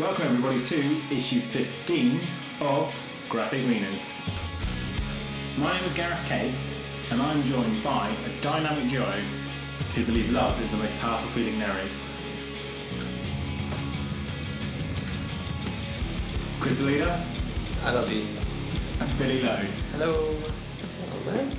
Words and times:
Welcome 0.00 0.28
everybody 0.28 0.62
to 0.62 1.14
issue 1.14 1.40
15 1.40 2.20
of 2.62 2.94
Graphic 3.28 3.60
Wieners. 3.66 4.10
My 5.58 5.76
name 5.76 5.84
is 5.84 5.92
Gareth 5.92 6.24
Case, 6.24 6.74
and 7.10 7.20
I'm 7.20 7.42
joined 7.42 7.84
by 7.84 8.08
a 8.08 8.40
dynamic 8.40 8.88
duo 8.88 9.12
who 9.94 10.06
believe 10.06 10.32
love 10.32 10.58
is 10.64 10.70
the 10.70 10.78
most 10.78 10.98
powerful 11.00 11.28
feeling 11.32 11.58
there 11.58 11.76
is. 11.84 12.06
Chris 16.60 16.80
Leader 16.80 17.22
I 17.84 17.92
love 17.92 18.10
you. 18.10 18.24
and 19.00 19.18
Billy 19.18 19.42
Lowe. 19.42 19.56
Hello. 19.92 20.34
Hello. 21.10 21.36
man. 21.36 21.56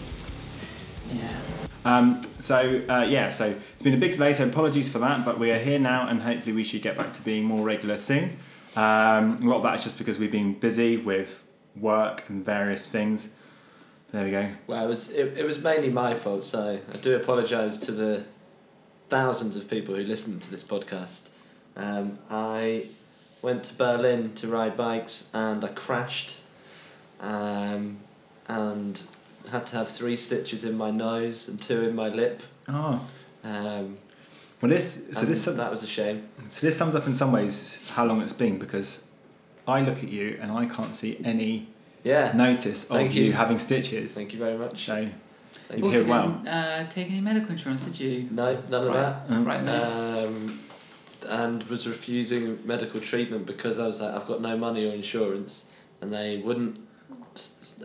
Yeah. 1.13 1.50
Um, 1.83 2.21
so 2.39 2.83
uh, 2.87 3.03
yeah, 3.09 3.29
so 3.29 3.45
it's 3.45 3.83
been 3.83 3.93
a 3.93 3.97
big 3.97 4.13
delay, 4.13 4.33
so 4.33 4.45
apologies 4.45 4.91
for 4.91 4.99
that, 4.99 5.25
but 5.25 5.39
we 5.39 5.51
are 5.51 5.59
here 5.59 5.79
now, 5.79 6.07
and 6.07 6.21
hopefully 6.21 6.53
we 6.53 6.63
should 6.63 6.81
get 6.81 6.95
back 6.97 7.13
to 7.13 7.21
being 7.21 7.43
more 7.43 7.65
regular 7.65 7.97
soon. 7.97 8.37
Um, 8.75 9.39
a 9.41 9.45
lot 9.45 9.57
of 9.57 9.63
that 9.63 9.75
is 9.75 9.83
just 9.83 9.97
because 9.97 10.17
we've 10.17 10.31
been 10.31 10.53
busy 10.53 10.97
with 10.97 11.43
work 11.75 12.23
and 12.29 12.45
various 12.45 12.87
things. 12.87 13.29
There 14.11 14.25
we 14.25 14.31
go. 14.31 14.49
Well, 14.67 14.85
it 14.85 14.87
was 14.87 15.11
it, 15.11 15.37
it 15.37 15.45
was 15.45 15.59
mainly 15.59 15.89
my 15.89 16.13
fault, 16.13 16.43
so 16.43 16.79
I 16.93 16.97
do 16.97 17.15
apologise 17.15 17.77
to 17.79 17.91
the 17.91 18.23
thousands 19.09 19.55
of 19.55 19.69
people 19.69 19.95
who 19.95 20.03
listen 20.03 20.39
to 20.39 20.51
this 20.51 20.63
podcast. 20.63 21.29
Um, 21.75 22.19
I 22.29 22.85
went 23.41 23.63
to 23.65 23.73
Berlin 23.73 24.33
to 24.35 24.47
ride 24.47 24.77
bikes 24.77 25.31
and 25.33 25.63
I 25.63 25.69
crashed, 25.69 26.39
um, 27.19 27.97
and 28.47 29.01
had 29.49 29.65
to 29.67 29.75
have 29.77 29.89
three 29.89 30.15
stitches 30.17 30.63
in 30.65 30.77
my 30.77 30.91
nose 30.91 31.47
and 31.47 31.61
two 31.61 31.81
in 31.83 31.95
my 31.95 32.09
lip. 32.09 32.43
Oh, 32.67 33.05
Um, 33.43 33.97
well, 34.61 34.69
this 34.69 35.07
so 35.13 35.19
and 35.21 35.27
this 35.29 35.45
that 35.45 35.71
was 35.71 35.81
a 35.83 35.87
shame. 35.87 36.27
so 36.49 36.65
this 36.67 36.77
sums 36.77 36.93
up 36.95 37.07
in 37.07 37.15
some 37.15 37.31
ways 37.31 37.89
how 37.95 38.05
long 38.05 38.21
it's 38.21 38.33
been 38.33 38.59
because 38.59 39.03
I 39.67 39.81
look 39.81 40.03
at 40.03 40.09
you 40.09 40.37
and 40.41 40.51
I 40.51 40.65
can't 40.67 40.95
see 40.95 41.19
any 41.23 41.67
Yeah. 42.03 42.31
notice 42.35 42.83
of 42.83 42.97
Thank 42.97 43.15
you. 43.15 43.25
you. 43.25 43.33
having 43.33 43.57
stitches. 43.59 44.13
Thank 44.13 44.33
you 44.33 44.39
very 44.39 44.57
much. 44.57 44.85
So 44.85 45.07
Thank 45.67 45.83
You 45.83 45.91
you. 45.91 45.97
Also, 46.13 46.27
didn't 46.27 46.47
uh, 46.47 46.89
take 46.89 47.09
any 47.09 47.21
medical 47.21 47.51
insurance, 47.51 47.83
did 47.85 47.99
you? 47.99 48.27
No, 48.31 48.57
none 48.69 48.83
of 48.87 48.89
Right. 48.89 48.95
that. 48.95 49.25
um, 49.29 49.43
Right, 49.45 49.63
mate. 49.63 49.71
um, 49.71 50.59
and 51.27 51.63
was 51.63 51.87
refusing 51.87 52.59
medical 52.65 52.99
treatment 52.99 53.45
because 53.45 53.79
I 53.79 53.87
was 53.87 54.01
like, 54.01 54.13
I've 54.13 54.27
got 54.27 54.41
no 54.41 54.57
money 54.57 54.85
or 54.89 54.93
insurance, 54.93 55.71
and 56.01 56.11
they 56.11 56.37
wouldn't 56.43 56.77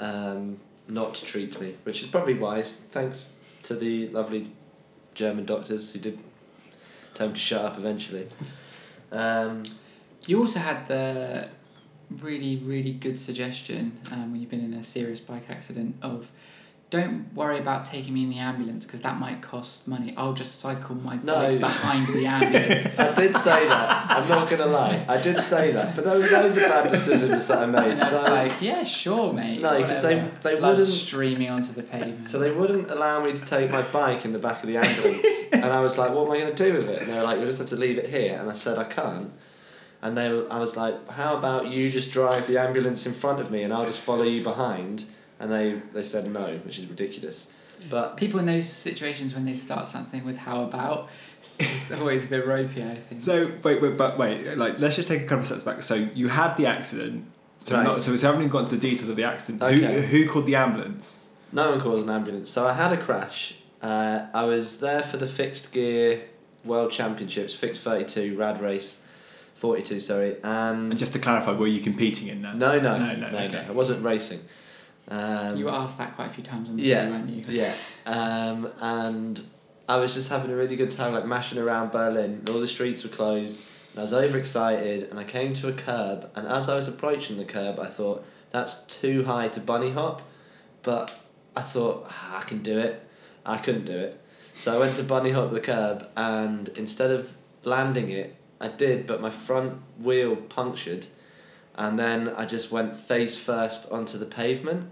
um, 0.00 0.56
not 0.88 1.14
treat 1.14 1.60
me, 1.60 1.74
which 1.84 2.02
is 2.02 2.08
probably 2.08 2.34
wise. 2.34 2.76
Thanks 2.76 3.32
to 3.64 3.74
the 3.74 4.08
lovely 4.08 4.52
German 5.14 5.44
doctors 5.44 5.92
who 5.92 5.98
did 5.98 6.18
tell 7.14 7.28
me 7.28 7.34
to 7.34 7.40
shut 7.40 7.64
up 7.64 7.78
eventually. 7.78 8.28
Um, 9.10 9.64
You 10.26 10.40
also 10.40 10.58
had 10.58 10.88
the 10.88 11.48
really, 12.10 12.56
really 12.56 12.92
good 12.92 13.18
suggestion 13.18 13.98
um, 14.10 14.32
when 14.32 14.40
you've 14.40 14.50
been 14.50 14.64
in 14.64 14.74
a 14.74 14.82
serious 14.82 15.20
bike 15.20 15.48
accident 15.48 15.96
of 16.02 16.30
don't 16.88 17.34
worry 17.34 17.58
about 17.58 17.84
taking 17.84 18.14
me 18.14 18.22
in 18.22 18.30
the 18.30 18.38
ambulance 18.38 18.86
because 18.86 19.00
that 19.02 19.18
might 19.18 19.42
cost 19.42 19.88
money. 19.88 20.14
I'll 20.16 20.34
just 20.34 20.60
cycle 20.60 20.94
my 20.94 21.18
No. 21.20 21.34
bike 21.34 21.58
behind 21.60 22.06
the 22.06 22.26
ambulance. 22.26 22.86
I 22.98 23.12
did 23.12 23.36
say 23.36 23.66
that. 23.66 24.08
I'm 24.10 24.28
not 24.28 24.48
gonna 24.48 24.66
lie. 24.66 25.04
I 25.08 25.20
did 25.20 25.40
say 25.40 25.72
that, 25.72 25.96
but 25.96 26.04
was 26.04 26.30
loads 26.30 26.56
of 26.56 26.62
bad 26.62 26.88
decisions 26.88 27.46
that 27.48 27.58
I 27.58 27.62
and 27.64 27.72
made. 27.72 27.80
I 27.82 27.88
was 27.94 28.08
So, 28.08 28.22
like, 28.32 28.62
yeah, 28.62 28.84
sure, 28.84 29.32
mate. 29.32 29.60
No, 29.60 29.82
'cause 29.84 30.02
they- 30.02 30.24
they 30.42 30.54
Blood 30.54 30.70
wouldn't- 30.78 30.86
streaming 30.86 31.50
onto 31.50 31.72
the 31.72 31.82
pavement. 31.82 32.24
So 32.24 32.38
they 32.38 32.52
wouldn't 32.52 32.88
allow 32.88 33.20
me 33.24 33.32
to 33.32 33.46
take 33.46 33.68
my 33.70 33.82
bike 33.82 34.24
in 34.24 34.32
the 34.32 34.38
back 34.38 34.62
of 34.62 34.68
the 34.68 34.76
ambulance, 34.76 35.48
and 35.52 35.64
I 35.64 35.80
was 35.80 35.98
like, 35.98 36.12
"What 36.14 36.26
am 36.26 36.32
I 36.32 36.38
going 36.38 36.54
to 36.54 36.64
do 36.64 36.72
with 36.78 36.88
it?" 36.88 37.02
And 37.02 37.10
they 37.10 37.16
were 37.16 37.24
like, 37.24 37.40
"We 37.40 37.46
just 37.46 37.58
have 37.58 37.68
to 37.68 37.76
leave 37.76 37.98
it 37.98 38.06
here." 38.10 38.38
And 38.40 38.48
I 38.48 38.52
said, 38.54 38.78
"I 38.78 38.84
can't." 38.84 39.32
And 40.02 40.16
they, 40.16 40.28
were, 40.32 40.46
I 40.52 40.60
was 40.60 40.76
like, 40.76 40.94
"How 41.10 41.36
about 41.36 41.66
you 41.66 41.90
just 41.90 42.12
drive 42.12 42.46
the 42.46 42.58
ambulance 42.58 43.06
in 43.06 43.12
front 43.12 43.40
of 43.40 43.50
me, 43.50 43.64
and 43.64 43.72
I'll 43.72 43.86
just 43.86 43.98
follow 44.00 44.22
you 44.22 44.44
behind?" 44.44 45.04
And 45.38 45.52
they, 45.52 45.80
they 45.92 46.02
said 46.02 46.30
no, 46.32 46.58
which 46.64 46.78
is 46.78 46.86
ridiculous. 46.86 47.52
But 47.90 48.16
People 48.16 48.40
in 48.40 48.46
those 48.46 48.68
situations 48.70 49.34
when 49.34 49.44
they 49.44 49.54
start 49.54 49.86
something 49.88 50.24
with 50.24 50.38
how 50.38 50.62
about, 50.62 51.08
it's 51.58 51.88
just 51.88 51.92
always 51.92 52.24
a 52.24 52.28
bit 52.28 52.46
ropey, 52.46 52.82
I 52.82 52.94
think. 52.96 53.20
So 53.20 53.52
wait, 53.62 53.82
wait, 53.82 53.96
but 53.98 54.16
wait, 54.18 54.56
like 54.56 54.78
let's 54.78 54.96
just 54.96 55.08
take 55.08 55.20
a 55.22 55.24
couple 55.24 55.40
of 55.40 55.46
steps 55.46 55.62
back. 55.62 55.82
So 55.82 55.94
you 55.94 56.28
had 56.28 56.56
the 56.56 56.66
accident. 56.66 57.26
So 57.64 57.74
Right. 57.76 57.84
not, 57.84 58.00
so 58.02 58.12
we 58.12 58.18
haven't 58.18 58.40
even 58.40 58.50
got 58.50 58.64
to 58.64 58.70
the 58.70 58.78
details 58.78 59.08
of 59.10 59.16
the 59.16 59.24
accident. 59.24 59.62
Okay. 59.62 60.00
Who 60.00 60.22
who 60.24 60.28
called 60.28 60.46
the 60.46 60.56
ambulance? 60.56 61.18
no 61.52 61.70
one 61.70 61.80
calls 61.80 62.02
an 62.04 62.10
ambulance. 62.10 62.50
So 62.50 62.66
I 62.66 62.72
had 62.72 62.92
a 62.92 62.96
crash. 62.96 63.54
Uh, 63.82 64.26
I 64.34 64.44
was 64.44 64.80
there 64.80 65.02
for 65.02 65.16
the 65.18 65.26
fixed 65.26 65.72
gear 65.72 66.22
World 66.64 66.90
Championships, 66.90 67.54
fixed 67.54 67.82
thirty 67.82 68.04
two 68.04 68.36
rad 68.38 68.60
race, 68.60 69.06
forty 69.54 69.82
two, 69.82 70.00
sorry, 70.00 70.36
and 70.42 70.90
And 70.90 70.98
just 70.98 71.12
to 71.12 71.18
clarify, 71.18 71.52
were 71.52 71.66
you 71.66 71.80
competing 71.80 72.28
in 72.28 72.40
that? 72.42 72.56
No, 72.56 72.80
no, 72.80 72.98
No, 72.98 73.12
no, 73.12 73.16
no, 73.16 73.30
no, 73.30 73.38
okay. 73.46 73.64
I 73.68 73.72
wasn't 73.72 74.02
racing. 74.02 74.40
Um, 75.08 75.56
you 75.56 75.66
were 75.66 75.70
asked 75.72 75.98
that 75.98 76.16
quite 76.16 76.30
a 76.30 76.30
few 76.30 76.42
times 76.42 76.68
on 76.68 76.76
the 76.76 76.82
yeah, 76.82 77.04
day, 77.04 77.10
weren't 77.10 77.30
you? 77.30 77.44
yeah, 77.48 77.74
um, 78.06 78.68
and 78.80 79.40
I 79.88 79.96
was 79.96 80.14
just 80.14 80.30
having 80.30 80.50
a 80.50 80.56
really 80.56 80.76
good 80.76 80.90
time, 80.90 81.12
like 81.12 81.26
mashing 81.26 81.58
around 81.58 81.92
Berlin. 81.92 82.42
All 82.48 82.58
the 82.58 82.66
streets 82.66 83.04
were 83.04 83.10
closed, 83.10 83.62
and 83.92 84.00
I 84.00 84.02
was 84.02 84.12
overexcited. 84.12 85.04
And 85.04 85.18
I 85.18 85.24
came 85.24 85.54
to 85.54 85.68
a 85.68 85.72
curb, 85.72 86.30
and 86.34 86.48
as 86.48 86.68
I 86.68 86.74
was 86.74 86.88
approaching 86.88 87.36
the 87.36 87.44
curb, 87.44 87.78
I 87.78 87.86
thought 87.86 88.24
that's 88.50 88.82
too 88.86 89.24
high 89.24 89.48
to 89.48 89.60
bunny 89.60 89.92
hop, 89.92 90.22
but 90.82 91.16
I 91.54 91.62
thought 91.62 92.06
"Ah, 92.10 92.40
I 92.40 92.44
can 92.44 92.62
do 92.62 92.78
it. 92.78 93.02
I 93.44 93.58
couldn't 93.58 93.84
do 93.84 93.96
it, 93.96 94.20
so 94.54 94.74
I 94.74 94.78
went 94.78 94.96
to 94.96 95.04
bunny 95.04 95.30
hop 95.30 95.50
the 95.50 95.60
curb, 95.60 96.08
and 96.16 96.68
instead 96.70 97.12
of 97.12 97.36
landing 97.62 98.10
it, 98.10 98.34
I 98.60 98.68
did, 98.68 99.06
but 99.06 99.20
my 99.20 99.30
front 99.30 99.82
wheel 99.98 100.34
punctured 100.34 101.06
and 101.76 101.98
then 101.98 102.28
I 102.30 102.46
just 102.46 102.72
went 102.72 102.96
face 102.96 103.36
first 103.38 103.92
onto 103.92 104.16
the 104.18 104.24
pavement, 104.26 104.90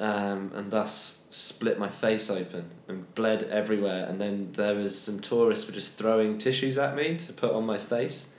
um, 0.00 0.50
and 0.54 0.70
thus 0.70 1.26
split 1.30 1.78
my 1.78 1.88
face 1.88 2.30
open 2.30 2.64
and 2.88 3.12
bled 3.14 3.42
everywhere. 3.44 4.06
And 4.06 4.20
then 4.20 4.50
there 4.52 4.74
was 4.74 4.98
some 4.98 5.20
tourists 5.20 5.66
were 5.66 5.72
just 5.74 5.96
throwing 5.98 6.38
tissues 6.38 6.78
at 6.78 6.94
me 6.96 7.16
to 7.18 7.32
put 7.32 7.52
on 7.52 7.64
my 7.66 7.78
face, 7.78 8.36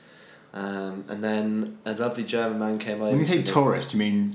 um, 0.53 1.05
and 1.09 1.23
then 1.23 1.77
a 1.85 1.93
lovely 1.93 2.23
German 2.23 2.59
man 2.59 2.79
came 2.79 3.01
over. 3.01 3.11
When 3.11 3.19
you 3.19 3.25
to 3.25 3.31
say 3.31 3.37
me- 3.39 3.43
tourist, 3.43 3.93
you 3.93 3.99
mean 3.99 4.31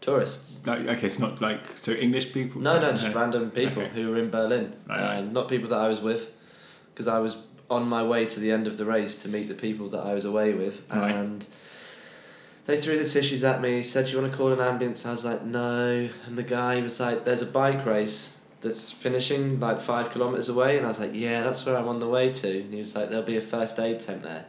tourists. 0.00 0.66
like 0.66 0.80
okay, 0.86 1.06
it's 1.06 1.18
not 1.18 1.40
like 1.40 1.76
so 1.76 1.92
English 1.92 2.32
people. 2.32 2.60
No, 2.60 2.80
no, 2.80 2.92
just 2.92 3.14
random 3.14 3.50
people 3.50 3.82
Okay. 3.82 3.92
who 3.94 4.10
were 4.10 4.18
in 4.18 4.30
Berlin, 4.30 4.74
Right, 4.88 5.00
right. 5.00 5.18
Um, 5.18 5.32
not 5.32 5.48
people 5.48 5.68
that 5.70 5.78
I 5.78 5.88
was 5.88 6.00
with, 6.00 6.32
because 6.92 7.08
I 7.08 7.18
was 7.18 7.36
on 7.68 7.88
my 7.88 8.02
way 8.02 8.24
to 8.26 8.38
the 8.40 8.52
end 8.52 8.66
of 8.68 8.76
the 8.76 8.84
race 8.84 9.16
to 9.22 9.28
meet 9.28 9.48
the 9.48 9.54
people 9.54 9.88
that 9.88 10.00
I 10.00 10.14
was 10.14 10.24
away 10.24 10.52
with, 10.54 10.82
Right. 10.90 11.14
and 11.14 11.46
they 12.66 12.80
threw 12.80 12.98
the 12.98 13.08
tissues 13.08 13.44
at 13.44 13.60
me. 13.60 13.82
Said, 13.82 14.06
"Do 14.06 14.12
you 14.12 14.20
want 14.20 14.32
to 14.32 14.36
call 14.36 14.52
an 14.52 14.60
ambulance?" 14.60 15.06
I 15.06 15.12
was 15.12 15.24
like, 15.24 15.42
"No," 15.44 16.08
and 16.26 16.36
the 16.36 16.42
guy 16.42 16.80
was 16.80 17.00
like, 17.00 17.24
"There's 17.24 17.42
a 17.42 17.46
bike 17.46 17.86
race." 17.86 18.40
That's 18.62 18.90
finishing 18.90 19.60
like 19.60 19.80
five 19.80 20.10
kilometers 20.10 20.48
away, 20.48 20.76
and 20.76 20.86
I 20.86 20.88
was 20.88 20.98
like, 20.98 21.12
"Yeah, 21.14 21.42
that's 21.42 21.64
where 21.64 21.76
I'm 21.76 21.88
on 21.88 22.00
the 22.00 22.08
way 22.08 22.30
to." 22.32 22.60
And 22.60 22.72
he 22.72 22.80
was 22.80 22.96
like, 22.96 23.10
"There'll 23.10 23.24
be 23.24 23.36
a 23.36 23.40
first 23.40 23.78
aid 23.78 24.00
tent 24.00 24.22
there," 24.22 24.46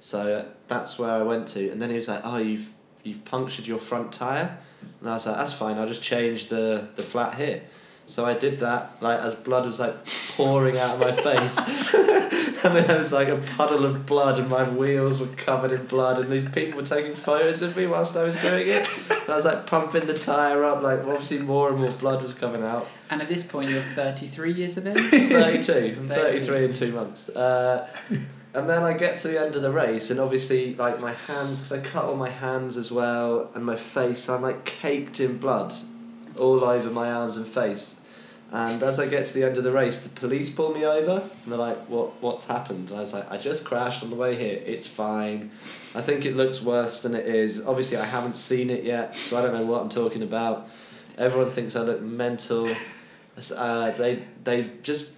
so 0.00 0.46
that's 0.68 0.98
where 0.98 1.10
I 1.10 1.22
went 1.22 1.48
to. 1.48 1.70
And 1.70 1.80
then 1.80 1.90
he 1.90 1.96
was 1.96 2.08
like, 2.08 2.22
"Oh, 2.24 2.38
you've 2.38 2.72
you've 3.04 3.24
punctured 3.24 3.66
your 3.66 3.78
front 3.78 4.12
tire," 4.12 4.58
and 5.00 5.08
I 5.08 5.12
was 5.12 5.26
like, 5.26 5.36
"That's 5.36 5.52
fine. 5.52 5.78
I'll 5.78 5.86
just 5.86 6.02
change 6.02 6.46
the 6.46 6.88
the 6.96 7.02
flat 7.02 7.34
here." 7.34 7.62
So 8.06 8.24
I 8.24 8.34
did 8.34 8.58
that, 8.60 9.00
like 9.00 9.20
as 9.20 9.34
blood 9.34 9.64
was 9.64 9.78
like 9.78 9.94
pouring 10.36 10.76
out 10.76 10.94
of 10.94 11.00
my 11.00 11.12
face, 11.28 11.56
and 12.64 12.76
then 12.76 12.86
there 12.86 12.98
was 12.98 13.12
like 13.12 13.28
a 13.28 13.38
puddle 13.56 13.84
of 13.84 14.06
blood, 14.06 14.38
and 14.38 14.48
my 14.48 14.68
wheels 14.68 15.20
were 15.20 15.26
covered 15.36 15.72
in 15.72 15.86
blood, 15.86 16.18
and 16.18 16.30
these 16.30 16.48
people 16.48 16.80
were 16.80 16.86
taking 16.86 17.14
photos 17.14 17.62
of 17.62 17.76
me 17.76 17.86
whilst 17.86 18.16
I 18.16 18.24
was 18.24 18.40
doing 18.40 18.68
it. 18.68 18.88
And 19.10 19.30
I 19.30 19.34
was 19.34 19.44
like 19.44 19.66
pumping 19.66 20.06
the 20.06 20.18
tire 20.18 20.64
up, 20.64 20.82
like 20.82 21.00
obviously 21.00 21.40
more 21.40 21.70
and 21.70 21.78
more 21.78 21.90
blood 21.90 22.22
was 22.22 22.34
coming 22.34 22.62
out. 22.62 22.86
And 23.10 23.20
at 23.20 23.28
this 23.28 23.42
point, 23.42 23.70
you're 23.70 23.80
33 23.80 24.52
years 24.52 24.76
of 24.76 24.86
age? 24.86 24.96
32. 25.10 25.96
I'm 25.98 26.08
32. 26.08 26.44
33 26.46 26.64
in 26.64 26.72
two 26.72 26.92
months. 26.92 27.28
Uh, 27.28 27.88
and 28.54 28.68
then 28.68 28.82
I 28.82 28.92
get 28.92 29.16
to 29.18 29.28
the 29.28 29.40
end 29.40 29.56
of 29.56 29.62
the 29.62 29.72
race, 29.72 30.10
and 30.10 30.20
obviously, 30.20 30.74
like 30.74 31.00
my 31.00 31.12
hands, 31.12 31.62
because 31.62 31.72
I 31.72 31.80
cut 31.80 32.04
all 32.04 32.16
my 32.16 32.30
hands 32.30 32.76
as 32.76 32.92
well, 32.92 33.50
and 33.54 33.64
my 33.64 33.76
face, 33.76 34.28
I'm 34.28 34.42
like 34.42 34.64
caked 34.64 35.20
in 35.20 35.38
blood 35.38 35.72
all 36.38 36.64
over 36.64 36.90
my 36.90 37.10
arms 37.10 37.36
and 37.36 37.46
face. 37.46 38.01
And 38.54 38.82
as 38.82 39.00
I 39.00 39.08
get 39.08 39.24
to 39.24 39.32
the 39.32 39.44
end 39.44 39.56
of 39.56 39.64
the 39.64 39.72
race, 39.72 40.02
the 40.02 40.10
police 40.10 40.50
pull 40.50 40.74
me 40.74 40.84
over, 40.84 41.22
and 41.22 41.50
they're 41.50 41.58
like, 41.58 41.86
"What? 41.88 42.20
What's 42.20 42.44
happened?" 42.46 42.90
And 42.90 42.98
I 42.98 43.00
was 43.00 43.14
like, 43.14 43.30
"I 43.30 43.38
just 43.38 43.64
crashed 43.64 44.02
on 44.02 44.10
the 44.10 44.16
way 44.16 44.36
here. 44.36 44.62
It's 44.66 44.86
fine. 44.86 45.50
I 45.94 46.02
think 46.02 46.26
it 46.26 46.36
looks 46.36 46.60
worse 46.60 47.00
than 47.00 47.14
it 47.14 47.26
is. 47.26 47.66
Obviously, 47.66 47.96
I 47.96 48.04
haven't 48.04 48.36
seen 48.36 48.68
it 48.68 48.84
yet, 48.84 49.14
so 49.14 49.38
I 49.38 49.42
don't 49.42 49.54
know 49.54 49.64
what 49.64 49.80
I'm 49.80 49.88
talking 49.88 50.22
about. 50.22 50.68
Everyone 51.16 51.50
thinks 51.50 51.76
I 51.76 51.80
look 51.80 52.02
mental. 52.02 52.68
Uh, 53.56 53.90
they 53.92 54.22
they 54.44 54.70
just 54.82 55.14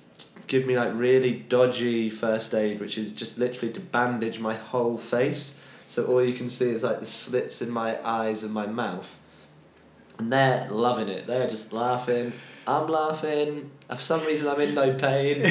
give 0.47 0.65
me 0.65 0.79
like 0.79 0.93
really 0.95 1.33
dodgy 1.35 2.11
first 2.11 2.55
aid, 2.55 2.79
which 2.79 2.97
is 2.97 3.13
just 3.13 3.37
literally 3.39 3.73
to 3.73 3.81
bandage 3.81 4.39
my 4.39 4.55
whole 4.55 4.97
face. 4.97 5.61
So 5.89 6.07
all 6.07 6.25
you 6.25 6.35
can 6.35 6.49
see 6.49 6.71
is 6.71 6.85
like 6.85 7.01
the 7.01 7.07
slits 7.07 7.63
in 7.63 7.71
my 7.71 7.99
eyes 8.07 8.45
and 8.45 8.53
my 8.53 8.67
mouth. 8.67 9.19
And 10.21 10.33
they're 10.33 10.69
loving 10.71 11.09
it. 11.09 11.27
They're 11.27 11.49
just 11.49 11.73
laughing. 11.73 12.33
I'm 12.67 12.89
laughing. 12.89 13.71
For 13.89 13.97
some 13.97 14.25
reason, 14.25 14.49
I'm 14.49 14.61
in 14.61 14.75
no 14.75 14.95
pain. 14.95 15.45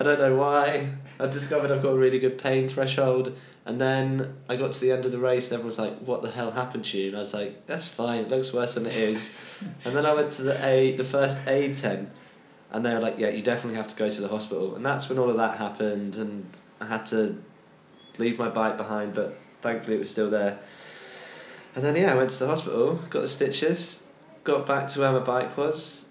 I 0.00 0.04
don't 0.04 0.18
know 0.18 0.36
why. 0.36 0.88
I 1.18 1.26
discovered 1.26 1.70
I've 1.70 1.82
got 1.82 1.90
a 1.90 1.98
really 1.98 2.18
good 2.18 2.38
pain 2.38 2.68
threshold. 2.68 3.36
And 3.64 3.80
then 3.80 4.38
I 4.48 4.56
got 4.56 4.72
to 4.72 4.80
the 4.80 4.90
end 4.90 5.04
of 5.04 5.12
the 5.12 5.18
race, 5.18 5.46
and 5.50 5.54
everyone 5.54 5.68
was 5.68 5.78
like, 5.78 5.98
"What 6.00 6.22
the 6.22 6.30
hell 6.30 6.50
happened 6.50 6.84
to 6.86 6.98
you?" 6.98 7.08
And 7.08 7.16
I 7.16 7.20
was 7.20 7.32
like, 7.32 7.64
"That's 7.66 7.86
fine. 7.86 8.22
It 8.22 8.28
looks 8.28 8.52
worse 8.52 8.74
than 8.74 8.86
it 8.86 8.96
is." 8.96 9.38
and 9.84 9.94
then 9.94 10.04
I 10.04 10.14
went 10.14 10.32
to 10.32 10.42
the 10.42 10.66
A, 10.66 10.96
the 10.96 11.04
first 11.04 11.46
aid 11.46 11.76
tent, 11.76 12.10
and 12.72 12.84
they 12.84 12.92
were 12.92 13.00
like, 13.00 13.18
"Yeah, 13.18 13.28
you 13.28 13.40
definitely 13.40 13.76
have 13.76 13.86
to 13.86 13.96
go 13.96 14.10
to 14.10 14.20
the 14.20 14.26
hospital." 14.26 14.74
And 14.74 14.84
that's 14.84 15.08
when 15.08 15.18
all 15.18 15.30
of 15.30 15.36
that 15.36 15.58
happened, 15.58 16.16
and 16.16 16.46
I 16.80 16.86
had 16.86 17.06
to 17.06 17.40
leave 18.18 18.36
my 18.36 18.48
bike 18.48 18.76
behind, 18.76 19.14
but 19.14 19.38
thankfully 19.60 19.96
it 19.96 20.00
was 20.00 20.10
still 20.10 20.28
there. 20.28 20.58
And 21.76 21.84
then 21.84 21.94
yeah, 21.94 22.12
I 22.12 22.16
went 22.16 22.30
to 22.30 22.38
the 22.40 22.48
hospital, 22.48 22.96
got 23.10 23.20
the 23.20 23.28
stitches, 23.28 24.08
got 24.42 24.66
back 24.66 24.88
to 24.88 25.00
where 25.00 25.12
my 25.12 25.20
bike 25.20 25.56
was, 25.56 26.10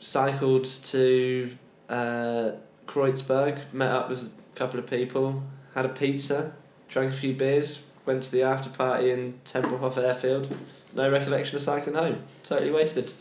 cycled 0.00 0.64
to 0.64 1.50
uh, 1.88 2.50
Kreuzberg, 2.86 3.72
met 3.72 3.90
up 3.90 4.08
with 4.08 4.24
a 4.24 4.30
couple 4.56 4.78
of 4.78 4.86
people, 4.86 5.42
had 5.74 5.84
a 5.84 5.88
pizza, 5.90 6.54
drank 6.88 7.12
a 7.12 7.16
few 7.16 7.34
beers, 7.34 7.84
went 8.04 8.22
to 8.24 8.32
the 8.32 8.42
after 8.42 8.70
party 8.70 9.10
in 9.10 9.34
Tempelhof 9.44 9.96
Airfield. 9.96 10.54
No 10.94 11.10
recollection 11.10 11.56
of 11.56 11.62
cycling 11.62 11.96
home. 11.96 12.22
Totally 12.44 12.70
wasted. 12.70 13.12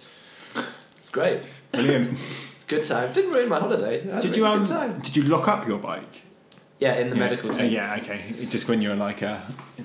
It's 0.55 1.09
great. 1.11 1.41
Brilliant. 1.71 2.17
Good 2.67 2.85
time. 2.85 3.11
Didn't 3.13 3.31
ruin 3.33 3.49
my 3.49 3.59
holiday. 3.59 4.01
I 4.09 4.15
had 4.15 4.23
a 4.23 4.27
did 4.27 4.37
you 4.37 4.45
um, 4.47 4.63
did 5.01 5.15
you 5.15 5.23
lock 5.23 5.47
up 5.47 5.67
your 5.67 5.77
bike? 5.77 6.21
Yeah, 6.79 6.95
in 6.95 7.09
the 7.09 7.15
yeah. 7.15 7.21
medical 7.21 7.49
Uh, 7.51 7.53
tent. 7.53 7.71
yeah, 7.71 7.97
okay. 8.01 8.45
Just 8.47 8.67
when 8.67 8.81
you 8.81 8.89
were 8.89 8.95
like, 8.95 9.23
uh, 9.23 9.39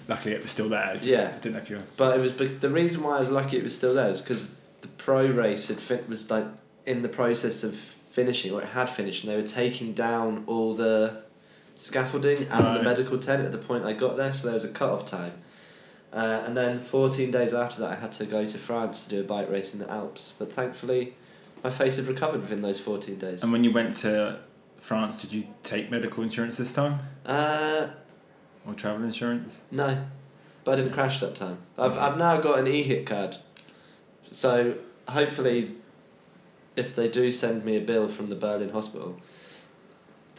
luckily 0.08 0.34
it 0.34 0.42
was 0.42 0.50
still 0.50 0.68
there. 0.68 0.94
Just 0.94 1.06
Yeah. 1.06 1.32
Didn't 1.40 1.52
know 1.54 1.58
if 1.60 1.70
you 1.70 1.76
were. 1.76 1.82
But 1.96 2.16
it 2.18 2.20
was 2.20 2.34
the 2.60 2.68
reason 2.70 3.02
why 3.02 3.16
I 3.16 3.20
was 3.20 3.30
lucky 3.30 3.56
it 3.58 3.64
was 3.64 3.76
still 3.76 3.94
there 3.94 4.10
is 4.10 4.20
because 4.22 4.60
the 4.80 4.88
pro 4.88 5.26
race 5.26 5.68
had 5.68 5.78
fit 5.78 6.08
was 6.08 6.30
like 6.30 6.44
in 6.86 7.02
the 7.02 7.08
process 7.08 7.62
of 7.64 7.74
finishing 7.74 8.52
or 8.52 8.60
it 8.62 8.68
had 8.68 8.88
finished 8.88 9.22
and 9.24 9.32
they 9.32 9.36
were 9.36 9.46
taking 9.46 9.92
down 9.92 10.42
all 10.46 10.72
the 10.72 11.22
scaffolding 11.76 12.46
and 12.50 12.76
the 12.76 12.82
medical 12.82 13.18
tent 13.18 13.44
at 13.44 13.52
the 13.52 13.58
point 13.58 13.84
I 13.84 13.92
got 13.92 14.16
there 14.16 14.32
so 14.32 14.46
there 14.46 14.54
was 14.54 14.64
a 14.64 14.68
cut 14.68 14.90
off 14.90 15.04
time. 15.04 15.32
Uh, 16.12 16.42
and 16.44 16.56
then 16.56 16.80
14 16.80 17.30
days 17.30 17.54
after 17.54 17.80
that 17.82 17.92
I 17.92 17.94
had 17.94 18.12
to 18.14 18.24
go 18.26 18.44
to 18.44 18.58
France 18.58 19.04
to 19.04 19.10
do 19.10 19.20
a 19.20 19.24
bike 19.24 19.48
race 19.48 19.72
in 19.74 19.80
the 19.80 19.88
Alps 19.90 20.34
but 20.38 20.52
thankfully 20.52 21.14
my 21.62 21.70
face 21.70 21.96
had 21.96 22.06
recovered 22.06 22.40
within 22.40 22.62
those 22.62 22.80
14 22.80 23.16
days. 23.16 23.42
And 23.42 23.52
when 23.52 23.64
you 23.64 23.70
went 23.70 23.96
to 23.98 24.38
France, 24.78 25.20
did 25.20 25.32
you 25.32 25.44
take 25.62 25.90
medical 25.90 26.22
insurance 26.22 26.56
this 26.56 26.72
time 26.72 27.00
Uh, 27.26 27.88
or 28.66 28.74
travel 28.74 29.04
insurance? 29.04 29.60
No, 29.70 30.04
but 30.64 30.72
I 30.72 30.76
didn't 30.76 30.92
crash 30.92 31.20
that 31.20 31.34
time. 31.34 31.58
I've, 31.78 31.96
I've 31.98 32.16
now 32.16 32.40
got 32.40 32.58
an 32.58 32.66
EHIC 32.66 33.04
card, 33.06 33.36
so 34.32 34.74
hopefully, 35.08 35.76
if 36.80 36.94
they 36.96 37.08
do 37.08 37.30
send 37.30 37.64
me 37.64 37.76
a 37.76 37.80
bill 37.80 38.08
from 38.08 38.28
the 38.28 38.34
Berlin 38.34 38.70
hospital, 38.70 39.10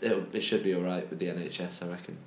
it 0.02 0.14
it 0.34 0.42
should 0.42 0.64
be 0.64 0.74
all 0.76 0.82
right 0.82 1.08
with 1.10 1.20
the 1.20 1.28
NHS. 1.28 1.84
I 1.86 1.92
reckon. 1.92 2.18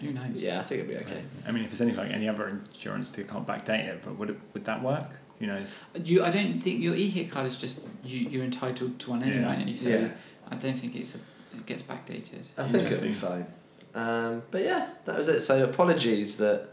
Who 0.00 0.12
knows? 0.12 0.42
Yeah, 0.44 0.58
I 0.60 0.62
think 0.62 0.82
it'll 0.82 0.92
be 0.94 0.98
okay. 1.04 1.22
I 1.46 1.52
mean, 1.52 1.64
if 1.64 1.70
it's 1.72 1.80
anything 1.80 2.00
like 2.04 2.12
any 2.12 2.28
other 2.28 2.48
insurance, 2.48 3.10
they 3.10 3.22
can't 3.22 3.46
backdate 3.46 3.86
it. 3.92 4.02
But 4.04 4.18
would 4.18 4.30
it, 4.30 4.38
would 4.52 4.64
that 4.64 4.82
work? 4.82 5.08
Who 5.38 5.46
knows? 5.46 5.72
You, 5.94 6.22
I 6.22 6.30
don't 6.30 6.60
think 6.60 6.82
your 6.82 6.94
EHIC 6.94 7.30
card 7.30 7.46
is 7.46 7.56
just 7.56 7.86
you. 8.04 8.20
You're 8.28 8.44
entitled 8.44 8.98
to 9.00 9.10
one 9.10 9.22
anyway, 9.22 9.40
Yeah. 9.42 9.48
aren't 9.48 9.68
you? 9.68 9.74
So 9.74 9.88
Yeah. 9.88 10.08
I 10.50 10.56
don't 10.56 10.78
think 10.78 10.94
it's 10.96 11.14
a, 11.14 11.18
it 11.56 11.64
gets 11.64 11.82
backdated. 11.82 12.48
I 12.58 12.64
think 12.68 12.84
it'll 12.90 13.00
be 13.02 13.12
fine. 13.12 13.46
Um, 13.94 14.42
but 14.50 14.62
yeah, 14.62 14.88
that 15.04 15.16
was 15.16 15.28
it. 15.28 15.40
So 15.40 15.64
apologies 15.64 16.36
that 16.38 16.70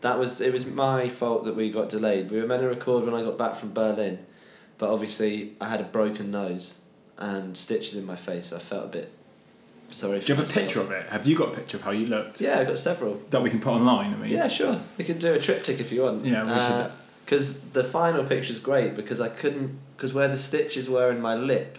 that 0.00 0.18
was 0.18 0.40
it 0.40 0.52
was 0.52 0.66
my 0.66 1.08
fault 1.08 1.44
that 1.44 1.54
we 1.56 1.70
got 1.70 1.88
delayed. 1.88 2.30
We 2.30 2.40
were 2.40 2.46
meant 2.46 2.62
to 2.62 2.68
record 2.68 3.04
when 3.04 3.14
I 3.14 3.22
got 3.22 3.38
back 3.38 3.54
from 3.54 3.72
Berlin, 3.72 4.18
but 4.80 4.88
obviously 4.88 5.52
I 5.60 5.68
had 5.68 5.80
a 5.80 5.84
broken 5.84 6.30
nose 6.30 6.80
and 7.18 7.54
stitches 7.56 7.96
in 7.96 8.06
my 8.06 8.16
face. 8.16 8.46
So 8.46 8.56
I 8.56 8.60
felt 8.60 8.86
a 8.86 8.88
bit 8.88 9.12
sorry. 9.88 10.20
Do 10.20 10.32
you 10.32 10.34
have 10.36 10.50
a 10.50 10.52
picture 10.52 10.80
of 10.80 10.90
it? 10.90 11.06
Have 11.10 11.28
you 11.28 11.36
got 11.36 11.50
a 11.52 11.54
picture 11.54 11.76
of 11.76 11.82
how 11.82 11.90
you 11.90 12.06
looked 12.06 12.40
Yeah, 12.40 12.58
I 12.58 12.64
got 12.64 12.78
several. 12.78 13.20
that 13.28 13.42
we 13.42 13.50
can 13.50 13.60
put 13.60 13.72
online? 13.74 14.14
I 14.14 14.16
mean, 14.16 14.30
Yeah, 14.30 14.48
sure. 14.48 14.80
We 14.96 15.04
can 15.04 15.18
do 15.18 15.32
a 15.32 15.38
triptych 15.38 15.80
if 15.80 15.92
you 15.92 16.02
want. 16.02 16.24
Yeah, 16.24 16.44
we 16.44 16.60
should. 16.60 16.92
Because 17.26 17.58
uh, 17.58 17.66
the 17.74 17.84
final 17.84 18.24
picture 18.24 18.52
is 18.52 18.58
great 18.58 18.96
because 18.96 19.20
I 19.20 19.28
couldn't 19.28 19.78
because 19.96 20.14
where 20.14 20.28
the 20.28 20.38
stitches 20.38 20.88
were 20.88 21.12
in 21.12 21.20
my 21.20 21.34
lip, 21.34 21.78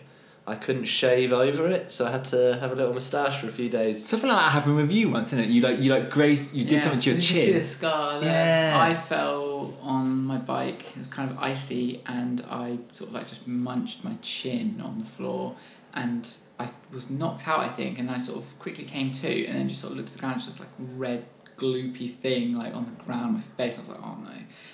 I 0.51 0.55
couldn't 0.55 0.85
shave 0.85 1.31
over 1.33 1.67
it, 1.67 1.91
so 1.91 2.05
I 2.05 2.11
had 2.11 2.25
to 2.25 2.57
have 2.59 2.71
a 2.71 2.75
little 2.75 2.93
moustache 2.93 3.39
for 3.39 3.47
a 3.47 3.51
few 3.51 3.69
days. 3.69 4.05
Something 4.05 4.29
like 4.29 4.37
that 4.39 4.51
happened 4.51 4.75
with 4.75 4.91
you 4.91 5.09
once, 5.09 5.29
didn't 5.31 5.45
it? 5.45 5.51
You 5.51 5.61
like 5.61 5.79
you 5.79 5.91
like 5.91 6.09
grade. 6.09 6.39
You 6.53 6.63
did 6.63 6.73
Yeah. 6.73 6.79
something 6.81 6.99
to 7.01 7.09
your 7.11 7.19
Did 7.19 7.29
you 7.29 7.41
see 7.41 7.51
chin. 7.53 7.63
scar 7.63 8.19
there? 8.19 8.71
Yeah. 8.71 8.81
I 8.81 8.93
fell 8.93 9.73
on 9.81 10.23
my 10.25 10.37
bike. 10.37 10.81
It 10.91 10.97
was 10.97 11.07
kind 11.07 11.31
of 11.31 11.37
icy, 11.39 12.01
and 12.05 12.41
I 12.49 12.77
sort 12.91 13.09
of 13.09 13.13
like 13.15 13.27
just 13.27 13.47
munched 13.47 14.03
my 14.03 14.15
chin 14.21 14.81
on 14.83 14.99
the 14.99 15.05
floor, 15.05 15.55
and 15.93 16.27
I 16.59 16.67
was 16.91 17.09
knocked 17.09 17.47
out. 17.47 17.61
I 17.61 17.69
think, 17.69 17.97
and 17.99 18.11
I 18.11 18.17
sort 18.17 18.39
of 18.39 18.59
quickly 18.59 18.83
came 18.83 19.11
to, 19.13 19.45
and 19.47 19.55
then 19.57 19.69
just 19.69 19.81
sort 19.81 19.91
of 19.91 19.97
looked 19.97 20.09
at 20.09 20.15
the 20.15 20.19
ground. 20.19 20.35
It's 20.37 20.45
just 20.47 20.59
like 20.59 20.69
red, 20.77 21.25
gloopy 21.57 22.09
thing 22.13 22.55
like 22.57 22.75
on 22.75 22.85
the 22.85 23.03
ground. 23.05 23.35
My 23.35 23.41
face. 23.57 23.77
I 23.77 23.81
was 23.81 23.89
like, 23.89 23.99
oh 24.03 24.17
no! 24.23 24.31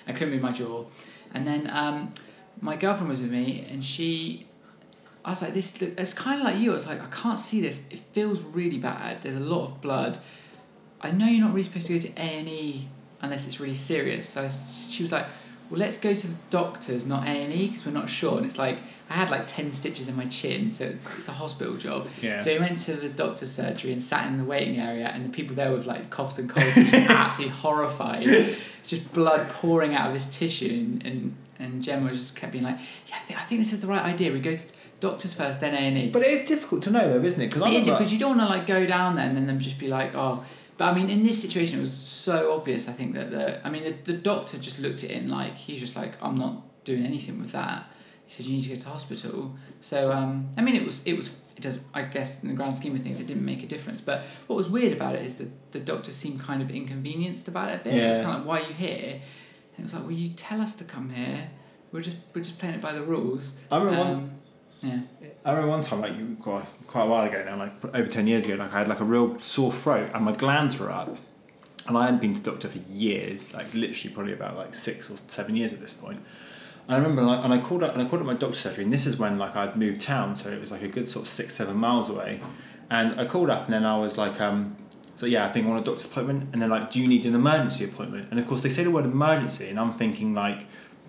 I 0.08 0.12
couldn't 0.12 0.34
move 0.34 0.42
my 0.42 0.52
jaw, 0.52 0.84
and 1.34 1.46
then 1.46 1.70
um, 1.72 2.12
my 2.60 2.74
girlfriend 2.74 3.08
was 3.08 3.20
with 3.22 3.30
me, 3.30 3.64
and 3.70 3.84
she. 3.84 4.46
I 5.28 5.30
was 5.32 5.42
like, 5.42 5.54
this. 5.54 5.80
look- 5.80 5.98
It's 5.98 6.14
kind 6.14 6.40
of 6.40 6.46
like 6.46 6.58
you. 6.58 6.70
I 6.70 6.74
was 6.74 6.86
like, 6.86 7.02
I 7.02 7.06
can't 7.22 7.38
see 7.38 7.60
this. 7.60 7.84
It 7.90 8.00
feels 8.12 8.40
really 8.40 8.78
bad. 8.78 9.22
There's 9.22 9.36
a 9.36 9.40
lot 9.54 9.64
of 9.66 9.80
blood. 9.80 10.18
I 11.00 11.10
know 11.10 11.26
you're 11.26 11.42
not 11.46 11.50
really 11.52 11.62
supposed 11.62 11.86
to 11.88 11.94
go 11.94 12.00
to 12.00 12.12
A 12.16 12.38
and 12.40 12.48
E 12.48 12.88
unless 13.20 13.46
it's 13.46 13.60
really 13.60 13.74
serious. 13.74 14.28
So 14.28 14.42
I 14.44 14.48
she 14.48 15.02
was 15.02 15.12
like, 15.12 15.26
well, 15.70 15.78
let's 15.80 15.98
go 15.98 16.14
to 16.14 16.26
the 16.26 16.36
doctors, 16.50 17.04
not 17.04 17.24
A 17.24 17.30
and 17.30 17.52
E, 17.52 17.66
because 17.68 17.84
we're 17.86 17.92
not 17.92 18.08
sure. 18.08 18.38
And 18.38 18.46
it's 18.46 18.58
like 18.58 18.78
I 19.10 19.14
had 19.14 19.28
like 19.30 19.46
ten 19.46 19.70
stitches 19.70 20.08
in 20.08 20.16
my 20.16 20.24
chin, 20.26 20.70
so 20.70 20.94
it's 21.18 21.28
a 21.28 21.32
hospital 21.32 21.76
job. 21.76 22.08
Yeah. 22.22 22.40
So 22.40 22.52
we 22.54 22.58
went 22.60 22.78
to 22.80 22.94
the 22.94 23.08
doctor's 23.10 23.52
surgery 23.52 23.92
and 23.92 24.02
sat 24.02 24.26
in 24.28 24.38
the 24.38 24.44
waiting 24.44 24.78
area, 24.80 25.08
and 25.08 25.24
the 25.26 25.28
people 25.38 25.54
there 25.54 25.70
with 25.72 25.86
like 25.86 26.08
coughs 26.10 26.38
and 26.38 26.48
colds 26.48 26.74
were 26.74 26.82
just 26.82 26.94
absolutely 27.10 27.54
horrified. 27.56 28.26
It's 28.26 28.88
just 28.94 29.12
blood 29.12 29.46
pouring 29.50 29.94
out 29.94 30.06
of 30.08 30.14
this 30.14 30.26
tissue, 30.38 30.72
and 30.72 31.06
and, 31.06 31.36
and 31.60 31.82
Gemma 31.82 32.12
just 32.12 32.34
kept 32.34 32.52
being 32.52 32.64
like, 32.64 32.78
yeah, 33.08 33.16
I 33.16 33.18
think, 33.20 33.38
I 33.40 33.42
think 33.44 33.60
this 33.60 33.72
is 33.74 33.80
the 33.80 33.88
right 33.88 34.02
idea. 34.04 34.32
We 34.32 34.40
go 34.40 34.56
to 34.56 34.64
doctors 35.00 35.34
first, 35.34 35.60
then 35.60 35.74
A 35.74 35.78
and 35.78 35.98
E. 35.98 36.10
But 36.10 36.22
it 36.22 36.32
is 36.32 36.44
difficult 36.44 36.82
to 36.84 36.90
know, 36.90 37.12
though, 37.12 37.24
isn't 37.24 37.40
it? 37.40 37.48
Because 37.52 37.62
It 37.72 37.82
is 37.82 37.88
because 37.88 38.12
you 38.12 38.18
don't 38.18 38.36
want 38.36 38.48
to 38.48 38.56
like 38.56 38.66
go 38.66 38.86
down 38.86 39.16
there 39.16 39.26
and 39.26 39.36
then 39.36 39.46
them 39.46 39.58
just 39.58 39.78
be 39.78 39.88
like, 39.88 40.14
oh. 40.14 40.44
But 40.76 40.92
I 40.92 40.94
mean, 40.94 41.10
in 41.10 41.24
this 41.24 41.42
situation, 41.42 41.78
it 41.78 41.82
was 41.82 41.92
so 41.92 42.54
obvious. 42.54 42.88
I 42.88 42.92
think 42.92 43.14
that 43.14 43.30
the 43.30 43.66
I 43.66 43.70
mean 43.70 43.84
the, 43.84 44.12
the 44.12 44.18
doctor 44.18 44.58
just 44.58 44.78
looked 44.78 45.02
at 45.04 45.10
it 45.10 45.16
and 45.16 45.30
like 45.30 45.54
he's 45.54 45.80
just 45.80 45.96
like 45.96 46.12
I'm 46.22 46.36
not 46.36 46.84
doing 46.84 47.04
anything 47.04 47.38
with 47.38 47.52
that. 47.52 47.86
He 48.26 48.32
said 48.32 48.46
you 48.46 48.56
need 48.56 48.62
to 48.64 48.70
go 48.70 48.76
to 48.76 48.88
hospital. 48.88 49.56
So 49.80 50.12
um, 50.12 50.50
I 50.56 50.60
mean, 50.62 50.76
it 50.76 50.84
was 50.84 51.04
it 51.06 51.14
was 51.14 51.36
it 51.56 51.62
does 51.62 51.80
I 51.92 52.02
guess 52.02 52.42
in 52.42 52.48
the 52.48 52.54
grand 52.54 52.76
scheme 52.76 52.94
of 52.94 53.00
things 53.00 53.18
it 53.18 53.26
didn't 53.26 53.44
make 53.44 53.62
a 53.64 53.66
difference. 53.66 54.00
But 54.00 54.22
what 54.46 54.56
was 54.56 54.68
weird 54.68 54.92
about 54.92 55.16
it 55.16 55.22
is 55.22 55.36
that 55.36 55.72
the 55.72 55.80
doctor 55.80 56.12
seemed 56.12 56.40
kind 56.40 56.62
of 56.62 56.70
inconvenienced 56.70 57.48
about 57.48 57.70
it 57.70 57.80
a 57.80 57.84
bit. 57.84 57.94
Yeah. 57.94 58.04
It 58.04 58.08
was 58.08 58.18
kind 58.18 58.30
of 58.30 58.34
like 58.38 58.46
why 58.46 58.64
are 58.64 58.68
you 58.68 58.74
here? 58.74 59.14
And 59.14 59.78
it 59.78 59.82
was 59.82 59.94
like 59.94 60.02
well 60.04 60.12
you 60.12 60.30
tell 60.30 60.60
us 60.60 60.76
to 60.76 60.84
come 60.84 61.10
here. 61.10 61.50
We're 61.90 62.02
just 62.02 62.18
we're 62.34 62.42
just 62.42 62.58
playing 62.58 62.76
it 62.76 62.82
by 62.82 62.92
the 62.92 63.02
rules. 63.02 63.58
I 63.72 63.78
remember 63.78 63.98
one. 63.98 64.37
Yeah. 64.80 65.00
I 65.44 65.50
remember 65.50 65.70
one 65.70 65.82
time, 65.82 66.00
like 66.00 66.40
quite 66.40 66.72
quite 66.86 67.04
a 67.04 67.06
while 67.06 67.26
ago 67.26 67.42
now, 67.44 67.56
like 67.56 67.84
over 67.94 68.06
ten 68.06 68.26
years 68.26 68.44
ago, 68.44 68.54
like 68.54 68.72
I 68.72 68.78
had 68.78 68.88
like 68.88 69.00
a 69.00 69.04
real 69.04 69.38
sore 69.38 69.72
throat 69.72 70.10
and 70.14 70.24
my 70.24 70.32
glands 70.32 70.78
were 70.78 70.90
up, 70.90 71.16
and 71.86 71.96
I 71.96 72.04
hadn't 72.04 72.20
been 72.20 72.34
to 72.34 72.42
doctor 72.42 72.68
for 72.68 72.78
years, 72.90 73.54
like 73.54 73.72
literally 73.74 74.14
probably 74.14 74.32
about 74.34 74.56
like 74.56 74.74
six 74.74 75.10
or 75.10 75.16
seven 75.26 75.56
years 75.56 75.72
at 75.72 75.80
this 75.80 75.94
point. 75.94 76.20
And 76.86 76.94
I 76.94 76.98
remember, 76.98 77.22
like, 77.22 77.44
and 77.44 77.52
I 77.52 77.58
called 77.58 77.82
up 77.82 77.92
and 77.92 78.02
I 78.02 78.08
called 78.08 78.22
up 78.22 78.26
my 78.26 78.34
doctor's 78.34 78.60
surgery, 78.60 78.84
and 78.84 78.92
this 78.92 79.06
is 79.06 79.18
when 79.18 79.38
like 79.38 79.56
I'd 79.56 79.76
moved 79.76 80.00
town, 80.00 80.36
so 80.36 80.50
it 80.50 80.60
was 80.60 80.70
like 80.70 80.82
a 80.82 80.88
good 80.88 81.08
sort 81.08 81.24
of 81.24 81.28
six 81.28 81.54
seven 81.54 81.76
miles 81.76 82.08
away, 82.08 82.40
and 82.88 83.20
I 83.20 83.24
called 83.24 83.50
up 83.50 83.64
and 83.64 83.74
then 83.74 83.84
I 83.84 83.98
was 83.98 84.16
like, 84.16 84.40
um, 84.40 84.76
so 85.16 85.26
yeah, 85.26 85.46
I 85.46 85.52
think 85.52 85.66
I 85.66 85.70
want 85.70 85.82
a 85.82 85.84
doctor's 85.84 86.06
appointment, 86.06 86.50
and 86.52 86.62
they're 86.62 86.68
like, 86.68 86.90
do 86.90 87.00
you 87.00 87.08
need 87.08 87.26
an 87.26 87.34
emergency 87.34 87.84
appointment? 87.84 88.28
And 88.30 88.38
of 88.38 88.46
course 88.46 88.62
they 88.62 88.70
say 88.70 88.84
the 88.84 88.90
word 88.90 89.04
emergency, 89.04 89.68
and 89.68 89.80
I'm 89.80 89.94
thinking 89.94 90.34
like 90.34 90.66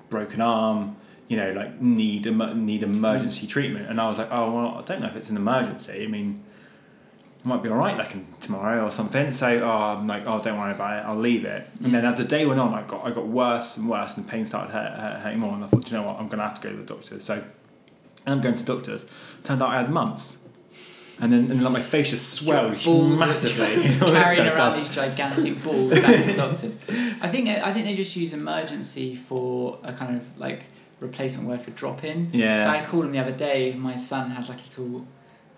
broken 0.10 0.42
arm, 0.42 0.96
you 1.30 1.38
know, 1.38 1.52
like 1.54 1.80
need 1.80 2.26
need 2.26 2.84
emergency 2.84 3.46
mm. 3.46 3.50
treatment. 3.50 3.88
And 3.88 4.02
I 4.02 4.10
was 4.10 4.18
like, 4.18 4.30
oh 4.32 4.52
well, 4.52 4.68
I 4.80 4.82
don't 4.82 5.00
know 5.00 5.08
if 5.08 5.16
it's 5.16 5.30
an 5.30 5.38
emergency. 5.38 6.04
I 6.04 6.08
mean, 6.08 6.44
it 7.40 7.46
might 7.46 7.62
be 7.62 7.70
all 7.70 7.78
right 7.78 7.96
like 7.96 8.16
in 8.16 8.28
tomorrow 8.42 8.84
or 8.84 8.90
something. 8.90 9.32
So 9.32 9.62
oh, 9.64 9.70
I'm 9.70 10.08
like, 10.08 10.24
oh, 10.26 10.42
don't 10.42 10.60
worry 10.60 10.72
about 10.72 11.00
it. 11.00 11.08
I'll 11.08 11.16
leave 11.16 11.46
it. 11.46 11.68
And 11.84 11.94
then 11.94 12.04
mm. 12.04 12.12
as 12.12 12.18
the 12.18 12.26
day 12.26 12.48
went 12.48 12.60
on, 12.60 12.74
I 12.74 12.82
got 12.82 13.06
I 13.06 13.12
got 13.12 13.28
worse 13.28 13.78
and 13.78 13.88
worse, 13.88 14.18
and 14.18 14.26
the 14.26 14.32
pain 14.32 14.44
started 14.44 14.74
hurt, 14.74 15.00
hurt, 15.00 15.22
hurting 15.22 15.40
more. 15.40 15.54
And 15.54 15.64
I 15.64 15.68
thought, 15.68 15.90
you 15.92 15.98
know 15.98 16.04
what, 16.04 16.20
I'm 16.20 16.28
gonna 16.28 16.44
have 16.44 16.60
to 16.60 16.68
go 16.68 16.72
to 16.72 16.78
the 16.78 16.84
doctor. 16.84 17.20
So, 17.20 17.36
and 17.36 17.46
I'm 18.26 18.42
going 18.42 18.56
to 18.56 18.66
the 18.66 18.74
doctors. 18.74 19.06
Turned 19.44 19.62
out 19.62 19.70
I 19.70 19.82
had 19.82 19.92
mumps. 19.92 20.38
And 21.22 21.34
then, 21.34 21.42
and 21.42 21.52
then 21.52 21.64
like 21.64 21.74
my 21.74 21.82
face 21.82 22.12
just 22.12 22.34
swelled 22.34 22.82
balls 22.84 23.20
massively. 23.20 23.86
and 23.86 24.02
all 24.04 24.10
this 24.10 24.24
carrying 24.24 24.48
around 24.48 24.72
stuff. 24.72 24.78
these 24.78 24.90
gigantic 24.90 25.62
balls 25.62 25.92
back 25.92 26.16
to 26.16 26.32
the 26.32 26.34
doctors. 26.34 26.78
I 27.22 27.28
think 27.28 27.50
I 27.50 27.72
think 27.72 27.86
they 27.86 27.94
just 27.94 28.16
use 28.16 28.34
emergency 28.34 29.16
for 29.16 29.78
a 29.84 29.94
kind 29.94 30.16
of 30.16 30.40
like 30.40 30.64
replacement 31.00 31.48
word 31.48 31.62
for 31.62 31.72
drop 31.72 32.04
in. 32.04 32.30
Yeah. 32.34 32.66
So 32.66 32.70
I 32.72 32.86
called 32.86 33.06
him 33.06 33.12
the 33.12 33.20
other 33.20 33.32
day. 33.36 33.74
My 33.74 33.96
son 33.96 34.32
had 34.32 34.48
like 34.50 34.60
a 34.60 34.64
little, 34.82 35.08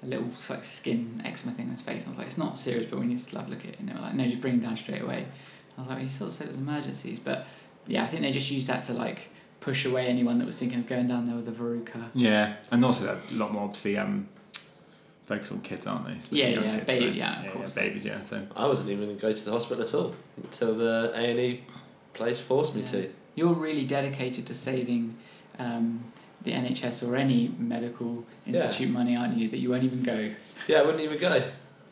a 0.03 0.05
little 0.07 0.27
like 0.49 0.63
skin 0.63 1.21
eczema 1.25 1.53
thing 1.53 1.65
on 1.65 1.71
his 1.71 1.81
face. 1.81 2.05
I 2.05 2.09
was 2.09 2.17
like, 2.17 2.27
it's 2.27 2.37
not 2.37 2.59
serious, 2.59 2.85
but 2.85 2.99
we 2.99 3.05
need 3.07 3.19
to 3.19 3.37
have 3.37 3.47
a 3.47 3.49
look 3.49 3.59
at 3.65 3.71
it. 3.71 3.79
And 3.79 3.89
they 3.89 3.93
were 3.93 4.01
like, 4.01 4.13
no, 4.13 4.25
just 4.25 4.41
bring 4.41 4.53
him 4.55 4.59
down 4.61 4.77
straight 4.77 5.01
away. 5.01 5.25
I 5.77 5.81
was 5.81 5.89
like, 5.89 6.03
you 6.03 6.09
sort 6.09 6.29
of 6.29 6.33
said 6.35 6.47
it 6.47 6.51
was 6.51 6.57
emergencies, 6.57 7.19
but 7.19 7.45
yeah, 7.87 8.03
I 8.03 8.07
think 8.07 8.21
they 8.21 8.31
just 8.31 8.51
used 8.51 8.67
that 8.67 8.83
to 8.85 8.93
like 8.93 9.29
push 9.61 9.85
away 9.85 10.07
anyone 10.07 10.37
that 10.39 10.45
was 10.45 10.57
thinking 10.57 10.79
of 10.79 10.87
going 10.87 11.07
down 11.07 11.25
there 11.25 11.35
with 11.35 11.47
a 11.47 11.51
verruca. 11.51 12.09
Yeah, 12.13 12.55
and 12.71 12.83
also 12.83 13.17
a 13.31 13.33
lot 13.35 13.51
more 13.53 13.63
obviously 13.63 13.97
um, 13.97 14.27
focus 15.23 15.51
on 15.51 15.61
kids, 15.61 15.87
aren't 15.87 16.07
they? 16.07 16.13
Especially 16.13 16.39
Yeah, 16.41 16.49
young 16.49 16.63
yeah, 16.65 16.73
kids, 16.75 16.85
baby- 16.87 17.05
so- 17.05 17.11
yeah, 17.17 17.43
of 17.45 17.53
course. 17.53 17.73
babies, 17.73 18.05
yeah. 18.05 18.21
So 18.21 18.45
I 18.55 18.67
wasn't 18.67 18.89
even 18.89 19.05
going 19.05 19.15
to 19.17 19.21
go 19.21 19.33
to 19.33 19.45
the 19.45 19.51
hospital 19.51 19.83
at 19.83 19.93
all 19.93 20.15
until 20.43 20.75
the 20.75 21.11
A 21.15 21.19
and 21.31 21.39
E 21.39 21.63
place 22.13 22.39
forced 22.39 22.75
me 22.75 22.81
Yeah. 22.81 22.87
to. 22.87 23.13
You're 23.35 23.53
really 23.53 23.85
dedicated 23.85 24.45
to 24.47 24.53
saving 24.53 25.15
um, 25.61 25.85
the 26.45 26.51
NHS 26.51 27.07
or 27.07 27.15
any 27.15 27.41
medical 27.73 28.11
Yeah. 28.45 28.53
institute 28.55 28.89
money, 28.99 29.15
aren't 29.15 29.37
you? 29.37 29.47
That 29.51 29.57
you 29.63 29.69
won't 29.71 29.83
even 29.83 30.01
go. 30.03 30.17
Yeah, 30.67 30.79
I 30.81 30.83
wouldn't 30.85 31.03
even 31.03 31.19
go. 31.19 31.33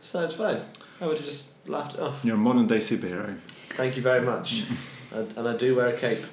So 0.02 0.16
it's 0.26 0.34
fine. 0.34 0.60
I 1.02 1.06
would 1.08 1.18
have 1.18 1.26
just 1.26 1.68
laughed 1.70 1.94
it 1.96 2.02
off. 2.02 2.16
you're 2.26 2.36
a 2.36 2.38
modern 2.50 2.68
day 2.68 2.78
superhero. 2.78 3.38
Thank 3.80 3.96
you 3.98 4.02
very 4.02 4.22
much. 4.22 4.64
and, 5.16 5.38
and 5.38 5.48
I 5.48 5.56
do 5.56 5.76
wear 5.76 5.88
a 5.88 5.98
cape. 5.98 6.24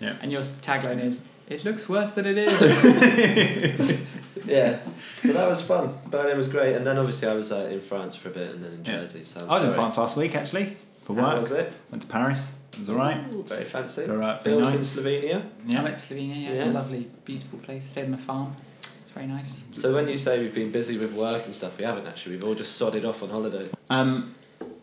Yeah. 0.00 0.16
And 0.22 0.30
your 0.32 0.42
tagline 0.42 1.02
is, 1.02 1.26
"It 1.48 1.64
looks 1.64 1.88
worse 1.88 2.10
than 2.10 2.26
it 2.26 2.38
is." 2.38 4.00
Yeah, 4.46 4.78
but 5.24 5.32
that 5.34 5.48
was 5.48 5.60
fun. 5.62 5.92
Berlin 6.06 6.36
was 6.38 6.46
great, 6.48 6.76
and 6.76 6.86
then 6.86 6.98
obviously 6.98 7.26
I 7.26 7.34
was 7.34 7.50
uh, 7.50 7.68
in 7.72 7.80
France 7.80 8.14
for 8.14 8.28
a 8.28 8.32
bit, 8.32 8.50
and 8.54 8.62
then 8.64 8.72
in 8.74 8.84
Yeah. 8.84 9.00
Jersey. 9.00 9.24
So 9.24 9.40
I'm 9.40 9.50
I 9.50 9.54
was 9.58 9.64
in. 9.64 9.72
France 9.74 9.96
last 9.98 10.16
week 10.16 10.36
actually 10.36 10.76
for 11.04 11.16
How 11.16 11.36
was 11.36 11.50
it? 11.50 11.72
Went 11.90 12.02
to 12.02 12.08
Paris. 12.08 12.52
It 12.76 12.80
was 12.80 12.88
alright. 12.90 13.32
Ooh, 13.32 13.42
very 13.42 13.64
fancy. 13.64 14.04
For, 14.04 14.18
Bill 14.18 14.38
three 14.38 14.54
was 14.54 14.70
in 14.70 14.76
nights. 14.76 14.96
Slovenia. 14.96 15.36
I 15.68 15.72
Yeah. 15.72 15.82
went 15.82 15.96
to 15.96 16.14
Slovenia. 16.14 16.42
Yeah, 16.42 16.48
it's 16.50 16.64
Yeah. 16.66 16.70
a 16.70 16.72
lovely, 16.72 17.06
beautiful 17.24 17.58
place. 17.60 17.84
Stayed 17.86 18.06
on 18.06 18.14
a 18.14 18.18
farm. 18.18 18.54
It's 18.82 19.10
very 19.14 19.26
nice. 19.26 19.64
So 19.72 19.94
when 19.94 20.08
you 20.08 20.18
say 20.18 20.40
we've 20.40 20.54
been 20.54 20.70
busy 20.72 20.98
with 20.98 21.12
work 21.14 21.44
and 21.46 21.54
stuff, 21.54 21.78
we 21.78 21.84
haven't 21.84 22.06
actually. 22.06 22.36
We've 22.36 22.44
all 22.44 22.54
just 22.54 22.76
sodded 22.76 23.04
off 23.04 23.22
on 23.22 23.30
holiday. 23.30 23.70
Um, 23.88 24.34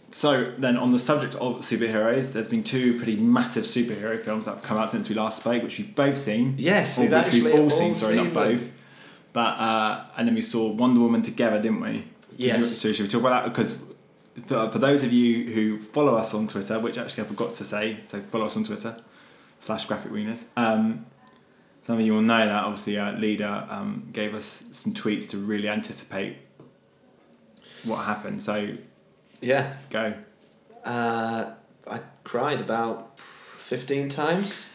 so 0.09 0.51
then, 0.57 0.75
on 0.77 0.91
the 0.91 0.99
subject 0.99 1.35
of 1.35 1.57
superheroes, 1.61 2.33
there's 2.33 2.49
been 2.49 2.63
two 2.63 2.97
pretty 2.97 3.15
massive 3.15 3.63
superhero 3.63 4.19
films 4.21 4.45
that 4.45 4.51
have 4.55 4.63
come 4.63 4.77
out 4.77 4.89
since 4.89 5.07
we 5.09 5.15
last 5.15 5.39
spoke, 5.39 5.61
which 5.63 5.77
we've 5.77 5.93
both 5.95 6.17
seen. 6.17 6.55
Yes, 6.57 6.97
Or 6.97 7.01
we've 7.01 7.11
which 7.11 7.25
actually 7.25 7.41
we've 7.43 7.53
all 7.55 7.61
all 7.63 7.69
seen. 7.69 7.95
Sorry, 7.95 8.15
not 8.15 8.25
seen 8.25 8.33
them. 8.33 8.57
both. 8.57 8.69
But 9.33 9.39
uh, 9.59 10.03
and 10.17 10.27
then 10.27 10.35
we 10.35 10.41
saw 10.41 10.67
Wonder 10.71 10.99
Woman 11.01 11.21
together, 11.21 11.59
didn't 11.61 11.81
we? 11.81 12.03
So 12.21 12.35
Yes. 12.37 12.57
do- 12.59 12.65
So 12.65 12.93
should 12.93 13.03
we 13.03 13.07
talk 13.09 13.21
about 13.21 13.43
that? 13.43 13.53
Because 13.53 13.77
for, 14.45 14.69
for 14.71 14.79
those 14.79 15.03
of 15.03 15.11
you 15.13 15.51
who 15.53 15.79
follow 15.79 16.15
us 16.15 16.33
on 16.33 16.47
Twitter, 16.47 16.79
which 16.79 16.97
actually 16.97 17.23
I 17.23 17.27
forgot 17.27 17.53
to 17.55 17.65
say, 17.65 17.99
so 18.05 18.19
follow 18.21 18.45
us 18.45 18.55
on 18.57 18.63
Twitter 18.63 18.97
slash 19.59 19.85
Graphic 19.85 20.11
Wieners. 20.11 20.43
Um, 20.57 21.05
some 21.81 21.99
of 21.99 22.05
you 22.05 22.13
will 22.13 22.21
know 22.21 22.39
that 22.45 22.63
obviously 22.63 22.97
our 22.97 23.13
leader 23.13 23.67
um, 23.69 24.09
gave 24.13 24.33
us 24.33 24.63
some 24.71 24.93
tweets 24.93 25.29
to 25.29 25.37
really 25.37 25.67
anticipate 25.69 26.37
what 27.83 27.97
happened. 28.05 28.41
So 28.41 28.75
Yeah, 29.41 29.73
go. 29.89 30.13
uh, 30.85 31.51
I 31.85 31.99
cried 32.23 32.61
about 32.61 33.19
fifteen 33.19 34.07
times. 34.09 34.71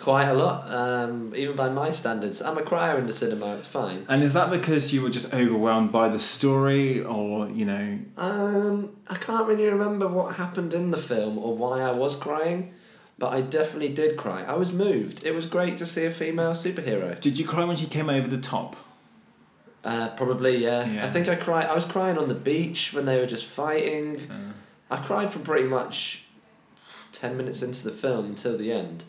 Quite 0.00 0.28
a 0.28 0.34
lot, 0.34 0.72
um, 0.72 1.34
even 1.36 1.54
by 1.54 1.68
my 1.68 1.90
standards. 1.90 2.40
I'm 2.40 2.56
a 2.56 2.62
crier 2.62 2.98
in 2.98 3.06
the 3.06 3.12
cinema. 3.12 3.54
It's 3.56 3.66
fine. 3.66 4.06
And 4.08 4.22
is 4.22 4.32
that 4.32 4.50
because 4.50 4.94
you 4.94 5.02
were 5.02 5.10
just 5.10 5.34
overwhelmed 5.34 5.92
by 5.92 6.08
the 6.08 6.18
story, 6.18 7.02
or 7.02 7.48
you 7.50 7.66
know? 7.66 7.98
Um, 8.16 8.96
I 9.08 9.16
can't 9.16 9.46
really 9.46 9.66
remember 9.66 10.08
what 10.08 10.36
happened 10.36 10.72
in 10.72 10.90
the 10.90 10.96
film 10.96 11.36
or 11.36 11.54
why 11.54 11.80
I 11.80 11.92
was 11.92 12.16
crying, 12.16 12.72
but 13.18 13.34
I 13.34 13.42
definitely 13.42 13.90
did 13.90 14.16
cry. 14.16 14.42
I 14.42 14.54
was 14.54 14.72
moved. 14.72 15.22
It 15.22 15.34
was 15.34 15.44
great 15.44 15.76
to 15.78 15.84
see 15.86 16.06
a 16.06 16.10
female 16.10 16.52
superhero. 16.52 17.20
Did 17.20 17.38
you 17.38 17.46
cry 17.46 17.64
when 17.64 17.76
she 17.76 17.86
came 17.86 18.08
over 18.08 18.26
the 18.26 18.38
top? 18.38 18.76
Uh, 19.84 20.08
probably, 20.10 20.56
yeah. 20.58 20.86
Yeah. 20.90 21.04
I 21.04 21.08
think 21.08 21.28
I 21.28 21.34
cried. 21.34 21.66
I 21.66 21.74
was 21.74 21.84
crying 21.84 22.16
on 22.16 22.28
the 22.28 22.34
beach 22.34 22.94
when 22.94 23.04
they 23.04 23.18
were 23.18 23.26
just 23.26 23.44
fighting. 23.44 24.30
Uh, 24.30 24.52
I 24.90 24.96
cried 24.96 25.30
for 25.30 25.40
pretty 25.40 25.68
much 25.68 26.24
ten 27.12 27.36
minutes 27.36 27.60
into 27.62 27.84
the 27.84 27.92
film 27.92 28.24
until 28.26 28.56
the 28.56 28.72
end, 28.72 29.04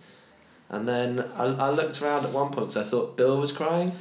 and 0.71 0.87
then 0.87 1.23
I, 1.37 1.43
I 1.43 1.69
looked 1.69 2.01
around 2.01 2.25
at 2.25 2.31
one 2.33 2.47
point 2.51 2.69
because 2.69 2.77
I 2.77 2.89
thought 2.89 3.15
Bill 3.17 3.39
was 3.39 3.51
crying, 3.51 3.91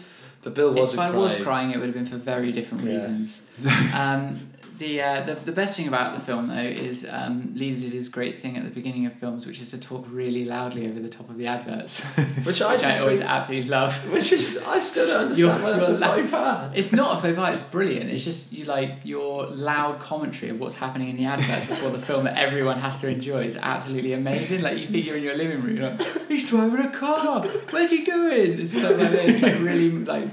but 0.43 0.55
Bill 0.55 0.73
wasn't 0.73 1.01
I 1.03 1.11
crying. 1.11 1.23
was 1.23 1.37
crying, 1.37 1.71
it 1.73 1.77
would 1.79 1.87
have 1.87 1.95
been 1.95 2.07
for 2.07 2.17
very 2.17 2.51
different 2.53 2.85
Yeah. 2.85 2.95
reasons. 2.95 3.47
um, 3.95 4.50
the, 4.81 5.01
uh, 5.01 5.21
the 5.23 5.35
the 5.35 5.53
best 5.53 5.77
thing 5.77 5.87
about 5.87 6.15
the 6.15 6.21
film 6.21 6.49
though 6.49 6.55
is 6.57 7.07
um, 7.09 7.53
Lee 7.55 7.79
did 7.79 7.93
his 7.93 8.09
great 8.09 8.41
thing 8.41 8.57
at 8.57 8.65
the 8.65 8.71
beginning 8.71 9.07
of 9.07 9.13
films, 9.13 9.47
which 9.47 9.61
is 9.61 9.71
to 9.71 9.79
talk 9.79 10.05
really 10.11 10.45
loudly 10.45 10.89
over 10.89 10.99
the 10.99 11.09
top 11.09 11.31
of 11.31 11.37
the 11.39 11.47
adverts, 11.47 12.05
which 12.45 12.61
I, 12.63 12.73
which 12.73 12.83
I 12.83 12.99
always 12.99 13.19
think- 13.19 13.31
absolutely 13.31 13.69
love. 13.71 14.13
which 14.13 14.33
is 14.33 14.63
I 14.67 14.79
still 14.81 15.07
don't 15.07 15.23
understand 15.29 15.63
why 15.63 15.71
that's 15.73 15.89
a 15.89 15.99
faux 15.99 16.31
pas. 16.31 16.73
It's 16.75 16.93
not 16.93 17.19
a 17.19 17.21
faux 17.23 17.37
pas. 17.37 17.57
It's 17.59 17.67
brilliant. 17.69 18.11
It's 18.11 18.25
just 18.25 18.53
you 18.53 18.65
like 18.65 19.01
your 19.05 19.47
loud 19.47 20.01
commentary 20.01 20.51
of 20.51 20.59
what's 20.59 20.75
happening 20.77 21.09
in 21.11 21.17
the 21.17 21.27
advert 21.27 21.69
before 21.69 21.91
the 21.91 21.99
film 22.01 22.25
that 22.25 22.37
everyone 22.37 22.79
has 22.79 22.99
to 23.03 23.09
enjoy 23.09 23.45
is 23.45 23.57
absolutely 23.57 24.15
amazing. 24.15 24.63
Like 24.63 24.79
you 24.79 24.87
think 24.87 25.07
you're 25.07 25.17
in 25.19 25.23
your 25.23 25.37
living 25.37 25.61
room, 25.61 25.77
you're 25.77 25.91
like 25.91 26.29
he's 26.29 26.49
driving 26.49 26.81
a 26.81 26.91
car. 26.91 27.43
Where's 27.71 27.91
he 27.91 28.05
going? 28.05 28.61
It's 28.61 28.73
stuff 28.73 28.99
like 28.99 29.11
this. 29.11 29.43
Like 29.43 29.59
really 29.61 29.91
like 29.91 30.29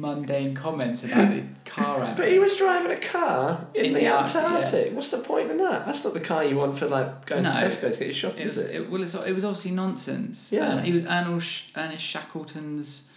mundane 0.00 0.54
comments 0.54 1.04
about 1.04 1.30
the 1.30 1.42
car 1.64 2.02
ad. 2.02 2.16
But 2.16 2.28
he 2.30 2.38
was 2.38 2.56
driving 2.56 2.90
a 2.92 3.00
car 3.00 3.66
in, 3.74 3.86
In 3.86 3.92
the, 3.94 4.00
the 4.00 4.08
Arctic, 4.08 4.36
Antarctic. 4.36 4.92
What's 4.94 5.10
the 5.10 5.18
point 5.18 5.50
in 5.50 5.56
that? 5.58 5.86
That's 5.86 6.04
not 6.04 6.14
the 6.14 6.20
car 6.20 6.42
you 6.44 6.56
want 6.56 6.76
for 6.78 6.86
like 6.86 7.26
going 7.26 7.44
No. 7.44 7.52
to 7.52 7.56
Tesco 7.58 7.92
to 7.92 7.98
get 7.98 8.06
your 8.06 8.12
shopping, 8.14 8.40
It 8.40 8.44
was, 8.44 8.56
is 8.58 8.70
it? 8.70 8.74
it, 8.82 8.90
well, 8.90 9.02
it's, 9.02 9.14
it 9.14 9.32
was 9.34 9.44
obviously 9.44 9.70
nonsense. 9.70 10.52
Yeah. 10.52 10.68
Um, 10.74 10.82
he 10.84 10.92
was 10.92 11.04
Ernest, 11.04 11.46
Sh- 11.46 11.70
Ernest 11.76 12.04
Shackleton's 12.04 13.08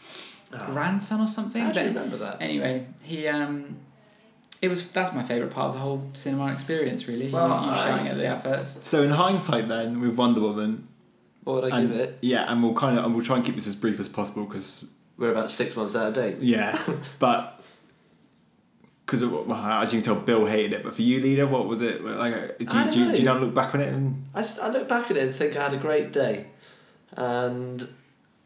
Oh, 0.53 0.65
grandson 0.67 1.19
or 1.19 1.27
something. 1.27 1.61
how 1.61 1.71
do 1.73 1.79
you 1.81 1.87
but 1.87 1.93
remember 1.95 2.17
that? 2.17 2.41
anyway, 2.41 2.85
he 3.03 3.27
um, 3.27 3.75
it 4.61 4.69
was 4.69 4.89
that's 4.91 5.13
my 5.13 5.21
favourite 5.21 5.51
part 5.53 5.67
of 5.69 5.73
the 5.73 5.79
whole 5.81 6.09
cinema 6.13 6.53
experience. 6.53 7.05
Really, 7.05 7.29
Well, 7.29 7.47
you, 7.49 7.65
you 7.65 7.71
I- 7.71 7.85
shouting 7.89 8.07
at 8.07 8.15
the 8.15 8.25
adverts. 8.27 8.87
so 8.87 9.03
in 9.03 9.09
hindsight, 9.09 9.67
then 9.67 9.99
with 9.99 10.15
Wonder 10.15 10.39
Woman, 10.39 10.87
What 11.43 11.63
would 11.63 11.73
I 11.73 11.79
and, 11.79 11.89
give 11.91 11.99
it? 11.99 12.17
yeah, 12.21 12.49
and 12.49 12.63
we'll 12.63 12.73
kind 12.75 12.97
of 12.97 13.03
and 13.03 13.13
we'll 13.13 13.25
try 13.25 13.35
and 13.35 13.45
keep 13.45 13.55
this 13.55 13.67
as 13.67 13.75
brief 13.75 13.99
as 13.99 14.07
possible 14.07 14.45
because 14.45 14.89
We're 15.17 15.31
about 15.31 15.49
six 15.49 15.75
months 15.75 15.95
out 15.95 16.09
of 16.09 16.13
date. 16.13 16.37
yeah, 16.39 16.79
but 17.19 17.57
because 19.07 19.25
well, 19.25 19.53
as 19.53 19.93
you 19.93 20.01
can 20.01 20.05
tell, 20.05 20.21
Bill 20.21 20.45
hated 20.45 20.73
it. 20.73 20.83
But 20.83 20.93
for 20.93 21.01
you, 21.01 21.21
leader, 21.21 21.47
what 21.47 21.65
was 21.65 21.81
it 21.81 22.03
like? 22.03 22.57
Do 22.57 22.65
you, 22.65 22.91
do, 22.91 22.99
you, 22.99 23.11
do 23.15 23.23
you 23.23 23.33
look 23.33 23.53
back 23.53 23.73
on 23.73 23.79
it 23.79 23.93
and 23.93 24.25
I, 24.35 24.45
I 24.61 24.69
look 24.69 24.89
back 24.89 25.09
at 25.09 25.15
it 25.15 25.23
and 25.23 25.33
think 25.33 25.55
I 25.55 25.63
had 25.63 25.73
a 25.73 25.77
great 25.77 26.11
day. 26.11 26.47
And 27.13 27.87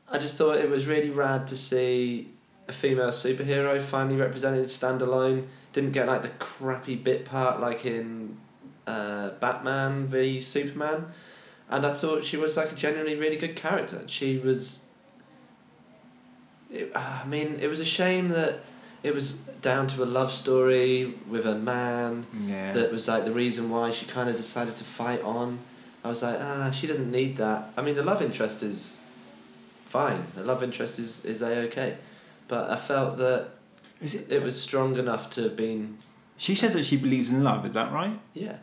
I 0.08 0.20
just 0.20 0.38
thought 0.38 0.58
it 0.58 0.70
was 0.70 0.86
really 0.86 1.10
rad 1.10 1.48
to 1.48 1.58
see 1.58 2.30
a 2.68 2.72
female 2.72 3.10
superhero 3.10 3.82
finally 3.82 4.18
represented 4.18 4.66
standalone. 4.66 5.48
Didn't 5.74 5.94
get 5.94 6.08
like 6.08 6.22
the 6.22 6.30
crappy 6.30 6.96
bit 6.96 7.26
part 7.26 7.60
like 7.60 7.84
in 7.86 8.38
uh, 8.86 9.30
Batman 9.40 10.06
v 10.06 10.40
Superman. 10.40 11.08
And 11.70 11.88
I 11.88 11.94
thought 11.94 12.24
she 12.24 12.38
was 12.38 12.56
like 12.56 12.72
a 12.72 12.76
genuinely 12.76 13.16
really 13.16 13.38
good 13.38 13.56
character. 13.56 14.04
She 14.08 14.38
was. 14.38 14.86
It, 16.72 16.92
I 16.96 17.26
mean, 17.26 17.60
it 17.60 17.68
was 17.68 17.80
a 17.80 17.86
shame 17.86 18.30
that 18.30 18.62
it 19.04 19.14
was 19.14 19.34
down 19.62 19.88
to 19.88 20.04
a 20.04 20.06
love 20.06 20.32
story 20.32 21.14
with 21.28 21.46
a 21.46 21.56
man 21.56 22.26
yeah? 22.46 22.72
that 22.72 22.92
was 22.92 23.08
like 23.08 23.26
the 23.26 23.32
reason 23.32 23.70
why 23.70 23.92
she 23.92 24.06
kind 24.06 24.30
of 24.30 24.36
decided 24.36 24.76
to 24.78 24.84
fight 24.84 25.22
on. 25.22 25.60
I 26.04 26.08
was 26.08 26.24
like, 26.24 26.40
ah, 26.40 26.72
she 26.72 26.88
doesn't 26.88 27.12
need 27.12 27.38
that. 27.38 27.72
I 27.78 27.82
mean, 27.82 27.96
the 27.96 28.04
love 28.04 28.22
interest 28.22 28.64
is 28.64 28.98
fine. 29.86 30.26
The 30.36 30.44
love 30.44 30.64
interest 30.64 30.98
is 31.00 31.26
is 31.26 31.42
a 31.42 31.64
okay, 31.68 31.98
but 32.48 32.70
I 32.70 32.76
felt 32.76 33.18
that 33.18 33.50
Is 34.02 34.16
it? 34.16 34.32
it 34.32 34.42
was 34.42 34.60
strong 34.60 34.98
enough 34.98 35.30
to 35.32 35.44
have 35.44 35.56
been 35.56 35.98
She 36.38 36.56
says 36.56 36.74
that 36.74 36.86
she 36.86 36.98
believes 36.98 37.30
in 37.30 37.44
love. 37.44 37.66
Is 37.66 37.74
that 37.74 37.92
right? 37.92 38.20
yeah. 38.34 38.58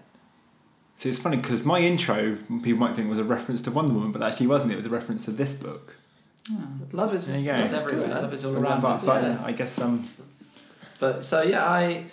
So 0.97 1.09
it's 1.09 1.21
funny 1.21 1.37
because 1.37 1.65
my 1.65 1.79
intro, 1.79 2.37
people 2.65 2.81
might 2.81 2.97
think 2.97 3.09
was 3.09 3.21
a 3.21 3.25
reference 3.25 3.63
to 3.63 3.71
Wonder 3.71 3.93
Woman, 3.93 4.11
but 4.11 4.21
actually 4.21 4.49
wasn't. 4.49 4.73
It 4.73 4.77
was 4.77 4.87
a 4.87 4.91
reference 4.91 5.25
to 5.27 5.31
this 5.31 5.55
book. 5.55 5.95
Oh. 6.53 6.69
Love 6.93 7.15
is 7.15 7.27
There 7.29 7.39
you 7.39 7.45
go. 7.47 7.53
love 7.53 7.65
It's 7.65 7.73
is 7.73 7.83
cool, 7.83 7.89
everywhere. 7.91 8.09
man. 8.15 8.23
Love 8.23 8.35
is 8.35 8.45
all 8.45 8.53
But, 8.55 8.63
around 8.63 8.81
but, 8.81 8.89
us. 8.89 9.07
but 9.07 9.23
yeah. 9.23 9.43
I 9.45 9.53
guess 9.53 9.79
um, 9.81 10.09
But 10.99 11.25
so 11.25 11.43
yeah, 11.43 11.65
I 11.65 12.05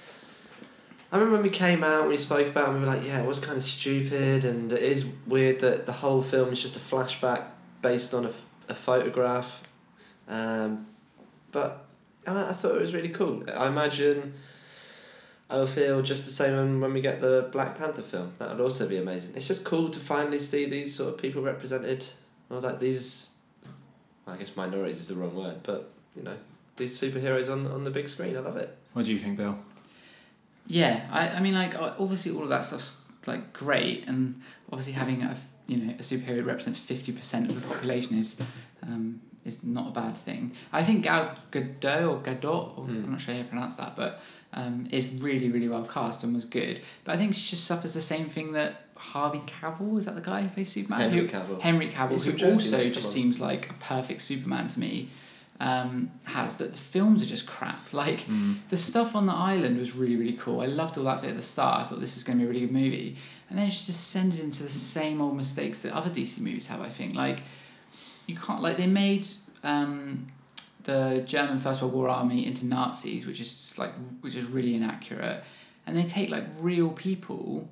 I 1.12 1.18
remember 1.18 1.36
when 1.38 1.44
we 1.44 1.50
came 1.50 1.84
out, 1.84 2.02
and 2.02 2.10
we 2.10 2.18
spoke 2.18 2.48
about, 2.48 2.66
it 2.70 2.72
and 2.72 2.82
we 2.82 2.86
were 2.88 2.94
like, 2.94 3.06
yeah, 3.06 3.22
it 3.22 3.28
was 3.28 3.40
kind 3.40 3.56
of 3.58 3.64
stupid, 3.64 4.44
and 4.44 4.74
it 4.74 4.82
is 4.82 5.06
weird 5.28 5.60
that 5.62 5.86
the 5.86 5.94
whole 5.94 6.22
film 6.22 6.52
is 6.52 6.62
just 6.62 6.76
a 6.76 6.80
flashback 6.80 7.44
based 7.82 8.14
on 8.14 8.26
a, 8.26 8.32
a 8.68 8.74
photograph. 8.74 9.64
Um, 10.28 10.88
but 11.52 11.86
I, 12.28 12.50
I 12.50 12.54
thought 12.54 12.76
it 12.76 12.82
was 12.82 12.94
really 12.94 13.10
cool. 13.10 13.44
I 13.56 13.68
imagine 13.68 14.34
I'll 15.50 15.68
feel 15.68 16.02
just 16.02 16.26
the 16.26 16.32
same 16.32 16.56
when, 16.58 16.82
when 16.82 16.94
we 16.94 17.00
get 17.02 17.22
the 17.22 17.48
Black 17.52 17.78
Panther 17.78 18.02
film. 18.02 18.34
That 18.40 18.50
would 18.50 18.60
also 18.62 18.90
be 18.90 18.98
amazing. 18.98 19.36
It's 19.36 19.48
just 19.48 19.64
cool 19.64 19.90
to 19.92 20.00
finally 20.00 20.40
see 20.40 20.66
these 20.66 20.94
sort 20.94 21.14
of 21.14 21.20
people 21.22 21.42
represented, 21.44 22.04
or 22.50 22.60
like 22.60 22.80
these. 22.82 23.35
I 24.28 24.38
guess 24.38 24.56
minorities 24.56 25.00
is 25.00 25.08
the 25.08 25.16
wrong 25.16 25.36
word, 25.36 25.58
but 25.64 25.92
you 26.16 26.24
know 26.24 26.36
these 26.78 27.00
superheroes 27.00 27.52
on 27.52 27.68
on 27.68 27.84
the 27.84 27.92
big 27.92 28.10
screen. 28.10 28.36
I 28.36 28.40
love 28.40 28.58
it. 28.58 28.76
what 28.94 29.06
do 29.06 29.14
you 29.14 29.20
think, 29.20 29.38
Bill? 29.38 29.58
Yeah, 30.68 31.08
I, 31.12 31.30
I 31.30 31.40
mean, 31.42 31.54
like 31.54 31.76
uh, 31.76 31.94
obviously 32.00 32.32
all 32.32 32.44
of 32.44 32.50
that 32.50 32.66
stuff's 32.66 33.02
like 33.28 33.54
great, 33.54 34.08
and 34.08 34.42
obviously 34.72 34.94
having 34.94 35.22
a 35.22 35.38
you 35.68 35.78
know 35.78 35.94
a 35.94 35.98
superhero 36.02 36.46
represents 36.46 36.80
fifty 36.80 37.12
percent 37.12 37.50
of 37.50 37.56
the 37.62 37.68
population 37.68 38.18
is 38.18 38.42
um, 38.84 39.22
is 39.46 39.64
not 39.64 39.90
a 39.90 39.92
bad 39.92 40.18
thing. 40.18 40.54
I 40.74 40.84
think 40.84 41.04
Gal 41.04 41.36
Gadot 41.52 42.10
or 42.10 42.20
Gadot, 42.20 42.78
or 42.78 42.86
Hmm. 42.86 43.04
I'm 43.06 43.12
not 43.12 43.22
sure 43.22 43.34
how 43.36 43.42
you 43.42 43.46
pronounce 43.46 43.76
that, 43.76 43.96
but 43.96 44.22
um, 44.54 44.88
is 44.92 45.08
really 45.22 45.50
really 45.52 45.70
well 45.70 45.84
cast 45.86 46.24
and 46.24 46.34
was 46.34 46.46
good. 46.46 46.82
But 47.04 47.14
I 47.16 47.18
think 47.20 47.36
she 47.36 47.50
just 47.52 47.66
suffers 47.66 47.94
the 47.94 48.02
same 48.02 48.28
thing 48.30 48.54
that 48.54 48.85
Harvey 48.96 49.42
Cavill 49.46 49.98
is 50.00 50.06
that 50.06 50.16
the 50.16 50.22
guy 50.22 50.42
who 50.44 50.50
plays 50.50 50.72
Superman? 50.72 51.10
Henry 51.12 51.28
Who- 51.28 51.32
Cavill. 51.32 51.62
Henry 51.62 51.90
Cavill, 51.90 52.24
who 52.24 52.32
Jersey, 52.34 52.52
also 52.76 52.90
just 52.90 53.08
on. 53.08 53.12
seems 53.14 53.40
like 53.40 53.70
a 53.70 53.74
perfect 53.76 54.22
Superman 54.22 54.68
to 54.70 54.80
me. 54.80 55.10
um, 55.62 56.12
has 56.26 56.58
that 56.58 56.72
the 56.72 56.78
films 56.78 57.24
are 57.24 57.26
just 57.26 57.46
crap. 57.48 57.94
Like 57.94 58.22
Mm. 58.28 58.58
the 58.70 58.76
stuff 58.76 59.16
on 59.16 59.26
the 59.26 59.34
island 59.34 59.78
was 59.80 59.96
really 59.96 60.18
really 60.18 60.34
cool. 60.34 60.60
I 60.60 60.66
loved 60.66 60.98
all 60.98 61.06
that 61.06 61.22
bit 61.22 61.30
at 61.32 61.38
the 61.38 61.42
start. 61.42 61.82
I 61.82 61.84
thought 61.88 62.02
this 62.02 62.18
is 62.18 62.24
going 62.26 62.38
to 62.40 62.42
be 62.44 62.46
a 62.46 62.52
really 62.54 62.66
good 62.68 62.74
movie, 62.74 63.16
and 63.50 63.58
then 63.58 63.68
it's 63.68 63.76
just 63.78 63.88
descended 63.88 64.42
into 64.42 64.64
the 64.64 64.70
same 64.70 65.22
old 65.22 65.38
mistakes 65.38 65.80
that 65.82 65.94
other 65.94 66.10
DC 66.10 66.40
movies 66.42 66.68
have. 66.68 66.82
I 66.82 66.90
think 66.90 67.16
like 67.16 67.40
you 68.28 68.36
can't 68.36 68.62
like 68.62 68.76
they 68.76 68.88
made 68.88 69.26
um, 69.64 70.28
the 70.84 71.24
German 71.26 71.58
First 71.60 71.82
World 71.82 71.94
War 71.94 72.10
army 72.10 72.46
into 72.46 72.66
Nazis, 72.66 73.26
which 73.26 73.40
is 73.40 73.76
like 73.78 73.94
which 74.22 74.36
is 74.36 74.46
really 74.46 74.76
inaccurate, 74.76 75.42
and 75.88 75.96
they 75.96 76.04
take 76.04 76.30
like 76.30 76.44
real 76.60 76.90
people 76.92 77.70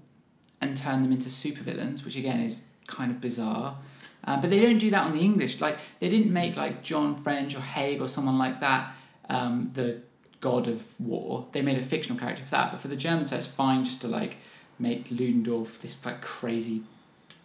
and 0.67 0.77
turn 0.77 1.01
them 1.01 1.11
into 1.11 1.29
supervillains, 1.29 2.03
which 2.05 2.15
again 2.15 2.39
is 2.39 2.67
kind 2.87 3.11
of 3.11 3.21
bizarre. 3.21 3.77
Uh, 4.25 4.39
but 4.39 4.49
they 4.49 4.59
don't 4.61 4.77
do 4.77 4.89
that 4.89 5.05
on 5.05 5.11
the 5.11 5.19
English. 5.19 5.59
Like 5.59 5.77
they 5.99 6.09
didn't 6.09 6.31
make 6.31 6.55
like 6.55 6.83
John 6.83 7.15
French 7.15 7.55
or 7.55 7.59
Haig 7.59 8.01
or 8.01 8.07
someone 8.07 8.37
like 8.37 8.59
that 8.61 8.93
um, 9.29 9.69
the 9.73 10.01
god 10.39 10.67
of 10.67 10.99
war. 10.99 11.47
They 11.51 11.61
made 11.61 11.77
a 11.77 11.81
fictional 11.81 12.19
character 12.19 12.43
for 12.43 12.51
that. 12.51 12.71
But 12.71 12.81
for 12.81 12.87
the 12.87 12.95
Germans, 12.95 13.29
so 13.29 13.37
it's 13.37 13.47
fine 13.47 13.83
just 13.83 14.01
to 14.01 14.07
like 14.07 14.37
make 14.79 15.09
Ludendorff 15.11 15.79
this 15.79 16.03
like 16.05 16.21
crazy 16.21 16.83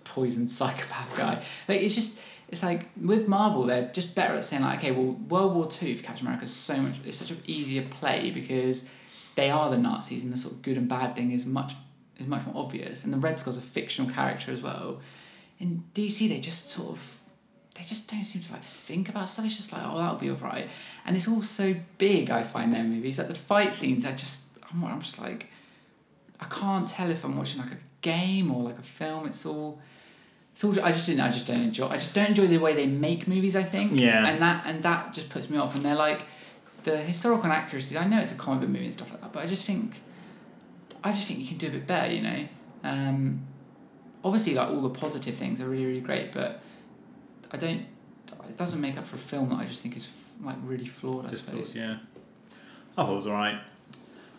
poisoned 0.04 0.50
psychopath 0.58 1.16
guy. 1.16 1.42
Like 1.66 1.82
it's 1.82 1.94
just 1.94 2.20
it's 2.48 2.62
like 2.62 2.88
with 3.00 3.28
Marvel, 3.28 3.64
they're 3.64 3.90
just 3.92 4.14
better 4.14 4.34
at 4.34 4.44
saying 4.44 4.62
like, 4.62 4.78
okay, 4.78 4.92
well, 4.92 5.12
World 5.28 5.54
War 5.54 5.66
Two 5.66 5.96
for 5.96 6.02
Captain 6.02 6.26
America 6.26 6.44
is 6.44 6.54
so 6.54 6.76
much. 6.76 6.94
It's 7.04 7.16
such 7.16 7.30
an 7.30 7.42
easier 7.46 7.82
play 7.82 8.30
because 8.30 8.88
they 9.34 9.50
are 9.50 9.70
the 9.70 9.78
Nazis, 9.78 10.24
and 10.24 10.32
the 10.32 10.36
sort 10.36 10.54
of 10.54 10.62
good 10.62 10.76
and 10.76 10.88
bad 10.88 11.14
thing 11.14 11.32
is 11.32 11.44
much 11.46 11.74
is 12.18 12.26
much 12.26 12.44
more 12.46 12.64
obvious. 12.64 13.04
And 13.04 13.12
the 13.12 13.18
Red 13.18 13.38
Skull's 13.38 13.56
a 13.56 13.62
fictional 13.62 14.10
character 14.10 14.52
as 14.52 14.62
well. 14.62 15.00
In 15.58 15.84
DC, 15.94 16.28
they 16.28 16.40
just 16.40 16.68
sort 16.68 16.90
of 16.90 17.22
they 17.74 17.84
just 17.84 18.10
don't 18.10 18.24
seem 18.24 18.42
to 18.42 18.52
like 18.52 18.62
think 18.62 19.08
about 19.08 19.28
stuff. 19.28 19.44
It's 19.44 19.56
just 19.56 19.72
like, 19.72 19.82
oh, 19.84 19.98
that'll 19.98 20.16
be 20.16 20.30
alright. 20.30 20.68
And 21.06 21.16
it's 21.16 21.28
all 21.28 21.42
so 21.42 21.74
big. 21.96 22.30
I 22.30 22.42
find 22.42 22.72
their 22.72 22.84
movies 22.84 23.18
like 23.18 23.28
the 23.28 23.34
fight 23.34 23.74
scenes. 23.74 24.04
I 24.04 24.12
just 24.12 24.46
I'm, 24.70 24.84
I'm 24.84 25.00
just 25.00 25.20
like 25.20 25.48
I 26.40 26.44
can't 26.46 26.88
tell 26.88 27.10
if 27.10 27.24
I'm 27.24 27.36
watching 27.36 27.60
like 27.60 27.72
a 27.72 27.78
game 28.02 28.50
or 28.50 28.62
like 28.64 28.78
a 28.78 28.82
film. 28.82 29.26
It's 29.26 29.46
all 29.46 29.80
it's 30.52 30.64
all. 30.64 30.72
I 30.84 30.90
just 30.90 31.06
didn't. 31.06 31.20
I 31.20 31.30
just 31.30 31.46
don't 31.46 31.62
enjoy. 31.62 31.86
I 31.86 31.94
just 31.94 32.14
don't 32.14 32.30
enjoy 32.30 32.48
the 32.48 32.58
way 32.58 32.74
they 32.74 32.86
make 32.86 33.28
movies. 33.28 33.54
I 33.54 33.62
think. 33.62 33.92
Yeah. 33.94 34.26
And 34.26 34.42
that 34.42 34.64
and 34.66 34.82
that 34.82 35.14
just 35.14 35.30
puts 35.30 35.48
me 35.48 35.56
off. 35.56 35.74
And 35.76 35.84
they're 35.84 35.94
like 35.94 36.22
the 36.82 36.96
historical 36.96 37.46
inaccuracies. 37.46 37.96
I 37.96 38.06
know 38.06 38.18
it's 38.18 38.32
a 38.32 38.36
comic 38.36 38.62
book 38.62 38.70
movie 38.70 38.84
and 38.84 38.92
stuff 38.92 39.10
like 39.10 39.20
that, 39.20 39.32
but 39.32 39.42
I 39.42 39.46
just 39.46 39.64
think 39.64 40.00
I 41.04 41.12
just 41.12 41.26
think 41.26 41.40
you 41.40 41.46
can 41.46 41.58
do 41.58 41.68
a 41.68 41.70
bit 41.70 41.86
better. 41.86 42.12
You 42.12 42.22
know. 42.22 42.48
Um, 42.84 43.42
obviously, 44.24 44.54
like 44.54 44.68
all 44.68 44.80
the 44.82 44.90
positive 44.90 45.34
things 45.34 45.60
are 45.60 45.68
really 45.68 45.86
really 45.86 46.00
great, 46.00 46.32
but 46.32 46.60
I 47.50 47.56
don't. 47.56 47.86
It 48.48 48.56
doesn't 48.56 48.80
make 48.80 48.96
up 48.96 49.06
for 49.06 49.16
a 49.16 49.18
film 49.18 49.50
that 49.50 49.56
I 49.56 49.64
just 49.64 49.82
think 49.82 49.96
is 49.96 50.08
like 50.42 50.56
really 50.64 50.86
flawed. 50.86 51.26
I 51.26 51.28
Just 51.28 51.44
suppose. 51.46 51.68
thought, 51.68 51.76
yeah. 51.76 51.96
I 52.96 53.04
thought 53.04 53.12
it 53.12 53.16
was 53.16 53.26
alright. 53.26 53.58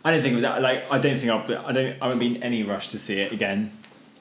I 0.03 0.11
didn't 0.11 0.23
think 0.23 0.31
it 0.33 0.35
was 0.35 0.43
like 0.43 0.91
I 0.91 0.97
don't 0.99 1.19
think 1.19 1.31
I've 1.31 1.49
I 1.65 1.71
don't 1.71 2.01
I 2.01 2.07
won't 2.07 2.19
be 2.19 2.35
in 2.35 2.43
any 2.43 2.63
rush 2.63 2.89
to 2.89 2.99
see 2.99 3.19
it 3.19 3.31
again. 3.31 3.71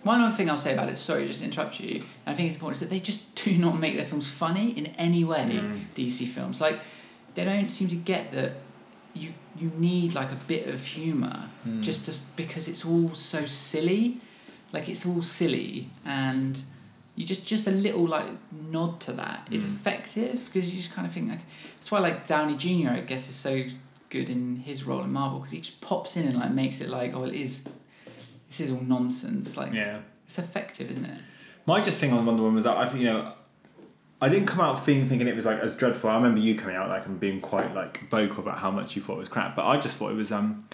One 0.02 0.20
other 0.20 0.34
thing 0.34 0.48
I'll 0.48 0.56
say 0.58 0.74
about 0.74 0.88
it, 0.88 0.96
sorry, 0.96 1.26
just 1.26 1.40
to 1.40 1.44
interrupt 1.46 1.80
you, 1.80 1.96
and 1.96 2.04
I 2.26 2.34
think 2.34 2.46
it's 2.46 2.54
important, 2.54 2.76
is 2.76 2.88
that 2.88 2.94
they 2.94 3.00
just 3.00 3.34
do 3.44 3.56
not 3.58 3.78
make 3.78 3.96
their 3.96 4.04
films 4.06 4.30
funny 4.30 4.70
in 4.70 4.86
any 4.96 5.24
way. 5.24 5.40
Mm. 5.40 5.86
DC 5.94 6.28
films, 6.28 6.60
like 6.60 6.80
they 7.34 7.44
don't 7.44 7.70
seem 7.70 7.88
to 7.88 7.96
get 7.96 8.30
that 8.32 8.52
you 9.18 9.34
you 9.58 9.70
need 9.76 10.14
like 10.14 10.30
a 10.32 10.38
bit 10.46 10.68
of 10.68 10.84
humor 10.84 11.48
Mm. 11.66 11.82
just 11.82 12.06
to, 12.06 12.12
because 12.36 12.68
it's 12.68 12.84
all 12.84 13.12
so 13.14 13.44
silly, 13.46 14.20
like 14.72 14.88
it's 14.88 15.04
all 15.04 15.22
silly, 15.22 15.88
and 16.06 16.62
you 17.16 17.24
just 17.26 17.44
just 17.46 17.66
a 17.66 17.70
little 17.72 18.06
like 18.06 18.26
nod 18.70 19.00
to 19.00 19.12
that 19.12 19.48
is 19.50 19.64
Mm. 19.64 19.72
effective 19.74 20.44
because 20.46 20.70
you 20.70 20.76
just 20.82 20.94
kind 20.94 21.06
of 21.06 21.12
think 21.12 21.28
like 21.30 21.40
that's 21.76 21.90
why 21.90 21.98
like 21.98 22.26
Downey 22.28 22.56
Jr. 22.56 22.90
I 22.90 23.00
guess 23.00 23.28
is 23.28 23.34
so 23.34 23.64
good 24.10 24.30
in 24.30 24.56
his 24.56 24.84
role 24.84 25.02
in 25.02 25.12
Marvel 25.12 25.38
because 25.38 25.52
he 25.52 25.60
just 25.60 25.80
pops 25.80 26.16
in 26.16 26.26
and 26.28 26.38
like 26.38 26.52
makes 26.52 26.80
it 26.80 26.88
like 26.88 27.14
oh 27.16 27.24
it 27.24 27.34
is 27.34 27.68
this 28.48 28.60
is 28.60 28.70
all 28.70 28.80
nonsense 28.80 29.56
like 29.56 29.72
yeah. 29.74 29.98
it's 30.24 30.38
effective, 30.38 30.88
isn't 30.90 31.04
it? 31.04 31.20
My 31.66 31.80
just 31.82 31.98
thing 32.00 32.12
on 32.14 32.24
Wonder 32.24 32.42
Woman 32.42 32.54
was 32.56 32.64
that 32.64 32.78
I, 32.78 32.86
think 32.88 33.00
you 33.00 33.06
know, 33.12 33.32
I 34.20 34.28
didn't 34.28 34.46
come 34.46 34.60
out 34.60 34.84
feeling 34.84 35.08
thinking 35.08 35.28
it 35.28 35.36
was 35.36 35.44
like 35.44 35.60
as 35.60 35.74
dreadful. 35.74 36.10
I 36.10 36.16
remember 36.16 36.40
you 36.40 36.56
coming 36.56 36.76
out 36.76 36.88
like 36.88 37.06
and 37.06 37.20
being 37.20 37.40
quite 37.40 37.74
like 37.74 38.08
vocal 38.08 38.40
about 38.40 38.58
how 38.58 38.70
much 38.70 38.96
you 38.96 39.02
thought 39.02 39.14
it 39.14 39.18
was 39.18 39.28
crap, 39.28 39.54
but 39.54 39.64
I 39.64 39.78
just 39.78 39.96
thought 39.96 40.10
it 40.10 40.16
was. 40.16 40.32
um 40.32 40.68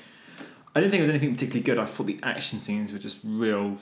I 0.74 0.80
didn't 0.80 0.90
think 0.90 1.00
it 1.00 1.06
was 1.06 1.10
anything 1.10 1.34
particularly 1.34 1.62
good. 1.62 1.78
I 1.78 1.84
thought 1.84 2.06
the 2.06 2.18
action 2.22 2.60
scenes 2.60 2.92
were 2.92 2.98
just 2.98 3.20
real 3.22 3.76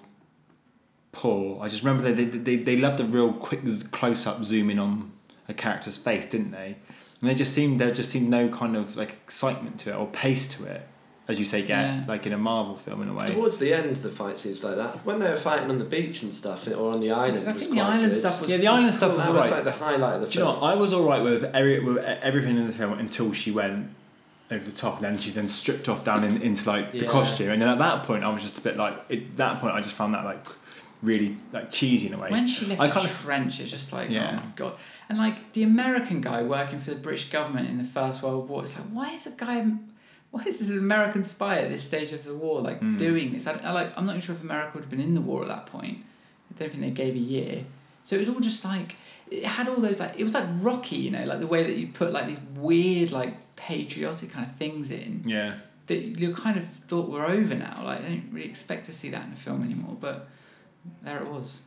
poor. 1.12 1.62
I 1.62 1.68
just 1.68 1.83
remember 1.85 2.12
they 2.12 2.25
they 2.25 2.38
they, 2.38 2.57
they 2.57 2.77
loved 2.77 2.98
the 2.98 3.05
real 3.05 3.33
quick 3.33 3.61
close 3.92 4.27
up 4.27 4.42
zoom 4.44 4.68
in 4.68 4.79
on 4.79 5.12
a 5.48 5.55
character's 5.55 5.96
face, 5.96 6.27
didn't 6.27 6.51
they? 6.51 6.77
And 7.20 7.31
they 7.31 7.35
just 7.35 7.53
seemed 7.53 7.81
there 7.81 7.92
just 7.92 8.11
seemed 8.11 8.29
no 8.29 8.48
kind 8.48 8.77
of 8.77 8.96
like 8.96 9.12
excitement 9.12 9.79
to 9.81 9.90
it 9.90 9.94
or 9.94 10.09
pace 10.09 10.48
to 10.57 10.64
it, 10.64 10.88
as 11.28 11.38
you 11.38 11.44
say, 11.44 11.61
get 11.62 11.68
Yeah. 11.85 12.04
like 12.08 12.26
in 12.26 12.32
a 12.32 12.38
Marvel 12.38 12.76
film 12.76 13.02
in 13.02 13.08
a 13.08 13.14
way. 13.14 13.26
Towards 13.26 13.58
the 13.58 13.72
end, 13.72 13.94
the 13.96 14.08
fight 14.11 14.37
scenes 14.38 14.62
like 14.64 14.76
that. 14.76 15.04
When 15.06 15.18
they 15.20 15.28
were 15.30 15.37
fighting 15.37 15.70
on 15.70 15.78
the 15.78 15.85
beach 15.85 16.22
and 16.22 16.35
stuff, 16.35 16.66
or 16.68 16.92
on 16.92 17.00
the 17.00 17.11
island, 17.12 17.48
I 17.48 17.52
was 17.52 17.61
think 17.62 17.70
the 17.74 17.80
quite 17.80 17.90
island 17.94 18.11
good. 18.12 18.18
stuff 18.18 18.40
was 18.40 18.50
Yeah, 18.50 18.56
the 18.58 18.66
island 18.66 18.87
was 18.87 18.96
stuff 18.96 19.11
cool. 19.11 19.18
was 19.18 19.26
that 19.26 19.32
was 19.35 19.44
alright. 19.52 19.64
like 19.66 19.74
the 19.78 19.85
highlight 19.85 20.14
of 20.16 20.20
the 20.22 20.26
Do 20.28 20.38
you 20.38 20.44
know 20.44 20.50
film. 20.52 20.61
what? 20.62 20.72
I 20.72 20.74
was 20.76 20.92
all 20.92 21.04
right 21.08 21.22
with, 21.22 21.44
every, 21.44 21.78
with 21.80 21.98
everything 21.98 22.56
in 22.56 22.66
the 22.66 22.72
film 22.72 22.98
until 22.98 23.32
she 23.32 23.50
went 23.52 23.90
over 24.50 24.64
the 24.64 24.72
top, 24.72 24.96
and 24.96 25.04
then 25.04 25.16
she 25.18 25.30
then 25.30 25.48
stripped 25.48 25.88
off 25.88 26.04
down 26.04 26.24
in, 26.24 26.42
into 26.42 26.68
like 26.68 26.92
the 26.92 27.06
costume, 27.06 27.50
and 27.50 27.62
then 27.62 27.68
at 27.68 27.78
that 27.78 28.02
point 28.02 28.24
I 28.24 28.28
was 28.30 28.42
just 28.42 28.58
a 28.58 28.61
bit 28.61 28.76
like, 28.76 28.94
at 29.11 29.37
that 29.37 29.61
point 29.61 29.74
I 29.74 29.80
just 29.80 29.94
found 29.94 30.12
that 30.14 30.24
like 30.24 30.44
really 31.02 31.37
like 31.52 31.70
cheesy 31.70 32.08
in 32.08 32.14
a 32.14 32.18
way. 32.18 32.30
When 32.30 32.46
she 32.46 32.66
left 32.66 32.80
I 32.80 32.87
the 32.88 32.92
kind 32.92 33.06
of- 33.06 33.12
trench, 33.22 33.61
it's 33.61 33.70
just 33.70 33.92
like, 33.92 34.11
Yeah. 34.11 34.30
oh 34.32 34.37
my 34.37 34.52
god. 34.56 34.72
And 35.08 35.18
like 35.18 35.52
the 35.52 35.62
American 35.62 36.20
guy 36.20 36.42
working 36.42 36.80
for 36.80 36.90
the 36.90 36.96
British 36.96 37.30
government 37.30 37.68
in 37.68 37.78
the 37.78 37.85
First 37.85 38.22
World 38.22 38.48
War, 38.48 38.62
it's 38.62 38.76
like, 38.76 38.87
why 38.88 39.11
is 39.11 39.26
a 39.26 39.30
guy, 39.32 39.66
why 40.33 40.42
is 40.45 40.59
this 40.59 40.71
American 40.71 41.23
spy 41.23 41.59
at 41.61 41.68
this 41.71 41.85
stage 41.85 42.12
of 42.12 42.25
the 42.25 42.35
war 42.35 42.61
like 42.61 42.81
Mm. 42.81 42.99
doing 42.99 43.33
this? 43.33 43.47
I, 43.47 43.53
I 43.62 43.71
like, 43.71 43.92
I'm 43.97 44.07
not 44.07 44.12
even 44.12 44.23
sure 44.23 44.35
if 44.35 44.42
America 44.42 44.73
would 44.75 44.81
have 44.83 44.90
been 44.90 45.01
in 45.01 45.14
the 45.14 45.21
war 45.21 45.42
at 45.42 45.49
that 45.49 45.66
point. 45.66 45.99
I 45.99 46.59
don't 46.59 46.71
think 46.73 46.83
they 46.83 46.90
gave 46.90 47.14
a 47.14 47.18
year. 47.18 47.64
So 48.03 48.16
it 48.16 48.21
was 48.21 48.29
all 48.29 48.40
just 48.40 48.64
like, 48.64 48.97
it 49.31 49.45
had 49.45 49.68
all 49.68 49.77
those 49.81 50.01
like, 50.01 50.18
it 50.18 50.25
was 50.25 50.35
like 50.35 50.47
Rocky, 50.61 50.97
you 50.97 51.11
know, 51.11 51.25
like 51.25 51.40
the 51.40 51.47
way 51.47 51.62
that 51.62 51.77
you 51.77 51.87
put 51.88 52.12
like 52.12 52.27
these 52.27 52.40
weird 52.57 53.12
like 53.12 53.35
patriotic 53.57 54.31
kind 54.31 54.47
of 54.47 54.57
things 54.57 54.90
in 54.90 55.23
yeah. 55.27 55.59
that 55.87 55.97
you 56.18 56.35
kind 56.35 56.57
of 56.57 56.66
thought 56.66 57.09
were 57.11 57.25
over 57.25 57.55
now. 57.55 57.83
Like 57.85 58.01
I 58.01 58.09
don't 58.09 58.29
really 58.33 58.49
expect 58.49 58.87
to 58.87 58.92
see 58.92 59.11
that 59.11 59.25
in 59.27 59.33
a 59.33 59.37
film 59.37 59.62
anymore, 59.62 59.97
but 60.01 60.29
there 61.03 61.18
it 61.23 61.29
was. 61.29 61.62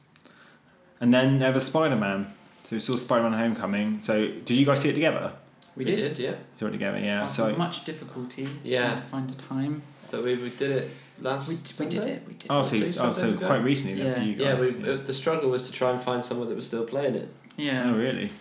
And 0.99 1.13
then 1.13 1.39
there 1.39 1.51
was 1.53 1.65
Spider 1.65 1.95
Man. 1.95 2.33
So 2.63 2.75
we 2.75 2.79
saw 2.79 2.95
Spider 2.95 3.29
Man 3.29 3.33
Homecoming. 3.33 4.01
So 4.01 4.27
did 4.27 4.51
you 4.51 4.65
guys 4.65 4.81
see 4.81 4.89
it 4.89 4.93
together? 4.93 5.33
We 5.75 5.83
did. 5.85 6.17
yeah. 6.17 6.35
Saw 6.59 6.67
it 6.67 6.71
together, 6.71 6.99
yeah. 6.99 7.23
After 7.23 7.35
So 7.35 7.55
much 7.55 7.83
difficulty, 7.85 8.47
Yeah. 8.63 8.95
to 8.95 9.01
find 9.01 9.29
a 9.29 9.33
time. 9.35 9.81
But 10.11 10.23
we, 10.23 10.35
we 10.35 10.49
did 10.49 10.71
it 10.71 10.91
last 11.19 11.49
We, 11.49 11.85
we 11.85 11.89
did 11.91 12.03
it. 12.03 12.23
We 12.27 12.33
did 12.35 12.47
oh, 12.49 12.61
it. 12.61 12.63
so, 12.63 12.69
two 12.77 12.85
oh, 12.87 12.91
Sundays 12.91 13.29
so 13.31 13.37
ago? 13.37 13.45
quite 13.47 13.63
recently 13.63 14.01
then 14.01 14.13
for 14.13 14.19
Yeah. 14.19 14.25
you 14.25 14.33
Yeah, 14.35 14.55
guys. 14.55 14.73
we, 14.73 14.89
uh, 14.89 14.97
the 14.97 15.13
struggle 15.13 15.49
was 15.49 15.65
to 15.67 15.73
try 15.73 15.91
and 15.91 16.01
find 16.01 16.23
someone 16.23 16.47
that 16.47 16.55
was 16.55 16.67
still 16.67 16.85
playing 16.85 17.15
it. 17.15 17.29
Yeah. 17.57 17.89
Oh 17.91 17.97
really? 17.97 18.31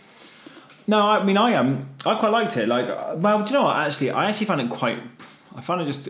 No, 0.87 1.01
I 1.09 1.25
mean 1.25 1.37
I 1.39 1.53
am. 1.53 1.89
I 2.05 2.15
quite 2.17 2.31
liked 2.31 2.57
it. 2.57 2.69
Like, 2.69 2.89
uh, 2.89 3.15
well, 3.17 3.39
do 3.43 3.47
you 3.47 3.53
know 3.59 3.65
what? 3.65 3.77
Actually, 3.77 4.11
I 4.11 4.29
actually 4.29 4.47
found 4.47 4.61
it 4.61 4.71
quite. 4.71 4.99
I 5.57 5.61
found 5.61 5.81
it 5.81 5.87
just. 5.87 6.09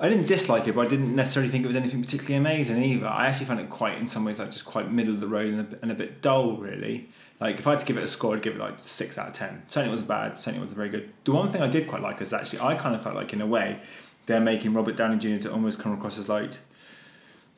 I 0.00 0.08
didn't 0.08 0.26
dislike 0.26 0.68
it, 0.68 0.74
but 0.76 0.86
I 0.86 0.88
didn't 0.88 1.14
necessarily 1.16 1.50
think 1.50 1.64
it 1.64 1.66
was 1.66 1.76
anything 1.76 2.00
particularly 2.02 2.36
amazing 2.36 2.82
either. 2.82 3.06
I 3.08 3.26
actually 3.26 3.46
found 3.46 3.60
it 3.60 3.68
quite, 3.68 3.98
in 3.98 4.06
some 4.06 4.24
ways, 4.24 4.38
like 4.38 4.50
just 4.52 4.64
quite 4.64 4.90
middle 4.92 5.12
of 5.14 5.20
the 5.20 5.26
road 5.26 5.48
and 5.52 5.60
a, 5.60 5.64
bit- 5.64 5.78
and 5.82 5.90
a 5.90 5.94
bit 5.94 6.22
dull, 6.22 6.56
really. 6.56 7.08
Like, 7.40 7.58
if 7.58 7.66
I 7.66 7.70
had 7.70 7.80
to 7.80 7.86
give 7.86 7.96
it 7.96 8.04
a 8.04 8.08
score, 8.08 8.34
I'd 8.36 8.42
give 8.42 8.54
it 8.54 8.58
like 8.60 8.78
six 8.78 9.18
out 9.18 9.28
of 9.28 9.32
ten. 9.34 9.62
Certainly, 9.66 9.88
it 9.88 9.92
was 9.92 10.02
bad. 10.02 10.38
Certainly, 10.38 10.60
it 10.60 10.64
was 10.66 10.72
very 10.72 10.88
good. 10.88 11.12
The 11.24 11.32
one 11.32 11.50
thing 11.50 11.62
I 11.62 11.68
did 11.68 11.88
quite 11.88 12.02
like 12.02 12.20
is 12.20 12.32
actually 12.32 12.60
I 12.60 12.74
kind 12.74 12.94
of 12.94 13.02
felt 13.02 13.16
like, 13.16 13.32
in 13.32 13.40
a 13.40 13.46
way, 13.46 13.80
they're 14.26 14.40
making 14.40 14.72
Robert 14.72 14.96
Downey 14.96 15.18
Jr. 15.18 15.38
to 15.48 15.52
almost 15.52 15.80
come 15.80 15.92
across 15.92 16.18
as 16.18 16.28
like 16.28 16.50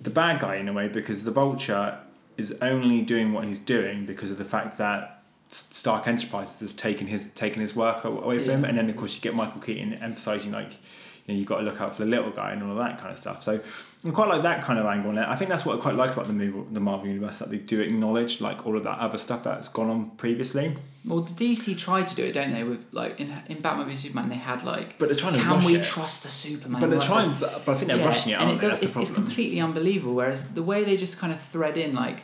the 0.01 0.11
bad 0.11 0.41
guy 0.41 0.57
in 0.57 0.69
a 0.69 0.73
way 0.73 0.89
because 0.89 1.25
the 1.25 1.31
Vulture 1.31 1.99
is 2.39 2.55
only 2.63 3.03
doing 3.03 3.33
what 3.35 3.45
he's 3.45 3.59
doing 3.59 4.07
because 4.07 4.31
of 4.31 4.39
the 4.39 4.45
fact 4.45 4.79
that 4.79 5.23
Stark 5.51 6.07
Enterprises 6.07 6.61
has 6.61 6.73
taken 6.73 7.07
his 7.09 7.27
taken 7.35 7.61
his 7.61 7.75
work 7.77 8.05
away 8.05 8.39
from 8.39 8.49
him, 8.51 8.65
and 8.65 8.79
then 8.79 8.89
of 8.89 8.97
course 8.97 9.15
you 9.17 9.21
get 9.21 9.35
Michael 9.35 9.61
Keaton 9.61 9.95
emphasising 9.95 10.53
like 10.53 10.79
you 11.27 11.35
know 11.35 11.39
you've 11.39 11.47
got 11.49 11.59
to 11.59 11.65
look 11.65 11.81
out 11.81 11.95
for 11.97 12.05
the 12.05 12.11
little 12.11 12.31
guy 12.31 12.53
and 12.53 12.63
all 12.63 12.71
of 12.71 12.79
that 12.79 12.99
kind 12.99 13.13
of 13.13 13.19
stuff. 13.19 13.43
So 13.43 13.61
I 14.07 14.11
quite 14.11 14.29
like 14.29 14.43
that 14.43 14.63
kind 14.63 14.79
of 14.79 14.87
angle, 14.87 15.11
and 15.11 15.21
I 15.21 15.37
think 15.37 15.51
that's 15.51 15.65
what 15.65 15.79
I 15.79 15.81
quite 15.81 15.95
like 15.95 16.13
about 16.13 16.27
the 16.27 16.33
movie, 16.33 16.67
the 16.73 16.81
Marvel 16.81 17.07
universe 17.07 17.39
that 17.39 17.51
they 17.51 17.59
do 17.59 17.81
acknowledge 17.81 18.41
like 18.41 18.67
all 18.67 18.77
of 18.77 18.85
that 18.85 18.99
other 18.99 19.19
stuff 19.19 19.45
that's 19.45 19.69
gone 19.69 19.91
on 19.91 20.11
previously. 20.13 20.77
Well, 21.07 21.21
the 21.21 21.33
DC 21.55 21.79
tried 21.79 22.09
to 22.09 22.15
do 22.15 22.25
it, 22.25 22.33
don't 22.33 22.53
they? 22.53 22.65
With 22.65 22.85
like 22.93 23.21
in 23.21 23.35
in 23.49 23.61
Batman 23.61 23.89
v 23.89 23.97
Superman, 23.97 24.29
they 24.29 24.37
had 24.37 24.63
like, 24.65 24.99
But 24.99 25.09
they're 25.09 25.17
trying 25.17 25.35
to 25.35 25.41
can 25.41 25.65
we 25.65 25.77
it. 25.77 25.85
trust 25.85 26.25
a 26.25 26.29
Superman? 26.29 26.81
but 26.81 26.91
they're 26.91 27.01
trying, 27.01 27.37
but, 27.39 27.65
but 27.65 27.73
I 27.73 27.75
think 27.77 27.89
they're 27.89 27.99
yeah, 27.99 28.07
rushing 28.07 28.33
it, 28.33 28.41
and 28.41 28.51
it 28.51 28.61
does. 28.61 28.83
It's, 28.83 28.97
it's 28.97 29.11
completely 29.11 29.61
unbelievable. 29.61 30.15
Whereas 30.15 30.53
the 30.53 30.63
way 30.63 30.85
they 30.85 30.97
just 30.97 31.19
kind 31.19 31.33
of 31.33 31.41
thread 31.41 31.77
in 31.77 31.95
like 31.95 32.23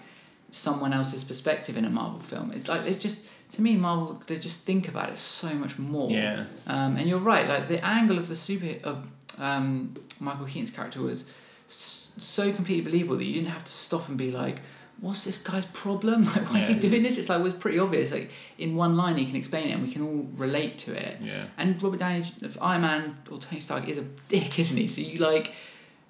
someone 0.50 0.92
else's 0.92 1.24
perspective 1.24 1.76
in 1.76 1.84
a 1.84 1.90
Marvel 1.90 2.20
film, 2.20 2.52
it 2.52 2.68
like 2.68 2.86
it 2.86 3.00
just 3.00 3.26
to 3.52 3.62
me 3.62 3.76
Marvel 3.76 4.22
they 4.26 4.38
just 4.38 4.62
think 4.62 4.88
about 4.88 5.10
it 5.10 5.18
so 5.18 5.54
much 5.54 5.78
more. 5.78 6.10
yeah, 6.10 6.44
Um, 6.66 6.96
and 6.96 7.08
you're 7.08 7.18
right, 7.20 7.48
like 7.48 7.68
the 7.68 7.84
angle 7.84 8.18
of 8.18 8.28
the 8.28 8.36
super 8.36 8.74
of 8.86 9.06
um, 9.38 9.94
Michael 10.20 10.46
Keaton's 10.46 10.70
character 10.70 11.00
was 11.02 11.26
so 11.68 12.52
completely 12.52 12.82
believable 12.82 13.16
that 13.16 13.24
you 13.24 13.34
didn't 13.34 13.48
have 13.50 13.64
to 13.64 13.72
stop 13.72 14.08
and 14.08 14.16
be 14.16 14.30
like, 14.32 14.56
what's 15.00 15.24
this 15.24 15.36
guy's 15.38 15.66
problem? 15.66 16.24
Like, 16.34 16.50
why 16.50 16.58
is 16.60 16.68
he 16.68 16.74
doing 16.78 17.02
this? 17.02 17.18
It's 17.18 17.28
like, 17.28 17.38
well, 17.38 17.48
it's 17.48 17.58
pretty 17.58 17.78
obvious. 17.78 18.12
Like, 18.12 18.30
in 18.56 18.74
one 18.76 18.96
line, 18.96 19.16
he 19.18 19.26
can 19.26 19.36
explain 19.36 19.68
it 19.68 19.72
and 19.72 19.82
we 19.82 19.92
can 19.92 20.02
all 20.02 20.26
relate 20.36 20.78
to 20.78 20.94
it. 20.96 21.18
Yeah. 21.20 21.44
And 21.58 21.80
Robert 21.82 21.98
Downey, 22.00 22.24
Iron 22.62 22.80
Man 22.82 23.18
or 23.30 23.38
Tony 23.38 23.60
Stark 23.60 23.88
is 23.88 23.98
a 23.98 24.04
dick, 24.28 24.58
isn't 24.64 24.76
he? 24.76 24.88
So 24.88 25.02
you 25.02 25.18
like, 25.18 25.52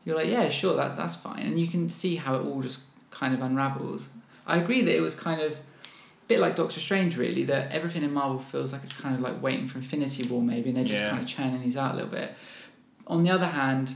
you're 0.05 0.17
like, 0.17 0.29
yeah, 0.29 0.49
sure, 0.49 0.77
that 0.77 0.97
that's 0.97 1.17
fine, 1.17 1.41
and 1.41 1.59
you 1.59 1.67
can 1.67 1.89
see 1.89 2.15
how 2.15 2.37
it 2.37 2.45
all 2.47 2.63
just 2.63 2.83
kind 3.11 3.35
of 3.35 3.41
unravels. 3.43 4.07
I 4.47 4.59
agree 4.59 4.83
that 4.83 4.95
it 4.97 5.01
was 5.01 5.17
kind 5.17 5.41
of 5.41 5.59
bit 6.29 6.41
like 6.41 6.57
Doctor 6.57 6.81
Strange, 6.81 7.17
really. 7.17 7.45
That 7.45 7.71
everything 7.73 8.03
in 8.03 8.13
Marvel 8.13 8.39
feels 8.39 8.73
like 8.73 8.83
it's 8.85 8.93
kind 8.93 9.15
of 9.15 9.21
like 9.21 9.43
waiting 9.43 9.67
for 9.69 9.79
Infinity 9.79 10.29
War, 10.29 10.43
maybe, 10.43 10.71
and 10.71 10.77
they're 10.77 10.85
just 10.85 11.01
Yeah. 11.01 11.11
kind 11.11 11.23
of 11.23 11.29
churning 11.29 11.63
these 11.63 11.77
out 11.77 11.93
a 11.93 11.97
little 11.97 12.11
bit. 12.11 12.35
On 13.07 13.23
the 13.23 13.31
other 13.31 13.47
hand, 13.47 13.95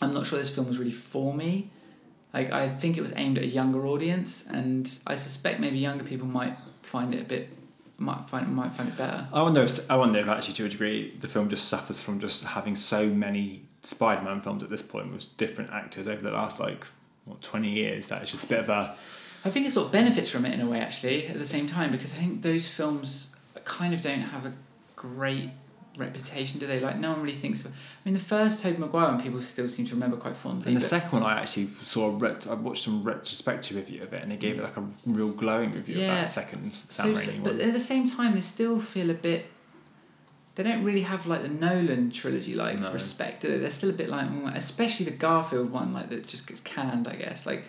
I'm 0.00 0.14
not 0.14 0.26
sure 0.26 0.38
this 0.38 0.50
film 0.50 0.68
was 0.68 0.78
really 0.78 0.92
for 0.92 1.34
me. 1.34 1.70
Like, 2.32 2.52
I 2.52 2.68
think 2.68 2.96
it 2.96 3.00
was 3.00 3.12
aimed 3.16 3.38
at 3.38 3.44
a 3.44 3.48
younger 3.48 3.86
audience, 3.86 4.46
and 4.46 4.88
I 5.06 5.16
suspect 5.16 5.58
maybe 5.60 5.78
younger 5.78 6.04
people 6.04 6.26
might 6.28 6.56
find 6.82 7.12
it 7.14 7.22
a 7.22 7.24
bit, 7.24 7.48
might 7.98 8.28
find 8.30 8.46
might 8.54 8.70
find 8.70 8.88
it 8.88 8.96
better. 8.96 9.26
I 9.32 9.42
wonder. 9.42 9.62
If, 9.62 9.90
I 9.90 9.96
wonder 9.96 10.20
if 10.20 10.28
actually, 10.28 10.54
to 10.54 10.66
a 10.66 10.68
degree, 10.68 11.16
the 11.18 11.28
film 11.28 11.48
just 11.48 11.68
suffers 11.68 12.00
from 12.00 12.20
just 12.20 12.44
having 12.44 12.76
so 12.76 13.08
many 13.08 13.64
Spider-Man 13.82 14.40
films 14.42 14.62
at 14.62 14.70
this 14.70 14.82
point 14.82 15.12
with 15.12 15.36
different 15.38 15.70
actors 15.72 16.06
over 16.06 16.22
the 16.22 16.30
last 16.30 16.60
like 16.60 16.86
what 17.24 17.42
twenty 17.42 17.70
years. 17.70 18.06
That 18.06 18.22
it's 18.22 18.30
just 18.30 18.44
a 18.44 18.46
bit 18.46 18.60
of 18.60 18.68
a 18.68 18.94
I 19.44 19.50
think 19.50 19.66
it 19.66 19.72
sort 19.72 19.86
of 19.86 19.92
benefits 19.92 20.28
from 20.28 20.44
it 20.44 20.52
in 20.54 20.60
a 20.60 20.66
way, 20.66 20.80
actually, 20.80 21.26
at 21.26 21.38
the 21.38 21.46
same 21.46 21.66
time, 21.66 21.90
because 21.92 22.12
I 22.12 22.16
think 22.16 22.42
those 22.42 22.68
films 22.68 23.34
kind 23.64 23.94
of 23.94 24.00
don't 24.02 24.20
have 24.20 24.44
a 24.44 24.52
great 24.96 25.50
reputation, 25.96 26.60
do 26.60 26.66
they? 26.66 26.78
Like, 26.80 26.98
no 26.98 27.12
one 27.12 27.22
really 27.22 27.34
thinks. 27.34 27.64
Of, 27.64 27.72
I 27.72 27.74
mean, 28.04 28.14
the 28.14 28.20
first 28.20 28.62
Tobey 28.62 28.78
Maguire 28.78 29.08
one 29.10 29.20
people 29.22 29.40
still 29.40 29.68
seem 29.68 29.86
to 29.86 29.94
remember 29.94 30.16
quite 30.16 30.36
fondly. 30.36 30.66
And 30.68 30.76
the 30.76 30.80
but- 30.80 30.88
second 30.88 31.12
one, 31.12 31.22
I 31.22 31.40
actually 31.40 31.68
saw. 31.68 32.08
A 32.08 32.10
ret- 32.10 32.46
I 32.48 32.54
watched 32.54 32.84
some 32.84 33.02
retrospective 33.02 33.76
review 33.76 34.02
of 34.02 34.12
it, 34.12 34.22
and 34.22 34.32
it 34.32 34.40
gave 34.40 34.58
it 34.58 34.62
like 34.62 34.76
a 34.76 34.84
real 35.06 35.30
glowing 35.30 35.72
review 35.72 35.96
of 35.96 36.00
Yeah. 36.02 36.14
that 36.16 36.28
second 36.28 36.72
Sam 36.88 37.16
so- 37.16 37.20
Raimi 37.32 37.42
but 37.42 37.52
one. 37.54 37.60
at 37.62 37.72
the 37.72 37.80
same 37.80 38.08
time, 38.10 38.34
they 38.34 38.40
still 38.40 38.78
feel 38.80 39.10
a 39.10 39.14
bit. 39.14 39.46
They 40.56 40.64
don't 40.64 40.84
really 40.84 41.02
have 41.02 41.26
like 41.26 41.42
the 41.42 41.48
Nolan 41.48 42.10
trilogy 42.10 42.54
like 42.54 42.78
No. 42.78 42.92
respect, 42.92 43.40
do 43.42 43.48
they? 43.48 43.58
They're 43.58 43.70
still 43.70 43.90
a 43.90 43.94
bit 43.94 44.10
like, 44.10 44.28
mm, 44.28 44.54
especially 44.54 45.06
the 45.06 45.12
Garfield 45.12 45.70
one, 45.70 45.94
like 45.94 46.10
that 46.10 46.26
just 46.26 46.46
gets 46.46 46.60
canned, 46.60 47.08
I 47.08 47.16
guess. 47.16 47.46
Like, 47.46 47.64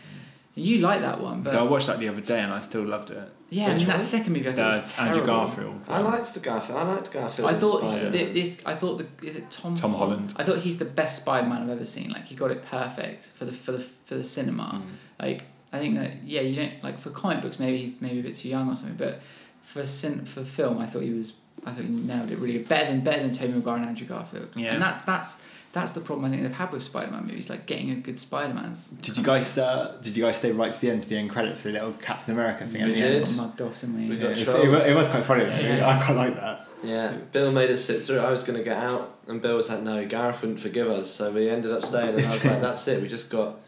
you 0.56 0.80
like 0.80 1.02
that 1.02 1.22
one, 1.22 1.42
but 1.42 1.56
I 1.56 1.62
watched 1.64 1.88
that 1.88 2.00
the 2.00 2.10
other 2.10 2.22
day, 2.22 2.40
and 2.40 2.52
I 2.54 2.60
still 2.60 2.84
loved 2.84 3.10
it. 3.12 3.32
yeah, 3.50 3.68
I 3.68 3.70
Which 3.70 3.78
mean 3.80 3.88
that 3.88 4.02
second 4.02 4.34
movie 4.34 4.50
I 4.50 4.52
thought 4.52 4.68
was 4.68 4.76
That's 4.78 4.94
terrible. 4.94 5.20
Andrew 5.20 5.26
Garfield. 5.34 5.82
I 5.88 6.00
liked 6.02 6.34
the 6.34 6.40
Garfield. 6.42 6.78
I 6.78 6.84
liked 6.84 7.12
Garfield. 7.12 7.50
I 7.50 7.54
thought 7.54 7.80
Spider-Man. 7.80 8.34
this. 8.34 8.62
I 8.66 8.76
thought 8.76 8.98
the 8.98 9.26
is 9.28 9.36
it 9.36 9.50
Tom 9.50 9.76
Tom 9.76 9.94
Holland. 9.94 10.34
I 10.38 10.44
thought 10.44 10.58
he's 10.60 10.78
the 10.78 10.86
best 10.86 11.22
Spider 11.22 11.48
Man 11.48 11.64
I've 11.64 11.70
ever 11.70 11.86
seen. 11.86 12.10
Like 12.12 12.26
he 12.26 12.36
got 12.36 12.52
it 12.52 12.62
perfect 12.64 13.26
for 13.28 13.46
the 13.46 13.52
for 13.52 13.72
the 13.72 13.80
for 13.80 14.16
the 14.16 14.24
cinema. 14.24 14.84
Mm. 14.84 15.26
Like 15.26 15.44
I 15.74 15.80
think 15.80 15.96
that 15.96 16.24
yeah, 16.26 16.42
you 16.42 16.56
don't 16.58 16.84
like 16.84 17.00
for 17.00 17.12
comic 17.12 17.42
books 17.42 17.58
maybe 17.60 17.78
he's 17.78 18.02
maybe 18.02 18.20
a 18.20 18.24
bit 18.24 18.36
too 18.36 18.50
young 18.50 18.70
or 18.70 18.76
something, 18.76 18.98
but 18.98 19.22
for 19.64 19.86
cin- 19.86 20.26
for 20.26 20.44
film 20.44 20.80
I 20.80 20.86
thought 20.86 21.04
he 21.04 21.12
was 21.12 21.34
I 21.66 21.72
thought 21.72 21.84
he 21.86 21.90
nailed 21.90 22.30
it 22.32 22.40
really. 22.40 22.60
Better 22.60 22.92
than 22.92 23.02
better 23.02 23.22
than 23.22 23.32
Tobey 23.32 23.54
Maguire 23.54 23.78
and 23.78 23.86
Andrew 23.86 24.08
Garfield. 24.08 24.50
Yeah. 24.56 24.74
And 24.74 24.82
that's 24.82 25.06
that's 25.06 25.42
that's 25.74 25.92
the 25.94 26.02
problem 26.02 26.26
I 26.26 26.30
think 26.32 26.44
they've 26.44 26.52
had 26.52 26.72
with 26.72 26.84
Spider 26.84 27.12
Man 27.12 27.22
movies, 27.26 27.50
like 27.50 27.66
getting 27.66 27.92
a 27.92 27.96
good 27.96 28.20
Spider 28.20 28.54
Man's. 28.54 28.88
Did 28.88 29.18
you 29.18 29.24
guys? 29.24 29.58
Uh, 29.58 29.98
did 30.02 30.16
you 30.18 30.24
guys 30.24 30.38
stay 30.38 30.52
right 30.52 30.72
to 30.72 30.82
the 30.82 30.90
end 30.92 31.04
to 31.04 31.10
the 31.10 31.18
end 31.18 31.30
credits 31.30 31.62
for 31.62 31.68
the 31.70 31.74
little 31.76 31.94
Captain 31.94 32.34
America 32.34 32.66
thing? 32.68 32.84
We 32.84 32.92
at 32.92 32.98
the 32.98 33.02
did. 33.04 33.16
End? 33.16 33.26
Got 33.26 33.36
mugged 33.38 33.62
off, 33.62 33.80
didn't 33.82 33.96
we? 33.96 34.10
We 34.10 34.16
Yeah, 34.18 34.22
got 34.24 34.32
it's- 34.32 34.50
it, 34.50 34.68
was, 34.68 34.86
it 34.86 34.96
was 34.96 35.10
quite 35.10 35.24
funny. 35.24 35.44
Though. 35.46 35.60
Yeah. 35.60 35.88
I 35.90 36.04
quite 36.04 36.16
like 36.18 36.36
that. 36.36 36.68
Yeah, 36.84 37.12
Bill 37.32 37.52
made 37.52 37.70
us 37.70 37.86
sit 37.86 38.04
through. 38.04 38.20
I 38.20 38.32
was 38.32 38.44
going 38.44 38.58
to 38.58 38.64
get 38.66 38.76
out, 38.76 39.20
and 39.28 39.40
Bill 39.40 39.56
was 39.56 39.70
like, 39.70 39.84
"No, 39.84 40.04
Gareth 40.06 40.42
wouldn't 40.42 40.60
forgive 40.60 40.90
us." 40.90 41.12
So 41.12 41.32
we 41.32 41.48
ended 41.48 41.72
up 41.72 41.84
staying, 41.84 42.16
and 42.16 42.26
I 42.26 42.34
was 42.34 42.44
like, 42.44 42.60
"That's 42.68 42.88
it. 42.88 43.02
We 43.04 43.08
just 43.08 43.30
got, 43.30 43.60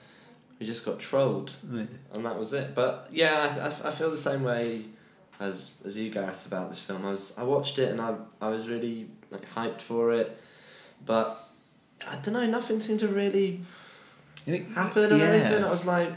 we 0.59 0.65
just 0.65 0.83
got 0.83 0.99
trolled, 0.99 1.55
and 1.71 2.25
that 2.25 2.39
was 2.39 2.53
it." 2.53 2.73
But 2.73 3.07
yeah, 3.11 3.55
I, 3.61 3.67
I, 3.67 3.89
I 3.89 3.91
feel 3.91 4.09
the 4.09 4.17
same 4.17 4.41
way 4.43 4.85
as 5.39 5.75
as 5.85 5.95
you, 5.95 6.09
Gareth, 6.09 6.47
about 6.47 6.69
this 6.71 6.79
film. 6.79 7.05
I 7.05 7.11
was 7.11 7.37
I 7.37 7.43
watched 7.43 7.77
it, 7.77 7.91
and 7.91 8.01
I 8.01 8.15
I 8.41 8.49
was 8.49 8.67
really 8.67 9.07
like 9.29 9.47
hyped 9.53 9.81
for 9.81 10.11
it, 10.11 10.35
but 11.05 11.42
I 12.07 12.15
don't 12.17 12.33
know. 12.33 12.45
Nothing 12.47 12.79
seemed 12.79 12.99
to 13.01 13.07
really 13.07 13.61
think- 14.45 14.73
happen 14.73 15.11
or 15.13 15.17
Yeah. 15.17 15.25
anything. 15.31 15.63
I 15.63 15.69
was 15.71 15.85
like, 15.85 16.09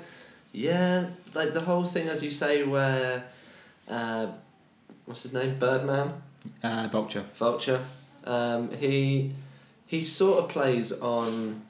yeah, 0.53 1.07
like 1.35 1.53
the 1.53 1.61
whole 1.61 1.85
thing, 1.85 2.09
as 2.09 2.22
you 2.22 2.31
say, 2.31 2.64
where, 2.64 3.25
uh, 3.88 4.27
what's 5.05 5.22
his 5.22 5.33
name, 5.33 5.59
Birdman. 5.59 6.12
Uh, 6.62 6.88
Vulture. 6.90 7.25
Vulture. 7.35 7.81
Um, 8.25 8.70
he 8.72 9.33
he 9.87 10.03
sort 10.03 10.42
of 10.42 10.49
plays 10.51 10.90
on 11.01 11.62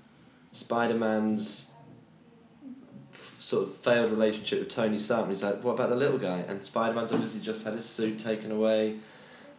Spider 0.52 0.94
Man's 0.94 1.72
sort 3.38 3.68
of 3.68 3.76
failed 3.76 4.10
relationship 4.10 4.60
with 4.60 4.68
Tony 4.70 4.96
Stark. 4.98 5.28
He's 5.28 5.42
like, 5.42 5.62
what 5.62 5.72
about 5.72 5.90
the 5.90 5.96
little 5.96 6.18
guy? 6.18 6.38
And 6.48 6.64
Spider 6.64 6.94
Man's 6.94 7.12
obviously 7.12 7.40
just 7.40 7.64
had 7.64 7.74
his 7.74 7.84
suit 7.84 8.18
taken 8.18 8.50
away. 8.50 8.96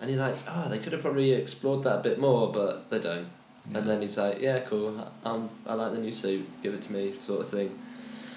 And 0.02 0.10
he's 0.10 0.20
like, 0.20 0.36
oh, 0.48 0.68
they 0.70 0.80
could 0.80 0.94
have 0.94 1.02
probably 1.02 1.32
explored 1.34 1.84
that 1.84 2.00
a 2.00 2.02
bit 2.02 2.20
more, 2.20 2.52
but 2.52 2.90
they 2.90 3.00
don't. 3.00 3.28
And 3.74 3.88
then 3.90 4.02
he's 4.02 4.18
like, 4.18 4.40
yeah, 4.40 4.60
cool. 4.62 5.12
Um, 5.26 5.50
I 5.66 5.74
like 5.74 5.92
the 5.94 6.00
new 6.00 6.12
suit. 6.12 6.48
Give 6.64 6.74
it 6.74 6.82
to 6.84 6.94
me, 6.94 7.14
sort 7.20 7.42
of 7.42 7.50
thing. 7.50 7.78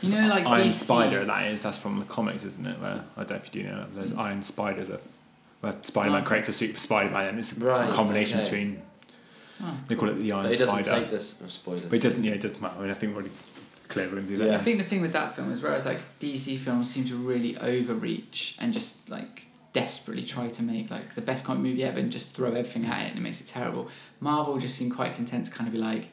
You 0.02 0.10
know, 0.12 0.28
like 0.28 0.44
Iron 0.46 0.68
DC 0.68 0.72
Spider, 0.72 1.24
that 1.24 1.48
is, 1.52 1.62
that's 1.62 1.78
from 1.78 1.98
the 1.98 2.04
comics, 2.06 2.44
isn't 2.44 2.66
it? 2.66 2.80
Where 2.80 3.04
I 3.16 3.20
don't 3.24 3.30
know 3.30 3.36
if 3.36 3.54
you 3.54 3.62
do 3.62 3.68
know, 3.68 3.76
that, 3.80 3.94
there's 3.94 4.12
Iron 4.14 4.42
Spiders, 4.42 4.90
are, 4.90 4.98
where 5.60 5.74
Spider 5.82 6.10
Man 6.10 6.22
Oh. 6.22 6.26
creates 6.26 6.48
a 6.48 6.52
suit 6.52 6.72
for 6.72 6.78
Spider 6.78 7.10
Man, 7.10 7.28
and 7.28 7.38
it's 7.38 7.56
a 7.56 7.60
Right, 7.60 7.90
combination 7.90 8.38
okay. 8.40 8.44
between, 8.50 8.82
Oh. 9.62 9.76
they 9.88 9.94
call 9.94 10.08
it 10.08 10.14
the 10.18 10.30
But 10.30 10.36
Iron 10.36 10.50
he 10.52 10.56
doesn't 10.56 10.84
Spider. 10.84 11.00
take 11.02 11.10
this. 11.10 11.42
Spoilers. 11.48 11.82
But 11.82 11.92
it 11.94 12.02
doesn't, 12.02 12.24
yeah, 12.24 12.32
it 12.32 12.40
doesn't 12.40 12.60
matter. 12.62 12.76
I 12.78 12.82
mean, 12.82 12.90
I 12.90 12.94
think 12.94 13.12
we're 13.12 13.20
already 13.20 13.34
clear 13.88 14.06
we're 14.06 14.14
going 14.14 14.26
do 14.26 14.36
that. 14.38 14.46
Yeah. 14.48 14.54
I 14.54 14.58
think 14.58 14.78
the 14.78 14.84
thing 14.84 15.00
with 15.02 15.12
that 15.12 15.36
film 15.36 15.52
is 15.52 15.62
whereas 15.62 15.84
like 15.84 15.98
DC 16.18 16.56
films 16.58 16.90
seem 16.90 17.04
to 17.06 17.16
really 17.16 17.58
overreach 17.58 18.56
and 18.58 18.72
just 18.72 19.10
like 19.10 19.46
desperately 19.72 20.24
try 20.24 20.48
to 20.48 20.62
make 20.62 20.90
like 20.90 21.14
the 21.14 21.20
best 21.20 21.44
comic 21.44 21.62
movie 21.62 21.84
ever 21.84 21.98
and 21.98 22.10
just 22.10 22.32
throw 22.32 22.48
everything 22.48 22.84
at 22.86 23.02
it 23.06 23.08
and 23.10 23.18
it 23.18 23.22
makes 23.22 23.40
it 23.40 23.46
terrible. 23.46 23.88
Marvel 24.20 24.58
just 24.58 24.76
seem 24.76 24.90
quite 24.90 25.14
content 25.16 25.46
to 25.46 25.52
kind 25.52 25.68
of 25.68 25.72
be 25.72 25.78
like, 25.78 26.08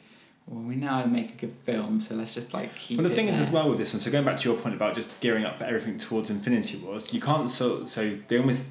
well, 0.48 0.62
we 0.64 0.76
know 0.76 0.88
how 0.88 1.02
to 1.02 1.08
make 1.10 1.32
a 1.34 1.38
good 1.38 1.54
film, 1.66 2.00
so 2.00 2.16
let's 2.16 2.34
just 2.34 2.54
like 2.54 2.74
keep. 2.76 2.98
Well, 2.98 3.06
the 3.08 3.12
it 3.12 3.16
thing 3.16 3.28
is 3.28 3.40
as 3.42 3.52
well 3.52 3.70
with 3.70 3.78
this 3.80 3.94
one. 3.94 4.02
So 4.02 4.10
going 4.12 4.24
back 4.24 4.40
to 4.40 4.50
your 4.50 4.58
point 4.58 4.76
about 4.76 4.96
just 4.96 5.20
gearing 5.20 5.44
up 5.44 5.58
for 5.58 5.66
everything 5.66 5.98
towards 5.98 6.30
Infinity 6.30 6.78
Wars, 6.78 7.14
you 7.14 7.20
can't 7.20 7.50
so 7.50 7.86
so 7.86 8.18
they 8.28 8.38
almost 8.38 8.68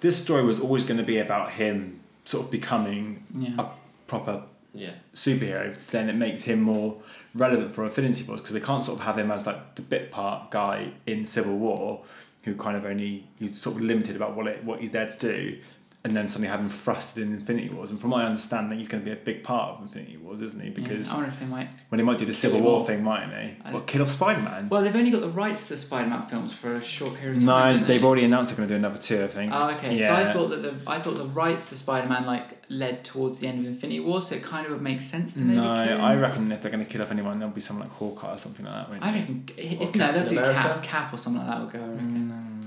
this 0.00 0.22
story 0.22 0.44
was 0.44 0.60
always 0.60 0.84
going 0.84 0.98
to 0.98 1.04
be 1.04 1.18
about 1.18 1.52
him 1.52 2.00
sort 2.24 2.44
of 2.44 2.50
becoming 2.50 3.24
Yeah. 3.36 3.54
a 3.58 3.66
proper 4.06 4.42
Yeah. 4.72 4.92
superhero. 5.14 5.78
So 5.80 5.90
then 5.98 6.08
it 6.08 6.14
makes 6.14 6.42
him 6.44 6.60
more 6.62 6.96
relevant 7.34 7.74
for 7.74 7.84
Infinity 7.84 8.24
Wars 8.24 8.40
because 8.40 8.54
they 8.54 8.60
can't 8.60 8.84
sort 8.84 8.98
of 9.00 9.04
have 9.04 9.18
him 9.18 9.30
as 9.32 9.46
like 9.46 9.74
the 9.74 9.82
bit 9.82 10.10
part 10.12 10.50
guy 10.52 10.92
in 11.06 11.26
Civil 11.26 11.56
War 11.56 12.02
who 12.44 12.54
kind 12.54 12.76
of 12.76 12.84
only 12.84 13.28
he's 13.38 13.60
sort 13.60 13.76
of 13.76 13.82
limited 13.82 14.16
about 14.16 14.34
what 14.36 14.46
it 14.46 14.64
what 14.64 14.80
he's 14.80 14.92
there 14.92 15.08
to 15.08 15.16
do. 15.18 15.58
And 16.02 16.16
then 16.16 16.28
suddenly 16.28 16.48
having 16.48 16.70
thrusted 16.70 17.18
in 17.18 17.34
Infinity 17.34 17.68
Wars, 17.68 17.90
and 17.90 18.00
from 18.00 18.08
my 18.08 18.24
understanding, 18.24 18.78
he's 18.78 18.88
going 18.88 19.02
to 19.02 19.04
be 19.04 19.12
a 19.12 19.22
big 19.22 19.44
part 19.44 19.74
of 19.76 19.82
Infinity 19.82 20.16
Wars, 20.16 20.40
isn't 20.40 20.58
he? 20.58 20.68
Yeah, 20.68 20.74
Because 20.74 21.10
I 21.10 21.14
wonder 21.16 21.28
if 21.28 21.38
they 21.38 21.44
might. 21.44 21.68
when 21.90 21.98
they 21.98 22.02
might 22.04 22.16
do 22.16 22.24
the 22.24 22.32
Civil 22.32 22.56
Civil 22.56 22.70
War 22.70 22.78
War. 22.78 22.86
thing, 22.86 23.04
mightn't 23.04 23.32
they? 23.32 23.56
I- 23.66 23.74
What 23.74 23.86
kill 23.86 24.00
off 24.00 24.08
Spider 24.08 24.40
Man? 24.40 24.70
Well, 24.70 24.80
they've 24.80 24.96
only 24.96 25.10
got 25.10 25.20
the 25.20 25.28
rights 25.28 25.64
to 25.64 25.74
the 25.74 25.76
Spider-Man 25.76 26.26
films 26.28 26.54
for 26.54 26.72
a 26.74 26.80
short 26.82 27.16
period 27.16 27.36
of 27.36 27.44
time. 27.44 27.80
No, 27.80 27.86
they've 27.86 28.00
they? 28.00 28.06
already 28.06 28.24
announced 28.24 28.50
they're 28.50 28.56
going 28.56 28.68
to 28.70 28.74
do 28.74 28.78
another 28.78 28.98
two. 28.98 29.22
I 29.22 29.26
think. 29.26 29.52
Oh, 29.54 29.68
okay. 29.76 29.94
Yeah. 29.98 30.08
So 30.08 30.14
I 30.30 30.32
thought 30.32 30.48
that 30.48 30.62
the 30.62 30.74
I 30.90 31.00
thought 31.00 31.16
the 31.16 31.26
rights 31.26 31.68
to 31.68 31.76
Spider-Man 31.76 32.24
like 32.24 32.64
led 32.70 33.04
towards 33.04 33.40
the 33.40 33.48
end 33.48 33.58
of 33.60 33.66
Infinity 33.66 34.00
War, 34.00 34.22
so 34.22 34.36
it 34.36 34.42
kind 34.42 34.64
of 34.64 34.72
would 34.72 34.80
make 34.80 35.02
sense 35.02 35.34
to 35.34 35.40
maybe. 35.40 35.60
no, 35.60 35.84
kill. 35.86 36.00
I 36.00 36.14
reckon 36.16 36.50
if 36.50 36.62
they're 36.62 36.70
going 36.70 36.82
to 36.82 36.90
kill 36.90 37.02
off 37.02 37.10
anyone, 37.10 37.38
there'll 37.38 37.52
be 37.52 37.60
someone 37.60 37.88
like 37.88 37.96
Hawkeye 37.98 38.32
or 38.32 38.38
something 38.38 38.64
like 38.64 38.88
that. 38.88 39.02
I 39.02 39.12
they? 39.12 39.18
reckon 39.20 39.44
it's, 39.58 39.94
Or 39.94 39.98
no, 39.98 40.12
they'll 40.12 40.28
do 40.30 40.36
Cap, 40.40 40.82
Cap 40.82 41.12
or 41.12 41.18
something 41.18 41.46
like 41.46 41.50
that. 41.50 41.60
Will 41.60 41.66
go. 41.66 41.78
I 41.78 41.88
reckon. 41.94 42.30
Mm, 42.30 42.30
maybe. 42.30 42.59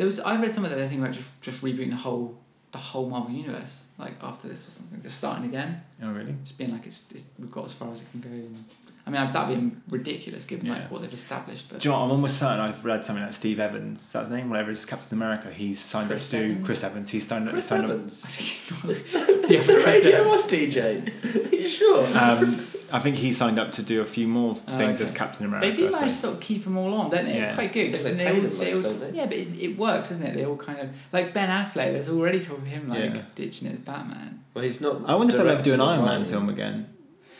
There 0.00 0.06
was 0.06 0.18
I 0.18 0.40
read 0.40 0.54
some 0.54 0.64
of 0.64 0.70
the 0.70 0.88
thing 0.88 1.00
about 1.02 1.12
just 1.12 1.28
just 1.42 1.60
rebooting 1.60 1.90
the 1.90 1.96
whole 1.96 2.38
the 2.72 2.78
whole 2.78 3.10
Marvel 3.10 3.32
universe 3.34 3.84
like 3.98 4.14
after 4.22 4.48
this 4.48 4.66
or 4.68 4.70
something, 4.70 5.02
just 5.02 5.18
starting 5.18 5.44
again, 5.44 5.82
Oh 6.02 6.08
really? 6.10 6.34
just 6.42 6.56
being 6.56 6.72
like 6.72 6.86
it's, 6.86 7.02
it's 7.14 7.28
we've 7.38 7.50
got 7.50 7.66
as 7.66 7.74
far 7.74 7.90
as 7.92 8.00
it 8.00 8.06
can 8.10 8.22
go. 8.22 8.30
And, 8.30 8.64
I 9.06 9.10
mean 9.10 9.30
that'd 9.30 9.60
be 9.60 9.76
ridiculous 9.90 10.46
given 10.46 10.64
Yeah. 10.64 10.72
like 10.78 10.90
what 10.90 11.02
they've 11.02 11.12
established, 11.12 11.68
but 11.68 11.80
Do 11.80 11.88
you 11.88 11.92
know 11.92 11.98
what? 11.98 12.04
I'm 12.06 12.10
almost 12.12 12.38
certain 12.38 12.60
I've 12.60 12.82
read 12.82 13.04
something 13.04 13.22
that 13.24 13.34
Steve 13.34 13.60
Evans, 13.60 14.10
that's 14.10 14.28
his 14.28 14.34
name? 14.38 14.48
Whatever, 14.48 14.70
it's 14.70 14.86
Captain 14.86 15.18
America. 15.18 15.50
He's 15.52 15.78
signed 15.78 16.08
Chris 16.08 16.32
up 16.32 16.40
to 16.40 16.44
Evans? 16.46 16.64
Chris 16.66 16.84
Evans. 16.84 17.10
He's 17.10 17.26
signed 17.26 17.44
up. 17.48 17.52
Chris 17.52 17.66
signed 17.66 17.84
Evans. 17.84 18.24
yeah, 18.84 19.60
The 19.60 19.64
Chris 19.82 19.84
Radio 19.84 20.16
Evans. 20.16 20.42
1 20.42 20.48
DJ. 20.50 21.52
Are 21.52 21.56
you 21.56 21.68
sure? 21.68 22.06
Um, 22.18 22.66
I 22.92 22.98
think 22.98 23.16
he 23.16 23.30
signed 23.32 23.58
up 23.58 23.72
to 23.74 23.82
do 23.82 24.00
a 24.00 24.06
few 24.06 24.26
more 24.28 24.50
Oh, 24.68 24.76
things 24.76 24.96
okay. 25.00 25.04
as 25.04 25.12
Captain 25.12 25.46
America. 25.46 25.66
They 25.68 25.74
do 25.74 25.90
so- 25.92 25.98
manage 25.98 26.12
to 26.14 26.18
sort 26.18 26.34
of 26.34 26.40
keep 26.40 26.64
them 26.64 26.76
all 26.76 26.92
on, 26.94 27.10
don't 27.10 27.24
they? 27.24 27.38
It's 27.38 27.54
quite 27.54 27.72
good. 27.72 27.94
I 27.94 27.98
think 27.98 28.18
they 28.18 28.26
all, 28.28 28.40
them 28.40 28.58
they 28.58 28.74
all- 28.74 28.82
don't 28.82 29.00
they? 29.12 29.16
Yeah, 29.18 29.26
but 29.26 29.36
it, 29.36 29.48
it 29.60 29.78
works, 29.78 30.10
isn't 30.10 30.26
it? 30.26 30.34
They 30.34 30.44
all 30.44 30.56
kind 30.56 30.78
of 30.80 30.90
like 31.12 31.32
Ben 31.34 31.48
Affleck. 31.48 31.92
There's 31.92 32.08
already 32.08 32.40
talk 32.40 32.58
of 32.58 32.66
him 32.66 32.88
like 32.88 32.98
Yeah. 33.14 33.22
ditching 33.34 33.70
his 33.70 33.80
Batman. 33.80 34.40
Well, 34.54 34.64
he's 34.64 34.80
not. 34.80 35.08
I 35.08 35.14
wonder 35.14 35.32
if 35.32 35.38
they'll 35.38 35.48
ever 35.50 35.62
do 35.62 35.74
an 35.74 35.80
Iron 35.80 36.04
Man 36.04 36.26
film 36.26 36.48
again. 36.48 36.86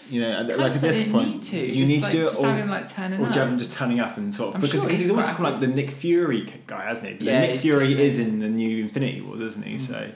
You 0.08 0.22
know, 0.22 0.38
Kind 0.44 0.56
like 0.56 0.72
at 0.74 0.80
this 0.80 1.08
point, 1.08 1.28
need 1.28 1.42
to. 1.44 1.50
do 1.50 1.66
you 1.66 1.72
just, 1.72 1.88
need 1.92 2.02
like, 2.02 2.10
to 2.10 2.16
do 2.16 2.26
it, 2.26 2.36
or, 2.36 2.46
have 2.48 2.56
him 2.64 2.68
like 2.70 2.84
or 2.84 2.96
do 2.96 3.02
you 3.14 3.40
have 3.40 3.48
him 3.48 3.58
just 3.58 3.74
turning 3.74 4.00
up 4.00 4.16
and 4.16 4.34
sort 4.34 4.48
of 4.48 4.54
I'm 4.56 4.60
because 4.60 4.80
sure 4.80 4.80
because 4.82 4.98
he's, 4.98 5.00
he's 5.06 5.10
always 5.10 5.24
quite 5.26 5.32
become 5.36 5.52
like 5.52 5.60
the 5.60 5.66
Nick 5.68 5.92
Fury 5.92 6.52
guy, 6.66 6.84
hasn't 6.86 7.06
he? 7.06 7.14
But 7.14 7.22
Yeah, 7.22 7.40
Nick 7.42 7.60
Fury 7.60 7.90
definitely- 7.94 8.06
is 8.08 8.18
in 8.18 8.38
the 8.40 8.48
new 8.48 8.82
Infinity 8.82 9.20
Wars, 9.20 9.40
isn't 9.40 9.64
he? 9.64 9.76
Mm. 9.76 9.80
So, 9.86 10.10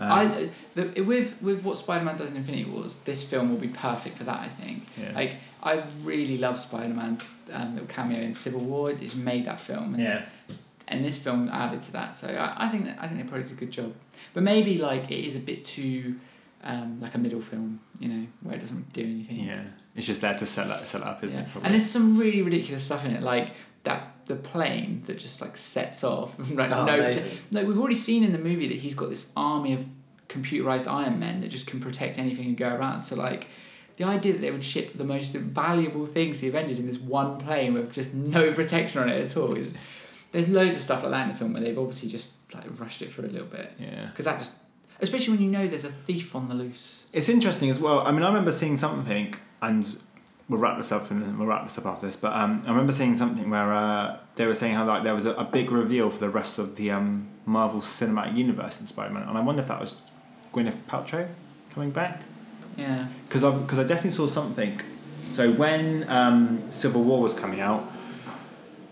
Um, 0.00 0.12
I 0.12 0.48
the, 0.74 1.02
with 1.02 1.40
with 1.42 1.62
what 1.62 1.78
Spider 1.78 2.04
Man 2.04 2.16
does 2.16 2.30
in 2.30 2.36
Infinity 2.36 2.64
Wars, 2.70 2.96
this 3.04 3.22
film 3.22 3.50
will 3.50 3.58
be 3.58 3.68
perfect 3.68 4.16
for 4.18 4.24
that. 4.24 4.40
I 4.40 4.48
think. 4.48 4.86
yeah. 5.00 5.12
Like 5.14 5.36
I 5.62 5.82
really 6.02 6.38
love 6.38 6.58
Spider 6.58 6.94
Man's 6.94 7.38
um, 7.52 7.74
little 7.74 7.88
cameo 7.88 8.18
in 8.20 8.34
Civil 8.34 8.60
War. 8.60 8.90
It's 8.90 9.14
made 9.14 9.44
that 9.44 9.60
film. 9.60 9.94
And, 9.94 10.02
yeah. 10.02 10.24
and 10.88 11.04
this 11.04 11.18
film 11.18 11.48
added 11.50 11.82
to 11.84 11.92
that. 11.92 12.16
So 12.16 12.28
I, 12.28 12.66
I 12.66 12.68
think 12.70 12.86
that, 12.86 12.96
I 12.98 13.06
think 13.08 13.20
they 13.20 13.28
probably 13.28 13.42
did 13.48 13.52
a 13.52 13.60
good 13.60 13.70
job. 13.70 13.92
But 14.32 14.42
maybe 14.42 14.78
like 14.78 15.10
it 15.10 15.22
is 15.24 15.36
a 15.36 15.40
bit 15.40 15.64
too 15.66 16.16
um, 16.62 16.98
like 17.00 17.14
a 17.14 17.18
middle 17.18 17.40
film, 17.40 17.80
you 17.98 18.08
know, 18.08 18.26
where 18.42 18.54
it 18.56 18.60
doesn't 18.60 18.92
do 18.92 19.02
anything. 19.02 19.46
Yeah. 19.46 19.62
It's 19.96 20.06
just 20.06 20.20
there 20.20 20.34
to 20.34 20.46
set 20.46 20.68
that 20.68 20.86
set 20.88 21.02
up, 21.02 21.22
isn't 21.24 21.36
Yeah. 21.36 21.44
it? 21.44 21.50
Probably. 21.50 21.66
And 21.66 21.74
there's 21.74 21.90
some 21.90 22.16
really 22.18 22.42
ridiculous 22.42 22.82
stuff 22.84 23.04
in 23.04 23.12
it, 23.12 23.22
like 23.22 23.50
that 23.84 24.26
the 24.26 24.36
plane 24.36 25.02
that 25.06 25.18
just 25.18 25.40
like 25.40 25.56
sets 25.56 26.04
off. 26.04 26.38
like 26.50 26.70
Oh, 26.70 26.84
no, 26.84 26.94
amazing. 26.94 27.38
no, 27.50 27.64
we've 27.64 27.78
already 27.78 27.96
seen 27.96 28.24
in 28.24 28.32
the 28.32 28.38
movie 28.38 28.68
that 28.68 28.78
he's 28.78 28.94
got 28.94 29.10
this 29.10 29.30
army 29.36 29.72
of 29.74 29.84
computerized 30.28 30.86
Iron 30.86 31.18
Men 31.18 31.40
that 31.40 31.48
just 31.48 31.66
can 31.66 31.80
protect 31.80 32.18
anything 32.18 32.46
and 32.46 32.56
go 32.56 32.74
around. 32.74 33.00
So 33.00 33.16
like. 33.16 33.46
The 33.96 34.06
idea 34.06 34.32
that 34.32 34.38
they 34.38 34.50
would 34.50 34.64
ship 34.64 34.96
the 34.96 35.04
most 35.04 35.34
valuable 35.34 36.06
things 36.06 36.36
to 36.36 36.42
the 36.42 36.48
Avengers 36.48 36.78
in 36.78 36.86
this 36.86 36.96
one 36.96 37.36
plane 37.36 37.74
with 37.74 37.92
just 37.92 38.14
no 38.14 38.50
protection 38.54 39.02
on 39.02 39.10
it 39.10 39.20
at 39.20 39.36
all 39.36 39.52
is 39.52 39.74
there's 40.32 40.48
loads 40.48 40.76
of 40.76 40.80
stuff 40.80 41.02
like 41.02 41.12
that 41.12 41.24
in 41.24 41.28
the 41.28 41.34
film 41.34 41.52
where 41.52 41.62
they've 41.62 41.78
obviously 41.78 42.08
just 42.08 42.32
like 42.54 42.64
rushed 42.80 43.02
it 43.02 43.10
for 43.10 43.26
a 43.26 43.28
little 43.28 43.46
bit 43.46 43.72
yeah. 43.78 44.06
because 44.06 44.24
that 44.24 44.38
just 44.38 44.54
especially 45.00 45.34
when 45.34 45.42
you 45.42 45.50
know 45.50 45.66
there's 45.66 45.84
a 45.84 45.90
thief 45.90 46.34
on 46.34 46.48
the 46.48 46.54
loose. 46.54 47.06
It's 47.12 47.28
interesting 47.28 47.70
as 47.70 47.78
well. 47.78 48.00
I 48.00 48.12
mean, 48.12 48.22
I 48.22 48.28
remember 48.28 48.52
seeing 48.52 48.76
something, 48.76 49.34
and 49.62 49.98
we'll 50.50 50.60
wrap 50.60 50.76
this 50.76 50.90
up 50.92 51.10
and 51.10 51.38
we'll 51.38 51.46
wrap 51.48 51.62
this 51.64 51.78
up 51.78 51.86
after 51.86 52.04
this. 52.06 52.16
But 52.16 52.32
um, 52.34 52.62
I 52.66 52.70
remember 52.70 52.92
seeing 52.92 53.16
something 53.16 53.48
where 53.48 53.72
uh, 53.72 54.18
they 54.34 54.44
were 54.46 54.54
saying 54.54 54.74
how 54.74 54.84
like 54.84 55.04
there 55.04 55.14
was 55.14 55.24
a, 55.24 55.32
a 55.34 55.44
big 55.44 55.70
reveal 55.70 56.10
for 56.10 56.18
the 56.18 56.28
rest 56.28 56.58
of 56.58 56.76
the 56.76 56.90
um, 56.90 57.28
Marvel 57.46 57.80
Cinematic 57.80 58.36
Universe 58.36 58.78
in 58.80 58.86
Spider-Man, 58.86 59.28
and 59.28 59.38
I 59.38 59.40
wonder 59.40 59.62
if 59.62 59.68
that 59.68 59.80
was 59.80 60.02
Gwyneth 60.52 60.76
Paltrow 60.88 61.28
coming 61.72 61.90
back 61.92 62.22
Yeah. 62.76 63.06
because 63.28 63.44
I 63.44 63.50
because 63.56 63.78
I 63.78 63.84
definitely 63.84 64.10
saw 64.10 64.26
something. 64.26 64.80
So 65.34 65.52
when 65.52 66.08
um, 66.10 66.64
Civil 66.70 67.04
War 67.04 67.22
was 67.22 67.32
coming 67.32 67.60
out, 67.60 67.88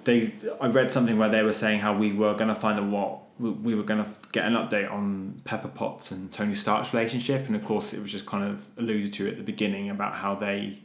they 0.05 0.33
I 0.61 0.69
read 0.69 0.93
something 0.93 1.19
where 1.19 1.29
they 1.29 1.43
were 1.43 1.53
saying 1.53 1.81
how 1.81 1.97
we 1.97 2.13
were 2.13 2.35
going 2.35 2.49
to 2.49 2.55
find 2.55 2.79
out 2.79 2.87
what 2.87 3.19
we- 3.41 3.51
we 3.51 3.75
were 3.75 3.83
going 3.85 4.05
to 4.05 4.11
get 4.33 4.45
an 4.47 4.55
update 4.55 4.91
on 4.93 5.41
Pepper 5.45 5.69
Potts 5.69 6.11
and 6.11 6.31
Tony 6.33 6.55
Stark's 6.55 6.93
relationship, 6.95 7.47
and 7.47 7.55
of 7.57 7.65
course 7.65 7.93
it 7.93 8.01
was 8.03 8.11
just 8.13 8.27
kind 8.27 8.45
of 8.45 8.67
alluded 8.79 9.13
to 9.15 9.29
at 9.29 9.37
the 9.37 9.43
beginning 9.43 9.91
about 9.91 10.15
how 10.15 10.35
they 10.35 10.79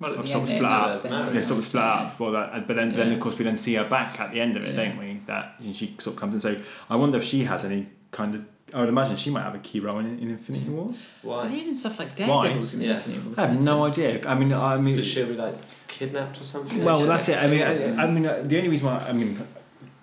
Well, 0.00 0.18
at 0.18 0.26
sort 0.26 0.42
of 0.42 0.48
split 0.48 0.64
up. 0.64 0.82
was 0.82 1.02
then- 1.02 1.34
they 1.34 1.42
sort 1.42 1.58
of 1.58 1.64
split 1.64 1.82
up. 1.82 2.18
Well, 2.20 2.32
that, 2.32 2.66
but 2.66 2.76
then, 2.76 2.92
then 2.92 3.12
of 3.12 3.20
course 3.20 3.38
we 3.38 3.44
then 3.44 3.56
see 3.56 3.74
her 3.74 3.84
back 3.88 4.18
at 4.20 4.32
the 4.32 4.40
end 4.40 4.56
of 4.56 4.64
it, 4.64 4.74
Yeah. 4.74 4.84
don't 4.84 4.98
we? 4.98 5.20
That 5.26 5.54
and 5.60 5.74
she 5.74 5.94
sort 5.98 6.14
of 6.16 6.20
comes 6.20 6.34
in. 6.34 6.40
So 6.40 6.60
I 6.90 6.96
wonder 6.96 7.18
if 7.18 7.24
she 7.24 7.44
has 7.44 7.64
any 7.64 7.86
kind 8.10 8.34
of. 8.34 8.46
I 8.72 8.80
would 8.80 8.88
imagine 8.88 9.14
she 9.16 9.30
might 9.30 9.42
have 9.42 9.54
a 9.54 9.58
key 9.60 9.78
role 9.78 10.00
in, 10.00 10.18
in 10.18 10.30
Infinity 10.30 10.64
Yeah. 10.64 10.72
Wars. 10.72 11.06
Well, 11.22 11.38
Why? 11.46 11.52
even 11.52 11.76
stuff 11.76 11.98
like 12.00 12.18
Why? 12.18 12.26
Daredevil's 12.26 12.74
in 12.74 12.80
Yeah. 12.80 12.94
Infinity 12.94 13.22
Wars. 13.22 13.38
I 13.38 13.46
have 13.46 13.62
no 13.62 13.84
idea. 13.84 14.20
I 14.26 14.34
mean, 14.34 14.52
I 14.52 14.76
mean, 14.78 14.96
Because 14.96 15.08
she'll 15.10 15.26
be 15.28 15.34
like 15.36 15.54
kidnapped 15.86 16.40
or 16.40 16.44
something. 16.44 16.82
Well, 16.84 16.98
She'll 16.98 17.06
that's 17.06 17.28
it. 17.28 17.38
I 17.38 17.46
mean, 17.46 17.62
I. 17.62 18.02
I 18.02 18.10
mean, 18.10 18.26
uh, 18.26 18.42
the 18.44 18.56
only 18.56 18.68
reason 18.70 18.86
why 18.88 18.98
I 18.98 19.12
mean, 19.12 19.38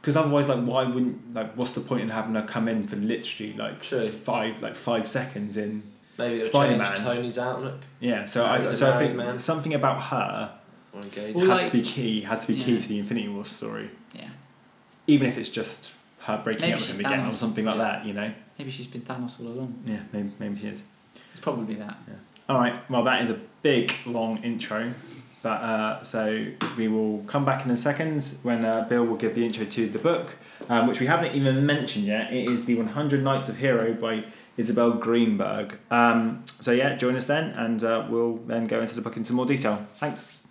because 0.02 0.16
otherwise, 0.16 0.48
like, 0.48 0.64
why 0.64 0.86
wouldn't 0.86 1.34
like, 1.34 1.54
what's 1.56 1.74
the 1.74 1.82
point 1.82 2.02
in 2.02 2.10
having 2.10 2.34
her 2.36 2.44
come 2.44 2.70
in 2.70 2.88
for 2.88 2.96
literally 2.96 3.54
like 3.54 3.82
True. 3.82 4.08
five, 4.08 4.62
like 4.62 4.76
five 4.76 5.06
seconds 5.08 5.58
in? 5.58 5.84
Maybe 6.22 6.36
it'll 6.42 6.48
Spider-Man. 6.50 6.88
change 6.96 7.00
Tony's 7.06 7.38
outlook 7.38 7.80
Yeah. 8.00 8.26
So 8.26 8.46
Married 8.46 8.68
I, 8.68 8.72
a 8.72 8.76
so 8.76 8.86
I 8.88 8.90
married 8.92 9.06
think 9.08 9.18
man. 9.18 9.40
something 9.40 9.74
about 9.74 10.04
her 10.04 10.52
or 10.94 11.02
engaged. 11.02 11.36
Well, 11.36 11.46
has 11.48 11.60
like- 11.62 11.72
to 11.72 11.78
be 11.78 11.84
key. 11.84 12.22
Has 12.22 12.42
to 12.42 12.48
be 12.48 12.56
key 12.60 12.74
Yeah. 12.76 12.80
to 12.80 12.88
the 12.88 13.00
Infinity 13.00 13.28
War 13.30 13.46
story, 13.46 13.90
Yeah. 14.14 14.30
even 15.08 15.28
if 15.28 15.38
it's 15.38 15.50
just 15.50 15.92
her 16.20 16.40
breaking 16.44 16.62
Maybe 16.62 16.74
up 16.74 16.80
with 16.80 16.88
she's 16.88 17.00
him 17.00 17.06
again 17.06 17.20
or 17.22 17.30
Thanos. 17.30 17.34
something 17.34 17.66
like 17.66 17.78
Yeah. 17.78 17.84
that. 17.84 18.06
You 18.06 18.14
know. 18.14 18.32
Maybe 18.60 18.72
she's 18.72 18.88
been 18.88 19.02
Thanos 19.02 19.42
all 19.42 19.48
along. 19.52 19.76
Yeah. 19.86 19.98
Maybe 20.14 20.32
maybe 20.40 20.60
she 20.60 20.68
is. 20.68 20.82
It's 21.32 21.40
probably 21.42 21.76
that. 21.76 21.98
All 22.50 22.58
right. 22.60 22.90
Well, 22.90 23.04
that 23.06 23.22
is 23.24 23.30
a 23.30 23.40
big 23.62 23.94
long 24.06 24.38
intro. 24.44 24.94
But 25.44 25.62
uh, 25.64 26.04
so 26.04 26.46
we 26.78 26.88
will 26.88 27.24
come 27.26 27.46
back 27.46 27.66
in 27.66 27.72
a 27.72 27.78
second 27.78 28.24
when 28.44 28.64
uh, 28.64 28.86
Bill 28.88 29.04
will 29.06 29.16
give 29.16 29.34
the 29.34 29.44
intro 29.44 29.66
to 29.66 29.88
the 29.90 29.98
book, 29.98 30.36
um, 30.70 30.86
which 30.88 31.00
we 31.00 31.08
haven't 31.08 31.34
even 31.34 31.66
mentioned 31.66 32.06
yet. 32.06 32.32
It 32.32 32.48
is 32.48 32.66
the 32.66 32.76
100 32.76 33.24
Nights 33.24 33.50
of 33.50 33.58
Hero 33.58 33.92
by 33.94 34.26
Isabel 34.58 34.92
Greenberg. 34.92 35.78
Um, 35.90 36.44
so 36.46 36.72
yeah, 36.72 36.96
join 36.96 37.16
us 37.16 37.26
then, 37.26 37.52
and 37.52 37.84
uh, 37.84 38.06
we'll 38.10 38.38
then 38.38 38.66
go 38.66 38.82
into 38.82 38.96
the 38.96 39.02
book 39.02 39.18
in 39.18 39.24
some 39.24 39.36
more 39.36 39.46
detail. 39.46 39.76
Thanks. 39.96 40.42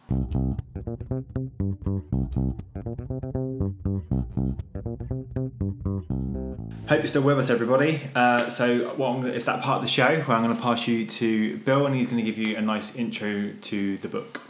Hope 6.89 6.99
you're 6.99 7.07
still 7.07 7.23
with 7.23 7.39
us, 7.39 7.51
everybody. 7.51 8.01
Uh, 8.15 8.51
so, 8.51 8.89
what 8.97 9.25
it's 9.27 9.45
that 9.45 9.63
part 9.63 9.77
of 9.77 9.83
the 9.83 9.89
show 9.89 10.21
where 10.23 10.37
I'm 10.37 10.43
going 10.43 10.57
to 10.57 10.61
pass 10.61 10.89
you 10.89 11.07
to 11.07 11.59
Bill, 11.59 11.87
and 11.87 11.95
he's 11.95 12.07
going 12.07 12.17
to 12.17 12.23
give 12.23 12.37
you 12.37 12.57
a 12.57 12.61
nice 12.61 12.97
intro 12.97 13.53
to 13.53 13.99
the 13.99 14.09
book. 14.09 14.41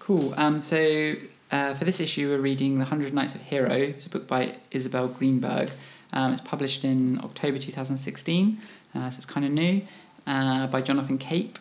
Cool. 0.00 0.34
Um, 0.36 0.60
so 0.60 1.14
uh, 1.50 1.74
for 1.74 1.84
this 1.84 2.00
issue, 2.00 2.28
we're 2.28 2.40
reading 2.40 2.78
The 2.78 2.84
Hundred 2.84 3.14
Nights 3.14 3.34
of 3.34 3.42
Hero. 3.42 3.72
It's 3.72 4.06
a 4.06 4.08
book 4.08 4.26
by 4.26 4.56
Isabel 4.70 5.08
Greenberg. 5.08 5.70
Um, 6.12 6.32
it's 6.32 6.40
published 6.40 6.84
in 6.84 7.20
October 7.22 7.58
2016, 7.58 8.58
uh, 8.96 9.10
so 9.10 9.18
it's 9.18 9.26
kind 9.26 9.44
of 9.44 9.52
new, 9.52 9.82
uh, 10.26 10.66
by 10.66 10.80
Jonathan 10.80 11.18
Cape. 11.18 11.58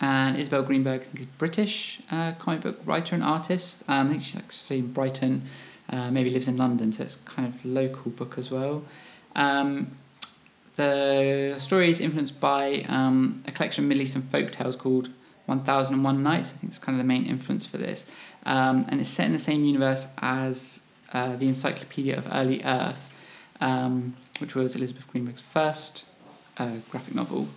And 0.00 0.38
Isabel 0.38 0.62
Greenberg, 0.62 1.02
I 1.02 1.04
think, 1.04 1.20
is 1.20 1.26
British 1.26 2.00
uh, 2.10 2.32
comic 2.32 2.62
book 2.62 2.80
writer 2.86 3.14
and 3.14 3.22
artist. 3.22 3.84
Um, 3.86 4.06
I 4.06 4.10
think 4.10 4.22
she's 4.22 4.40
studying 4.48 4.86
in 4.86 4.92
Brighton, 4.92 5.42
uh, 5.90 6.10
maybe 6.10 6.30
lives 6.30 6.48
in 6.48 6.56
London, 6.56 6.90
so 6.90 7.02
it's 7.02 7.16
kind 7.16 7.46
of 7.46 7.64
local 7.64 8.10
book 8.10 8.38
as 8.38 8.50
well. 8.50 8.82
Um, 9.36 9.98
the 10.76 11.56
story 11.58 11.90
is 11.90 12.00
influenced 12.00 12.40
by 12.40 12.86
um, 12.88 13.42
a 13.46 13.52
collection 13.52 13.84
of 13.84 13.88
Middle 13.88 14.02
Eastern 14.02 14.22
folk 14.22 14.50
tales 14.50 14.76
called 14.76 15.10
1001 15.44 16.22
Nights. 16.22 16.54
I 16.54 16.56
think 16.56 16.70
it's 16.70 16.78
kind 16.78 16.96
of 16.96 17.04
the 17.04 17.06
main 17.06 17.26
influence 17.26 17.66
for 17.66 17.76
this. 17.76 18.06
Um, 18.46 18.86
and 18.88 19.00
it's 19.00 19.10
set 19.10 19.26
in 19.26 19.32
the 19.32 19.38
same 19.38 19.64
universe 19.64 20.08
as 20.18 20.86
uh, 21.12 21.36
the 21.36 21.48
Encyclopedia 21.48 22.16
of 22.16 22.26
Early 22.32 22.62
Earth, 22.64 23.12
um, 23.60 24.16
which 24.38 24.54
was 24.54 24.74
Elizabeth 24.76 25.06
Greenberg's 25.08 25.42
first 25.42 26.06
uh, 26.58 26.76
graphic 26.90 27.14
novel. 27.14 27.48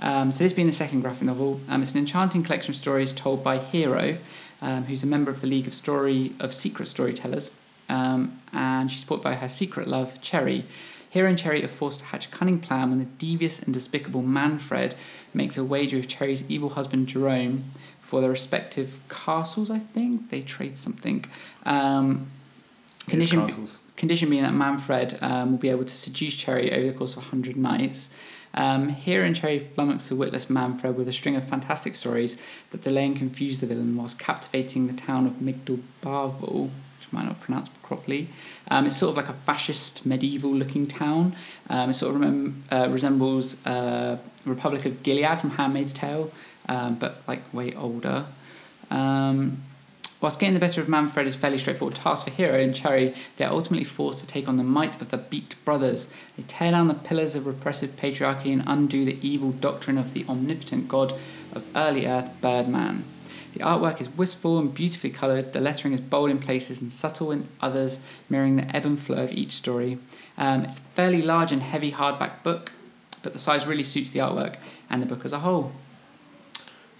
Um, 0.00 0.32
so 0.32 0.42
this 0.42 0.52
being 0.52 0.66
the 0.66 0.72
second 0.72 1.02
graphic 1.02 1.22
novel, 1.22 1.60
um, 1.68 1.82
it's 1.82 1.92
an 1.92 1.98
enchanting 1.98 2.42
collection 2.42 2.72
of 2.72 2.76
stories 2.76 3.12
told 3.12 3.44
by 3.44 3.58
Hero, 3.58 4.18
um, 4.60 4.84
who's 4.84 5.02
a 5.02 5.06
member 5.06 5.30
of 5.30 5.40
the 5.40 5.46
League 5.46 5.66
of 5.66 5.74
Story 5.74 6.32
of 6.40 6.52
Secret 6.52 6.86
Storytellers, 6.88 7.52
um, 7.88 8.38
and 8.52 8.90
she's 8.90 9.00
supported 9.00 9.22
by 9.22 9.34
her 9.34 9.48
secret 9.48 9.86
love, 9.86 10.20
Cherry. 10.20 10.64
Hero 11.10 11.28
and 11.28 11.38
Cherry 11.38 11.62
are 11.62 11.68
forced 11.68 12.00
to 12.00 12.06
hatch 12.06 12.26
a 12.26 12.30
cunning 12.30 12.58
plan 12.58 12.88
when 12.88 12.98
the 12.98 13.04
devious 13.04 13.60
and 13.60 13.74
despicable 13.74 14.22
Manfred 14.22 14.94
makes 15.34 15.58
a 15.58 15.64
wager 15.64 15.98
with 15.98 16.08
Cherry's 16.08 16.48
evil 16.50 16.70
husband 16.70 17.06
Jerome 17.06 17.70
for 18.00 18.20
their 18.22 18.30
respective 18.30 18.98
castles. 19.08 19.70
I 19.70 19.78
think 19.78 20.30
they 20.30 20.40
trade 20.40 20.78
something. 20.78 21.26
Um, 21.64 22.28
condition 23.06 23.46
Castles. 23.46 23.78
Condition 23.96 24.30
being 24.30 24.42
that 24.42 24.54
Manfred 24.54 25.18
um, 25.20 25.52
will 25.52 25.58
be 25.58 25.68
able 25.68 25.84
to 25.84 25.94
seduce 25.94 26.34
Cherry 26.36 26.72
over 26.72 26.86
the 26.86 26.92
course 26.92 27.12
of 27.12 27.24
100 27.24 27.56
nights. 27.56 28.14
Um, 28.54 28.90
Hero 28.90 29.24
and 29.24 29.34
Cherry 29.34 29.60
flummox 29.60 30.08
the 30.08 30.16
witless 30.16 30.50
Manfred 30.50 30.96
with 30.96 31.08
a 31.08 31.12
string 31.12 31.36
of 31.36 31.44
fantastic 31.44 31.94
stories 31.94 32.36
that 32.70 32.82
delay 32.82 33.06
and 33.06 33.16
confuse 33.16 33.58
the 33.58 33.66
villain 33.66 33.96
whilst 33.96 34.18
captivating 34.18 34.86
the 34.86 34.92
town 34.92 35.26
of 35.26 35.34
Migdal 35.34 35.80
Bavel, 36.02 36.64
which 36.64 37.08
I 37.12 37.16
might 37.16 37.26
not 37.26 37.40
pronounce 37.40 37.68
properly. 37.82 38.28
Um, 38.70 38.86
it's 38.86 38.96
sort 38.96 39.10
of 39.10 39.16
like 39.16 39.28
a 39.28 39.38
fascist 39.38 40.04
medieval 40.04 40.52
looking 40.54 40.86
town. 40.86 41.34
Um, 41.70 41.90
it 41.90 41.94
sort 41.94 42.14
of 42.14 42.20
remem- 42.20 42.60
uh, 42.70 42.88
resembles 42.90 43.64
uh, 43.66 44.18
Republic 44.44 44.84
of 44.84 45.02
Gilead 45.02 45.40
from 45.40 45.50
Handmaid's 45.50 45.92
Tale, 45.92 46.30
um, 46.68 46.96
but 46.96 47.22
like 47.26 47.52
way 47.54 47.72
older. 47.72 48.26
Um, 48.90 49.62
Whilst 50.22 50.38
getting 50.38 50.54
the 50.54 50.60
better 50.60 50.80
of 50.80 50.88
Manfred 50.88 51.26
is 51.26 51.34
a 51.34 51.38
fairly 51.38 51.58
straightforward 51.58 51.96
task 51.96 52.26
for 52.26 52.32
Hero 52.32 52.56
and 52.56 52.72
Cherry, 52.72 53.12
they 53.36 53.44
are 53.44 53.52
ultimately 53.52 53.84
forced 53.84 54.20
to 54.20 54.26
take 54.26 54.48
on 54.48 54.56
the 54.56 54.62
might 54.62 55.00
of 55.00 55.10
the 55.10 55.16
Beat 55.18 55.56
Brothers. 55.64 56.12
They 56.36 56.44
tear 56.44 56.70
down 56.70 56.86
the 56.86 56.94
pillars 56.94 57.34
of 57.34 57.44
repressive 57.44 57.96
patriarchy 57.96 58.52
and 58.52 58.62
undo 58.64 59.04
the 59.04 59.18
evil 59.20 59.50
doctrine 59.50 59.98
of 59.98 60.14
the 60.14 60.24
omnipotent 60.28 60.86
god 60.86 61.12
of 61.52 61.64
early 61.74 62.06
Earth, 62.06 62.30
Birdman. 62.40 63.02
The 63.54 63.60
artwork 63.64 64.00
is 64.00 64.08
wistful 64.10 64.60
and 64.60 64.72
beautifully 64.72 65.10
coloured, 65.10 65.52
the 65.52 65.60
lettering 65.60 65.92
is 65.92 66.00
bold 66.00 66.30
in 66.30 66.38
places 66.38 66.80
and 66.80 66.92
subtle 66.92 67.32
in 67.32 67.48
others, 67.60 67.98
mirroring 68.30 68.56
the 68.56 68.76
ebb 68.76 68.86
and 68.86 69.00
flow 69.00 69.24
of 69.24 69.32
each 69.32 69.52
story. 69.52 69.98
Um, 70.38 70.62
it's 70.62 70.78
a 70.78 70.82
fairly 70.82 71.20
large 71.20 71.50
and 71.50 71.62
heavy 71.62 71.90
hardback 71.90 72.44
book, 72.44 72.70
but 73.24 73.32
the 73.32 73.40
size 73.40 73.66
really 73.66 73.82
suits 73.82 74.10
the 74.10 74.20
artwork 74.20 74.54
and 74.88 75.02
the 75.02 75.06
book 75.06 75.24
as 75.24 75.32
a 75.32 75.40
whole. 75.40 75.72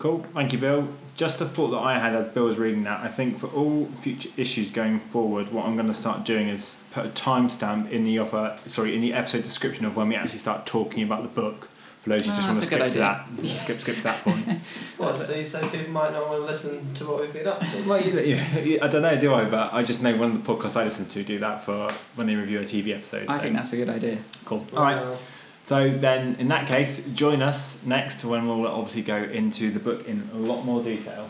Cool, 0.02 0.26
thank 0.34 0.52
you, 0.52 0.58
Bill. 0.58 0.88
Just 1.14 1.40
a 1.40 1.46
thought 1.46 1.68
that 1.68 1.78
I 1.78 1.96
had 1.96 2.12
as 2.12 2.24
Bill 2.24 2.46
was 2.46 2.58
reading 2.58 2.82
that. 2.82 3.02
I 3.02 3.06
think 3.08 3.38
for 3.38 3.46
all 3.46 3.86
future 3.92 4.30
issues 4.36 4.68
going 4.68 4.98
forward, 4.98 5.52
what 5.52 5.64
I'm 5.64 5.76
going 5.76 5.86
to 5.86 5.94
start 5.94 6.24
doing 6.24 6.48
is 6.48 6.82
put 6.90 7.06
a 7.06 7.08
timestamp 7.10 7.88
in 7.88 8.02
the 8.02 8.18
offer, 8.18 8.58
sorry, 8.66 8.96
in 8.96 9.00
the 9.00 9.12
episode 9.12 9.44
description 9.44 9.84
of 9.84 9.94
when 9.94 10.08
we 10.08 10.16
actually 10.16 10.38
start 10.40 10.66
talking 10.66 11.04
about 11.04 11.22
the 11.22 11.28
book. 11.28 11.68
For 12.00 12.08
those 12.08 12.24
who 12.26 12.32
Ah, 12.32 12.34
just 12.34 12.48
want 12.48 12.58
to 12.58 12.66
skip 12.66 12.78
to 12.80 12.84
idea. 12.86 12.98
that, 12.98 13.60
skip 13.60 13.80
skip 13.80 13.94
to 13.98 14.02
that 14.02 14.24
point. 14.24 14.44
Well, 14.98 15.12
see, 15.12 15.44
so 15.44 15.60
people 15.68 15.92
might 15.92 16.10
not 16.12 16.28
want 16.28 16.40
to 16.42 16.46
listen 16.46 16.92
to 16.94 17.04
what 17.06 17.20
we've 17.20 17.32
been 17.32 17.46
up 17.46 17.60
to. 17.60 17.82
well, 17.88 18.00
you, 18.04 18.20
you, 18.20 18.80
I 18.82 18.88
don't 18.88 19.02
know, 19.02 19.16
do 19.16 19.32
I? 19.32 19.44
But 19.44 19.72
I 19.72 19.84
just 19.84 20.02
know 20.02 20.16
one 20.16 20.32
of 20.32 20.44
the 20.44 20.52
podcasts 20.52 20.76
I 20.76 20.82
listen 20.82 21.06
to 21.10 21.22
do 21.22 21.38
that 21.38 21.62
for 21.62 21.88
when 22.16 22.26
they 22.26 22.34
review 22.34 22.58
a 22.58 22.62
TV 22.62 22.92
episode. 22.92 23.28
I 23.28 23.36
so- 23.36 23.42
think 23.42 23.54
that's 23.54 23.72
a 23.72 23.76
good 23.76 23.88
idea. 23.88 24.18
cool. 24.44 24.66
All 24.76 24.82
right. 24.82 24.96
Well, 24.96 25.16
So 25.64 25.90
then, 25.90 26.36
in 26.38 26.48
that 26.48 26.66
case, 26.66 27.06
join 27.10 27.40
us 27.40 27.84
next 27.86 28.24
when 28.24 28.46
we'll 28.48 28.66
obviously 28.66 29.02
go 29.02 29.16
into 29.16 29.70
the 29.70 29.78
book 29.78 30.06
in 30.08 30.28
a 30.34 30.36
lot 30.38 30.64
more 30.64 30.82
detail. 30.82 31.28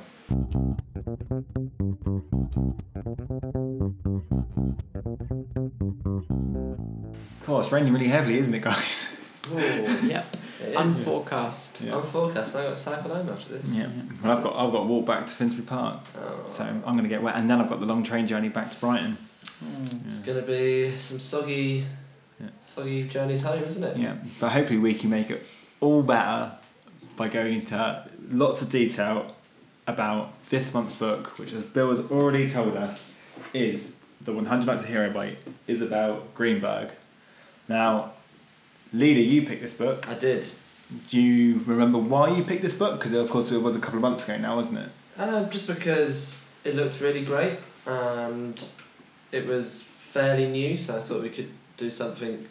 Cool, 7.43 7.61
it's 7.61 7.73
raining 7.73 7.93
really 7.93 8.09
heavily, 8.09 8.39
isn't 8.39 8.55
it, 8.55 8.63
guys? 8.63 9.19
Ooh, 9.53 9.57
Yep. 9.59 10.37
it 10.63 10.69
is. 10.69 10.77
Unforecast. 10.77 11.85
Yeah. 11.85 11.97
I'm 11.97 12.03
forecast. 12.05 12.55
I 12.55 12.63
got 12.63 12.71
to 12.71 12.77
cycle 12.77 13.13
home 13.13 13.29
after 13.29 13.55
this. 13.55 13.75
Yeah. 13.75 13.89
Well, 14.23 14.37
I've 14.39 14.45
got 14.45 14.55
I've 14.55 14.71
got 14.73 14.81
to 14.81 14.87
walk 14.87 15.07
back 15.07 15.27
to 15.27 15.33
Finsbury 15.33 15.67
Park, 15.67 16.01
Oh. 16.17 16.49
so 16.49 16.63
I'm 16.63 16.83
going 16.83 17.03
to 17.03 17.09
get 17.09 17.23
wet, 17.23 17.35
and 17.37 17.51
then 17.51 17.61
I've 17.61 17.69
got 17.69 17.81
the 17.81 17.87
long 17.87 18.05
train 18.05 18.27
journey 18.29 18.49
back 18.49 18.71
to 18.71 18.79
Brighton. 18.81 19.17
Mm. 19.65 20.07
It's 20.09 20.19
gonna 20.21 20.43
be 20.43 20.97
some 20.97 21.21
soggy, 21.21 21.85
Yeah. 22.43 22.49
soggy 22.61 23.09
journeys 23.09 23.43
home, 23.43 23.63
isn't 23.63 23.85
it? 23.85 23.97
Yeah, 23.97 24.17
but 24.41 24.51
hopefully 24.51 24.79
we 24.79 24.95
can 24.95 25.11
make 25.11 25.31
it 25.31 25.45
all 25.81 26.03
better 26.03 26.53
by 27.17 27.29
going 27.29 27.55
into 27.55 28.05
lots 28.31 28.63
of 28.63 28.71
detail 28.71 29.35
about 29.87 30.33
this 30.49 30.75
month's 30.75 30.95
book, 30.95 31.39
which, 31.39 31.53
as 31.53 31.63
Bill 31.63 31.91
has 31.91 32.01
already 32.11 32.49
told 32.49 32.77
us, 32.77 33.15
is 33.55 34.01
The 34.21 34.33
100 34.33 34.67
Nights 34.67 34.85
of 34.85 34.89
Hero 34.89 35.11
by 35.11 35.37
Isabel 35.67 36.25
Greenberg. 36.35 36.91
Now, 37.69 38.13
Leader, 38.93 39.21
you 39.21 39.43
picked 39.47 39.63
this 39.63 39.75
book. 39.75 40.09
I 40.09 40.15
did. 40.15 40.47
Do 41.09 41.21
you 41.21 41.61
remember 41.65 41.99
why 41.99 42.31
you 42.35 42.43
picked 42.45 42.63
this 42.63 42.75
book? 42.75 42.99
Because, 42.99 43.13
of 43.13 43.31
course, 43.31 43.51
it 43.51 43.63
was 43.63 43.75
a 43.77 43.81
couple 43.81 43.97
of 43.97 44.03
months 44.03 44.25
ago 44.25 44.37
now, 44.37 44.57
wasn't 44.57 44.79
it? 44.81 44.89
Um, 45.17 45.49
just 45.49 45.67
because 45.67 46.47
it 46.65 46.75
looked 46.77 47.01
really 47.01 47.25
great 47.25 47.59
and 47.87 48.63
it 49.31 49.47
was 49.47 49.83
fairly 49.83 50.47
new, 50.49 50.77
so 50.77 50.97
I 50.97 51.01
thought 51.01 51.23
we 51.23 51.31
could 51.31 51.51
do 51.77 51.91
something 51.91 52.47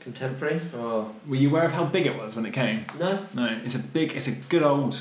contemporary. 0.00 0.60
Or 0.76 1.10
Were 1.26 1.36
you 1.36 1.48
aware 1.50 1.64
of 1.64 1.72
how 1.72 1.84
big 1.84 2.06
it 2.06 2.16
was 2.16 2.34
when 2.36 2.46
it 2.46 2.52
came? 2.52 2.84
no, 2.98 3.18
No, 3.34 3.58
it's 3.64 3.74
a 3.74 3.78
big, 3.78 4.12
it's 4.12 4.28
a 4.28 4.32
good 4.32 4.62
old, 4.62 5.00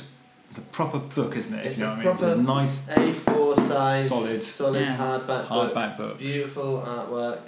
it's 0.49 0.57
a 0.57 0.61
proper 0.61 0.99
book, 0.99 1.35
isn't 1.35 1.53
it? 1.53 1.65
It's 1.65 1.79
you 1.79 1.85
know 1.85 1.93
a 1.93 1.95
what 1.95 2.05
I 2.05 2.05
mean? 2.05 2.17
proper- 2.17 2.27
It's 2.27 2.35
a 2.39 2.41
nice 2.41 3.25
A4 3.25 3.55
size, 3.57 4.09
Solid. 4.09 4.41
solid 4.41 4.85
Yeah. 4.87 4.97
hardback 4.97 5.49
book. 5.49 5.73
hardback 5.73 5.97
book. 5.97 6.17
Beautiful 6.17 6.83
artwork. 6.85 7.39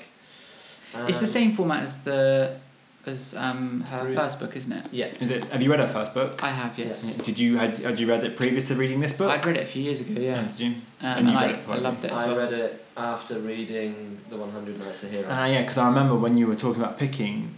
It's 1.08 1.18
the 1.20 1.26
Um, 1.26 1.32
same 1.32 1.54
format 1.54 1.84
as 1.84 1.96
the 2.04 2.56
as 3.06 3.36
um, 3.36 3.84
her 3.89 4.04
Three. 4.06 4.16
first 4.16 4.39
book, 4.39 4.56
isn't 4.56 4.72
it? 4.72 4.86
Yeah. 4.94 5.08
Is 5.20 5.30
it? 5.30 5.44
Have 5.46 5.62
you 5.62 5.70
read 5.70 5.82
her 5.82 5.88
first 5.88 6.13
book? 6.13 6.42
I 6.42 6.52
have, 6.52 6.80
yes. 6.80 7.18
Did 7.18 7.38
you 7.38 7.58
had 7.58 7.78
had 7.80 8.00
you 8.00 8.08
read 8.08 8.24
it 8.24 8.38
previous 8.38 8.70
to 8.70 8.76
reading 8.76 9.02
this 9.02 9.12
book? 9.12 9.30
I'd 9.30 9.46
read 9.46 9.58
it 9.58 9.63
a 9.63 9.66
few 9.66 9.84
years 9.84 10.00
ago, 10.00 10.22
yeah. 10.22 10.44
Did 10.44 10.60
you? 10.60 10.68
Um, 10.68 10.76
And 11.02 11.20
and 11.20 11.30
you 11.30 11.36
I, 11.36 11.42
read 11.48 11.52
it 11.52 11.58
I 11.58 11.62
probably. 11.63 11.82
loved 11.84 12.06
it 12.06 12.12
as 12.12 12.18
I 12.18 12.28
well. 12.28 12.38
read 12.38 12.52
it 12.54 12.83
after 12.95 13.39
reading 13.39 14.19
The 14.29 14.38
100 14.38 14.79
Nights 14.79 15.03
a 15.03 15.08
Hero. 15.08 15.27
Ah, 15.29 15.45
yeah, 15.45 15.62
because 15.62 15.77
I 15.77 15.88
remember 15.88 16.15
when 16.15 16.38
you 16.38 16.47
were 16.47 16.56
talking 16.56 16.82
about 16.82 16.97
picking 16.97 17.53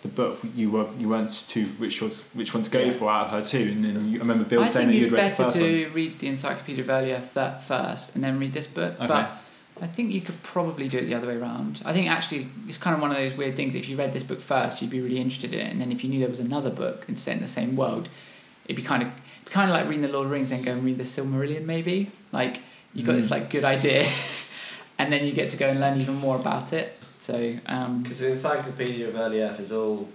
the 0.00 0.08
book, 0.08 0.40
you 0.56 0.70
were 0.70 0.86
you 0.98 1.08
weren't 1.08 1.30
too 1.48 1.66
which 1.78 2.02
was 2.02 2.22
which 2.32 2.52
one 2.54 2.62
to 2.64 2.70
go 2.70 2.80
Yeah. 2.80 2.90
for 2.90 3.08
out 3.10 3.26
of 3.26 3.30
her 3.32 3.44
two, 3.44 3.70
and 3.72 3.84
then 3.84 4.08
you, 4.08 4.16
I 4.18 4.20
remember 4.20 4.44
Bill 4.44 4.62
I 4.62 4.66
saying 4.68 4.88
that 4.88 4.94
you'd 4.94 5.12
read 5.12 5.12
the 5.12 5.16
better 5.16 5.44
first 5.44 5.56
to 5.56 5.84
one. 5.84 5.94
read 5.94 6.18
the 6.18 6.26
Encyclopedia 6.28 6.82
of 6.82 6.90
Early 6.90 7.12
Earth 7.12 7.30
first 7.66 8.14
and 8.14 8.24
then 8.24 8.38
read 8.40 8.52
this 8.52 8.66
book. 8.66 8.94
Okay. 8.96 9.06
But 9.06 9.38
I 9.80 9.86
think 9.86 10.12
you 10.12 10.20
could 10.20 10.42
probably 10.42 10.88
do 10.88 10.98
it 10.98 11.06
the 11.06 11.14
other 11.14 11.28
way 11.28 11.36
around. 11.36 11.80
I 11.84 11.92
think 11.92 12.08
actually 12.10 12.48
it's 12.68 12.78
kind 12.78 12.94
of 12.94 13.00
one 13.00 13.10
of 13.10 13.16
those 13.16 13.34
weird 13.34 13.56
things. 13.56 13.74
If 13.74 13.88
you 13.88 13.96
read 13.96 14.12
this 14.12 14.22
book 14.24 14.40
first, 14.40 14.82
you'd 14.82 14.90
be 14.90 15.00
really 15.00 15.18
interested 15.18 15.54
in 15.54 15.60
it, 15.60 15.70
and 15.70 15.80
then 15.80 15.92
if 15.92 16.02
you 16.02 16.10
knew 16.10 16.18
there 16.20 16.28
was 16.28 16.40
another 16.40 16.70
book 16.70 17.04
and 17.08 17.16
set 17.18 17.36
in 17.36 17.42
the 17.42 17.48
same 17.48 17.76
world, 17.76 18.08
it'd 18.66 18.76
be 18.76 18.82
kind 18.82 19.02
of 19.04 19.08
be 19.44 19.50
kind 19.52 19.70
of 19.70 19.76
like 19.76 19.86
reading 19.86 20.02
the 20.02 20.08
Lord 20.08 20.24
of 20.24 20.30
the 20.30 20.34
Rings, 20.34 20.50
then 20.50 20.62
go 20.62 20.72
and 20.72 20.82
read 20.84 20.98
the 20.98 21.04
Silmarillion. 21.04 21.64
Maybe 21.64 22.10
like 22.32 22.60
you 22.92 23.04
got 23.04 23.12
this 23.14 23.28
Mm. 23.28 23.32
like 23.32 23.50
good 23.50 23.64
idea, 23.64 24.02
and 25.02 25.12
then 25.12 25.26
you 25.26 25.32
get 25.32 25.50
to 25.50 25.56
go 25.56 25.68
and 25.68 25.80
learn 25.80 26.00
even 26.00 26.14
more 26.14 26.36
about 26.36 26.72
it. 26.72 26.96
So 27.18 27.56
um, 27.66 28.02
Because 28.02 28.20
the 28.20 28.30
Encyclopedia 28.30 29.08
of 29.08 29.16
Early 29.16 29.42
Earth 29.42 29.58
is 29.58 29.72
all 29.72 30.08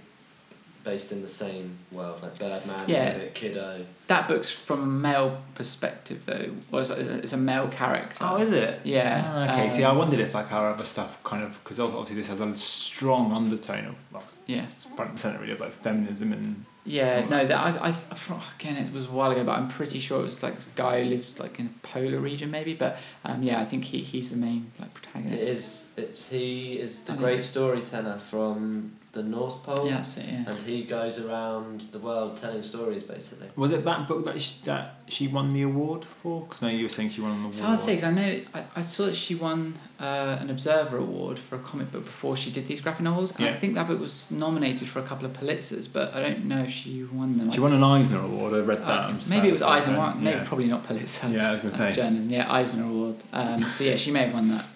based 0.84 1.12
in 1.12 1.20
the 1.22 1.28
same 1.28 1.76
world, 1.92 2.22
like 2.22 2.38
Birdman, 2.38 2.88
Yeah. 2.88 3.10
isn't? 3.16 3.34
Kiddo. 3.34 3.84
that 4.08 4.26
book's 4.26 4.48
from 4.48 4.82
a 4.82 4.86
male 4.86 5.42
perspective 5.54 6.24
though, 6.24 6.50
or 6.72 6.80
it's, 6.80 6.90
it's 6.90 7.32
a 7.34 7.36
male 7.36 7.68
character. 7.68 8.24
Oh, 8.26 8.36
is 8.38 8.52
it? 8.52 8.80
Yeah. 8.84 9.22
Ah, 9.26 9.52
okay. 9.52 9.64
um, 9.64 9.70
See, 9.70 9.84
I 9.84 9.92
wondered 9.92 10.20
if 10.20 10.34
like 10.34 10.50
our 10.50 10.72
other 10.72 10.84
stuff 10.84 11.22
kind 11.24 11.42
of 11.42 11.62
because 11.62 11.78
obviously 11.78 12.16
this 12.16 12.28
has 12.28 12.40
a 12.40 12.56
strong 12.56 13.32
undertone 13.32 13.84
of 13.86 13.96
well, 14.12 14.24
Yeah. 14.46 14.66
front 14.96 15.10
and 15.10 15.20
center 15.20 15.38
really 15.40 15.52
of 15.52 15.60
like 15.60 15.72
feminism 15.72 16.32
and 16.32 16.64
Yeah, 16.86 17.26
no, 17.28 17.46
that 17.46 17.54
I, 17.58 17.88
I, 17.88 17.90
I, 17.90 18.42
again, 18.58 18.76
it 18.76 18.90
was 18.94 19.04
a 19.04 19.10
while 19.10 19.30
ago, 19.30 19.44
but 19.44 19.58
I'm 19.58 19.68
pretty 19.68 19.98
sure 19.98 20.20
it 20.20 20.24
was 20.24 20.42
like 20.42 20.54
this 20.54 20.68
guy 20.74 21.02
who 21.04 21.10
lived 21.10 21.38
like 21.38 21.58
in 21.60 21.66
a 21.66 21.86
polar 21.86 22.18
region, 22.18 22.50
maybe. 22.50 22.72
But 22.72 22.98
um, 23.26 23.42
yeah, 23.42 23.60
I 23.60 23.66
think 23.66 23.84
he, 23.84 23.98
he's 23.98 24.30
the 24.30 24.38
main 24.38 24.70
like 24.80 24.94
protagonist. 24.94 25.42
It 25.42 25.48
is. 25.48 25.92
It's 25.98 26.30
he 26.30 26.78
is 26.80 27.04
the 27.04 27.12
I 27.12 27.16
great 27.16 27.44
storyteller 27.44 28.16
from 28.18 28.92
the 29.12 29.22
North 29.22 29.62
Pole, 29.64 29.86
Yeah, 29.86 29.96
that's 29.96 30.18
it. 30.18 30.26
Yeah. 30.28 30.44
and 30.50 30.58
he 30.62 30.84
goes 30.84 31.18
around 31.18 31.80
the 31.92 31.98
world 31.98 32.36
telling 32.36 32.60
stories, 32.62 33.02
basically. 33.02 33.48
was 33.56 33.70
it 33.70 33.82
that 33.84 34.06
book 34.06 34.24
that 34.26 34.40
she, 34.40 34.60
that 34.64 34.96
she 35.08 35.26
won 35.28 35.48
the 35.48 35.62
award 35.62 36.04
for? 36.04 36.42
Because 36.42 36.60
no, 36.60 36.68
you 36.68 36.82
were 36.84 36.88
saying 36.90 37.08
she 37.10 37.22
won 37.22 37.30
an 37.32 37.38
award. 37.38 37.50
It's 37.54 37.60
hard 37.60 37.78
to 37.78 37.84
say 37.84 37.94
because 37.94 38.04
I 38.04 38.12
know 38.12 38.40
I, 38.54 38.64
I 38.76 38.80
saw 38.82 39.06
that 39.06 39.14
she 39.16 39.34
won 39.34 39.78
uh, 39.98 40.36
an 40.40 40.50
Observer 40.50 40.98
Award 40.98 41.38
for 41.38 41.56
a 41.56 41.58
comic 41.60 41.90
book 41.90 42.04
before 42.04 42.36
she 42.36 42.50
did 42.50 42.66
these 42.66 42.82
graphic 42.82 43.02
novels, 43.02 43.34
and 43.38 43.46
I 43.48 43.54
think 43.54 43.74
that 43.76 43.86
book 43.88 43.98
was 43.98 44.30
nominated 44.30 44.86
for 44.88 44.98
a 44.98 45.02
couple 45.02 45.24
of 45.24 45.32
Pulitzers, 45.32 45.90
but 45.90 46.12
I 46.14 46.20
don't 46.20 46.44
know 46.44 46.64
if 46.64 46.70
she 46.70 47.02
won 47.04 47.38
them. 47.38 47.50
She 47.50 47.60
won 47.60 47.72
an 47.72 47.82
Eisner 47.82 48.20
Award. 48.20 48.52
I 48.52 48.58
read 48.58 48.82
Uh, 48.82 48.86
that. 48.88 49.00
I'm 49.08 49.20
maybe 49.30 49.48
it 49.48 49.52
was 49.52 49.62
Eisner, 49.62 49.94
so, 49.94 49.98
one- 49.98 50.22
maybe 50.22 50.36
yeah. 50.38 50.44
probably 50.44 50.66
not 50.66 50.84
Pulitzer. 50.86 51.28
Yeah, 51.28 51.48
I 51.48 51.52
was 51.52 51.62
gonna 51.62 51.74
say. 51.74 51.92
journalism. 51.92 52.30
Yeah, 52.30 52.52
Eisner 52.52 52.84
Award. 52.84 53.16
Um, 53.32 53.64
so 53.64 53.84
yeah, 53.84 53.96
she 53.96 54.10
may 54.10 54.24
have 54.26 54.34
won 54.34 54.50
that. 54.50 54.66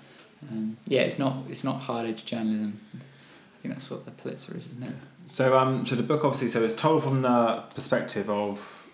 Um, 0.51 0.77
yeah, 0.89 1.03
it's 1.03 1.19
not 1.19 1.37
it's 1.51 1.63
not 1.65 1.83
hard 1.83 2.07
edge 2.07 2.25
journalism. 2.25 2.81
I 3.63 3.69
think 3.69 3.75
that's 3.77 3.91
what 3.91 4.05
the 4.05 4.11
Pulitzer 4.11 4.57
is, 4.57 4.67
isn't 4.67 4.83
it? 4.83 4.93
So 5.29 5.57
um, 5.57 5.87
so 5.87 5.95
the 5.95 6.03
book 6.03 6.25
obviously, 6.25 6.49
so 6.49 6.65
it's 6.65 6.75
told 6.75 7.05
from 7.05 7.23
the 7.23 7.63
perspective 7.75 8.29
of. 8.29 8.85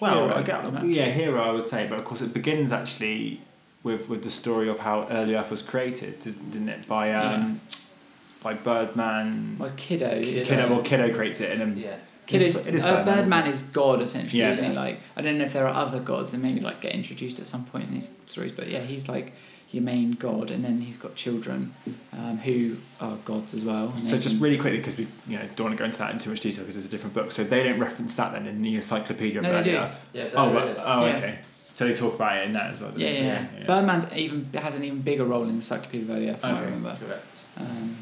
Well, 0.00 0.24
Hero, 0.26 0.34
I 0.36 0.42
get, 0.42 0.84
yeah, 0.86 1.04
hero, 1.04 1.40
I 1.40 1.50
would 1.52 1.66
say, 1.68 1.86
but 1.86 1.96
of 1.98 2.04
course 2.04 2.22
it 2.22 2.32
begins 2.32 2.72
actually 2.72 3.40
with 3.82 4.08
with 4.08 4.22
the 4.24 4.30
story 4.30 4.68
of 4.70 4.78
how 4.80 5.06
early 5.10 5.34
Earth 5.36 5.50
was 5.50 5.60
created, 5.62 6.18
didn't 6.20 6.68
it? 6.70 6.88
By 6.88 7.12
um, 7.12 7.42
Yes. 7.42 7.90
by 8.42 8.54
Birdman. 8.54 9.56
Well, 9.58 9.68
it's 9.68 9.76
Kiddo. 9.76 10.08
Kiddo, 10.08 10.68
well, 10.70 10.82
Kiddo 10.82 11.14
creates 11.14 11.40
it, 11.40 11.50
and 11.52 11.60
then 11.60 11.76
Yeah. 11.76 11.96
Kiddo's, 12.26 12.56
It 12.56 12.60
is- 12.60 12.66
it 12.68 12.74
is 12.76 12.82
uh, 12.82 12.94
Birdman, 12.96 13.14
Birdman 13.16 13.46
isn't 13.52 13.66
is 13.68 13.72
God 13.74 14.00
essentially, 14.00 14.40
Yeah. 14.40 14.52
isn't 14.52 14.64
he? 14.64 14.72
Like 14.72 15.00
I 15.14 15.20
don't 15.20 15.36
know 15.38 15.44
if 15.44 15.52
there 15.52 15.68
are 15.68 15.74
other 15.74 16.00
gods 16.00 16.32
and 16.32 16.42
maybe 16.42 16.60
like 16.60 16.80
get 16.80 16.92
introduced 16.94 17.38
at 17.38 17.46
some 17.46 17.64
point 17.66 17.84
in 17.88 17.92
these 17.94 18.10
stories, 18.26 18.52
but 18.52 18.68
yeah, 18.68 18.80
he's 18.80 19.08
like 19.08 19.34
your 19.72 19.82
main 19.82 20.12
god, 20.12 20.50
and 20.50 20.64
then 20.64 20.80
he's 20.80 20.98
got 20.98 21.14
children 21.16 21.74
um, 22.12 22.38
who 22.38 22.76
are 23.00 23.16
gods 23.24 23.54
as 23.54 23.64
well. 23.64 23.96
So 23.96 24.16
just 24.18 24.34
can- 24.36 24.40
really 24.44 24.58
quickly, 24.58 24.78
because 24.78 24.96
we 24.96 25.08
you 25.26 25.38
know 25.38 25.44
don't 25.56 25.66
want 25.66 25.76
to 25.76 25.78
go 25.80 25.84
into 25.86 25.98
that 25.98 26.12
in 26.12 26.18
too 26.18 26.30
much 26.30 26.40
detail 26.40 26.62
because 26.64 26.76
it's 26.76 26.86
a 26.86 26.90
different 26.90 27.14
book. 27.14 27.32
So 27.32 27.42
they 27.42 27.62
don't 27.64 27.80
reference 27.80 28.14
that 28.16 28.32
then 28.32 28.46
in 28.46 28.62
the 28.62 28.76
Encyclopedia 28.76 29.38
of 29.38 29.44
No, 29.44 29.52
they 29.62 29.70
do. 29.70 29.76
Earth. 29.78 30.08
Yeah. 30.12 30.28
Oh, 30.34 30.52
they're 30.52 30.74
well, 30.74 30.74
oh, 30.78 31.06
Yeah. 31.06 31.16
okay. 31.16 31.38
So 31.74 31.88
they 31.88 31.94
talk 31.94 32.14
about 32.16 32.36
it 32.36 32.44
in 32.46 32.52
that 32.52 32.74
as 32.74 32.80
well. 32.80 32.90
don't 32.90 33.00
yeah, 33.00 33.08
yeah, 33.10 33.46
yeah. 33.58 33.66
Birdman's 33.66 34.06
even 34.12 34.50
has 34.54 34.74
an 34.74 34.84
even 34.84 35.00
bigger 35.00 35.24
role 35.24 35.42
in 35.42 35.48
the 35.48 35.54
Encyclopedia 35.54 36.02
of 36.04 36.10
Early 36.10 36.28
Earth, 36.30 36.40
from 36.40 36.50
what 36.50 36.58
I 36.58 36.60
Okay. 36.60 36.64
remember. 36.74 36.96
Correct. 37.06 37.38
Um, 37.56 37.96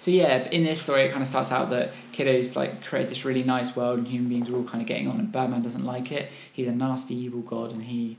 so 0.00 0.10
yeah, 0.10 0.48
in 0.48 0.64
this 0.64 0.82
story, 0.82 1.02
it 1.02 1.10
kind 1.10 1.22
of 1.22 1.28
starts 1.28 1.52
out 1.52 1.70
that 1.70 1.92
Kiddo's 2.10 2.56
like 2.56 2.82
created 2.84 3.10
this 3.10 3.24
really 3.24 3.44
nice 3.44 3.76
world, 3.76 3.98
and 3.98 4.08
human 4.08 4.28
beings 4.28 4.50
are 4.50 4.56
all 4.56 4.64
kind 4.64 4.80
of 4.82 4.88
getting 4.88 5.06
on, 5.08 5.20
and 5.20 5.30
Birdman 5.30 5.62
doesn't 5.62 5.84
like 5.84 6.10
it. 6.10 6.30
He's 6.52 6.66
a 6.66 6.72
nasty, 6.72 7.14
evil 7.14 7.42
god, 7.42 7.70
and 7.70 7.84
he 7.84 8.16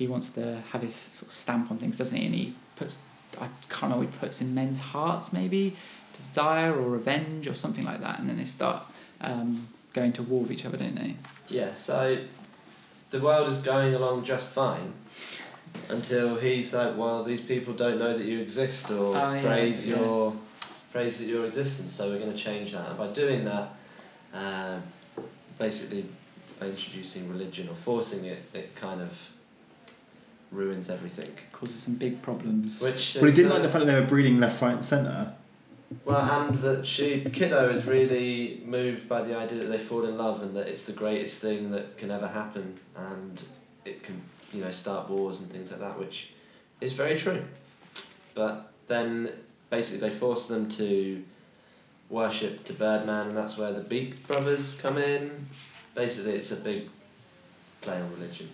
he 0.00 0.06
wants 0.06 0.30
to 0.30 0.62
have 0.72 0.80
his 0.80 0.94
sort 0.94 1.28
of 1.28 1.32
stamp 1.32 1.70
on 1.70 1.76
things, 1.76 1.98
doesn't 1.98 2.16
he? 2.16 2.24
And 2.24 2.34
he 2.34 2.54
puts 2.74 2.98
I 3.38 3.48
can't 3.68 3.82
remember 3.82 4.06
what 4.06 4.14
he 4.14 4.18
puts 4.18 4.40
in 4.40 4.54
men's 4.54 4.80
hearts, 4.80 5.30
maybe 5.30 5.76
desire 6.16 6.72
or 6.74 6.88
revenge 6.88 7.46
or 7.46 7.54
something 7.54 7.84
like 7.84 8.00
that, 8.00 8.18
and 8.18 8.26
then 8.26 8.38
they 8.38 8.46
start 8.46 8.82
um, 9.20 9.68
going 9.92 10.12
to 10.14 10.22
war 10.22 10.40
with 10.40 10.52
each 10.52 10.64
other, 10.64 10.78
don't 10.78 10.94
they? 10.94 11.16
Yeah. 11.48 11.74
So 11.74 12.18
the 13.10 13.20
world 13.20 13.46
is 13.48 13.58
going 13.58 13.94
along 13.94 14.24
just 14.24 14.48
fine 14.48 14.94
until 15.90 16.36
he's 16.36 16.72
like, 16.72 16.96
well, 16.96 17.22
these 17.22 17.42
people 17.42 17.74
don't 17.74 17.98
know 17.98 18.16
that 18.16 18.24
you 18.24 18.40
exist 18.40 18.90
or 18.90 19.14
yeah, 19.14 19.38
praise 19.42 19.86
yeah. 19.86 19.96
your 19.96 20.34
praise 20.92 21.28
your 21.28 21.44
existence. 21.44 21.92
So 21.92 22.08
we're 22.08 22.18
going 22.18 22.32
to 22.32 22.38
change 22.38 22.72
that, 22.72 22.88
and 22.88 22.96
by 22.96 23.08
doing 23.08 23.44
that, 23.44 23.74
uh, 24.32 24.78
basically 25.58 26.06
by 26.58 26.68
introducing 26.68 27.28
religion 27.28 27.68
or 27.68 27.74
forcing 27.74 28.24
it, 28.24 28.42
it 28.54 28.74
kind 28.74 29.02
of 29.02 29.30
ruins 30.50 30.90
everything. 30.90 31.28
Causes 31.52 31.82
some 31.82 31.94
big 31.94 32.22
problems. 32.22 32.80
Which 32.80 33.14
Well, 33.14 33.24
he 33.24 33.28
is, 33.30 33.36
didn't 33.36 33.52
uh, 33.52 33.54
like 33.54 33.62
the 33.62 33.68
fact 33.68 33.86
that 33.86 33.92
they 33.92 34.00
were 34.00 34.06
breeding 34.06 34.40
left, 34.40 34.60
right, 34.62 34.74
and 34.74 34.84
centre. 34.84 35.34
Well, 36.04 36.20
and 36.20 36.54
that 36.54 36.86
she 36.86 37.20
Kiddo 37.32 37.68
is 37.70 37.84
really 37.84 38.62
moved 38.64 39.08
by 39.08 39.22
the 39.22 39.36
idea 39.36 39.58
that 39.58 39.66
they 39.66 39.78
fall 39.78 40.04
in 40.04 40.16
love 40.16 40.40
and 40.40 40.54
that 40.54 40.68
it's 40.68 40.84
the 40.84 40.92
greatest 40.92 41.42
thing 41.42 41.72
that 41.72 41.98
can 41.98 42.12
ever 42.12 42.28
happen, 42.28 42.78
and 42.96 43.42
it 43.84 44.02
can 44.02 44.20
you 44.52 44.62
know 44.62 44.70
start 44.70 45.10
wars 45.10 45.40
and 45.40 45.50
things 45.50 45.72
like 45.72 45.80
that, 45.80 45.98
which 45.98 46.32
is 46.80 46.92
very 46.92 47.16
true. 47.16 47.42
But 48.34 48.70
then 48.86 49.32
basically 49.68 50.08
they 50.08 50.14
force 50.14 50.46
them 50.46 50.68
to 50.70 51.24
worship 52.08 52.64
to 52.64 52.72
Birdman, 52.72 53.28
and 53.28 53.36
that's 53.36 53.58
where 53.58 53.72
the 53.72 53.80
Beak 53.80 54.26
brothers 54.28 54.80
come 54.80 54.96
in. 54.96 55.48
Basically, 55.94 56.34
it's 56.34 56.52
a 56.52 56.56
big 56.56 56.88
play 57.80 58.00
on 58.00 58.12
religion. 58.12 58.48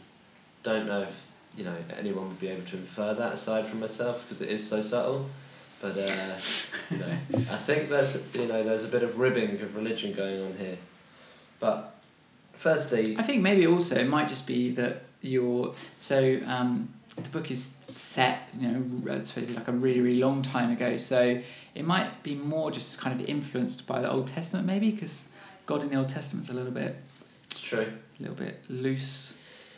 Don't 0.63 0.87
know 0.87 1.03
if 1.03 1.31
you 1.57 1.65
know 1.65 1.77
anyone 1.99 2.29
would 2.29 2.41
be 2.41 2.49
able 2.49 2.65
to 2.67 2.77
infer 2.77 3.15
that 3.15 3.33
aside 3.33 3.67
from 3.67 3.81
myself 3.81 4.23
because 4.23 4.41
it 4.41 4.49
is 4.51 4.67
so 4.67 4.83
subtle. 4.83 5.29
But 5.81 5.99
uh, 5.99 6.39
you 6.91 6.99
know, 6.99 7.17
I 7.51 7.57
think 7.57 7.89
there's 7.89 8.23
you 8.35 8.47
know 8.47 8.63
there's 8.63 8.85
a 8.85 8.89
bit 8.89 9.03
of 9.03 9.19
ribbing 9.19 9.61
of 9.61 9.77
religion 9.77 10.13
going 10.13 10.43
on 10.43 10.55
here. 10.57 10.79
But 11.61 11.95
firstly, 12.55 13.17
I 13.19 13.23
think 13.23 13.43
maybe 13.43 13.67
also 13.67 13.97
it 13.97 14.09
might 14.09 14.29
just 14.29 14.47
be 14.47 14.71
that 14.73 15.03
you're 15.23 15.75
so 15.99 16.39
um, 16.47 16.89
the 17.17 17.29
book 17.31 17.51
is 17.51 17.75
set 17.83 18.49
you 18.59 18.69
know 18.69 19.13
it's 19.15 19.31
supposed 19.31 19.47
to 19.47 19.53
be 19.53 19.59
like 19.59 19.69
a 19.69 19.73
really 19.73 20.01
really 20.01 20.19
long 20.19 20.43
time 20.43 20.71
ago 20.71 20.97
so 20.97 21.41
it 21.75 21.85
might 21.85 22.23
be 22.23 22.35
more 22.35 22.71
just 22.71 23.01
kind 23.01 23.19
of 23.19 23.27
influenced 23.27 23.87
by 23.87 24.01
the 24.01 24.11
Old 24.11 24.27
Testament 24.27 24.67
maybe 24.67 24.91
because 24.91 25.31
God 25.65 25.83
in 25.83 25.89
the 25.89 25.97
Old 25.97 26.09
Testament's 26.09 26.51
a 26.51 26.53
little 26.53 26.73
bit 26.73 26.97
it's 27.51 27.61
true. 27.61 27.93
a 28.19 28.23
little 28.23 28.37
bit 28.37 28.63
loose 28.69 29.36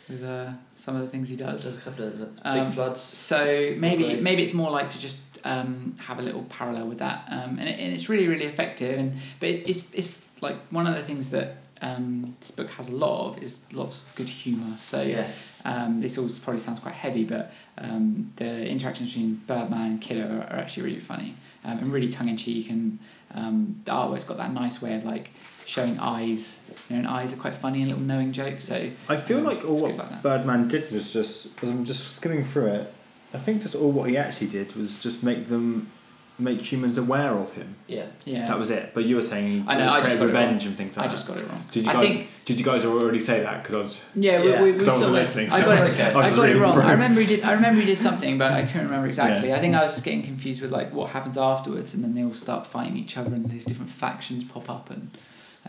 with 0.09 0.23
uh, 0.23 0.51
some 0.75 0.95
of 0.95 1.01
the 1.01 1.07
things 1.07 1.29
he 1.29 1.35
does. 1.35 1.63
There's 1.63 1.77
a 1.77 1.81
couple 1.89 2.05
of 2.07 2.17
big 2.35 2.43
Um, 2.43 2.71
floods. 2.71 2.99
So 3.01 3.73
maybe 3.77 4.03
Right. 4.05 4.21
maybe 4.21 4.41
it's 4.43 4.53
more 4.53 4.71
like 4.71 4.89
to 4.91 4.99
just 4.99 5.21
um, 5.45 5.95
have 6.01 6.19
a 6.19 6.21
little 6.21 6.43
parallel 6.43 6.87
with 6.87 6.99
that, 6.99 7.25
um, 7.29 7.57
and, 7.59 7.69
it, 7.69 7.79
and 7.79 7.93
it's 7.93 8.09
really 8.09 8.27
really 8.27 8.45
effective. 8.45 8.99
And 8.99 9.13
but 9.39 9.49
it's, 9.49 9.69
it's, 9.69 9.93
it's 9.93 10.17
like 10.41 10.57
one 10.71 10.87
of 10.87 10.95
the 10.95 11.03
things 11.03 11.29
that 11.31 11.57
um, 11.81 12.35
this 12.39 12.51
book 12.51 12.69
has 12.71 12.89
a 12.89 12.95
lot 12.95 13.29
of 13.37 13.43
is 13.43 13.57
lots 13.73 14.01
of 14.01 14.15
good 14.15 14.27
humour. 14.29 14.77
So 14.81 15.01
Yes. 15.01 15.61
um, 15.65 16.01
this 16.01 16.17
all 16.17 16.27
probably 16.43 16.59
sounds 16.59 16.79
quite 16.79 16.95
heavy, 16.95 17.23
but 17.23 17.53
um, 17.77 18.31
the 18.35 18.67
interactions 18.67 19.09
between 19.13 19.35
Birdman 19.47 19.85
and 19.91 20.01
Kiddo 20.01 20.27
are, 20.27 20.41
are 20.43 20.59
actually 20.59 20.83
really 20.83 20.99
funny 20.99 21.35
um, 21.63 21.77
and 21.79 21.93
really 21.93 22.09
tongue 22.09 22.29
in 22.29 22.37
cheek. 22.37 22.69
And 22.69 22.99
um, 23.33 23.81
the 23.85 23.91
artwork's 23.91 24.25
got 24.25 24.37
that 24.37 24.53
nice 24.53 24.81
way 24.81 24.95
of 24.95 25.05
like 25.05 25.29
showing 25.65 25.99
eyes. 25.99 26.61
You 26.89 26.95
know, 26.95 26.99
and 26.99 27.07
eyes 27.07 27.33
are 27.33 27.37
quite 27.37 27.55
funny 27.55 27.81
and 27.81 27.89
little 27.89 28.03
knowing 28.03 28.31
jokes. 28.33 28.65
So 28.65 28.89
I 29.07 29.17
feel 29.17 29.37
Um, 29.39 29.43
like 29.45 29.63
all 29.63 29.81
what 29.81 29.97
like. 29.97 30.21
Birdman 30.21 30.67
did 30.67 30.91
was 30.91 31.13
just, 31.13 31.47
as 31.63 31.69
I'm 31.69 31.85
just 31.85 32.15
skimming 32.15 32.43
through 32.43 32.67
it, 32.67 32.93
I 33.33 33.37
think 33.37 33.61
just 33.61 33.75
all 33.75 33.91
what 33.91 34.09
he 34.09 34.17
actually 34.17 34.47
did 34.47 34.75
was 34.75 34.99
just 35.01 35.23
make 35.23 35.45
them, 35.45 35.91
make 36.39 36.61
humans 36.61 36.97
aware 36.97 37.33
of 37.33 37.53
him. 37.53 37.75
Yeah. 37.87 38.05
yeah, 38.25 38.45
That 38.47 38.57
was 38.57 38.69
it. 38.69 38.93
But 38.93 39.05
you 39.05 39.15
were 39.17 39.23
saying 39.23 39.47
he 39.47 39.63
I 39.67 39.75
know, 39.77 39.89
I 39.89 39.99
just 39.99 40.17
created 40.17 40.19
got 40.19 40.25
revenge 40.27 40.65
and 40.65 40.77
things 40.77 40.95
like 40.97 41.05
I 41.05 41.07
that. 41.07 41.15
just 41.15 41.27
got 41.27 41.37
it 41.37 41.47
wrong. 41.49 41.63
Did 41.71 41.83
you 41.85 41.89
I 41.89 41.93
guys? 41.93 42.01
think 42.07 42.27
Did 42.45 42.59
you 42.59 42.65
guys 42.65 42.85
already 42.85 43.19
say 43.19 43.41
that? 43.41 43.61
Because 43.63 43.75
I 43.75 43.77
was. 43.79 44.01
yeah, 44.15 44.41
Yeah, 44.43 44.61
we, 44.61 44.65
we, 44.67 44.71
we 44.73 44.77
'cause 44.79 44.87
I 44.87 44.91
wasn't 44.91 44.97
sort 44.97 45.03
of- 45.09 45.13
listening, 45.13 45.51
I 45.51 45.59
so- 45.59 45.65
got 45.65 45.87
it. 45.87 45.91
Okay. 45.93 46.03
I 46.09 46.11
I 46.11 46.15
was 46.15 46.25
just 46.25 46.35
got 46.37 46.43
it 46.43 46.47
reading 46.47 46.61
wrong. 46.61 46.73
through. 46.73 46.81
I 46.83 46.91
remember 46.93 47.21
he 47.21 47.27
did. 47.27 47.43
I 47.43 47.53
remember 47.53 47.79
he 47.81 47.85
did 47.87 47.97
something, 47.97 48.37
but 48.37 48.51
I 48.51 48.65
couldn't 48.65 48.87
remember 48.87 49.07
exactly. 49.07 49.49
Yeah. 49.49 49.57
I 49.57 49.59
think 49.59 49.75
I 49.75 49.81
was 49.81 49.91
just 49.91 50.03
getting 50.05 50.23
confused 50.23 50.61
with 50.61 50.71
like 50.71 50.93
what 50.93 51.09
happens 51.11 51.37
afterwards, 51.37 51.93
and 51.93 52.03
then 52.03 52.15
they 52.15 52.23
all 52.23 52.33
start 52.33 52.65
fighting 52.65 52.95
each 52.97 53.17
other, 53.17 53.33
and 53.35 53.49
these 53.49 53.65
different 53.65 53.91
factions 53.91 54.43
pop 54.45 54.69
up, 54.69 54.89
and 54.89 55.09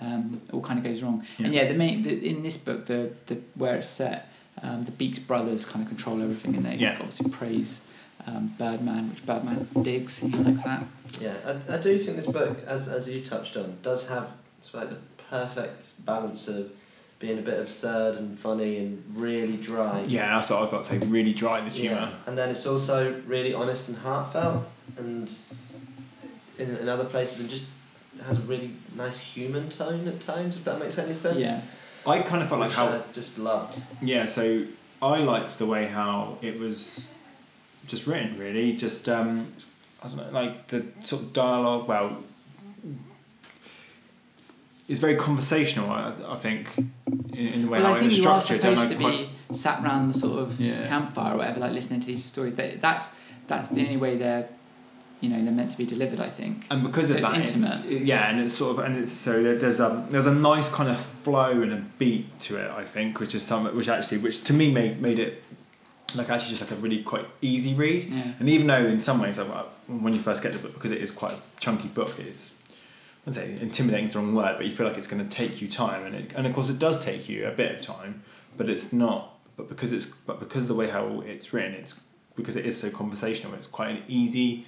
um, 0.00 0.40
all 0.52 0.60
kind 0.62 0.78
of 0.78 0.84
goes 0.84 1.02
wrong. 1.02 1.24
And 1.38 1.52
yeah, 1.52 1.66
the 1.66 1.74
main 1.74 2.02
the, 2.02 2.12
in 2.28 2.42
this 2.42 2.56
book, 2.56 2.86
the 2.86 3.10
the 3.26 3.38
where 3.56 3.76
it's 3.76 3.88
set, 3.88 4.30
um, 4.62 4.82
the 4.82 4.92
Beaks 4.92 5.18
brothers 5.18 5.64
kind 5.64 5.82
of 5.82 5.88
control 5.88 6.22
everything, 6.22 6.54
and 6.56 6.64
they 6.64 6.76
Yeah. 6.76 6.92
obviously 7.00 7.30
praise 7.30 7.80
um, 8.26 8.54
Birdman, 8.58 9.10
which 9.10 9.24
Birdman 9.26 9.68
digs. 9.82 10.18
He 10.18 10.28
likes 10.28 10.62
that. 10.64 10.84
Yeah. 11.20 11.34
I, 11.44 11.74
I 11.74 11.78
do 11.78 11.96
think 11.98 12.16
this 12.16 12.26
book, 12.26 12.58
as 12.66 12.88
as 12.88 13.08
you 13.08 13.22
touched 13.22 13.56
on, 13.56 13.76
does 13.82 14.08
have 14.08 14.30
it's 14.58 14.72
like 14.74 14.90
the 14.90 14.98
perfect 15.30 16.04
balance 16.04 16.48
of 16.48 16.70
being 17.18 17.38
a 17.38 17.42
bit 17.42 17.60
absurd 17.60 18.16
and 18.16 18.38
funny 18.38 18.78
and 18.78 19.04
really 19.14 19.56
dry. 19.58 20.00
Yeah, 20.06 20.34
that's 20.36 20.50
what 20.50 20.58
I 20.58 20.62
was 20.62 20.70
about 20.70 20.84
to 20.84 20.90
say. 20.90 20.98
Really 21.06 21.34
dry 21.34 21.60
the 21.60 21.66
Yeah. 21.70 21.90
humour. 21.90 22.12
And 22.26 22.38
then 22.38 22.48
it's 22.50 22.66
also 22.66 23.20
really 23.26 23.52
honest 23.52 23.90
and 23.90 23.98
heartfelt 23.98 24.64
and 24.96 25.30
in, 26.58 26.76
in 26.76 26.88
other 26.88 27.04
places 27.04 27.44
it 27.44 27.48
just 27.48 27.64
has 28.24 28.38
a 28.38 28.42
really 28.42 28.70
nice 28.96 29.20
human 29.20 29.68
tone 29.68 30.08
at 30.08 30.20
times, 30.20 30.56
if 30.56 30.64
that 30.64 30.78
makes 30.78 30.98
any 30.98 31.14
sense. 31.14 31.38
Yeah, 31.38 31.60
I 32.06 32.20
kind 32.20 32.42
of 32.42 32.48
felt 32.48 32.60
like 32.60 32.72
how 32.72 32.88
I 32.88 33.00
just 33.12 33.38
loved. 33.38 33.82
Yeah, 34.02 34.26
so 34.26 34.64
I 35.02 35.18
liked 35.18 35.58
the 35.58 35.66
way 35.66 35.86
how 35.86 36.38
it 36.42 36.58
was 36.58 37.06
just 37.90 38.06
written, 38.06 38.38
really. 38.38 38.72
Just, 38.74 39.08
um, 39.08 39.52
I 40.02 40.08
don't 40.08 40.16
know, 40.18 40.30
like 40.30 40.68
the 40.68 40.86
sort 41.02 41.22
of 41.22 41.32
dialogue, 41.32 41.86
well, 41.88 42.22
it's 44.88 44.98
very 45.00 45.14
conversational, 45.16 45.90
I, 45.90 46.12
I 46.28 46.36
think, 46.36 46.76
in, 47.32 47.46
in 47.46 47.62
the 47.62 47.68
way 47.68 47.80
well, 47.80 47.88
how 47.88 47.94
I 47.94 47.96
it 47.96 48.00
think 48.00 48.10
was 48.10 48.18
you 48.18 48.28
are 48.28 48.40
structured. 48.40 48.62
supposed 48.76 48.90
to 48.92 48.96
quite, 48.98 49.28
be 49.48 49.54
sat 49.54 49.84
around 49.84 50.08
the 50.12 50.18
sort 50.18 50.40
of 50.40 50.60
Yeah. 50.60 50.86
campfire 50.86 51.34
or 51.34 51.38
whatever, 51.38 51.60
like 51.60 51.72
listening 51.72 52.00
to 52.00 52.06
these 52.08 52.24
stories. 52.24 52.54
That 52.56 52.80
that's 52.80 53.14
that's 53.46 53.68
the 53.68 53.82
only 53.82 53.96
way 53.96 54.16
they're, 54.16 54.48
you 55.20 55.28
know, 55.28 55.42
they're 55.44 55.52
meant 55.52 55.70
to 55.72 55.78
be 55.78 55.86
delivered. 55.86 56.18
I 56.20 56.28
think. 56.28 56.66
and 56.70 56.82
because 56.82 57.08
So 57.08 57.14
of 57.14 57.20
it's 57.20 57.28
that, 57.28 57.40
it's, 57.40 57.52
intimate. 57.54 58.02
yeah, 58.04 58.30
and 58.30 58.40
it's 58.40 58.54
sort 58.54 58.78
of, 58.78 58.84
and 58.84 58.96
it's 58.96 59.12
so 59.12 59.42
there's 59.54 59.78
a 59.78 60.04
there's 60.10 60.26
a 60.26 60.34
nice 60.34 60.68
kind 60.68 60.88
of 60.88 60.98
flow 61.00 61.62
and 61.62 61.72
a 61.72 61.84
beat 61.98 62.40
to 62.40 62.56
it, 62.56 62.68
I 62.70 62.84
think, 62.84 63.20
which 63.20 63.34
is 63.36 63.44
something 63.44 63.76
which 63.76 63.88
actually, 63.88 64.18
which 64.18 64.42
to 64.44 64.52
me 64.52 64.72
made 64.72 65.00
made 65.00 65.20
it 65.20 65.42
like 66.14 66.30
actually 66.30 66.50
just 66.50 66.62
like 66.62 66.70
a 66.70 66.80
really 66.80 67.02
quite 67.02 67.26
easy 67.40 67.74
read. 67.74 68.04
Yeah. 68.04 68.32
And 68.38 68.48
even 68.48 68.66
though 68.66 68.86
in 68.86 69.00
some 69.00 69.20
ways, 69.20 69.38
like, 69.38 69.48
uh, 69.48 69.64
when 69.86 70.12
you 70.12 70.20
first 70.20 70.42
get 70.42 70.52
the 70.52 70.58
book, 70.58 70.74
because 70.74 70.90
it 70.90 71.00
is 71.00 71.10
quite 71.10 71.32
a 71.32 71.38
chunky 71.58 71.88
book, 71.88 72.18
it's 72.18 72.52
I 73.26 73.30
wouldn't 73.30 73.58
say 73.58 73.62
intimidating 73.62 74.06
is 74.06 74.14
the 74.14 74.20
wrong 74.20 74.34
word, 74.34 74.56
but 74.56 74.64
you 74.64 74.72
feel 74.72 74.86
like 74.86 74.96
it's 74.96 75.06
going 75.06 75.26
to 75.26 75.28
take 75.28 75.60
you 75.60 75.68
time, 75.68 76.04
and 76.06 76.14
it, 76.14 76.32
and 76.34 76.46
of 76.46 76.54
course 76.54 76.70
it 76.70 76.78
does 76.78 77.04
take 77.04 77.28
you 77.28 77.46
a 77.46 77.50
bit 77.50 77.74
of 77.74 77.82
time, 77.82 78.22
but 78.56 78.68
it's 78.70 78.92
not. 78.92 79.36
But 79.56 79.68
because 79.68 79.92
it's 79.92 80.06
but 80.06 80.40
because 80.40 80.62
of 80.62 80.68
the 80.68 80.74
way 80.74 80.88
how 80.88 81.20
it's 81.20 81.52
written, 81.52 81.74
it's 81.74 82.00
because 82.34 82.56
it 82.56 82.64
is 82.64 82.80
so 82.80 82.90
conversational. 82.90 83.52
It's 83.54 83.66
quite 83.66 83.90
an 83.90 84.02
easy, 84.08 84.64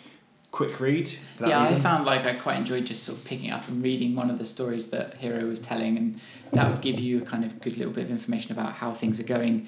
quick 0.50 0.78
read. 0.80 1.10
Yeah, 1.40 1.62
reason. 1.62 1.78
I 1.78 1.80
found 1.80 2.04
like 2.04 2.26
I 2.26 2.34
quite 2.34 2.58
enjoyed 2.58 2.84
just 2.84 3.04
sort 3.04 3.16
of 3.16 3.24
picking 3.24 3.50
up 3.50 3.66
and 3.68 3.82
reading 3.82 4.14
one 4.14 4.30
of 4.30 4.36
the 4.36 4.44
stories 4.44 4.90
that 4.90 5.16
Hero 5.16 5.44
was 5.46 5.60
telling, 5.60 5.96
and 5.96 6.20
that 6.52 6.70
would 6.70 6.82
give 6.82 7.00
you 7.00 7.22
a 7.22 7.24
kind 7.24 7.44
of 7.44 7.58
good 7.60 7.78
little 7.78 7.92
bit 7.92 8.04
of 8.04 8.10
information 8.10 8.52
about 8.52 8.74
how 8.74 8.92
things 8.92 9.18
are 9.18 9.24
going 9.24 9.66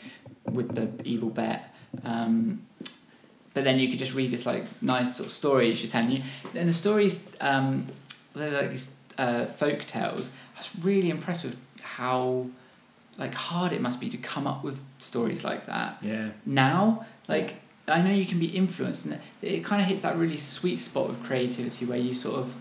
with 0.51 0.74
the 0.74 0.90
evil 1.09 1.30
bet. 1.30 1.74
Um, 2.05 2.66
but 3.55 3.64
then 3.64 3.78
you 3.78 3.88
could 3.88 3.99
just 3.99 4.14
read 4.14 4.30
this 4.30 4.47
like 4.47 4.64
nice 4.82 5.16
sort 5.16 5.26
of 5.26 5.32
story 5.32 5.74
she's 5.74 5.92
telling 5.92 6.11
you, 6.11 6.22
and 6.55 6.68
the 6.68 6.72
stories 6.72 7.24
um, 7.40 7.86
they're 8.34 8.51
like 8.51 8.70
these 8.70 8.92
uh, 9.16 9.47
folk 9.47 9.84
tales. 9.84 10.30
I 10.57 10.59
was 10.59 10.84
really 10.84 11.11
impressed 11.11 11.45
with 11.45 11.57
how 11.80 12.47
like 13.18 13.34
hard 13.34 13.72
it 13.72 13.80
must 13.80 14.01
be 14.01 14.09
to 14.09 14.16
come 14.16 14.47
up 14.47 14.64
with 14.64 14.82
stories 14.99 15.45
like 15.45 15.66
that 15.66 15.99
yeah. 16.03 16.30
now 16.45 17.07
like 17.28 17.57
i 17.86 18.01
know 18.01 18.11
you 18.11 18.26
can 18.26 18.38
be 18.38 18.47
influenced 18.47 19.05
and 19.05 19.14
it, 19.14 19.53
it 19.53 19.64
kind 19.64 19.80
of 19.80 19.86
hits 19.86 20.01
that 20.01 20.16
really 20.16 20.36
sweet 20.36 20.78
spot 20.78 21.11
of 21.11 21.22
creativity 21.22 21.84
where 21.84 21.99
you 21.99 22.12
sort 22.12 22.36
of 22.36 22.57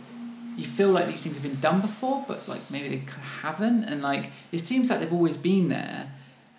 you 0.55 0.63
feel 0.63 0.89
like 0.89 1.07
these 1.07 1.23
things 1.23 1.35
have 1.35 1.43
been 1.43 1.59
done 1.59 1.81
before 1.81 2.23
but 2.27 2.47
like 2.47 2.61
maybe 2.69 2.95
they 2.95 3.03
haven't 3.41 3.83
and 3.85 4.01
like 4.01 4.29
it 4.51 4.59
seems 4.59 4.89
like 4.89 4.99
they've 4.99 5.13
always 5.13 5.37
been 5.37 5.69
there 5.69 6.11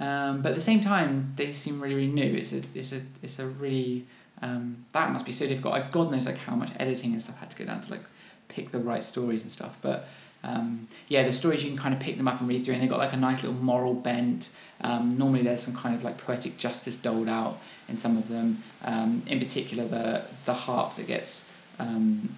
um, 0.05 0.43
but 0.43 0.51
at 0.51 0.55
the 0.55 0.61
same 0.61 0.81
time 0.81 1.33
they 1.37 1.51
seem 1.53 1.81
really 1.81 1.95
really 1.95 2.13
new 2.13 2.35
it's 2.35 2.53
a 2.53 2.63
it's 2.75 2.93
a 2.93 3.01
it's 3.23 3.39
a 3.39 3.47
really 3.47 4.07
um, 4.43 4.85
that 4.93 5.11
must 5.13 5.25
be 5.25 5.33
so 5.33 5.47
difficult 5.47 5.75
god 5.91 6.11
knows 6.11 6.27
like 6.27 6.39
how 6.39 6.55
much 6.55 6.71
editing 6.79 7.13
and 7.13 7.23
stuff 7.23 7.39
had 7.39 7.51
to 7.51 7.57
go 7.57 7.65
down 7.65 7.81
to 7.81 7.91
like 7.91 8.05
pick 8.49 8.71
the 8.71 8.79
right 8.79 9.03
stories 9.03 9.43
and 9.43 9.51
stuff 9.51 9.77
but 9.81 10.07
um, 10.45 10.89
yeah, 11.09 11.23
the 11.23 11.33
stories 11.33 11.65
you 11.65 11.71
can 11.71 11.79
kind 11.79 11.95
of 11.95 12.01
pick 12.01 12.17
them 12.17 12.29
up 12.29 12.39
and 12.39 12.49
read 12.49 12.65
through, 12.65 12.75
and 12.75 12.83
they've 12.83 12.91
got 12.91 12.99
like 12.99 13.15
a 13.15 13.17
nice 13.17 13.43
little 13.43 13.59
moral 13.59 13.95
bent. 13.95 14.51
Um, 14.83 15.17
normally, 15.17 15.43
there's 15.43 15.63
some 15.63 15.75
kind 15.75 15.95
of 15.95 16.05
like 16.05 16.19
poetic 16.19 16.59
justice 16.59 16.97
doled 16.97 17.29
out 17.29 17.59
in 17.89 17.97
some 17.97 18.19
of 18.19 18.29
them. 18.29 18.63
Um, 18.83 19.23
in 19.27 19.39
particular, 19.39 19.89
the 19.89 20.25
the 20.45 20.53
harp 20.53 20.95
that 20.97 21.07
gets 21.07 21.51
um, 21.79 22.37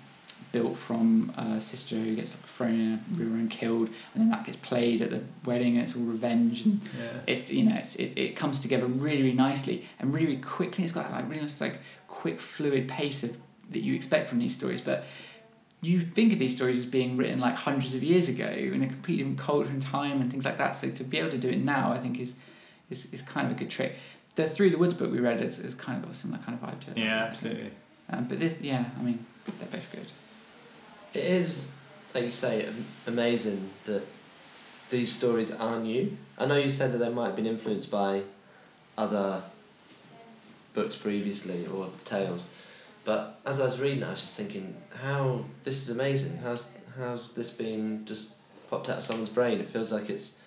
built 0.57 0.77
from 0.89 1.33
a 1.37 1.61
sister 1.61 1.97
who 1.97 2.15
gets 2.21 2.33
like, 2.35 2.45
thrown 2.57 2.75
in 2.85 2.93
a 2.95 3.01
river 3.23 3.35
and 3.43 3.51
killed, 3.51 3.89
and 4.13 4.19
then 4.21 4.31
that 4.31 4.43
gets 4.47 4.59
played 4.71 4.99
at 5.03 5.11
the 5.11 5.23
wedding, 5.45 5.73
and 5.77 5.83
it's 5.85 5.95
all 5.97 6.03
revenge 6.17 6.65
and 6.67 6.81
Yeah. 7.01 7.21
it's 7.33 7.51
you 7.59 7.65
know 7.69 7.77
it's, 7.83 7.95
it, 8.05 8.11
it 8.25 8.31
comes 8.37 8.61
together 8.61 8.87
really 8.87 9.23
really 9.23 9.33
nicely 9.49 9.77
and 9.99 10.13
really, 10.15 10.27
really 10.27 10.41
quickly. 10.57 10.85
It's 10.85 10.93
got 10.93 11.05
that 11.05 11.13
like 11.19 11.29
really 11.31 11.43
nice 11.43 11.61
like 11.61 11.79
quick 12.09 12.39
fluid 12.41 12.85
pace 12.89 13.21
of 13.27 13.37
that 13.73 13.83
you 13.87 13.95
expect 13.95 14.29
from 14.31 14.39
these 14.39 14.55
stories 14.61 14.81
but 14.81 14.99
you 15.83 16.01
think 16.01 16.33
of 16.33 16.39
these 16.39 16.55
stories 16.59 16.79
as 16.79 16.87
being 16.87 17.17
written 17.19 17.39
like 17.39 17.57
hundreds 17.69 17.95
of 17.95 18.03
years 18.03 18.29
ago 18.35 18.47
in 18.77 18.83
a 18.83 18.87
completely 18.87 19.23
different 19.25 19.39
culture 19.39 19.71
and 19.71 19.83
time 19.83 20.21
and 20.23 20.31
things 20.31 20.45
like 20.45 20.57
that. 20.59 20.75
So 20.75 20.89
to 20.91 21.05
be 21.05 21.19
able 21.19 21.31
to 21.39 21.43
do 21.47 21.51
it 21.51 21.59
now 21.75 21.93
I 21.97 21.99
think 21.99 22.19
is 22.19 22.33
is, 22.91 23.13
is 23.13 23.23
kind 23.23 23.45
of 23.47 23.53
a 23.57 23.59
good 23.59 23.71
trick. 23.77 23.93
The 24.37 24.49
Through 24.49 24.71
the 24.71 24.79
Woods 24.79 24.95
book 24.95 25.11
we 25.13 25.19
read 25.21 25.41
is, 25.43 25.59
is 25.59 25.75
kind 25.75 25.97
of 25.99 26.03
got 26.05 26.13
a 26.13 26.15
similar 26.23 26.41
kind 26.45 26.55
of 26.59 26.61
vibe 26.69 26.81
to 26.85 26.91
it. 26.93 26.99
Yeah, 26.99 27.25
absolutely. 27.31 27.71
um, 28.11 28.23
but 28.29 28.39
this 28.41 28.55
yeah 28.61 28.85
I 28.99 29.03
mean 29.03 29.19
they're 29.59 29.69
both 29.77 29.91
good 29.93 30.11
It 31.17 31.25
is, 31.25 31.75
like 32.15 32.25
you 32.25 32.31
say, 32.31 32.69
amazing 33.07 33.71
that 33.87 34.03
these 34.91 35.11
stories 35.11 35.51
are 35.51 35.81
new. 35.81 36.15
I 36.37 36.45
know 36.45 36.59
you 36.59 36.69
said 36.69 36.93
that 36.93 36.99
they 36.99 37.09
might 37.09 37.29
have 37.29 37.37
been 37.37 37.47
influenced 37.47 37.91
by 37.91 38.21
other 38.99 39.43
books 40.75 40.95
previously 40.95 41.67
or 41.69 41.89
tales, 42.05 42.53
but 43.07 43.41
as 43.47 43.61
I 43.61 43.65
was 43.65 43.81
reading, 43.81 44.03
it, 44.03 44.09
I 44.09 44.11
was 44.11 44.21
just 44.21 44.37
thinking, 44.37 44.77
how 45.03 45.47
this 45.65 45.89
is 45.89 45.97
amazing. 45.97 46.37
How's 46.37 46.77
how's 46.99 47.33
this 47.33 47.49
been 47.49 48.05
just 48.05 48.35
popped 48.69 48.91
out 48.91 48.99
of 48.99 49.03
someone's 49.03 49.31
brain? 49.31 49.59
It 49.59 49.71
feels 49.71 49.93
like 49.93 50.11
it's 50.11 50.43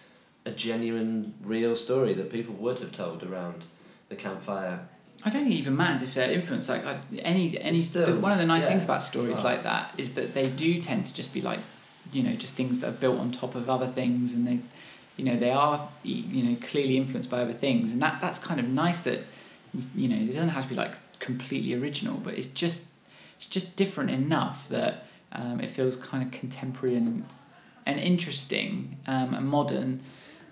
a 0.46 0.52
genuine, 0.52 1.34
real 1.42 1.76
story 1.76 2.14
that 2.14 2.32
people 2.32 2.54
would 2.54 2.78
have 2.78 2.92
told 2.92 3.24
around 3.24 3.66
the 4.10 4.16
campfire. 4.16 4.88
I 5.26 5.30
don't 5.30 5.44
think 5.44 5.56
it 5.56 5.58
even 5.60 5.76
matters 5.76 6.04
if 6.04 6.14
they're 6.14 6.32
influenced. 6.32 6.70
Like 6.70 6.86
I, 6.86 7.00
any 7.20 7.60
any 7.60 7.78
Still, 7.78 8.20
one 8.20 8.32
of 8.32 8.38
the 8.38 8.46
nice 8.46 8.64
yeah. 8.64 8.70
things 8.70 8.84
about 8.86 9.04
stories 9.04 9.38
Right. 9.38 9.44
like 9.56 9.64
that 9.64 9.92
is 9.98 10.14
that 10.14 10.34
they 10.34 10.48
do 10.50 10.82
tend 10.82 11.06
to 11.08 11.14
just 11.14 11.34
be 11.34 11.42
like, 11.42 11.60
you 12.14 12.24
know, 12.24 12.34
just 12.36 12.54
things 12.56 12.80
that 12.80 12.88
are 12.88 12.98
built 12.98 13.20
on 13.20 13.32
top 13.32 13.56
of 13.56 13.70
other 13.70 13.88
things, 13.88 14.34
and 14.34 14.48
they, 14.48 14.60
you 15.18 15.26
know, 15.26 15.36
they 15.36 15.52
are 15.52 15.90
you 16.04 16.44
know 16.44 16.56
clearly 16.62 16.96
influenced 16.98 17.30
by 17.30 17.42
other 17.42 17.54
things, 17.54 17.92
and 17.92 18.02
that 18.02 18.20
that's 18.22 18.40
kind 18.40 18.60
of 18.60 18.68
nice 18.70 19.02
that, 19.02 19.20
you 19.96 20.08
know, 20.08 20.16
it 20.16 20.28
doesn't 20.28 20.50
have 20.50 20.64
to 20.64 20.70
be 20.70 20.76
like 20.76 20.96
completely 21.20 21.74
original, 21.76 22.18
but 22.18 22.34
it's 22.36 22.48
just 22.48 22.86
it's 23.38 23.46
just 23.48 23.76
different 23.76 24.10
enough 24.10 24.68
that 24.70 25.06
um, 25.34 25.60
it 25.60 25.70
feels 25.70 25.96
kind 25.96 26.24
of 26.26 26.32
contemporary 26.32 26.96
and 26.96 27.26
and 27.86 28.00
interesting 28.00 28.98
um, 29.08 29.34
and 29.34 29.48
modern. 29.48 30.02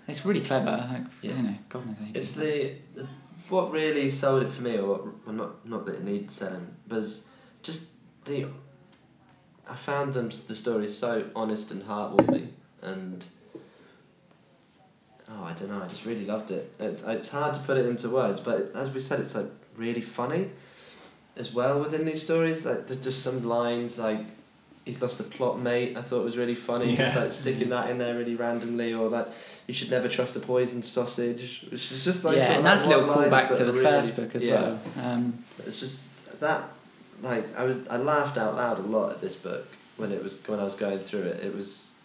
It's 0.08 0.24
really 0.24 0.40
clever. 0.40 0.86
Like, 0.90 1.02
Yeah. 1.22 1.36
You 1.36 1.42
know, 1.42 1.54
God 1.68 1.86
knows. 1.86 1.96
how 1.98 2.04
you 2.06 2.10
It's 2.14 2.32
the, 2.32 2.72
the 2.94 3.06
what 3.48 3.72
really 3.72 4.10
sold 4.10 4.42
it 4.42 4.50
for 4.52 4.62
me, 4.62 4.76
or 4.78 4.86
what, 4.86 5.26
well, 5.26 5.34
not 5.34 5.66
not 5.68 5.86
that 5.86 5.96
it 5.96 6.04
needs 6.04 6.34
selling, 6.34 6.66
was 6.88 7.28
just 7.62 7.92
the. 8.24 8.46
I 9.68 9.74
found 9.74 10.14
them 10.14 10.30
the 10.46 10.54
stories 10.54 10.96
so 10.96 11.26
honest 11.36 11.70
and 11.70 11.82
heartwarming, 11.82 12.48
and 12.82 13.24
oh, 15.30 15.44
I 15.44 15.52
don't 15.52 15.68
know, 15.68 15.82
I 15.82 15.88
just 15.88 16.04
really 16.06 16.24
loved 16.24 16.50
it. 16.50 16.72
it. 16.78 17.02
It's 17.06 17.28
hard 17.28 17.54
to 17.54 17.60
put 17.60 17.76
it 17.76 17.86
into 17.86 18.08
words, 18.08 18.40
but 18.40 18.72
as 18.74 18.90
we 18.90 19.00
said, 19.00 19.20
it's 19.20 19.34
like 19.34 19.50
really 19.76 20.00
funny, 20.00 20.50
as 21.36 21.52
well 21.52 21.80
within 21.80 22.04
these 22.04 22.22
stories. 22.22 22.64
Like 22.66 22.86
there's 22.86 23.00
just 23.02 23.22
some 23.22 23.44
lines 23.44 23.98
like. 23.98 24.20
He's 24.84 25.02
lost 25.02 25.20
a 25.20 25.24
plot 25.24 25.60
mate. 25.60 25.98
I 25.98 26.00
thought 26.00 26.20
it 26.22 26.24
was 26.24 26.38
really 26.38 26.54
funny. 26.54 26.96
Just 26.96 27.14
Yeah. 27.14 27.24
like 27.24 27.32
sticking 27.32 27.68
that 27.68 27.90
in 27.90 27.98
there 27.98 28.16
really 28.16 28.36
randomly, 28.36 28.94
or 28.94 29.10
that 29.10 29.28
you 29.68 29.74
should 29.74 29.90
never 29.90 30.08
trust 30.08 30.34
a 30.34 30.40
poisoned 30.40 30.84
sausage, 30.84 31.64
which 31.70 31.92
is 31.92 32.02
just 32.04 32.24
like 32.24 32.38
yeah, 32.38 32.54
and 32.54 32.66
that's 32.66 32.84
a 32.84 32.88
little 32.88 33.04
callback 33.06 33.48
to 33.56 33.64
the 33.64 33.72
really- 33.72 33.84
first 33.84 34.16
book 34.16 34.34
as 34.34 34.44
yeah. 34.44 34.60
well. 34.62 34.80
Um, 35.04 35.44
It's 35.66 35.78
just 35.78 36.40
that, 36.40 36.70
like 37.22 37.44
I 37.56 37.64
was, 37.64 37.76
I 37.88 37.98
laughed 37.98 38.36
out 38.38 38.56
loud 38.56 38.78
a 38.78 38.82
lot 38.82 39.12
at 39.12 39.20
this 39.20 39.36
book 39.36 39.66
when 39.98 40.10
it 40.10 40.22
was 40.24 40.38
when 40.48 40.58
I 40.58 40.64
was 40.64 40.74
going 40.74 40.98
through 41.00 41.22
it. 41.22 41.44
It 41.44 41.54
was 41.54 41.96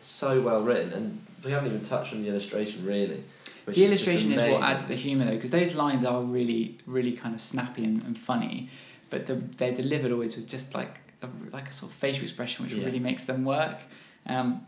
so 0.00 0.40
well 0.40 0.62
written, 0.62 0.92
and 0.92 1.24
we 1.44 1.52
haven't 1.52 1.68
even 1.68 1.82
touched 1.82 2.12
on 2.12 2.22
the 2.22 2.28
illustration 2.28 2.84
really. 2.84 3.22
The 3.66 3.70
is 3.70 3.78
illustration 3.92 4.32
is 4.32 4.40
what 4.40 4.62
adds 4.64 4.82
to 4.82 4.88
the 4.88 4.96
humour 4.96 5.24
though, 5.26 5.36
because 5.36 5.52
those 5.52 5.74
lines 5.76 6.04
are 6.04 6.20
really, 6.22 6.78
really 6.86 7.12
kind 7.12 7.32
of 7.32 7.40
snappy 7.40 7.84
and, 7.84 8.02
and 8.02 8.18
funny, 8.18 8.68
but 9.08 9.26
the, 9.26 9.34
they're 9.36 9.70
delivered 9.70 10.10
always 10.10 10.34
with 10.34 10.48
just 10.48 10.74
like 10.74 10.98
a, 11.22 11.28
like 11.52 11.68
a 11.68 11.72
sort 11.72 11.92
of 11.92 11.96
facial 11.96 12.24
expression, 12.24 12.64
which 12.64 12.74
Yeah. 12.74 12.84
really 12.86 12.98
makes 12.98 13.24
them 13.24 13.44
work. 13.44 13.78
Um, 14.26 14.66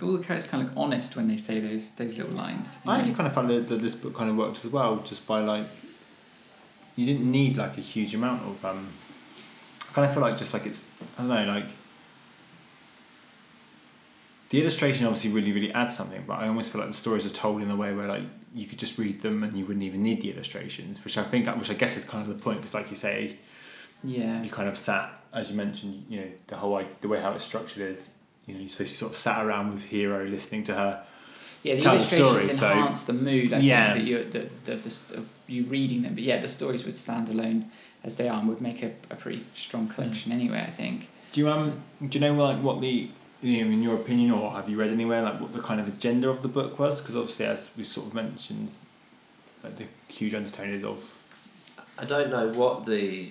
all 0.00 0.12
the 0.12 0.22
characters 0.22 0.50
kind 0.50 0.62
of 0.62 0.70
look 0.70 0.78
honest 0.78 1.16
when 1.16 1.28
they 1.28 1.36
say 1.36 1.60
those 1.60 1.90
those 1.92 2.16
little 2.16 2.32
lines. 2.32 2.78
I 2.84 2.86
know? 2.86 2.98
actually 2.98 3.14
kind 3.14 3.26
of 3.26 3.34
found 3.34 3.50
that, 3.50 3.68
that 3.68 3.80
this 3.80 3.94
book 3.94 4.14
kind 4.14 4.30
of 4.30 4.36
worked 4.36 4.64
as 4.64 4.70
well, 4.70 4.98
just 4.98 5.26
by 5.26 5.40
like, 5.40 5.66
you 6.96 7.06
didn't 7.06 7.30
need 7.30 7.56
like 7.56 7.78
a 7.78 7.80
huge 7.80 8.14
amount 8.14 8.42
of. 8.42 8.64
Um, 8.64 8.92
I 9.88 9.92
kind 9.92 10.06
of 10.06 10.14
feel 10.14 10.22
like 10.22 10.36
just 10.36 10.52
like 10.52 10.66
it's 10.66 10.88
I 11.18 11.22
don't 11.22 11.28
know 11.28 11.52
like. 11.52 11.70
The 14.50 14.60
illustration 14.60 15.06
obviously 15.06 15.30
really 15.30 15.52
really 15.52 15.72
adds 15.72 15.96
something, 15.96 16.24
but 16.26 16.34
I 16.34 16.48
almost 16.48 16.72
feel 16.72 16.80
like 16.80 16.90
the 16.90 16.96
stories 16.96 17.24
are 17.24 17.30
told 17.30 17.62
in 17.62 17.70
a 17.70 17.76
way 17.76 17.94
where 17.94 18.06
like 18.06 18.24
you 18.54 18.66
could 18.66 18.78
just 18.78 18.98
read 18.98 19.22
them 19.22 19.42
and 19.42 19.56
you 19.56 19.64
wouldn't 19.64 19.82
even 19.82 20.02
need 20.02 20.20
the 20.20 20.30
illustrations, 20.30 21.02
which 21.04 21.16
I 21.16 21.22
think 21.22 21.46
which 21.56 21.70
I 21.70 21.74
guess 21.74 21.96
is 21.96 22.04
kind 22.04 22.28
of 22.28 22.36
the 22.36 22.42
point 22.42 22.58
because 22.58 22.74
like 22.74 22.90
you 22.90 22.96
say, 22.96 23.38
yeah, 24.04 24.42
you 24.42 24.50
kind 24.50 24.68
of 24.68 24.76
sat 24.76 25.22
as 25.32 25.50
you 25.50 25.56
mentioned, 25.56 26.04
you 26.08 26.20
know 26.20 26.26
the 26.46 26.56
whole 26.56 26.72
like, 26.72 27.00
the 27.00 27.08
way 27.08 27.20
how 27.20 27.32
it's 27.32 27.44
structured 27.44 27.90
is. 27.90 28.14
You 28.46 28.54
know, 28.54 28.60
you're 28.60 28.68
supposed 28.68 28.92
to 28.92 28.98
sort 28.98 29.12
of 29.12 29.16
sat 29.18 29.44
around 29.46 29.72
with 29.74 29.84
Hero 29.84 30.24
listening 30.24 30.64
to 30.64 30.74
her 30.74 31.04
yeah. 31.62 31.76
The 31.76 31.80
tell 31.80 31.92
the 31.92 31.98
illustrations 31.98 32.28
story, 32.28 32.48
so- 32.58 32.72
enhance 32.72 33.04
the 33.04 33.12
mood. 33.12 33.52
I 33.52 33.58
Yeah. 33.58 33.92
think 33.94 34.04
that 34.04 34.10
you 34.10 34.24
that 34.24 34.64
the, 34.64 34.74
the, 34.76 35.18
of 35.18 35.28
you 35.46 35.64
reading 35.64 36.02
them, 36.02 36.14
but 36.14 36.24
yeah, 36.24 36.40
the 36.40 36.48
stories 36.48 36.84
would 36.84 36.96
stand 36.96 37.28
alone 37.28 37.70
as 38.02 38.16
they 38.16 38.28
are 38.28 38.38
and 38.40 38.48
would 38.48 38.60
make 38.60 38.82
a, 38.82 38.92
a 39.10 39.14
pretty 39.16 39.44
strong 39.54 39.86
collection 39.88 40.32
anyway. 40.32 40.60
I 40.66 40.70
think. 40.70 41.08
Do 41.32 41.40
you 41.40 41.48
um 41.48 41.80
do 42.06 42.18
you 42.18 42.20
know 42.20 42.34
like 42.34 42.60
what 42.62 42.80
the 42.80 43.10
you 43.40 43.64
know, 43.64 43.70
in 43.72 43.82
your 43.82 43.94
opinion 43.96 44.30
or 44.32 44.52
have 44.52 44.68
you 44.68 44.76
read 44.76 44.90
anywhere 44.90 45.22
like 45.22 45.40
what 45.40 45.52
the 45.52 45.60
kind 45.60 45.80
of 45.80 45.86
agenda 45.88 46.28
of 46.28 46.42
the 46.42 46.48
book 46.48 46.78
was? 46.80 47.00
Because 47.00 47.14
obviously, 47.16 47.46
as 47.46 47.70
we 47.76 47.84
sort 47.84 48.08
of 48.08 48.14
mentioned, 48.14 48.72
like 49.62 49.76
the 49.76 49.86
huge 50.08 50.34
undertone 50.34 50.70
is 50.70 50.82
of 50.84 51.22
I 51.98 52.04
don't 52.04 52.30
know 52.30 52.48
what 52.48 52.86
the 52.86 53.30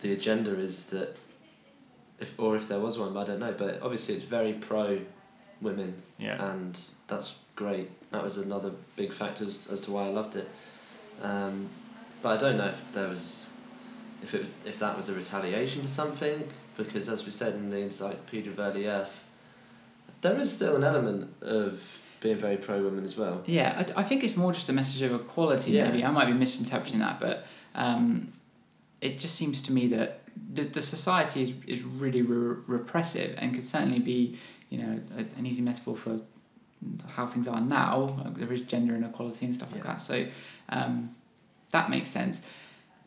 the 0.00 0.12
agenda 0.12 0.54
is 0.54 0.90
that 0.90 1.16
if 2.22 2.38
or 2.38 2.56
if 2.56 2.68
there 2.68 2.80
was 2.80 2.98
one, 2.98 3.12
but 3.12 3.20
I 3.20 3.24
don't 3.24 3.40
know. 3.40 3.54
But 3.56 3.82
obviously, 3.82 4.14
it's 4.14 4.24
very 4.24 4.54
pro 4.54 5.00
women, 5.60 6.02
yeah 6.18 6.52
and 6.52 6.78
that's 7.08 7.34
great. 7.56 7.90
That 8.10 8.22
was 8.22 8.38
another 8.38 8.72
big 8.96 9.12
factor 9.12 9.44
as, 9.44 9.68
as 9.70 9.80
to 9.82 9.92
why 9.92 10.06
I 10.06 10.10
loved 10.10 10.36
it. 10.36 10.48
Um, 11.20 11.68
but 12.22 12.30
I 12.30 12.36
don't 12.36 12.56
know 12.56 12.68
if 12.68 12.92
there 12.92 13.08
was 13.08 13.48
if 14.22 14.34
it 14.34 14.46
if 14.64 14.78
that 14.78 14.96
was 14.96 15.08
a 15.08 15.14
retaliation 15.14 15.82
to 15.82 15.88
something 15.88 16.48
because 16.76 17.08
as 17.08 17.26
we 17.26 17.32
said 17.32 17.54
in 17.54 17.70
the 17.70 17.78
Encyclopedia 17.78 18.50
of 18.50 18.58
Early 18.58 18.86
Earth, 18.86 19.24
there 20.22 20.38
is 20.38 20.50
still 20.52 20.76
an 20.76 20.84
element 20.84 21.34
of 21.42 21.98
being 22.20 22.38
very 22.38 22.56
pro 22.56 22.82
women 22.82 23.04
as 23.04 23.16
well. 23.16 23.42
Yeah, 23.46 23.84
I, 23.96 24.00
I 24.00 24.02
think 24.04 24.22
it's 24.22 24.36
more 24.36 24.52
just 24.52 24.68
a 24.68 24.72
message 24.72 25.02
of 25.02 25.12
equality. 25.12 25.72
Yeah. 25.72 25.88
Maybe 25.88 26.04
I 26.04 26.10
might 26.10 26.26
be 26.26 26.32
misinterpreting 26.32 27.00
that, 27.00 27.18
but 27.18 27.44
um, 27.74 28.32
it 29.00 29.18
just 29.18 29.34
seems 29.34 29.60
to 29.62 29.72
me 29.72 29.88
that 29.88 30.21
the, 30.54 30.62
the 30.64 30.82
society 30.82 31.42
is 31.42 31.54
is 31.66 31.82
really 31.84 32.22
re- 32.22 32.62
repressive 32.66 33.34
and 33.38 33.54
could 33.54 33.66
certainly 33.66 33.98
be, 33.98 34.38
you 34.70 34.78
know, 34.78 35.00
a, 35.16 35.20
an 35.38 35.46
easy 35.46 35.62
metaphor 35.62 35.96
for 35.96 36.20
how 37.10 37.26
things 37.26 37.46
are 37.46 37.60
now. 37.60 38.16
Like 38.24 38.36
there 38.38 38.52
is 38.52 38.62
gender 38.62 38.94
inequality 38.96 39.46
and 39.46 39.54
stuff 39.54 39.72
like 39.72 39.84
Yeah. 39.84 39.92
that. 39.92 40.02
So 40.02 40.26
um, 40.68 41.14
that 41.70 41.90
makes 41.90 42.10
sense. 42.10 42.46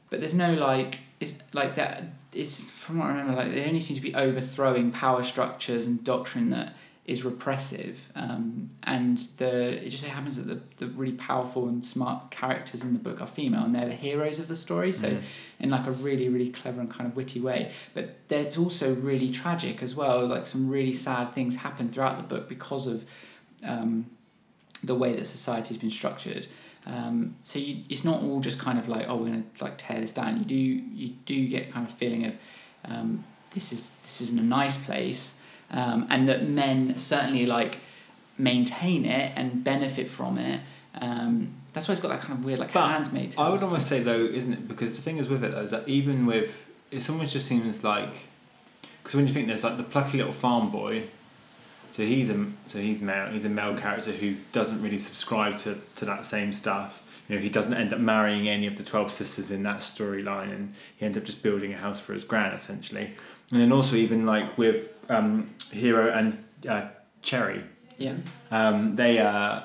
But 0.09 0.19
there's 0.19 0.33
no 0.33 0.53
like 0.53 0.99
it's 1.19 1.35
like 1.53 1.75
that. 1.75 2.03
It's 2.33 2.69
from 2.69 2.99
what 2.99 3.05
I 3.07 3.09
remember, 3.11 3.35
like 3.35 3.53
they 3.53 3.65
only 3.65 3.79
seem 3.79 3.95
to 3.95 4.01
be 4.01 4.13
overthrowing 4.15 4.91
power 4.91 5.23
structures 5.23 5.85
and 5.85 6.03
doctrine 6.03 6.49
that 6.51 6.73
is 7.05 7.23
repressive, 7.23 8.09
um, 8.15 8.69
and 8.83 9.19
the 9.37 9.85
it 9.85 9.89
just 9.89 10.03
so 10.03 10.09
happens 10.09 10.37
that 10.37 10.47
the, 10.47 10.59
the 10.85 10.91
really 10.93 11.11
powerful 11.13 11.67
and 11.67 11.85
smart 11.85 12.31
characters 12.31 12.83
in 12.83 12.93
the 12.93 12.99
book 12.99 13.21
are 13.21 13.27
female, 13.27 13.63
and 13.63 13.75
they're 13.75 13.85
the 13.87 13.93
heroes 13.93 14.39
of 14.39 14.47
the 14.47 14.55
story. 14.55 14.91
So 14.91 15.09
Mm. 15.09 15.21
in 15.59 15.69
like 15.69 15.85
a 15.87 15.91
really 15.91 16.29
really 16.29 16.49
clever 16.49 16.79
and 16.81 16.89
kind 16.89 17.07
of 17.09 17.15
witty 17.15 17.39
way. 17.39 17.71
But 17.93 18.15
there's 18.27 18.57
also 18.57 18.93
really 18.95 19.29
tragic 19.29 19.83
as 19.83 19.93
well. 19.95 20.25
Like 20.25 20.45
some 20.47 20.67
really 20.67 20.93
sad 20.93 21.31
things 21.33 21.57
happen 21.57 21.89
throughout 21.89 22.17
the 22.17 22.23
book 22.35 22.49
because 22.49 22.87
of 22.87 23.05
um, 23.63 24.07
the 24.83 24.95
way 24.95 25.13
that 25.15 25.25
society's 25.27 25.77
been 25.77 25.91
structured. 25.91 26.47
Um, 26.87 27.35
so 27.43 27.57
you, 27.59 27.83
it's 27.89 28.03
not 28.03 28.21
all 28.21 28.39
just 28.39 28.59
kind 28.59 28.77
of 28.79 28.87
like 28.87 29.05
oh 29.07 29.15
we're 29.17 29.27
gonna 29.29 29.43
like 29.61 29.77
tear 29.77 29.99
this 30.01 30.11
down. 30.11 30.39
You 30.39 30.45
do 30.45 30.55
you 30.55 31.09
do 31.25 31.47
get 31.47 31.71
kind 31.71 31.87
of 31.87 31.93
feeling 31.93 32.25
of 32.25 32.35
um, 32.85 33.23
this 33.51 33.71
is 33.71 33.91
this 34.03 34.21
isn't 34.21 34.39
a 34.39 34.43
nice 34.43 34.77
place, 34.77 35.35
um, 35.75 36.07
and 36.09 36.27
that 36.27 36.47
men 36.49 36.97
certainly 36.97 37.45
like 37.45 37.77
maintain 38.37 39.05
it 39.05 39.31
and 39.35 39.63
benefit 39.63 40.09
from 40.09 40.37
it. 40.39 40.61
Um, 40.99 41.53
that's 41.73 41.87
why 41.87 41.91
it's 41.91 42.01
got 42.01 42.07
that 42.07 42.21
kind 42.21 42.39
of 42.39 42.45
weird 42.45 42.59
like 42.59 42.73
But 42.73 42.87
Handmaid's. 42.87 43.37
I 43.37 43.49
would 43.49 43.61
almost 43.61 43.87
say 43.87 44.01
though, 44.01 44.25
isn't 44.25 44.53
it? 44.53 44.67
Because 44.67 44.95
the 44.95 45.01
thing 45.01 45.17
is 45.17 45.27
with 45.27 45.43
it 45.43 45.51
though 45.51 45.61
is 45.61 45.71
that 45.71 45.87
even 45.87 46.25
with 46.25 46.65
it 46.89 47.07
almost 47.09 47.33
just 47.33 47.45
seems 47.47 47.83
like 47.83 48.23
because 49.03 49.15
when 49.15 49.27
you 49.27 49.33
think 49.33 49.47
there's 49.47 49.63
like 49.63 49.77
the 49.77 49.83
plucky 49.83 50.17
little 50.17 50.33
farm 50.33 50.71
boy, 50.71 51.03
so 51.95 52.03
he's 52.03 52.29
a 52.29 52.45
so 52.67 52.79
he's 52.79 52.99
male. 52.99 53.29
He's 53.31 53.45
a 53.45 53.49
male 53.49 53.77
character 53.77 54.11
who 54.11 54.35
doesn't 54.51 54.81
really 54.81 54.99
subscribe 54.99 55.57
to, 55.59 55.79
to 55.95 56.03
that 56.03 56.25
same 56.25 56.51
stuff. 56.51 57.01
You 57.29 57.35
know, 57.37 57.41
he 57.41 57.47
doesn't 57.47 57.73
end 57.73 57.93
up 57.93 57.99
marrying 57.99 58.49
any 58.49 58.67
of 58.67 58.75
the 58.75 58.83
twelve 58.83 59.09
sisters 59.11 59.49
in 59.49 59.63
that 59.63 59.77
storyline, 59.77 60.53
and 60.53 60.73
he 60.97 61.05
ends 61.05 61.17
up 61.17 61.23
just 61.23 61.41
building 61.41 61.73
a 61.73 61.77
house 61.77 62.01
for 62.01 62.11
his 62.11 62.25
gran 62.25 62.51
essentially. 62.51 63.11
And 63.49 63.61
then 63.61 63.71
also 63.71 63.95
even 63.95 64.25
like 64.25 64.57
with 64.57 65.05
um, 65.09 65.51
Hero 65.71 66.11
and 66.11 66.43
uh, 66.67 66.89
Cherry, 67.21 67.63
yeah. 67.97 68.15
um, 68.51 68.97
they 68.97 69.19
uh, 69.19 69.61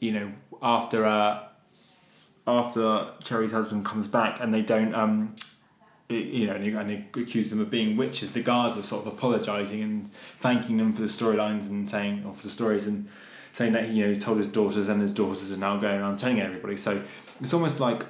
you 0.00 0.10
know 0.10 0.32
after 0.60 1.06
uh, 1.06 1.44
after 2.44 3.06
Cherry's 3.22 3.52
husband 3.52 3.84
comes 3.84 4.08
back 4.08 4.40
and 4.40 4.52
they 4.52 4.62
don't 4.62 4.96
um, 4.96 5.36
you 6.16 6.46
know 6.46 6.54
and 6.54 6.64
they, 6.64 6.70
and 6.78 6.90
they 7.14 7.20
accuse 7.22 7.50
them 7.50 7.60
of 7.60 7.70
being 7.70 7.96
witches. 7.96 8.32
The 8.32 8.42
guards 8.42 8.76
are 8.76 8.82
sort 8.82 9.06
of 9.06 9.12
apologizing 9.12 9.82
and 9.82 10.08
thanking 10.40 10.76
them 10.76 10.92
for 10.92 11.02
the 11.02 11.08
storylines 11.08 11.68
and 11.68 11.88
saying 11.88 12.24
or 12.26 12.34
for 12.34 12.42
the 12.44 12.50
stories 12.50 12.86
and 12.86 13.08
saying 13.52 13.72
that 13.72 13.86
he, 13.86 13.94
you 13.96 14.02
know 14.02 14.08
he's 14.08 14.22
told 14.22 14.38
his 14.38 14.46
daughters 14.46 14.88
and 14.88 15.00
his 15.00 15.12
daughters 15.12 15.50
are 15.52 15.56
now 15.56 15.76
going 15.76 16.00
around 16.00 16.18
telling 16.18 16.40
everybody. 16.40 16.76
So 16.76 17.02
it's 17.40 17.54
almost 17.54 17.80
like 17.80 18.04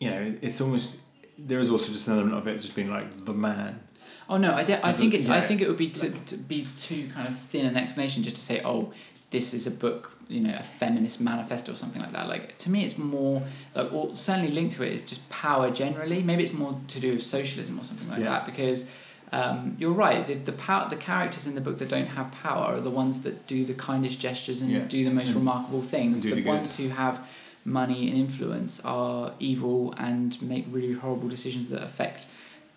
you 0.00 0.10
know 0.10 0.34
it's 0.42 0.60
almost 0.60 1.00
there 1.38 1.58
is 1.60 1.70
also 1.70 1.92
just 1.92 2.06
an 2.08 2.14
element 2.14 2.36
of 2.36 2.46
it 2.48 2.60
just 2.60 2.74
being 2.74 2.90
like 2.90 3.24
the 3.24 3.32
man. 3.34 3.80
Oh 4.28 4.36
no, 4.38 4.54
I, 4.54 4.64
de- 4.64 4.84
I 4.84 4.88
As 4.88 4.96
a- 4.96 4.98
think 4.98 5.14
it's. 5.14 5.28
I 5.28 5.40
think 5.40 5.60
it 5.60 5.68
would 5.68 5.76
be 5.78 5.90
to, 5.90 6.10
to 6.10 6.36
be 6.36 6.66
too 6.76 7.08
kind 7.14 7.28
of 7.28 7.38
thin 7.38 7.64
an 7.66 7.76
explanation 7.76 8.22
just 8.24 8.36
to 8.36 8.42
say, 8.42 8.60
oh, 8.64 8.92
this 9.30 9.52
is 9.54 9.66
a 9.66 9.70
book, 9.70 10.12
you 10.28 10.40
know, 10.40 10.54
a 10.58 10.62
feminist 10.62 11.20
manifesto 11.20 11.72
or 11.72 11.76
something 11.76 12.00
like 12.00 12.12
that. 12.12 12.28
Like 12.28 12.56
to 12.58 12.70
me, 12.70 12.84
it's 12.84 12.96
more 12.98 13.42
like, 13.74 13.92
or 13.92 14.14
certainly 14.14 14.50
linked 14.52 14.76
to 14.76 14.84
it 14.86 14.92
is 14.92 15.02
just 15.04 15.28
power 15.30 15.70
generally. 15.70 16.22
Maybe 16.22 16.44
it's 16.44 16.52
more 16.52 16.78
to 16.88 17.00
do 17.00 17.12
with 17.14 17.22
socialism 17.22 17.78
or 17.80 17.84
something 17.84 18.08
like 18.08 18.20
Yeah. 18.20 18.30
that 18.30 18.46
because. 18.46 18.90
Um, 19.32 19.72
you're 19.76 19.92
right. 19.92 20.24
The 20.24 20.34
the 20.34 20.52
power, 20.52 20.88
the 20.88 20.94
characters 20.96 21.48
in 21.48 21.56
the 21.56 21.60
book 21.60 21.78
that 21.78 21.88
don't 21.88 22.06
have 22.06 22.30
power 22.30 22.76
are 22.76 22.80
the 22.80 22.90
ones 22.90 23.22
that 23.22 23.48
do 23.48 23.64
the 23.64 23.74
kindest 23.74 24.20
gestures 24.20 24.62
and 24.62 24.70
Yeah. 24.70 24.84
do 24.86 25.04
the 25.04 25.10
most 25.10 25.26
And- 25.28 25.38
remarkable 25.38 25.82
things. 25.82 26.22
The, 26.22 26.32
the 26.34 26.44
ones 26.44 26.76
who 26.76 26.90
have 26.90 27.26
money 27.64 28.08
and 28.08 28.16
influence 28.16 28.78
are 28.84 29.32
evil 29.40 29.92
and 29.98 30.40
make 30.40 30.64
really 30.70 30.92
horrible 30.92 31.28
decisions 31.28 31.66
that 31.70 31.82
affect 31.82 32.26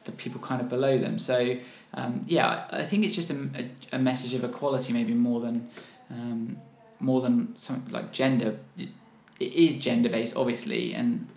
the 0.06 0.12
people 0.12 0.42
kind 0.42 0.60
of 0.60 0.68
below 0.70 0.98
them. 0.98 1.20
So 1.20 1.58
um, 1.94 2.24
yeah, 2.28 2.66
I 2.72 2.80
I 2.80 2.84
think 2.84 3.06
it's 3.06 3.16
just 3.16 3.30
a, 3.30 3.38
a, 3.62 3.96
a 3.98 4.00
message 4.00 4.34
of 4.34 4.44
equality, 4.44 4.92
maybe 4.92 5.14
more 5.14 5.40
than 5.42 5.70
um, 6.12 6.58
more 7.00 7.22
than 7.22 7.56
something 7.58 7.92
like 7.94 8.12
gender. 8.12 8.58
It, 8.78 8.90
is 9.40 9.78
gender 9.78 10.10
based, 10.10 10.36
obviously, 10.36 10.94
and 10.94 11.28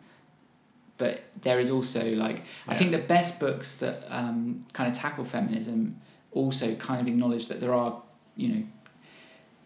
but 0.99 1.23
there 1.41 1.61
is 1.61 1.71
also 1.71 2.15
like 2.17 2.43
I 2.67 2.75
think 2.75 2.91
the 2.91 2.99
best 2.99 3.39
books 3.39 3.77
that 3.77 4.05
um, 4.09 4.63
kind 4.73 4.91
of 4.91 4.97
tackle 4.99 5.25
feminism 5.25 6.01
also 6.33 6.75
kind 6.77 7.01
of 7.01 7.07
acknowledge 7.07 7.47
that 7.49 7.61
there 7.61 7.73
are 7.73 8.03
you 8.37 8.49
know 8.49 8.63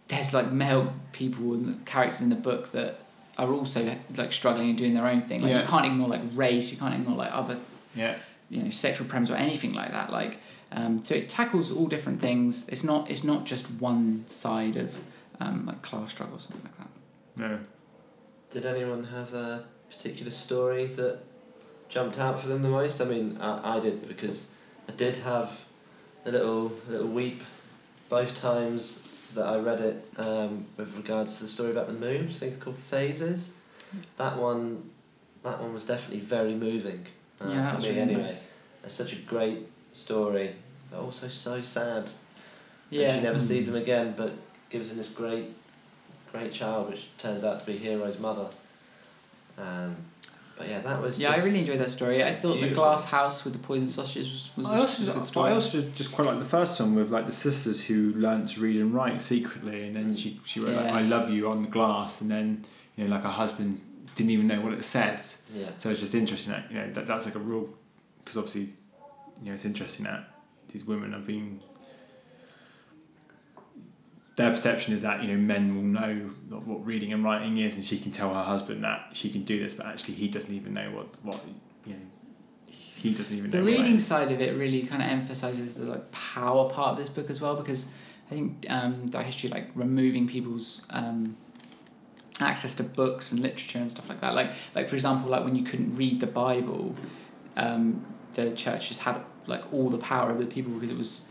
there's 0.08 0.34
like 0.34 0.52
male 0.52 0.92
people 1.12 1.54
and 1.54 1.84
characters 1.86 2.20
in 2.20 2.28
the 2.28 2.36
book 2.36 2.70
that 2.72 3.00
are 3.38 3.50
also 3.52 3.96
like 4.16 4.32
struggling 4.32 4.68
and 4.70 4.78
doing 4.78 4.94
their 4.94 5.06
own 5.06 5.22
thing. 5.22 5.42
Like 5.42 5.50
Yeah. 5.50 5.62
you 5.62 5.66
can't 5.68 5.86
ignore 5.86 6.08
like 6.08 6.22
race, 6.34 6.70
you 6.70 6.76
can't 6.78 6.94
ignore 6.94 7.16
like 7.16 7.32
other 7.32 7.58
Yeah. 7.94 8.16
you 8.50 8.62
know 8.62 8.70
sexual 8.70 9.06
premise 9.08 9.30
or 9.30 9.36
anything 9.36 9.72
like 9.72 9.92
that. 9.92 10.10
Like 10.12 10.38
um, 10.72 11.02
so 11.04 11.14
it 11.14 11.28
tackles 11.28 11.70
all 11.70 11.86
different 11.86 12.20
things. 12.20 12.68
It's 12.68 12.84
not 12.84 13.10
it's 13.10 13.24
not 13.24 13.44
just 13.44 13.70
one 13.70 14.24
side 14.28 14.76
of 14.76 14.98
um, 15.40 15.66
like 15.66 15.82
class 15.82 16.10
struggle 16.12 16.36
or 16.36 16.40
something 16.40 16.62
like 16.62 16.78
that. 16.78 16.88
No. 17.36 17.58
Did 18.50 18.66
anyone 18.66 19.04
have 19.04 19.34
a 19.34 19.64
particular 19.90 20.30
story 20.30 20.86
that 20.86 21.20
jumped 21.88 22.18
out 22.18 22.38
for 22.38 22.48
them 22.48 22.62
the 22.62 22.68
most? 22.68 23.00
I 23.00 23.04
mean, 23.04 23.38
I, 23.40 23.76
I 23.76 23.80
did 23.80 24.08
because 24.08 24.50
I 24.88 24.92
did 24.92 25.16
have 25.18 25.64
a 26.24 26.30
little 26.30 26.72
a 26.88 26.92
little 26.92 27.08
weep 27.08 27.42
both 28.08 28.34
times 28.40 29.02
that 29.34 29.46
I 29.46 29.58
read 29.58 29.80
it 29.80 30.08
um, 30.16 30.66
with 30.76 30.96
regards 30.96 31.36
to 31.36 31.44
the 31.44 31.48
story 31.48 31.70
about 31.70 31.86
the 31.86 31.92
moon. 31.92 32.26
I 32.28 32.32
think 32.32 32.54
it's 32.54 32.62
called 32.62 32.76
Phases. 32.76 33.58
That 34.16 34.36
one, 34.36 34.90
that 35.42 35.60
one 35.60 35.72
was 35.72 35.84
definitely 35.84 36.24
very 36.24 36.54
moving. 36.54 37.06
Uh, 37.40 37.48
yeah, 37.48 37.62
that 37.62 37.74
for 37.76 37.80
me 37.82 37.88
really 37.88 38.00
anyway. 38.00 38.22
nice. 38.22 38.52
It's 38.84 38.94
such 38.94 39.12
a 39.12 39.16
great 39.16 39.58
story, 39.96 40.54
but 40.90 41.00
also 41.00 41.28
so 41.28 41.60
sad. 41.60 42.04
And 42.04 43.00
Yeah. 43.00 43.16
she 43.16 43.22
never 43.22 43.38
sees 43.38 43.68
him 43.68 43.76
again, 43.76 44.14
but 44.16 44.32
gives 44.70 44.90
him 44.90 44.96
this 44.96 45.08
great, 45.08 45.46
great 46.32 46.52
child, 46.52 46.90
which 46.90 47.08
turns 47.18 47.42
out 47.44 47.60
to 47.60 47.66
be 47.66 47.76
Hero's 47.78 48.18
mother. 48.18 48.48
Um, 49.58 49.96
but 50.56 50.68
yeah, 50.68 50.80
that 50.80 51.02
was. 51.02 51.18
Yeah, 51.18 51.32
I 51.32 51.36
really 51.38 51.60
enjoyed 51.60 51.78
that 51.80 51.90
story. 51.90 52.24
I 52.24 52.32
thought 52.32 52.60
the 52.60 52.70
glass 52.70 53.04
house 53.04 53.44
with 53.44 53.52
the 53.52 53.58
poison 53.58 53.86
sausages 53.86 54.50
was, 54.56 54.64
was, 54.64 54.70
I 54.70 54.76
a, 54.76 54.80
also, 54.80 55.00
was 55.00 55.08
a 55.08 55.12
good 55.12 55.18
just, 55.20 55.30
story. 55.32 55.50
I 55.50 55.54
also 55.54 55.80
just, 55.82 55.94
just 55.96 56.12
quite 56.12 56.26
like 56.26 56.38
the 56.38 56.46
first 56.46 56.80
one 56.80 56.94
with 56.94 57.10
like 57.10 57.26
the 57.26 57.32
sisters 57.32 57.84
who 57.84 58.12
learnt 58.14 58.48
to 58.50 58.60
read 58.60 58.80
and 58.80 58.94
write 58.94 59.20
secretly, 59.20 59.86
and 59.86 59.96
then 59.96 60.16
she 60.16 60.40
she 60.46 60.60
wrote 60.60 60.74
like 60.76 60.92
"I 60.92 61.02
love 61.02 61.30
you" 61.30 61.50
on 61.50 61.60
the 61.60 61.68
glass, 61.68 62.22
and 62.22 62.30
then 62.30 62.64
you 62.96 63.04
know 63.04 63.14
like 63.14 63.24
her 63.24 63.28
husband 63.30 63.80
didn't 64.14 64.30
even 64.30 64.46
know 64.46 64.62
what 64.62 64.72
it 64.72 64.82
said. 64.82 65.22
Yeah. 65.54 65.66
So 65.76 65.90
it's 65.90 66.00
just 66.00 66.14
interesting 66.14 66.52
that 66.52 66.70
you 66.70 66.78
know 66.78 66.90
that 66.92 67.06
that's 67.06 67.26
like 67.26 67.34
a 67.34 67.38
real 67.38 67.68
because 68.20 68.38
obviously 68.38 68.72
you 69.40 69.48
know 69.48 69.54
it's 69.54 69.64
interesting 69.64 70.04
that 70.04 70.28
these 70.68 70.84
women 70.84 71.12
have 71.12 71.26
been. 71.26 71.60
their 74.36 74.50
perception 74.50 74.92
is 74.92 75.02
that 75.02 75.22
you 75.22 75.28
know 75.28 75.36
men 75.36 75.74
will 75.74 75.82
know 75.82 76.30
what 76.50 76.84
reading 76.84 77.12
and 77.12 77.24
writing 77.24 77.58
is, 77.58 77.76
and 77.76 77.84
she 77.84 77.98
can 77.98 78.12
tell 78.12 78.32
her 78.34 78.42
husband 78.42 78.84
that 78.84 79.08
she 79.12 79.30
can 79.30 79.42
do 79.42 79.62
this, 79.62 79.74
but 79.74 79.86
actually 79.86 80.14
he 80.14 80.28
doesn't 80.28 80.54
even 80.54 80.74
know 80.74 80.90
what 80.90 81.16
what 81.22 81.40
you 81.86 81.94
know 81.94 82.00
he 82.68 83.12
doesn't 83.12 83.36
even 83.36 83.50
the 83.50 83.58
know. 83.58 83.64
what 83.64 83.70
that 83.72 83.78
reading 83.82 84.00
side 84.00 84.32
of 84.32 84.40
it 84.40 84.56
really 84.56 84.82
kind 84.82 85.02
of 85.02 85.08
emphasizes 85.08 85.74
the 85.74 85.84
like 85.84 86.10
power 86.12 86.68
part 86.68 86.92
of 86.92 86.96
this 86.98 87.08
book 87.08 87.30
as 87.30 87.40
well 87.40 87.56
because 87.56 87.92
I 88.30 88.34
think 88.34 88.66
um, 88.68 89.06
that 89.08 89.24
history 89.24 89.50
like 89.50 89.68
removing 89.74 90.26
people's 90.26 90.82
um, 90.90 91.36
access 92.40 92.74
to 92.76 92.82
books 92.82 93.32
and 93.32 93.40
literature 93.40 93.78
and 93.78 93.90
stuff 93.90 94.08
like 94.08 94.20
that. 94.20 94.34
Like 94.34 94.52
like 94.74 94.88
for 94.88 94.96
example, 94.96 95.30
like 95.30 95.44
when 95.44 95.56
you 95.56 95.64
couldn't 95.64 95.94
read 95.94 96.20
the 96.20 96.26
Bible, 96.26 96.94
um, 97.56 98.04
the 98.36 98.52
church 98.54 98.88
just 98.88 99.00
had 99.02 99.16
like 99.46 99.72
all 99.72 99.88
the 99.90 99.98
power 99.98 100.30
over 100.30 100.40
the 100.44 100.50
people 100.56 100.72
because 100.72 100.90
it 100.90 100.96
was 100.96 101.28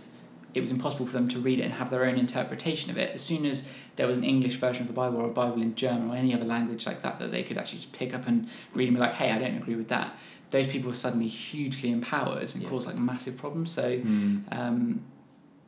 it 0.54 0.62
was 0.62 0.72
impossible 0.72 1.06
for 1.06 1.12
them 1.14 1.28
to 1.28 1.38
read 1.40 1.60
it 1.60 1.64
and 1.64 1.74
have 1.74 1.90
their 1.90 2.06
own 2.06 2.16
interpretation 2.18 2.90
of 2.90 2.98
it. 2.98 3.14
As 3.14 3.22
soon 3.22 3.46
as 3.46 3.68
there 3.98 4.08
was 4.08 4.18
an 4.18 4.24
English 4.24 4.56
version 4.56 4.84
of 4.84 4.88
the 4.88 4.94
Bible 4.94 5.18
or 5.22 5.26
a 5.26 5.34
Bible 5.34 5.62
in 5.62 5.76
German 5.76 6.10
or 6.10 6.16
any 6.16 6.34
other 6.34 6.46
language 6.46 6.86
like 6.86 7.02
that 7.02 7.20
that 7.20 7.30
they 7.32 7.44
could 7.44 7.58
actually 7.58 7.80
just 7.80 7.92
pick 7.92 8.14
up 8.14 8.26
and 8.26 8.48
read 8.74 8.88
and 8.88 8.96
be 8.96 9.02
like, 9.02 9.14
hey, 9.16 9.32
I 9.32 9.38
don't 9.38 9.58
agree 9.58 9.76
with 9.76 9.90
that. 9.90 10.16
Those 10.52 10.68
people 10.68 10.88
were 10.90 10.96
suddenly 10.96 11.28
hugely 11.28 11.92
empowered 11.92 12.54
and 12.54 12.64
Yeah. 12.64 12.70
caused 12.70 12.88
like 12.88 12.98
massive 12.98 13.36
problems. 13.38 13.72
So 13.72 13.98
Hmm. 13.98 14.38
um, 14.52 15.02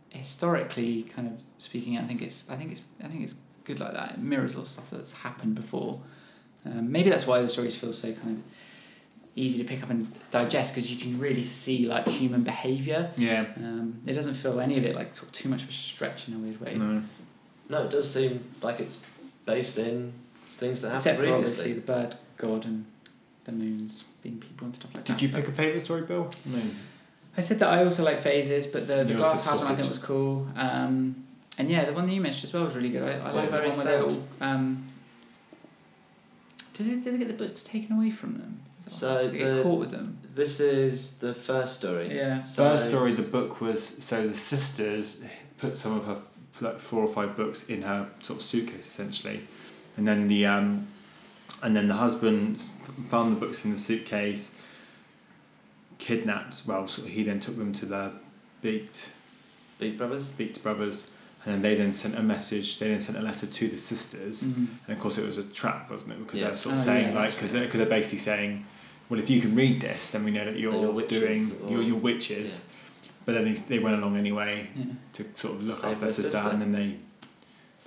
historically, 0.10 1.04
kind 1.04 1.28
of 1.28 1.34
speaking, 1.58 1.98
I 1.98 2.04
think 2.04 2.22
it's 2.22 2.50
I 2.50 2.56
think 2.56 2.72
it's 2.72 2.82
I 3.04 3.08
think 3.08 3.24
it's 3.24 3.36
good 3.66 3.80
like 3.80 3.94
that. 3.94 4.12
It 4.14 4.20
mirrors 4.20 4.56
all 4.56 4.66
stuff 4.66 4.90
that's 4.90 5.12
happened 5.12 5.56
before. 5.56 6.00
Um, 6.66 6.92
maybe 6.92 7.10
that's 7.10 7.28
why 7.28 7.42
the 7.42 7.50
stories 7.50 7.78
feel 7.78 7.94
so 7.94 8.12
kind 8.14 8.38
of 8.38 8.44
easy 9.38 9.62
to 9.62 9.68
pick 9.68 9.84
up 9.84 9.90
and 9.90 10.12
digest 10.32 10.74
because 10.74 10.92
you 10.92 10.98
can 10.98 11.20
really 11.20 11.44
see 11.44 11.88
like 11.88 12.08
human 12.08 12.44
behavior. 12.44 13.12
Yeah. 13.18 13.46
Um, 13.58 14.02
it 14.06 14.14
doesn't 14.14 14.34
feel 14.34 14.60
any 14.60 14.78
of 14.78 14.84
it 14.84 14.96
like 14.96 15.16
sort 15.16 15.30
of 15.30 15.34
too 15.34 15.48
much 15.50 15.64
of 15.64 15.70
a 15.70 15.74
stretch 15.74 16.28
in 16.28 16.34
a 16.34 16.38
weird 16.38 16.60
way. 16.60 16.76
No. 16.76 17.02
No, 17.70 17.84
it 17.84 17.90
does 17.90 18.12
seem 18.12 18.44
like 18.62 18.80
it's 18.80 19.04
based 19.46 19.78
in 19.78 20.14
things 20.58 20.82
that 20.82 20.90
happened 20.90 21.00
Except 21.06 21.20
for 21.20 21.34
obviously 21.34 21.64
previously. 21.66 21.74
the 21.74 22.08
bird 22.08 22.16
god 22.38 22.66
and 22.66 22.86
the 23.46 23.52
moons 23.52 24.04
being 24.24 24.38
people 24.40 24.66
and 24.66 24.76
stuff 24.76 24.94
like 24.96 25.06
that. 25.06 25.18
Did 25.18 25.22
you 25.22 25.30
pick 25.30 25.48
a 25.48 25.52
favourite 25.52 25.82
story, 25.82 26.02
Bill? 26.02 26.32
No. 26.46 26.62
I 27.38 27.42
said 27.42 27.60
that 27.60 27.70
I 27.70 27.84
also 27.84 28.04
like 28.04 28.20
phases, 28.20 28.66
but 28.66 28.88
the, 28.88 29.04
the 29.04 29.10
Yours 29.14 29.18
glass 29.22 29.46
house 29.46 29.60
one 29.60 29.72
I 29.72 29.76
think 29.76 29.90
was 29.90 30.00
cool. 30.00 30.48
Um, 30.56 31.24
and 31.60 31.70
yeah, 31.70 31.86
the 31.86 31.94
one 31.94 32.06
that 32.06 32.12
you 32.14 32.22
mentioned 32.22 32.46
as 32.46 32.54
well 32.54 32.66
was 32.66 32.76
really 32.76 32.90
good. 32.90 33.04
I, 33.08 33.14
I 33.14 33.32
like 33.32 33.34
What 33.34 33.52
that 33.52 33.60
one 33.60 33.66
was 33.66 33.86
where 33.86 33.98
they 33.98 34.04
all. 34.04 34.24
Um, 34.42 34.88
did 36.74 36.88
they, 36.88 36.96
did 37.04 37.14
they 37.14 37.18
get 37.18 37.28
the 37.28 37.34
books 37.46 37.64
taken 37.64 37.96
away 37.96 38.10
from 38.12 38.34
them? 38.36 38.60
Is 38.88 38.94
that 38.94 39.00
So 39.00 39.14
what- 39.14 39.32
did 39.32 39.38
get 39.38 39.56
the- 39.56 39.64
caught 39.64 39.80
with 39.80 39.92
them? 39.92 40.18
This 40.36 40.60
is 40.60 41.18
the 41.18 41.34
first 41.34 41.78
story. 41.78 42.16
Yeah. 42.16 42.44
So, 42.44 42.64
First 42.64 42.90
story, 42.90 43.14
the 43.14 43.24
book 43.24 43.60
was 43.60 43.84
so 43.84 44.28
the 44.28 44.36
sisters 44.36 45.18
put 45.58 45.76
some 45.78 45.94
of 45.98 46.06
her 46.06 46.18
like 46.62 46.80
four 46.80 47.02
or 47.04 47.08
five 47.08 47.36
books 47.38 47.66
in 47.68 47.82
her 47.84 48.10
sort 48.22 48.40
of 48.40 48.46
suitcase 48.46 48.88
essentially, 48.88 49.42
and 49.96 50.08
then 50.08 50.28
the 50.28 50.46
um, 50.46 50.88
and 51.64 51.76
then 51.76 51.88
the 51.88 51.96
husband 51.96 52.60
found 53.10 53.36
the 53.36 53.40
books 53.40 53.66
in 53.66 53.72
the 53.72 53.78
suitcase. 53.78 54.52
Kidnapped. 56.00 56.64
Well, 56.68 56.88
so 56.88 57.02
he 57.04 57.24
then 57.24 57.40
took 57.40 57.58
them 57.58 57.74
to 57.74 57.86
the 57.88 58.12
Beaked 58.62 59.10
Big 59.80 59.98
Brothers. 59.98 60.30
Beaked 60.30 60.62
brothers, 60.62 61.08
and 61.44 61.56
then 61.56 61.62
they 61.64 61.74
then 61.76 61.92
sent 61.94 62.14
a 62.16 62.22
message. 62.22 62.78
They 62.78 62.90
then 62.90 63.02
sent 63.02 63.18
a 63.18 63.22
letter 63.22 63.48
to 63.48 63.68
the 63.68 63.78
sisters, 63.80 64.44
Mm. 64.44 64.68
and 64.88 64.96
of 64.96 65.00
course 65.00 65.18
it 65.18 65.26
was 65.26 65.40
a 65.40 65.44
trap, 65.44 65.90
wasn't 65.90 66.12
it? 66.14 66.20
Because 66.20 66.40
Yeah. 66.40 66.48
they're 66.50 66.58
sort 66.58 66.76
of 66.76 66.82
Oh, 66.82 66.84
saying 66.86 67.08
yeah, 67.08 67.14
like 67.16 67.24
that's 67.30 67.36
because 67.36 67.52
they're, 67.54 67.68
cause 67.68 67.78
they're 67.80 67.86
basically 67.90 68.20
saying, 68.20 68.66
well, 69.10 69.20
if 69.20 69.30
you 69.30 69.40
can 69.42 69.56
read 69.56 69.82
this, 69.82 70.12
then 70.12 70.24
we 70.24 70.32
know 70.32 70.46
that 70.46 70.58
you're, 70.58 70.74
you're 70.74 70.92
witches 70.92 71.52
doing 71.52 71.64
or- 71.64 71.72
you're, 71.72 71.82
you're 71.82 71.98
witches. 71.98 72.70
But 73.26 73.34
then 73.36 73.46
they, 73.46 73.54
they 73.54 73.80
went 73.80 73.96
along 73.98 74.16
anyway 74.18 74.70
Yeah. 74.76 74.86
to 75.14 75.26
sort 75.36 75.56
of 75.56 75.64
look 75.64 75.76
Save 75.78 75.86
after 75.86 76.00
their 76.00 76.00
their 76.00 76.10
sister, 76.10 76.32
sister. 76.32 76.50
and 76.50 76.62
then 76.62 76.72
they, 76.72 76.96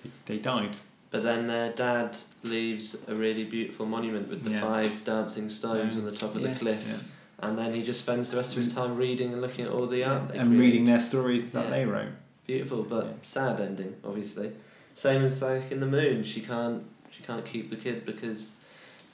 they 0.03 0.11
they 0.27 0.39
died. 0.43 0.77
But 1.11 1.23
then 1.25 1.47
their 1.47 1.73
dad 1.73 2.17
leaves 2.45 3.09
a 3.09 3.15
really 3.17 3.45
beautiful 3.45 3.87
monument 3.87 4.29
with 4.29 4.45
the 4.45 4.51
Yeah. 4.51 4.61
five 4.61 5.05
dancing 5.05 5.49
stones 5.51 5.97
on 5.97 6.05
the 6.05 6.13
top 6.13 6.35
of 6.35 6.43
Yes. 6.43 6.59
the 6.59 6.65
cliff. 6.65 7.17
And 7.43 7.57
then 7.59 7.75
he 7.75 7.83
just 7.83 8.03
spends 8.03 8.31
the 8.31 8.37
rest 8.37 8.53
of 8.53 8.59
his 8.59 8.73
mm. 8.75 8.77
time 8.77 8.97
reading 8.97 9.33
and 9.33 9.41
looking 9.41 9.65
at 9.65 9.73
all 9.73 9.87
the 9.87 10.05
art. 10.05 10.29
they 10.29 10.39
and 10.39 10.59
reading 10.59 10.85
their 10.85 11.01
stories 11.01 11.51
that 11.53 11.65
Yeah. 11.65 11.71
they 11.71 11.85
wrote. 11.87 12.13
Beautiful, 12.47 12.83
but 12.83 13.05
Yeah. 13.07 13.13
sad 13.23 13.61
ending, 13.61 13.97
obviously. 14.05 14.53
Same 14.95 15.23
as 15.23 15.41
like 15.43 15.73
in 15.73 15.81
the 15.81 15.87
moon, 15.87 16.23
she 16.23 16.43
can't 16.43 16.85
she 17.11 17.23
can't 17.23 17.45
keep 17.45 17.71
the 17.71 17.77
kid 17.77 18.05
because 18.05 18.51
the 18.51 18.60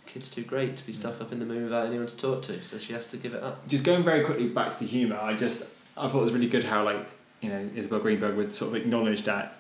kid's 0.07 0.31
too 0.31 0.43
great 0.43 0.77
to 0.77 0.87
be 0.87 0.93
stuck 0.93 1.21
up 1.21 1.33
in 1.33 1.39
the 1.39 1.45
moon 1.47 1.65
without 1.65 1.87
anyone 1.87 2.07
to 2.07 2.17
talk 2.17 2.43
to, 2.43 2.63
so 2.65 2.79
she 2.79 2.93
has 2.93 3.09
to 3.11 3.17
give 3.17 3.35
it 3.35 3.43
up. 3.43 3.67
Just 3.69 3.85
going 3.85 4.03
very 4.05 4.25
quickly 4.25 4.49
back 4.49 4.71
to 4.71 4.79
the 4.81 4.87
humour, 4.87 5.19
I 5.19 5.35
just 5.35 5.69
I 5.97 6.09
thought 6.09 6.19
it 6.19 6.23
was 6.23 6.33
really 6.33 6.49
good 6.49 6.65
how 6.65 6.85
like 6.85 7.07
you 7.41 7.49
know 7.51 7.69
Isabel 7.75 7.99
Greenberg 8.01 8.37
would 8.37 8.53
sort 8.55 8.75
of 8.75 8.83
acknowledge 8.83 9.23
that 9.25 9.59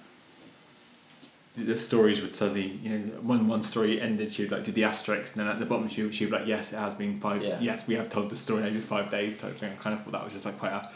the- 1.55 1.77
stories 1.77 2.21
would 2.21 2.35
suddenly 2.35 2.79
you 2.83 2.91
know 2.91 2.99
one 3.23 3.49
one 3.49 3.63
story 3.63 4.01
ended 4.01 4.31
she 4.31 4.43
would 4.43 4.53
like 4.53 4.63
do 4.65 4.73
the 4.73 4.85
asterisk 4.85 5.35
and 5.37 5.41
then 5.47 5.51
at 5.53 5.59
the 5.59 5.65
bottom 5.65 5.89
she 5.89 6.03
would, 6.03 6.15
she 6.15 6.25
would 6.27 6.31
be 6.33 6.39
like 6.39 6.47
yes 6.47 6.73
it 6.73 6.77
has 6.77 6.95
been 6.95 7.19
five 7.19 7.43
Yeah. 7.43 7.59
yes 7.61 7.87
we 7.87 7.95
have 7.95 8.09
told 8.11 8.29
the 8.29 8.37
story 8.37 8.65
over 8.65 8.79
five 8.79 9.11
days 9.11 9.39
type 9.39 9.57
thing 9.59 9.73
I 9.73 9.77
kind 9.83 9.95
of 9.97 10.03
thought 10.05 10.13
that 10.13 10.25
was 10.25 10.35
just 10.35 10.45
like 10.45 10.59
quite 10.59 10.73
a 10.73 10.91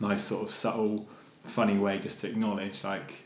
nice 0.00 0.22
sort 0.22 0.42
of 0.42 0.50
subtle 0.52 1.06
funny 1.44 1.78
way 1.78 1.98
just 1.98 2.20
to 2.20 2.28
acknowledge 2.28 2.84
like 2.84 3.21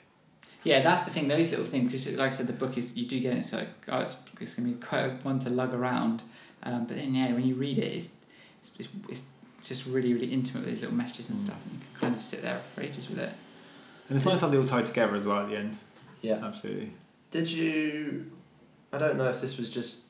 Yeah, 0.66 0.82
that's 0.82 1.02
the 1.04 1.10
thing. 1.10 1.28
Those 1.28 1.50
little 1.50 1.64
things, 1.64 1.92
because 1.92 2.12
like 2.18 2.32
I 2.32 2.34
said, 2.34 2.46
the 2.48 2.52
book 2.52 2.76
is 2.76 2.96
you 2.96 3.06
do 3.06 3.20
get 3.20 3.36
it. 3.36 3.44
So 3.44 3.64
oh, 3.88 4.00
it's, 4.00 4.16
it's 4.40 4.54
gonna 4.54 4.68
be 4.68 4.74
quite 4.74 5.00
a 5.04 5.10
one 5.22 5.38
to 5.40 5.50
lug 5.50 5.72
around. 5.72 6.22
Um, 6.62 6.86
but 6.86 6.96
then 6.96 7.14
yeah, 7.14 7.32
when 7.32 7.46
you 7.46 7.54
read 7.54 7.78
it, 7.78 7.92
it's 7.96 8.12
it's, 8.78 8.88
it's 9.08 9.28
just 9.62 9.86
really 9.86 10.12
really 10.12 10.26
intimate 10.32 10.64
with 10.64 10.74
those 10.74 10.80
little 10.82 10.96
messages 10.96 11.30
and 11.30 11.38
Mm. 11.38 11.42
stuff, 11.46 11.58
and 11.64 11.74
you 11.74 11.80
can 11.92 12.00
kind 12.00 12.16
of 12.16 12.22
sit 12.22 12.42
there 12.42 12.58
for 12.58 12.80
ages 12.82 13.08
with 13.08 13.18
it. 13.18 13.32
and 14.08 14.16
it's 14.16 14.26
nice 14.26 14.40
how 14.40 14.48
they 14.48 14.56
all 14.58 14.64
tied 14.64 14.86
together 14.86 15.14
as 15.16 15.24
well 15.26 15.40
at 15.44 15.48
the 15.48 15.56
end 15.56 15.76
Yeah. 16.22 16.44
absolutely 16.44 16.90
Did 17.30 17.50
you? 17.50 18.30
I 18.92 18.98
don't 18.98 19.16
know 19.18 19.28
if 19.28 19.40
this 19.40 19.58
was 19.58 19.68
just 19.70 20.04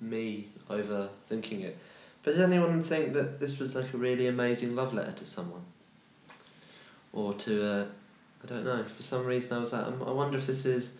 me 0.00 0.48
overthinking 0.70 1.60
it, 1.62 1.76
but 2.22 2.32
did 2.34 2.42
anyone 2.42 2.82
think 2.82 3.12
that 3.12 3.38
this 3.40 3.58
was 3.58 3.74
like 3.76 3.92
a 3.92 3.96
really 3.96 4.26
amazing 4.28 4.74
love 4.74 4.92
letter 4.94 5.12
to 5.12 5.24
someone? 5.24 5.64
Or 7.12 7.32
to, 7.34 7.52
uh, 7.66 7.84
I 8.42 8.46
don't 8.46 8.64
know. 8.64 8.84
For 8.84 9.02
some 9.02 9.26
reason, 9.26 9.56
I 9.56 9.60
was 9.60 9.72
like, 9.72 9.86
um, 9.86 10.02
I 10.06 10.10
wonder 10.12 10.38
if 10.38 10.46
this 10.46 10.64
is. 10.66 10.98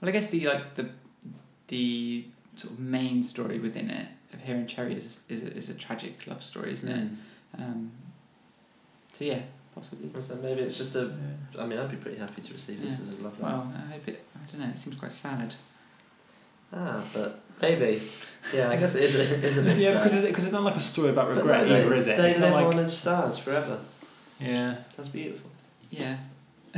Well, 0.00 0.08
I 0.08 0.12
guess 0.12 0.28
the 0.28 0.44
like 0.46 0.74
the 0.74 0.88
the 1.68 2.24
sort 2.56 2.72
of 2.74 2.78
main 2.80 3.22
story 3.22 3.58
within 3.58 3.90
it 3.90 4.06
of 4.32 4.40
Hero 4.40 4.58
and 4.60 4.68
Cherry 4.68 4.94
is 4.94 5.20
is 5.28 5.42
a, 5.42 5.52
is 5.56 5.68
a 5.70 5.74
tragic 5.74 6.26
love 6.26 6.42
story, 6.42 6.72
isn't 6.72 6.88
it? 6.88 7.08
Um, 7.58 7.90
so 9.12 9.24
yeah, 9.24 9.40
possibly. 9.74 10.08
So 10.20 10.36
maybe 10.36 10.60
it's 10.62 10.78
just 10.78 10.94
a. 10.94 11.12
I 11.58 11.66
mean, 11.66 11.78
I'd 11.78 11.90
be 11.90 11.96
pretty 11.96 12.18
happy 12.18 12.42
to 12.42 12.52
receive 12.52 12.80
this 12.80 12.92
Yeah. 12.98 13.12
as 13.12 13.18
a 13.18 13.22
love 13.22 13.40
letter. 13.40 13.56
Well, 13.56 13.72
I 13.88 13.92
hope 13.92 14.08
it. 14.08 14.24
I 14.36 14.50
don't 14.50 14.60
know. 14.60 14.68
It 14.68 14.78
seems 14.78 14.96
quite 14.96 15.12
sad. 15.12 15.54
Ah, 16.72 17.02
but 17.14 17.40
maybe. 17.62 18.02
Yeah, 18.54 18.68
I 18.68 18.76
guess 18.76 18.94
it 18.94 19.02
is. 19.04 19.14
A, 19.16 19.22
is 19.44 19.58
a 19.58 19.62
bit 19.62 19.76
Yeah, 19.78 19.92
sad. 19.94 20.02
because 20.02 20.14
it's, 20.18 20.26
because 20.28 20.44
it's 20.44 20.52
not 20.52 20.62
like 20.64 20.76
a 20.76 20.80
story 20.80 21.08
about 21.10 21.28
regret 21.30 21.66
no, 21.66 21.68
they, 21.72 21.80
either, 21.84 21.94
is 21.94 22.06
it? 22.06 22.16
They 22.18 22.28
it's 22.28 22.38
live 22.38 22.52
not 22.52 22.64
like 22.64 22.74
on 22.74 22.80
as 22.80 22.96
stars 22.96 23.38
forever. 23.38 23.80
yeah. 24.38 24.76
That's 24.96 25.08
beautiful. 25.08 25.50
Yeah. 25.90 26.16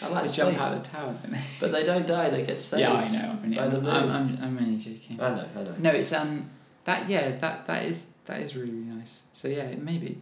I 0.00 0.08
like 0.08 0.22
they 0.22 0.28
space, 0.28 0.36
jump 0.36 0.60
out 0.60 0.76
of 0.76 0.82
the 0.82 0.88
tower, 0.88 1.16
don't 1.22 1.32
they? 1.32 1.40
but 1.60 1.72
they 1.72 1.84
don't 1.84 2.06
die. 2.06 2.30
They 2.30 2.44
get 2.44 2.60
saved. 2.60 2.80
Yeah, 2.80 2.92
I 2.92 3.08
know. 3.08 3.38
I 3.42 3.46
mean, 3.46 3.58
by 3.58 3.68
the 3.68 3.76
I'm, 3.78 3.82
moon. 3.82 3.92
I'm, 3.92 4.10
I'm, 4.10 4.38
I'm 4.42 4.58
only 4.58 4.76
joking. 4.76 5.18
I 5.20 5.34
know. 5.34 5.48
I 5.56 5.62
know. 5.62 5.74
No, 5.78 5.90
it's 5.90 6.12
um 6.12 6.50
that 6.84 7.08
yeah 7.08 7.32
that 7.32 7.66
that 7.66 7.84
is 7.84 8.14
that 8.26 8.40
is 8.40 8.56
really, 8.56 8.70
really 8.70 8.84
nice. 8.84 9.24
So 9.32 9.48
yeah, 9.48 9.74
maybe. 9.76 10.20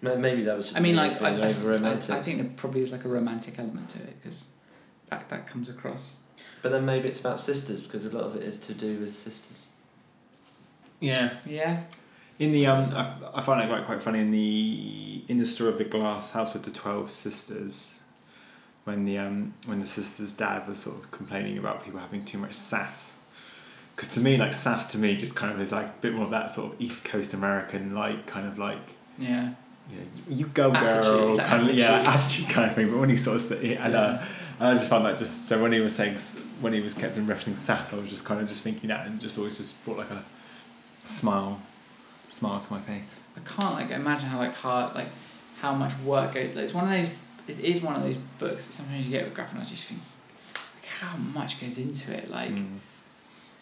Maybe 0.00 0.44
that 0.44 0.56
was. 0.56 0.76
I 0.76 0.80
mean, 0.80 0.94
like 0.94 1.20
I, 1.20 1.30
I, 1.30 1.46
I. 1.46 1.92
I 1.92 2.22
think 2.22 2.40
there 2.40 2.50
probably 2.56 2.82
is 2.82 2.92
like 2.92 3.04
a 3.04 3.08
romantic 3.08 3.58
element 3.58 3.90
to 3.90 3.98
it 3.98 4.22
because 4.22 4.44
that 5.10 5.28
that 5.28 5.46
comes 5.46 5.68
across. 5.68 6.14
But 6.62 6.70
then 6.70 6.84
maybe 6.86 7.08
it's 7.08 7.20
about 7.20 7.40
sisters 7.40 7.82
because 7.82 8.04
a 8.06 8.10
lot 8.10 8.24
of 8.24 8.36
it 8.36 8.42
is 8.42 8.60
to 8.60 8.74
do 8.74 8.98
with 9.00 9.10
sisters. 9.10 9.72
Yeah. 11.00 11.30
Yeah. 11.46 11.82
In 12.38 12.52
the 12.52 12.66
um, 12.66 12.94
I, 12.94 13.14
I 13.34 13.40
find 13.42 13.60
it 13.62 13.68
quite 13.68 13.84
quite 13.84 14.02
funny 14.02 14.20
in 14.20 14.30
the 14.30 15.22
in 15.28 15.38
the 15.38 15.46
story 15.46 15.70
of 15.70 15.78
the 15.78 15.84
glass 15.84 16.30
house 16.32 16.54
with 16.54 16.62
the 16.62 16.70
twelve 16.70 17.10
sisters, 17.10 17.98
when 18.84 19.02
the 19.02 19.18
um 19.18 19.54
when 19.66 19.78
the 19.78 19.86
sister's 19.86 20.32
dad 20.32 20.68
was 20.68 20.78
sort 20.78 20.96
of 21.02 21.10
complaining 21.10 21.58
about 21.58 21.84
people 21.84 21.98
having 22.00 22.24
too 22.24 22.38
much 22.38 22.54
sass, 22.54 23.16
because 23.96 24.08
to 24.10 24.20
me 24.20 24.36
like 24.36 24.52
sass 24.52 24.86
to 24.92 24.98
me 24.98 25.16
just 25.16 25.34
kind 25.34 25.52
of 25.52 25.60
is 25.60 25.72
like 25.72 25.86
a 25.86 25.94
bit 26.00 26.14
more 26.14 26.24
of 26.26 26.30
that 26.30 26.50
sort 26.52 26.72
of 26.72 26.80
East 26.80 27.04
Coast 27.04 27.34
American 27.34 27.94
like 27.94 28.26
kind 28.26 28.46
of 28.46 28.56
like 28.56 28.78
Yeah. 29.18 29.54
you 29.90 29.96
know 29.96 30.06
you 30.28 30.46
go 30.46 30.70
Attitude, 30.72 31.02
girl 31.02 31.36
that 31.36 31.48
kind 31.48 31.68
of 31.68 31.74
yeah 31.74 31.86
attitude. 32.00 32.14
attitude 32.14 32.48
kind 32.50 32.68
of 32.70 32.74
thing. 32.76 32.90
But 32.90 32.98
when 33.00 33.08
he 33.10 33.16
sort 33.16 33.36
of 33.36 33.42
said, 33.42 33.64
and 33.64 33.94
uh, 33.96 34.22
I 34.60 34.74
just 34.74 34.88
found 34.88 35.04
that 35.06 35.18
just 35.18 35.48
so 35.48 35.60
when 35.60 35.72
he 35.72 35.80
was 35.80 35.96
saying 35.96 36.16
when 36.60 36.72
he 36.72 36.80
was 36.80 36.94
kept 36.94 37.18
on 37.18 37.26
referencing 37.26 37.56
sass, 37.56 37.92
I 37.92 37.96
was 37.96 38.08
just 38.10 38.24
kind 38.24 38.40
of 38.40 38.46
just 38.46 38.62
thinking 38.62 38.88
that 38.90 39.06
and 39.08 39.18
just 39.20 39.38
always 39.38 39.56
just 39.58 39.84
brought 39.84 39.98
like 39.98 40.10
a 40.10 40.24
smile, 41.04 41.60
smile 42.38 42.60
to 42.60 42.72
my 42.72 42.80
face. 42.80 43.16
I 43.36 43.40
can't 43.40 43.74
like 43.74 43.90
imagine 43.90 44.28
how 44.28 44.38
like 44.38 44.54
hard 44.54 44.94
like 44.94 45.08
how 45.60 45.74
much 45.74 45.92
work 46.04 46.34
goes. 46.34 46.54
Like, 46.54 46.64
it's 46.64 46.74
one 46.74 46.84
of 46.84 46.90
those. 46.90 47.10
It 47.58 47.64
is 47.64 47.80
one 47.82 47.96
of 47.96 48.02
those 48.02 48.16
books 48.38 48.66
that 48.66 48.72
sometimes 48.74 49.04
you 49.06 49.10
get 49.10 49.24
with 49.24 49.34
graphic 49.34 49.54
novels. 49.54 49.70
You 49.70 49.76
just 49.76 49.88
think 49.88 50.00
like 50.54 50.86
how 51.00 51.16
much 51.38 51.60
goes 51.60 51.78
into 51.78 52.12
it. 52.18 52.30
Like 52.30 52.50
Mm. 52.50 52.76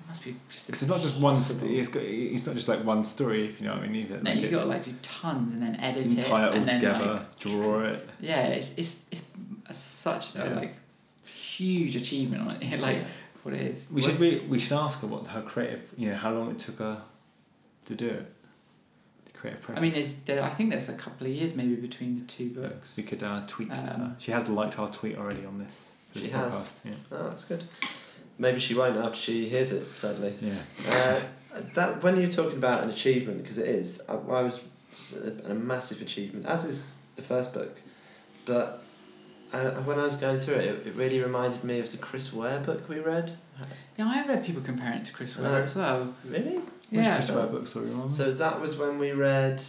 it 0.01 0.09
must 0.09 0.25
be 0.25 0.37
just. 0.49 0.67
Because 0.67 0.83
it's 0.83 0.91
not 0.91 1.01
just 1.01 1.17
one. 1.21 1.37
St- 1.37 1.71
it's, 1.79 1.89
got, 1.89 2.03
it's 2.03 2.47
not 2.47 2.55
just 2.57 2.69
like 2.69 2.83
one 2.85 3.05
story, 3.05 3.47
if 3.49 3.61
you 3.61 3.67
know 3.67 3.75
what 3.75 3.85
I 3.85 3.89
mean. 3.89 4.07
Either. 4.07 4.21
No, 4.23 4.31
like 4.33 4.41
you 4.43 4.51
got 4.51 4.63
to 4.63 4.69
like 4.75 4.85
do 4.85 4.93
tons 5.03 5.53
and 5.53 5.63
then 5.63 5.77
edit 5.81 6.07
it 6.07 6.25
tie 6.27 6.45
it 6.47 6.49
all 6.49 6.55
and 6.55 6.67
then 6.69 6.75
together, 6.81 7.13
like 7.15 7.39
draw 7.39 7.85
it. 7.85 8.09
yeah, 8.21 8.47
it's 8.49 8.77
it's 8.77 9.07
it's 9.13 9.25
a, 9.67 9.75
such 9.75 10.35
a 10.35 10.39
Yeah. 10.39 10.55
like 10.61 10.75
huge 11.25 11.97
achievement 11.97 12.43
on 12.43 12.63
it. 12.63 12.81
like 12.89 13.05
what 13.43 13.55
it 13.55 13.61
is. 13.63 13.87
We 13.91 14.03
should 14.03 14.19
re- 14.19 14.41
we 14.49 14.59
should 14.59 14.77
ask 14.77 15.01
her 15.03 15.07
what 15.07 15.27
her 15.29 15.43
creative, 15.43 15.93
you 15.97 16.11
know, 16.11 16.17
how 16.17 16.33
long 16.33 16.51
it 16.51 16.59
took 16.59 16.79
her 16.79 17.01
to 17.87 17.95
do 17.95 18.09
it. 18.09 18.33
The 19.37 19.41
creative 19.41 19.63
process. 19.63 19.79
I 19.81 19.83
mean, 19.83 19.93
there's 19.93 20.15
there, 20.25 20.43
I 20.43 20.51
think 20.51 20.71
there's 20.71 20.89
a 20.89 20.95
couple 20.95 21.27
of 21.27 21.33
years 21.33 21.55
maybe 21.55 21.75
between 21.77 22.19
the 22.19 22.25
two 22.27 22.51
books. 22.51 22.97
we 22.97 23.03
could 23.03 23.23
uh, 23.23 23.43
tweet 23.47 23.71
to 23.75 23.81
her. 23.81 23.95
Um, 23.95 24.17
She 24.19 24.33
has 24.33 24.49
liked 24.49 24.79
our 24.79 24.91
tweet 24.91 25.17
already 25.19 25.45
on 25.45 25.59
this. 25.59 25.85
this 26.15 26.23
She 26.25 26.29
podcast. 26.31 26.51
has. 26.51 26.81
Yeah. 26.85 26.93
Oh, 27.13 27.29
that's 27.29 27.45
good. 27.45 27.65
Maybe 28.39 28.59
she 28.59 28.75
won't 28.75 28.97
after 28.97 29.19
she 29.19 29.49
hears 29.49 29.73
it. 29.73 29.87
Sadly. 29.99 30.35
Yeah. 30.41 30.55
Uh, 30.91 31.21
that 31.75 32.03
when 32.03 32.21
you're 32.21 32.31
talking 32.31 32.59
about 32.59 32.83
an 32.85 32.91
achievement, 32.91 33.39
because 33.43 33.59
it 33.59 33.69
is, 33.69 34.03
I, 34.09 34.15
I 34.15 34.43
was 34.43 34.61
a, 35.15 35.53
a 35.53 35.55
massive 35.55 36.03
achievement, 36.03 36.45
as 36.47 36.65
is 36.65 36.93
the 37.17 37.23
first 37.23 37.55
book, 37.55 37.79
but 38.45 38.83
I, 39.53 39.69
when 39.81 39.99
I 39.99 40.05
was 40.05 40.17
going 40.17 40.39
through 40.39 40.57
it, 40.57 40.65
it, 40.67 40.87
it 40.89 40.95
really 40.97 41.21
reminded 41.21 41.65
me 41.65 41.79
of 41.81 41.91
the 41.91 41.97
Chris 41.99 42.33
Ware 42.33 42.61
book 42.61 42.89
we 42.89 42.99
read. 42.99 43.33
Yeah, 43.97 44.07
I 44.07 44.15
have 44.17 44.29
read 44.29 44.45
people 44.45 44.61
comparing 44.63 44.99
it 44.99 45.05
to 45.07 45.13
Chris 45.15 45.37
Ware 45.39 45.49
Uh, 45.49 45.63
as 45.63 45.75
well. 45.75 46.15
Really? 46.27 46.61
Which 46.91 47.05
Yeah. 47.05 47.15
Chris 47.17 47.31
Ware 47.31 47.47
book 47.47 47.67
story 47.67 47.93
on? 47.93 48.09
So 48.09 48.33
that 48.33 48.61
was 48.61 48.77
when 48.77 48.99
we 48.99 49.13
read. 49.13 49.63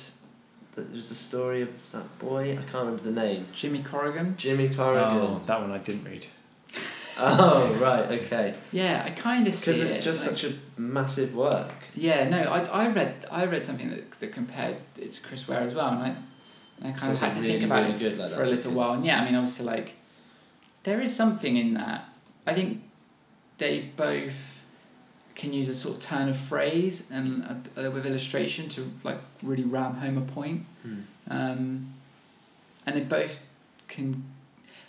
There 0.76 0.86
was 0.94 1.10
the 1.10 1.16
story 1.16 1.64
of 1.64 1.70
that 1.92 2.20
boy. 2.20 2.52
I 2.54 2.56
can't 2.58 2.74
remember 2.74 3.02
the 3.02 3.12
name. 3.12 3.48
Jimmy 3.52 3.82
Corrigan. 3.82 4.36
Jimmy 4.38 4.70
oh, 4.72 4.76
Corrigan. 4.76 5.46
that 5.48 5.60
one 5.62 5.72
I 5.72 5.80
didn't 5.80 6.04
read. 6.06 6.28
Oh, 7.20 7.74
right, 7.82 8.12
okay. 8.22 8.54
Yeah, 8.72 9.02
I 9.04 9.10
kind 9.10 9.48
of 9.48 9.54
see 9.56 9.72
Because 9.72 9.82
it's 9.82 9.98
it, 9.98 10.04
just 10.04 10.22
like- 10.28 10.38
such 10.38 10.52
a 10.52 10.54
massive 10.80 11.36
work. 11.36 11.72
Yeah, 11.96 12.30
no, 12.30 12.38
I, 12.44 12.60
I 12.66 12.88
read 12.90 13.26
I 13.32 13.46
read 13.46 13.66
something 13.66 13.90
that, 13.90 14.12
that 14.20 14.32
compared 14.34 14.76
it 15.00 15.14
to 15.14 15.22
Chris 15.24 15.48
Ware 15.48 15.62
as 15.62 15.74
well, 15.74 15.90
and 15.94 16.00
I, 16.04 16.08
and 16.10 16.18
I 16.84 16.90
kind 16.92 17.02
So 17.02 17.10
of 17.10 17.20
had 17.20 17.34
to 17.34 17.40
really, 17.42 17.54
think 17.54 17.66
about 17.66 17.82
really 17.88 17.96
it 17.96 18.00
good 18.00 18.18
like 18.20 18.30
for 18.34 18.44
a 18.44 18.46
little 18.46 18.56
because- 18.58 18.74
while. 18.74 18.94
And 18.94 19.04
yeah, 19.04 19.20
I 19.20 19.26
mean, 19.26 19.34
obviously, 19.34 19.66
like 19.66 19.94
there 20.84 21.02
is 21.02 21.16
something 21.16 21.58
in 21.58 21.74
that. 21.74 22.06
I 22.46 22.54
think 22.54 22.84
they 23.58 23.90
both 23.96 24.57
can 25.38 25.54
use 25.54 25.70
a 25.70 25.76
sort 25.76 25.96
of 25.96 26.02
turn 26.02 26.28
of 26.28 26.36
phrase 26.36 27.10
and 27.12 27.44
uh, 27.78 27.92
with 27.92 28.06
illustration 28.06 28.68
to 28.70 28.92
like 29.04 29.20
really 29.44 29.64
ram 29.64 29.94
home 29.96 30.18
a 30.18 30.22
point. 30.22 30.66
Hmm. 30.84 31.00
Um, 31.30 31.94
and 32.86 32.96
they 32.96 33.02
both 33.02 33.40
can 33.88 34.24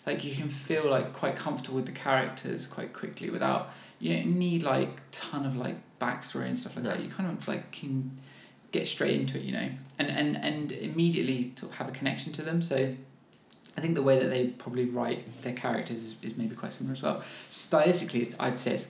like 0.06 0.24
you 0.24 0.34
can 0.34 0.48
feel 0.48 0.88
like 0.90 1.12
quite 1.12 1.36
comfortable 1.36 1.76
with 1.76 1.86
the 1.86 1.92
characters 1.92 2.66
quite 2.66 2.92
quickly 2.94 3.28
without 3.30 3.70
you 4.00 4.14
don't 4.14 4.38
need 4.38 4.62
like 4.62 4.88
ton 5.10 5.44
of 5.44 5.54
like 5.54 5.76
backstory 6.00 6.46
and 6.46 6.58
stuff 6.58 6.76
like 6.76 6.84
No. 6.84 6.90
that 6.92 7.02
you 7.02 7.10
kind 7.10 7.30
of 7.30 7.46
like 7.46 7.70
can 7.72 8.18
get 8.72 8.86
straight 8.86 9.20
into 9.20 9.36
it 9.38 9.44
you 9.44 9.52
know 9.52 9.68
and 9.98 10.08
and 10.08 10.36
and 10.36 10.72
immediately 10.72 11.52
sort 11.56 11.72
of 11.72 11.78
have 11.78 11.88
a 11.88 11.92
connection 11.92 12.32
to 12.34 12.42
them 12.42 12.62
so 12.62 12.94
I 13.76 13.80
think 13.80 13.94
the 13.94 14.02
way 14.02 14.18
that 14.18 14.28
they 14.28 14.46
probably 14.48 14.86
write 14.86 15.42
their 15.42 15.52
characters 15.54 16.02
is, 16.02 16.14
is 16.22 16.36
maybe 16.36 16.56
quite 16.56 16.72
similar 16.72 16.94
as 16.94 17.02
well 17.02 17.20
stylistically 17.50 18.34
I'd 18.40 18.58
say 18.58 18.74
it's 18.74 18.86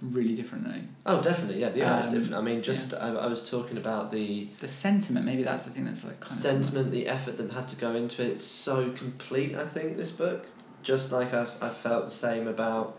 really 0.00 0.34
different 0.34 0.64
though 0.64 0.80
Oh, 1.04 1.20
definitely, 1.22 1.60
yeah, 1.60 1.70
the 1.70 1.82
art's 1.84 2.08
Um, 2.08 2.14
different. 2.14 2.34
I 2.34 2.40
mean, 2.42 2.62
just 2.62 2.94
I, 2.94 3.08
I 3.14 3.26
was 3.26 3.48
talking 3.50 3.76
about 3.76 4.10
the 4.12 4.46
the 4.60 4.68
sentiment 4.68 5.26
maybe 5.26 5.42
that's 5.42 5.64
the 5.64 5.70
thing 5.70 5.84
that's 5.84 6.04
like 6.04 6.20
kind 6.20 6.32
of 6.32 6.38
sentiment, 6.38 6.90
the 6.92 7.08
effort 7.08 7.36
that 7.38 7.50
had 7.52 7.66
to 7.68 7.76
go 7.76 7.94
into 7.94 8.22
it. 8.22 8.28
It's 8.28 8.44
so 8.44 8.90
complete, 8.92 9.54
I 9.56 9.64
think, 9.64 9.96
this 9.96 10.10
book. 10.10 10.46
Just 10.82 11.12
like 11.12 11.32
I, 11.34 11.42
I 11.60 11.68
felt 11.70 12.04
the 12.06 12.10
same 12.10 12.46
about 12.48 12.98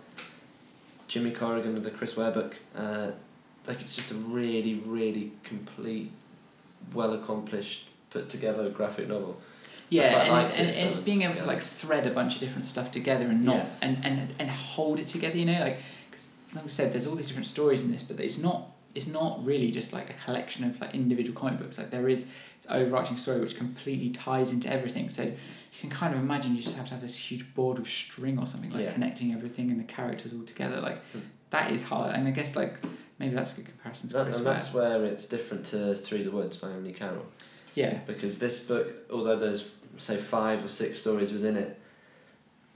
Jimmy 1.07 1.31
Corrigan 1.31 1.75
and 1.75 1.83
the 1.83 1.91
Chris 1.91 2.15
Ware 2.17 2.31
book. 2.31 2.57
Uh, 2.75 3.11
like, 3.67 3.81
it's 3.81 3.95
just 3.95 4.11
a 4.11 4.15
really, 4.15 4.75
really 4.85 5.31
complete, 5.43 6.11
well 6.93 7.13
accomplished, 7.13 7.87
put 8.09 8.29
together 8.29 8.69
graphic 8.69 9.07
novel. 9.07 9.39
Yeah, 9.89 10.23
and 10.23 10.43
it's, 10.43 10.59
and, 10.59 10.69
and 10.69 10.89
it's 10.89 10.99
being 10.99 11.21
able 11.21 11.35
to 11.35 11.45
like 11.45 11.61
thread 11.61 12.07
a 12.07 12.09
bunch 12.09 12.35
of 12.35 12.39
different 12.39 12.65
stuff 12.65 12.89
together 12.91 13.25
and 13.27 13.45
not 13.45 13.57
Yeah. 13.57 13.65
and, 13.81 14.05
and 14.05 14.33
and 14.39 14.49
hold 14.49 14.99
it 14.99 15.07
together. 15.07 15.37
You 15.37 15.45
know, 15.45 15.59
like 15.59 15.79
like 16.53 16.63
we 16.63 16.69
said, 16.69 16.91
there's 16.93 17.07
all 17.07 17.15
these 17.15 17.27
different 17.27 17.47
stories 17.47 17.83
in 17.83 17.91
this, 17.91 18.03
but 18.03 18.19
it's 18.19 18.37
not 18.37 18.69
it's 18.95 19.07
not 19.07 19.43
really 19.43 19.71
just 19.71 19.91
like 19.91 20.11
a 20.11 20.13
collection 20.25 20.63
of 20.65 20.79
like 20.79 20.93
individual 20.93 21.39
comic 21.39 21.57
books. 21.59 21.79
Like 21.79 21.89
there 21.89 22.07
is 22.07 22.27
its 22.57 22.67
overarching 22.69 23.17
story 23.17 23.39
which 23.41 23.57
completely 23.57 24.11
ties 24.11 24.51
into 24.53 24.71
everything. 24.71 25.09
So 25.09 25.23
you 25.23 25.31
can 25.81 25.89
kind 25.89 26.13
of 26.13 26.19
imagine 26.19 26.55
you 26.55 26.61
just 26.61 26.77
have 26.77 26.85
to 26.89 26.91
have 26.93 27.01
this 27.01 27.17
huge 27.17 27.55
board 27.55 27.79
of 27.79 27.89
string 27.89 28.37
or 28.37 28.45
something 28.45 28.69
like 28.71 28.83
Yeah. 28.83 28.91
connecting 28.93 29.33
everything 29.33 29.71
and 29.71 29.79
the 29.79 29.83
characters 29.91 30.31
all 30.31 30.43
together. 30.43 30.79
Like 30.79 30.99
Hmm. 31.11 31.19
that 31.49 31.71
is 31.71 31.83
hard, 31.85 32.15
and 32.15 32.27
I 32.27 32.31
guess 32.31 32.55
like 32.55 32.75
maybe 33.17 33.33
that's 33.35 33.53
a 33.53 33.55
good 33.57 33.65
comparison 33.67 34.09
to 34.09 34.13
That, 34.17 34.23
Chris 34.25 34.35
and 34.37 34.45
Ware. 34.45 34.53
that's 34.53 34.73
where 34.75 35.05
it's 35.05 35.25
different 35.27 35.65
to 35.67 35.95
Through 35.95 36.23
the 36.25 36.31
Woods 36.31 36.57
by 36.57 36.71
Emily 36.71 36.93
Carroll. 36.93 37.25
Yeah, 37.73 37.97
because 38.05 38.37
this 38.37 38.59
book, 38.67 38.93
although 39.11 39.37
there's 39.37 39.71
say 39.97 40.17
five 40.17 40.63
or 40.63 40.67
six 40.67 40.99
stories 40.99 41.31
within 41.31 41.57
it, 41.57 41.79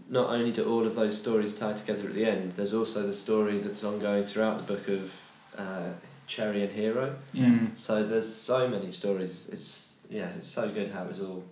not 0.10 0.30
only 0.30 0.52
do 0.52 0.66
all 0.70 0.86
of 0.86 0.96
those 0.96 1.18
stories 1.18 1.58
tie 1.58 1.74
together 1.74 2.08
at 2.08 2.14
the 2.14 2.26
end, 2.26 2.54
there's 2.54 2.74
also 2.74 3.06
the 3.06 3.14
story 3.14 3.60
that's 3.60 3.84
ongoing 3.84 4.24
throughout 4.24 4.58
the 4.58 4.64
book 4.64 4.88
of 4.88 5.14
uh, 5.58 5.90
Cherry 6.28 6.64
and 6.64 6.72
Hero. 6.72 7.16
yeah. 7.34 7.46
Mm. 7.46 7.78
So 7.78 8.04
there's 8.04 8.34
so 8.34 8.68
many 8.68 8.92
stories. 8.92 9.50
It's 9.52 10.00
yeah, 10.10 10.30
it's 10.38 10.48
so 10.48 10.70
good 10.70 10.92
how 10.92 11.06
it's 11.06 11.20
all 11.20 11.44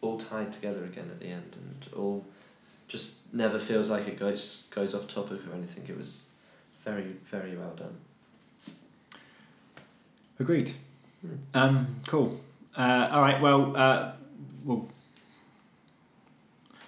all 0.00 0.18
tied 0.18 0.52
together 0.52 0.84
again 0.84 1.08
at 1.10 1.20
the 1.20 1.28
end, 1.28 1.56
and 1.56 1.94
all 1.94 2.24
just 2.88 3.32
never 3.32 3.58
feels 3.58 3.90
like 3.90 4.06
it 4.06 4.18
goes 4.18 4.68
goes 4.74 4.94
off 4.94 5.08
topic 5.08 5.40
or 5.50 5.54
anything. 5.54 5.84
It 5.88 5.96
was 5.96 6.28
very 6.84 7.16
very 7.30 7.56
well 7.56 7.74
done. 7.76 7.96
Agreed. 10.38 10.72
Hmm. 11.20 11.36
Um, 11.54 12.00
cool. 12.06 12.40
Uh, 12.76 13.08
all 13.12 13.20
right. 13.20 13.40
Well, 13.40 13.76
uh, 13.76 14.12
we'll. 14.64 14.88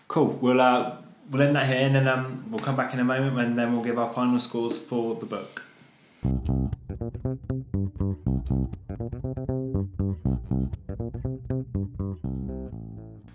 Cool. 0.09 0.39
We'll 0.41 0.61
uh, 0.61 0.97
we'll 1.31 1.43
end 1.43 1.57
that 1.57 1.67
here, 1.67 1.77
and 1.77 1.95
then 1.95 2.09
um, 2.09 2.45
we'll 2.51 2.61
come 2.61 2.77
back 2.77 2.93
in 2.93 3.01
a 3.01 3.05
moment, 3.05 3.39
and 3.39 3.59
then 3.59 3.73
we'll 3.73 3.85
give 3.85 3.99
our 3.99 4.13
final 4.13 4.39
scores 4.39 4.79
for 4.79 5.15
the 5.15 5.27
book. 5.27 5.63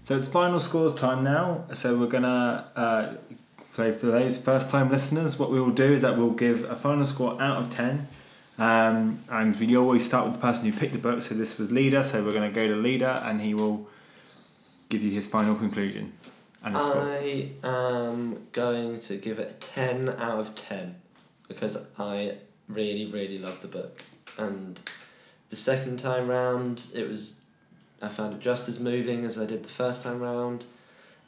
So 0.04 0.18
it's 0.18 0.28
final 0.28 0.60
scores 0.60 0.94
time 0.94 1.24
now. 1.24 1.66
So 1.74 1.98
we're 1.98 2.08
gonna. 2.08 2.70
Uh, 2.76 3.14
so 3.72 3.94
for 3.94 4.08
those 4.08 4.38
first 4.38 4.70
time 4.70 4.92
listeners, 4.92 5.40
what 5.40 5.52
we 5.52 5.62
will 5.62 5.72
do 5.72 5.94
is 5.94 6.02
that 6.02 6.18
we'll 6.18 6.32
give 6.32 6.70
a 6.70 6.76
final 6.76 7.06
score 7.06 7.42
out 7.42 7.62
of 7.62 7.70
ten. 7.70 8.08
Um, 8.58 9.24
and 9.30 9.58
we 9.58 9.76
always 9.78 10.06
start 10.06 10.26
with 10.26 10.36
the 10.36 10.42
person 10.42 10.66
who 10.66 10.78
picked 10.78 10.94
the 10.94 11.00
book. 11.00 11.22
So 11.22 11.34
this 11.36 11.58
was 11.58 11.72
leader. 11.72 12.04
So 12.04 12.24
we're 12.24 12.34
to 12.34 12.50
go 12.50 12.68
to 12.68 12.76
leader, 12.76 13.22
and 13.24 13.42
he 13.42 13.54
will 13.54 13.88
give 14.90 15.02
you 15.02 15.12
his 15.12 15.28
final 15.28 15.56
conclusion 15.56 16.12
and 16.64 16.76
a 16.76 16.82
score. 16.82 17.02
I 17.02 17.52
am 17.64 18.48
going 18.52 19.00
to 19.02 19.18
give 19.18 19.40
it 19.40 19.50
a 19.50 19.54
10 19.54 20.10
out 20.10 20.40
of 20.40 20.56
10 20.56 20.96
because 21.48 21.92
I 21.98 22.36
really, 22.68 23.06
really 23.06 23.40
love 23.40 23.62
the 23.62 23.68
book. 23.68 24.04
And 24.38 24.82
the 25.50 25.56
second 25.56 26.00
time 26.00 26.28
round, 26.28 26.86
it 26.96 27.08
was 27.08 27.42
I 28.02 28.10
found 28.10 28.34
it 28.34 28.40
just 28.40 28.68
as 28.68 28.80
moving 28.80 29.26
as 29.26 29.38
I 29.38 29.46
did 29.46 29.64
the 29.64 29.70
first 29.70 30.02
time 30.02 30.22
round. 30.22 30.66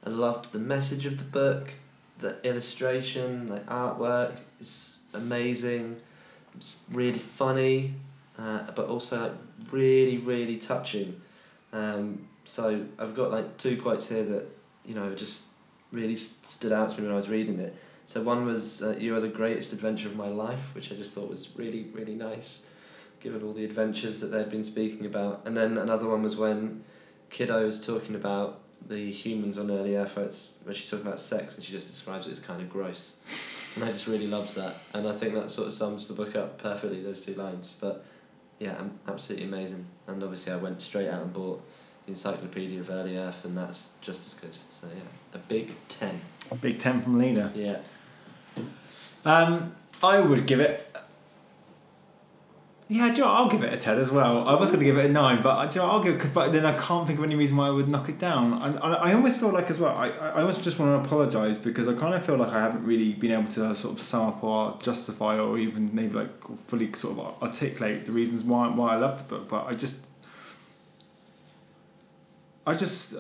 I 0.06 0.10
loved 0.10 0.52
the 0.52 0.60
message 0.60 1.06
of 1.06 1.18
the 1.18 1.24
book, 1.24 1.70
the 2.20 2.42
illustration, 2.44 3.46
the 3.46 3.60
artwork 3.60 4.38
is 4.60 5.04
amazing. 5.14 5.98
It's 6.56 6.82
really 6.92 7.20
funny, 7.20 7.94
uh, 8.40 8.72
but 8.72 8.88
also 8.88 9.22
like 9.22 9.32
really, 9.72 10.18
really 10.18 10.58
touching. 10.58 11.22
Um, 11.72 12.28
so 12.44 12.86
I've 12.98 13.16
got 13.16 13.32
like 13.32 13.58
two 13.58 13.80
quotes 13.80 14.10
here 14.10 14.24
that 14.24 14.46
you 14.86 14.96
know 14.96 15.14
just 15.16 15.46
really 15.92 16.16
stood 16.16 16.72
out 16.72 16.90
to 16.90 16.98
me 16.98 17.04
when 17.04 17.14
I 17.14 17.16
was 17.16 17.30
reading 17.30 17.60
it. 17.60 17.76
So 18.06 18.22
one 18.22 18.46
was 18.46 18.82
uh, 18.82 18.96
"You 19.00 19.16
are 19.16 19.20
the 19.20 19.30
greatest 19.30 19.74
adventure 19.74 20.08
of 20.08 20.16
my 20.16 20.28
life," 20.28 20.74
which 20.74 20.92
I 20.92 20.96
just 20.96 21.14
thought 21.14 21.30
was 21.30 21.56
really, 21.56 21.88
really 21.94 22.16
nice, 22.16 22.70
given 23.20 23.44
all 23.44 23.54
the 23.54 23.66
adventures 23.66 24.20
that 24.20 24.28
they'd 24.28 24.50
been 24.50 24.64
speaking 24.64 25.06
about. 25.06 25.42
And 25.46 25.56
then 25.56 25.78
another 25.78 26.08
one 26.08 26.22
was 26.22 26.36
when 26.36 26.84
Kiddo 27.30 27.66
was 27.66 27.86
talking 27.86 28.16
about 28.16 28.60
the 28.86 29.12
humans 29.12 29.58
on 29.58 29.72
early 29.72 29.96
Earth, 29.96 30.16
where, 30.18 30.26
where 30.26 30.76
she's 30.76 30.90
talking 30.90 31.08
about 31.08 31.20
sex 31.20 31.56
and 31.56 31.64
she 31.64 31.72
just 31.72 31.88
describes 31.88 32.28
it 32.28 32.32
as 32.32 32.40
kind 32.40 32.62
of 32.62 32.70
gross. 32.70 33.20
And 33.76 33.86
I 33.86 33.88
just 33.88 34.08
really 34.08 34.28
loved 34.28 34.56
that, 34.56 34.76
and 34.94 35.08
I 35.08 35.14
think 35.14 35.34
that 35.34 35.50
sort 35.50 35.68
of 35.68 35.74
sums 35.74 36.08
the 36.08 36.14
book 36.14 36.36
up 36.36 36.62
perfectly. 36.62 37.02
Those 37.02 37.22
two 37.22 37.34
lines, 37.34 37.78
but 37.82 38.06
yeah, 38.60 38.76
absolutely 39.08 39.48
amazing. 39.48 39.86
And 40.08 40.22
obviously, 40.22 40.52
I 40.52 40.58
went 40.58 40.82
straight 40.82 41.10
out 41.10 41.24
and 41.24 41.34
bought 41.34 41.66
Encyclopedia 42.08 42.80
of 42.80 42.90
Early 42.90 43.18
Earth, 43.18 43.46
and 43.46 43.58
that's 43.58 43.92
just 44.02 44.26
as 44.26 44.34
good. 44.34 44.56
So 44.72 44.88
yeah, 44.88 45.02
a 45.34 45.38
big 45.38 45.74
ten. 45.88 46.20
A 46.52 46.56
Big 46.56 46.80
10 46.80 47.02
from 47.02 47.18
Leader. 47.18 47.52
Yeah. 47.56 47.78
Um, 49.26 49.76
I 50.02 50.20
would 50.20 50.46
give 50.46 50.60
it. 50.60 50.90
Yeah, 52.90 53.10
do 53.10 53.22
you 53.22 53.22
know, 53.22 53.32
I'll 53.32 53.48
give 53.50 53.64
it 53.64 53.74
a 53.74 53.78
10 53.78 53.98
as 53.98 54.12
well. 54.12 54.48
I 54.48 54.54
was 54.54 54.70
going 54.70 54.82
to 54.82 54.86
give 54.86 54.98
it 54.98 55.06
a 55.06 55.10
9, 55.10 55.42
but 55.42 55.72
do 55.72 55.80
you 55.80 55.86
know, 55.86 55.92
I'll 55.92 56.04
give 56.04 56.16
it, 56.16 56.34
but 56.34 56.52
then 56.52 56.66
I 56.66 56.78
can't 56.78 57.08
think 57.08 57.18
of 57.18 57.26
any 57.26 57.34
reason 57.34 57.58
why 57.58 57.68
I 57.68 57.70
would 57.72 57.88
knock 57.88 58.10
it 58.10 58.20
down. 58.20 58.54
I, 58.54 58.76
I, 58.76 58.94
I 59.10 59.14
almost 59.14 59.40
feel 59.40 59.50
like, 59.50 59.72
as 59.72 59.80
well, 59.80 59.96
I, 59.98 60.10
I 60.10 60.42
almost 60.42 60.64
just 60.64 60.78
want 60.78 60.92
to 60.92 61.08
apologise 61.08 61.58
because 61.58 61.88
I 61.88 61.94
kind 61.94 62.14
of 62.14 62.24
feel 62.26 62.36
like 62.36 62.52
I 62.52 62.62
haven't 62.62 62.84
really 62.86 63.14
been 63.14 63.32
able 63.32 63.50
to 63.54 63.74
sort 63.74 63.94
of 63.94 64.00
sum 64.00 64.28
up 64.28 64.44
or 64.44 64.78
justify 64.80 65.40
or 65.40 65.58
even 65.58 65.96
maybe 65.96 66.14
like 66.14 66.30
fully 66.68 66.92
sort 66.94 67.18
of 67.18 67.42
articulate 67.42 68.06
the 68.06 68.12
reasons 68.12 68.44
why, 68.44 68.68
why 68.68 68.94
I 68.94 68.98
love 68.98 69.18
the 69.18 69.24
book, 69.24 69.48
but 69.48 69.66
I 69.66 69.74
just. 69.74 69.96
I 72.66 72.74
just. 72.74 73.16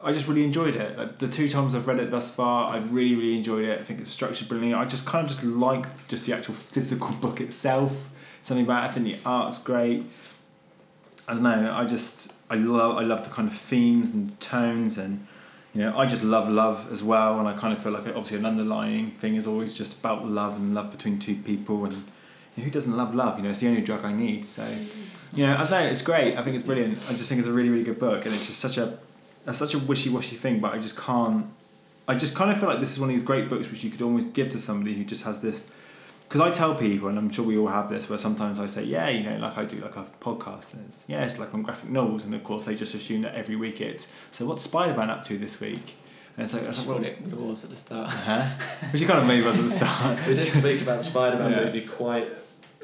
I 0.00 0.12
just 0.12 0.28
really 0.28 0.44
enjoyed 0.44 0.76
it. 0.76 0.96
Like, 0.96 1.18
the 1.18 1.26
two 1.26 1.48
times 1.48 1.74
I've 1.74 1.88
read 1.88 1.98
it 1.98 2.12
thus 2.12 2.32
far, 2.32 2.72
I've 2.72 2.92
really, 2.92 3.16
really 3.16 3.36
enjoyed 3.36 3.64
it. 3.64 3.80
I 3.80 3.82
think 3.82 3.98
it's 3.98 4.10
structured 4.10 4.48
brilliantly. 4.48 4.80
I 4.80 4.84
just 4.84 5.04
kind 5.04 5.28
of 5.28 5.32
just 5.32 5.42
like 5.42 5.86
just 6.06 6.24
the 6.24 6.34
actual 6.34 6.54
physical 6.54 7.10
book 7.20 7.40
itself. 7.40 8.10
Something 8.40 8.64
about 8.64 8.84
it. 8.84 8.86
I 8.86 8.90
think 8.92 9.06
the 9.06 9.28
art's 9.28 9.58
great. 9.58 10.06
I 11.26 11.34
don't 11.34 11.42
know. 11.42 11.74
I 11.74 11.84
just 11.84 12.32
I 12.48 12.54
love 12.54 12.96
I 12.96 13.02
love 13.02 13.24
the 13.24 13.30
kind 13.30 13.48
of 13.48 13.54
themes 13.56 14.14
and 14.14 14.38
tones 14.40 14.96
and 14.96 15.26
you 15.74 15.82
know 15.82 15.98
I 15.98 16.06
just 16.06 16.22
love 16.22 16.48
love 16.48 16.90
as 16.92 17.02
well. 17.02 17.40
And 17.40 17.48
I 17.48 17.54
kind 17.54 17.74
of 17.74 17.82
feel 17.82 17.92
like 17.92 18.06
obviously 18.06 18.38
an 18.38 18.46
underlying 18.46 19.10
thing 19.12 19.34
is 19.34 19.48
always 19.48 19.74
just 19.74 19.98
about 19.98 20.26
love 20.26 20.54
and 20.54 20.74
love 20.74 20.92
between 20.92 21.18
two 21.18 21.34
people 21.36 21.84
and. 21.84 22.04
Who 22.58 22.70
doesn't 22.70 22.96
love 22.96 23.14
love? 23.14 23.36
You 23.38 23.44
know, 23.44 23.50
it's 23.50 23.60
the 23.60 23.68
only 23.68 23.80
drug 23.82 24.04
I 24.04 24.12
need. 24.12 24.44
So, 24.44 24.66
you 25.32 25.46
know, 25.46 25.54
I 25.54 25.58
don't 25.58 25.70
know. 25.70 25.80
It's 25.80 26.02
great. 26.02 26.36
I 26.36 26.42
think 26.42 26.54
it's 26.54 26.64
brilliant. 26.64 26.98
I 27.08 27.12
just 27.12 27.28
think 27.28 27.38
it's 27.38 27.48
a 27.48 27.52
really, 27.52 27.68
really 27.70 27.84
good 27.84 27.98
book, 27.98 28.24
and 28.24 28.34
it's 28.34 28.46
just 28.46 28.60
such 28.60 28.78
a 28.78 28.98
that's 29.44 29.58
such 29.58 29.74
a 29.74 29.78
wishy-washy 29.78 30.36
thing, 30.36 30.60
but 30.60 30.74
I 30.74 30.78
just 30.78 30.96
can't. 30.96 31.46
I 32.06 32.14
just 32.14 32.34
kind 32.34 32.50
of 32.50 32.58
feel 32.58 32.68
like 32.68 32.80
this 32.80 32.90
is 32.92 33.00
one 33.00 33.10
of 33.10 33.14
these 33.14 33.22
great 33.24 33.48
books 33.48 33.70
which 33.70 33.84
you 33.84 33.90
could 33.90 34.02
almost 34.02 34.32
give 34.34 34.48
to 34.50 34.58
somebody 34.58 34.94
who 34.94 35.04
just 35.04 35.24
has 35.24 35.40
this. 35.40 35.66
Because 36.26 36.42
I 36.42 36.50
tell 36.50 36.74
people, 36.74 37.08
and 37.08 37.16
I'm 37.18 37.30
sure 37.30 37.42
we 37.44 37.56
all 37.56 37.68
have 37.68 37.88
this, 37.88 38.10
where 38.10 38.18
sometimes 38.18 38.60
I 38.60 38.66
say, 38.66 38.82
yeah, 38.84 39.08
you 39.08 39.22
know, 39.28 39.38
like 39.38 39.56
I 39.56 39.64
do 39.64 39.78
like 39.80 39.96
a 39.96 40.04
podcast, 40.20 40.74
and 40.74 40.84
it's, 40.88 41.02
yeah, 41.06 41.24
it's 41.24 41.38
like 41.38 41.54
on 41.54 41.62
graphic 41.62 41.88
novels, 41.88 42.24
and 42.24 42.34
of 42.34 42.44
course 42.44 42.64
they 42.66 42.74
just 42.74 42.94
assume 42.94 43.22
that 43.22 43.34
every 43.34 43.56
week 43.56 43.80
it's, 43.80 44.12
so 44.30 44.44
what's 44.44 44.62
Spider-Man 44.62 45.08
up 45.08 45.24
to 45.24 45.38
this 45.38 45.58
week? 45.60 45.96
And 46.36 46.44
it's 46.44 46.52
like, 46.52 46.64
That's 46.64 46.80
what 46.84 47.00
well, 47.00 47.04
it 47.08 47.26
was 47.32 47.64
at 47.64 47.70
the 47.70 47.76
start. 47.76 48.10
huh? 48.10 48.44
which 48.92 49.00
you 49.00 49.08
kind 49.08 49.20
of 49.20 49.26
made 49.26 49.42
us 49.42 49.56
at 49.56 49.62
the 49.64 49.70
start. 49.80 50.26
We 50.26 50.34
did 50.34 50.44
speak 50.52 50.82
about 50.82 50.98
the 50.98 51.04
Spider-Man 51.04 51.50
Yeah. 51.50 51.64
movie 51.64 51.80
quite 51.86 52.28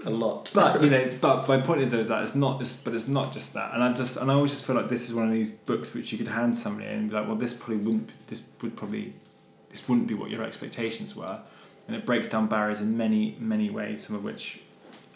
a 0.05 0.11
lot. 0.11 0.51
But 0.55 0.83
you 0.83 0.91
know, 0.91 1.11
but 1.21 1.49
my 1.49 1.61
point 1.61 1.81
is 1.81 1.91
though 1.91 1.99
is 1.99 2.09
that 2.09 2.23
it's 2.23 2.35
not. 2.35 2.61
It's, 2.61 2.77
but 2.77 2.95
it's 2.95 3.09
not 3.09 3.33
just 3.33 3.55
that. 3.55 3.75
And 3.75 3.83
I 3.83 3.93
just 3.93 4.17
and 4.17 4.31
I 4.31 4.35
always 4.35 4.51
just 4.51 4.65
feel 4.65 4.77
like 4.77 4.89
this 4.89 5.09
is 5.09 5.15
one 5.15 5.27
of 5.27 5.33
these 5.33 5.51
books 5.51 5.95
which 5.95 6.13
you 6.13 6.19
could 6.19 6.29
hand 6.29 6.57
somebody 6.57 6.89
and 6.89 7.09
be 7.11 7.15
like, 7.15 7.27
well, 7.27 7.37
this 7.37 7.55
probably 7.55 7.77
wouldn't. 7.79 8.11
This 8.29 8.43
would 8.63 8.77
probably, 8.77 9.15
this 9.71 9.89
wouldn't 9.89 10.07
be 10.07 10.15
what 10.15 10.31
your 10.31 10.43
expectations 10.43 11.17
were, 11.17 11.41
and 11.87 11.97
it 11.97 12.07
breaks 12.07 12.29
down 12.29 12.47
barriers 12.47 12.81
in 12.81 12.97
many 12.97 13.37
many 13.39 13.71
ways. 13.71 14.07
Some 14.07 14.17
of 14.17 14.25
which, 14.25 14.61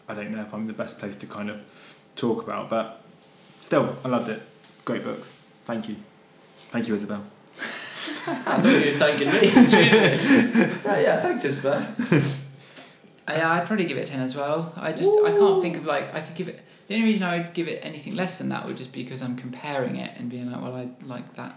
I 0.09 0.15
don't 0.15 0.31
know 0.31 0.43
if 0.43 0.53
I'm 0.53 0.67
the 0.67 0.73
best 0.73 0.99
place 0.99 1.17
to 1.17 1.27
kind 1.27 1.51
of 1.51 1.61
talk 2.17 2.43
about, 2.43 2.71
but 2.71 3.03
still, 3.61 3.97
I 4.05 4.09
loved 4.09 4.29
it. 4.29 4.43
Great 4.85 5.05
book. 5.05 5.27
Thank 5.65 5.89
you, 5.89 5.97
thank 6.71 6.89
you, 6.89 6.95
Isabel. 6.95 7.25
I 8.27 8.61
thought 8.61 8.65
you 8.65 8.87
were 8.87 8.93
thanking 8.93 9.29
me. 9.29 10.69
Yeah, 10.89 11.01
yeah, 11.01 11.21
thanks, 11.21 11.45
Isabel. 11.45 12.35
Yeah, 13.29 13.53
I'd 13.53 13.67
probably 13.67 13.85
give 13.85 13.99
it 13.99 14.09
a 14.09 14.13
ten 14.13 14.21
as 14.21 14.35
well. 14.35 14.73
I 14.77 14.93
just 14.93 15.11
I 15.25 15.31
can't 15.33 15.61
think 15.61 15.77
of 15.77 15.85
like 15.85 16.15
I 16.15 16.21
could 16.21 16.35
give 16.35 16.49
it. 16.49 16.61
The 16.87 16.95
only 16.95 17.07
reason 17.07 17.25
I 17.25 17.39
would 17.39 17.55
give 17.55 17.69
it 17.69 17.81
anything 17.83 18.17
less 18.17 18.39
than 18.39 18.49
that 18.49 18.67
would 18.67 18.77
just 18.77 18.93
be 18.93 19.03
because 19.05 19.23
I'm 19.23 19.37
comparing 19.37 19.97
it 19.97 20.13
and 20.19 20.31
being 20.31 20.51
like, 20.51 20.63
well, 20.63 20.75
I 20.75 20.89
like 21.05 21.35
that 21.37 21.55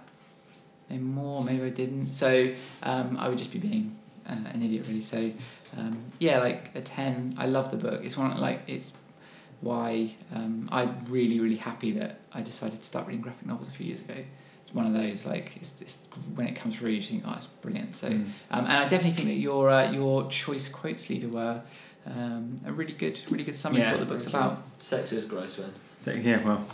maybe 0.92 1.04
more, 1.04 1.44
maybe 1.44 1.64
I 1.64 1.70
didn't. 1.70 2.12
So 2.12 2.50
um, 2.84 3.18
I 3.18 3.30
would 3.30 3.38
just 3.38 3.52
be 3.52 3.60
being 3.60 3.98
uh, 4.28 4.36
an 4.54 4.62
idiot 4.62 4.86
really. 4.88 5.02
So 5.02 5.32
um, 5.78 6.04
yeah, 6.20 6.40
like 6.40 6.72
a 6.76 6.82
ten. 6.82 7.36
I 7.38 7.48
love 7.48 7.72
the 7.72 7.78
book. 7.78 8.02
It's 8.04 8.18
one 8.18 8.38
like 8.40 8.62
it's 8.68 8.92
why 9.62 10.14
um, 10.34 10.68
I'm 10.72 11.06
really 11.08 11.40
really 11.40 11.56
happy 11.56 11.92
that 11.94 12.20
I 12.34 12.42
decided 12.42 12.80
to 12.80 12.86
start 12.86 13.08
reading 13.08 13.22
graphic 13.22 13.48
novels 13.48 13.68
a 13.68 13.72
few 13.72 13.88
years 13.88 14.02
ago. 14.02 14.16
It's 14.72 14.76
one 14.76 14.88
of 14.88 14.94
those 14.94 15.26
like 15.26 15.52
it's, 15.58 15.82
it's 15.82 16.06
when 16.36 16.48
it 16.48 16.56
comes 16.56 16.78
through, 16.78 16.92
you 16.92 17.02
think, 17.02 17.24
oh, 17.28 17.34
it's 17.36 17.48
brilliant. 17.48 17.94
So. 17.96 18.08
Mm. 18.08 18.30
Um, 18.52 18.66
and 18.66 18.68
I 18.68 18.84
definitely 18.84 19.12
think 19.12 19.28
that 19.28 19.36
your 19.36 19.70
uh, 19.70 19.92
your 19.92 20.30
choice 20.30 20.70
quotes 20.70 21.10
leader 21.10 21.28
were 21.28 21.62
um, 22.06 22.56
a 22.66 22.72
really 22.72 22.94
good, 22.94 23.20
really 23.30 23.44
good 23.44 23.58
summary 23.58 23.82
Yeah, 23.82 23.92
of 23.92 24.00
what 24.00 24.08
the 24.08 24.14
book's 24.14 24.28
about. 24.28 24.64
Sex 24.80 25.12
is 25.12 25.26
gross, 25.26 25.60
man. 25.60 25.74
So, 26.00 26.14
yeah, 26.14 26.44
well, 26.44 26.66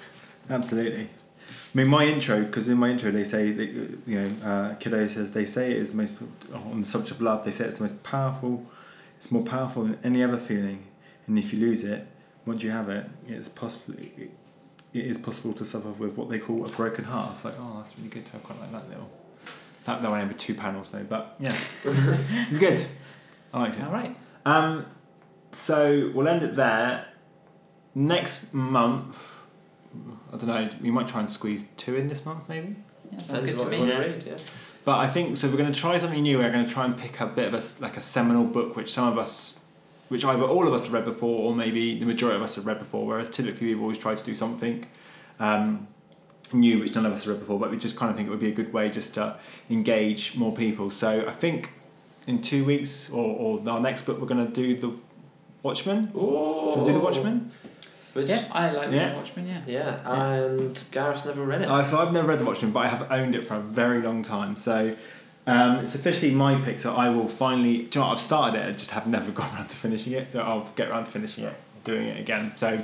absolutely. 0.50 1.08
I 1.48 1.78
mean, 1.78 1.88
my 1.88 2.04
intro, 2.04 2.44
because 2.44 2.68
in 2.68 2.78
my 2.78 2.90
intro 2.90 3.10
they 3.10 3.24
say, 3.24 3.52
that, 3.52 3.68
you 4.06 4.20
know, 4.20 4.48
uh, 4.48 4.74
Kiddo 4.74 5.06
says 5.08 5.32
they 5.32 5.44
say 5.44 5.72
it 5.72 5.78
is 5.78 5.90
the 5.90 5.96
most, 5.96 6.16
on 6.52 6.82
the 6.82 6.86
subject 6.86 7.12
of 7.12 7.20
love, 7.20 7.44
they 7.44 7.50
say 7.50 7.64
it's 7.64 7.76
the 7.76 7.82
most 7.82 8.02
powerful, 8.02 8.64
it's 9.16 9.30
more 9.32 9.42
powerful 9.42 9.84
than 9.84 9.98
any 10.04 10.22
other 10.22 10.38
feeling. 10.38 10.84
And 11.26 11.38
if 11.38 11.52
you 11.52 11.60
lose 11.60 11.82
it, 11.82 12.06
once 12.44 12.62
you 12.62 12.70
have 12.70 12.88
it, 12.88 13.06
it's 13.28 13.48
possible, 13.48 13.96
it, 14.96 15.04
it 15.04 15.06
is 15.06 15.18
possible 15.18 15.52
to 15.54 15.64
suffer 15.64 15.88
with 15.90 16.16
what 16.16 16.28
they 16.28 16.38
call 16.38 16.64
a 16.64 16.68
broken 16.68 17.04
heart. 17.04 17.34
It's 17.34 17.44
like, 17.44 17.54
oh, 17.58 17.82
that's 17.82 17.96
really 17.98 18.10
good. 18.10 18.24
I 18.34 18.38
quite 18.38 18.60
like 18.60 18.72
that 18.72 18.88
little. 18.88 19.10
That, 19.84 20.02
that 20.02 20.10
went 20.10 20.24
over 20.24 20.34
two 20.34 20.54
panels 20.54 20.90
though, 20.90 21.04
but 21.04 21.36
yeah, 21.38 21.56
it's 21.84 22.58
good. 22.58 22.80
I 23.54 23.60
liked 23.60 23.76
it. 23.76 23.84
All 23.84 23.92
right. 23.92 24.16
Um, 24.44 24.86
so 25.52 26.10
we'll 26.14 26.28
end 26.28 26.42
it 26.42 26.56
there. 26.56 27.06
Next 27.94 28.52
month, 28.52 29.42
I 30.32 30.36
don't 30.36 30.46
know. 30.46 30.68
We 30.82 30.90
might 30.90 31.08
try 31.08 31.20
and 31.20 31.30
squeeze 31.30 31.68
two 31.76 31.96
in 31.96 32.08
this 32.08 32.24
month, 32.26 32.48
maybe. 32.48 32.76
Yeah, 33.12 33.20
sounds 33.20 33.40
Depends 33.42 33.62
good 33.64 33.70
to 33.70 33.84
me. 33.84 33.88
Yeah. 33.88 33.98
read, 33.98 34.26
yeah. 34.26 34.36
But 34.84 34.98
I 34.98 35.08
think 35.08 35.36
so. 35.36 35.48
We're 35.48 35.56
going 35.56 35.72
to 35.72 35.78
try 35.78 35.96
something 35.96 36.22
new. 36.22 36.38
We're 36.38 36.52
going 36.52 36.66
to 36.66 36.72
try 36.72 36.84
and 36.84 36.96
pick 36.96 37.20
a 37.20 37.26
bit 37.26 37.52
of 37.52 37.54
a 37.54 37.82
like 37.82 37.96
a 37.96 38.00
seminal 38.00 38.44
book, 38.44 38.76
which 38.76 38.92
some 38.92 39.08
of 39.08 39.18
us, 39.18 39.65
which 40.08 40.24
either 40.24 40.42
all 40.44 40.66
of 40.68 40.74
us 40.74 40.84
have 40.84 40.92
read 40.94 41.04
before, 41.04 41.48
or 41.50 41.54
maybe 41.54 41.98
the 41.98 42.06
majority 42.06 42.36
of 42.36 42.42
us 42.42 42.54
have 42.56 42.66
read 42.66 42.78
before. 42.78 43.06
Whereas 43.06 43.28
typically 43.30 43.68
we've 43.68 43.80
always 43.82 43.98
tried 43.98 44.18
to 44.18 44.24
do 44.24 44.34
something 44.34 44.84
um, 45.40 45.88
new, 46.52 46.78
which 46.78 46.94
none 46.94 47.06
of 47.06 47.12
us 47.12 47.24
have 47.24 47.34
read 47.34 47.40
before. 47.40 47.58
But 47.58 47.70
we 47.70 47.76
just 47.78 47.96
kind 47.96 48.10
of 48.10 48.16
think 48.16 48.28
it 48.28 48.30
would 48.30 48.40
be 48.40 48.48
a 48.48 48.54
good 48.54 48.72
way 48.72 48.88
just 48.90 49.14
to 49.14 49.36
engage 49.70 50.36
more 50.36 50.52
people. 50.54 50.90
So 50.90 51.26
I 51.26 51.32
think 51.32 51.70
in 52.26 52.42
two 52.42 52.64
weeks 52.64 53.10
or, 53.10 53.24
or 53.36 53.68
our 53.68 53.80
next 53.80 54.02
book, 54.02 54.20
we're 54.20 54.26
going 54.26 54.46
to 54.46 54.52
do 54.52 54.78
the 54.78 54.92
Watchmen. 55.62 56.12
Ooh. 56.14 56.72
Do 56.74 56.80
you 56.80 56.86
do 56.86 56.92
the 56.92 56.98
Watchmen? 57.00 57.50
Which, 58.12 58.28
Yeah, 58.28 58.44
I 58.52 58.70
like 58.70 58.90
Yeah. 58.90 58.98
reading 59.02 59.16
Watchmen. 59.16 59.46
Yeah. 59.46 59.60
yeah, 59.66 60.30
and 60.40 60.84
Gareth's 60.90 61.26
never 61.26 61.44
read 61.44 61.62
it. 61.62 61.68
Uh, 61.68 61.84
so 61.84 61.98
I've 61.98 62.12
never 62.12 62.28
read 62.28 62.38
The 62.38 62.44
Watchmen, 62.46 62.70
but 62.72 62.80
I 62.80 62.88
have 62.88 63.10
owned 63.12 63.34
it 63.34 63.44
for 63.44 63.54
a 63.56 63.60
very 63.60 64.00
long 64.00 64.22
time. 64.22 64.56
So 64.56 64.96
um, 65.46 65.76
it's 65.78 65.94
officially 65.94 66.32
my 66.32 66.60
pick. 66.60 66.80
So 66.80 66.94
I 66.94 67.08
will 67.08 67.28
finally. 67.28 67.78
Do 67.78 67.82
you 67.82 67.88
know 67.94 68.00
what? 68.08 68.12
I've 68.12 68.20
started 68.20 68.60
it. 68.60 68.68
I 68.68 68.72
just 68.72 68.90
have 68.90 69.06
never 69.06 69.30
got 69.40 69.52
around 69.54 69.68
to 69.68 69.76
finishing 69.76 70.12
it. 70.12 70.32
So 70.32 70.40
I'll 70.40 70.68
get 70.74 70.88
around 70.88 71.04
to 71.04 71.10
finishing 71.10 71.44
it, 71.44 71.54
doing 71.84 72.08
it 72.08 72.20
again. 72.20 72.52
So 72.56 72.82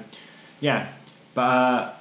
yeah, 0.60 0.88
but 1.34 1.42
uh, 1.42 1.92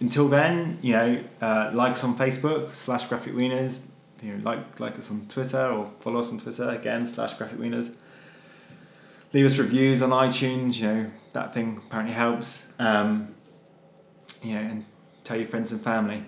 until 0.00 0.28
then, 0.28 0.78
you 0.82 0.92
know, 0.92 1.24
uh, 1.40 1.70
like 1.72 1.92
us 1.92 2.04
on 2.04 2.16
Facebook 2.16 2.74
slash 2.74 3.06
Graphic 3.06 3.34
Wieners. 3.34 3.84
You 4.22 4.34
know, 4.34 4.42
like 4.42 4.80
like 4.80 4.98
us 4.98 5.10
on 5.12 5.26
Twitter 5.28 5.64
or 5.70 5.86
follow 6.00 6.20
us 6.20 6.30
on 6.32 6.40
Twitter 6.40 6.68
again 6.70 7.06
slash 7.06 7.34
Graphic 7.34 7.58
Wieners. 7.58 7.94
Leave 9.32 9.46
us 9.46 9.58
reviews 9.58 10.02
on 10.02 10.10
iTunes. 10.10 10.80
You 10.80 10.86
know 10.86 11.10
that 11.32 11.54
thing 11.54 11.80
apparently 11.86 12.14
helps. 12.14 12.72
Um, 12.80 13.34
you 14.42 14.54
know, 14.54 14.60
and 14.60 14.84
tell 15.22 15.36
your 15.36 15.46
friends 15.46 15.70
and 15.70 15.80
family. 15.80 16.24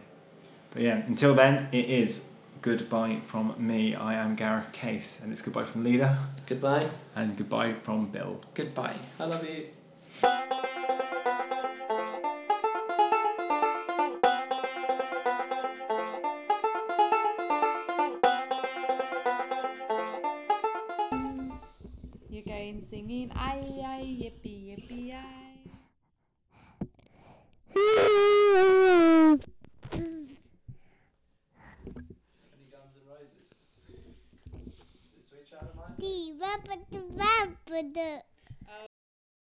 But 0.72 0.82
yeah, 0.82 0.98
until 1.07 1.34
then, 1.34 1.68
it 1.72 1.88
is 1.90 2.30
goodbye 2.63 3.21
from 3.27 3.55
me. 3.59 3.95
I 3.95 4.15
am 4.15 4.35
Gareth 4.37 4.73
Case, 4.73 5.21
and 5.23 5.33
it's 5.33 5.43
goodbye 5.43 5.65
from 5.65 5.85
Leader, 5.85 6.19
Goodbye. 6.47 6.87
and 7.17 7.37
goodbye 7.37 7.73
from 7.75 8.07
Bill. 8.07 8.41
Goodbye. 8.55 8.97
I 9.19 9.25
love 9.25 9.47
you. 9.49 10.77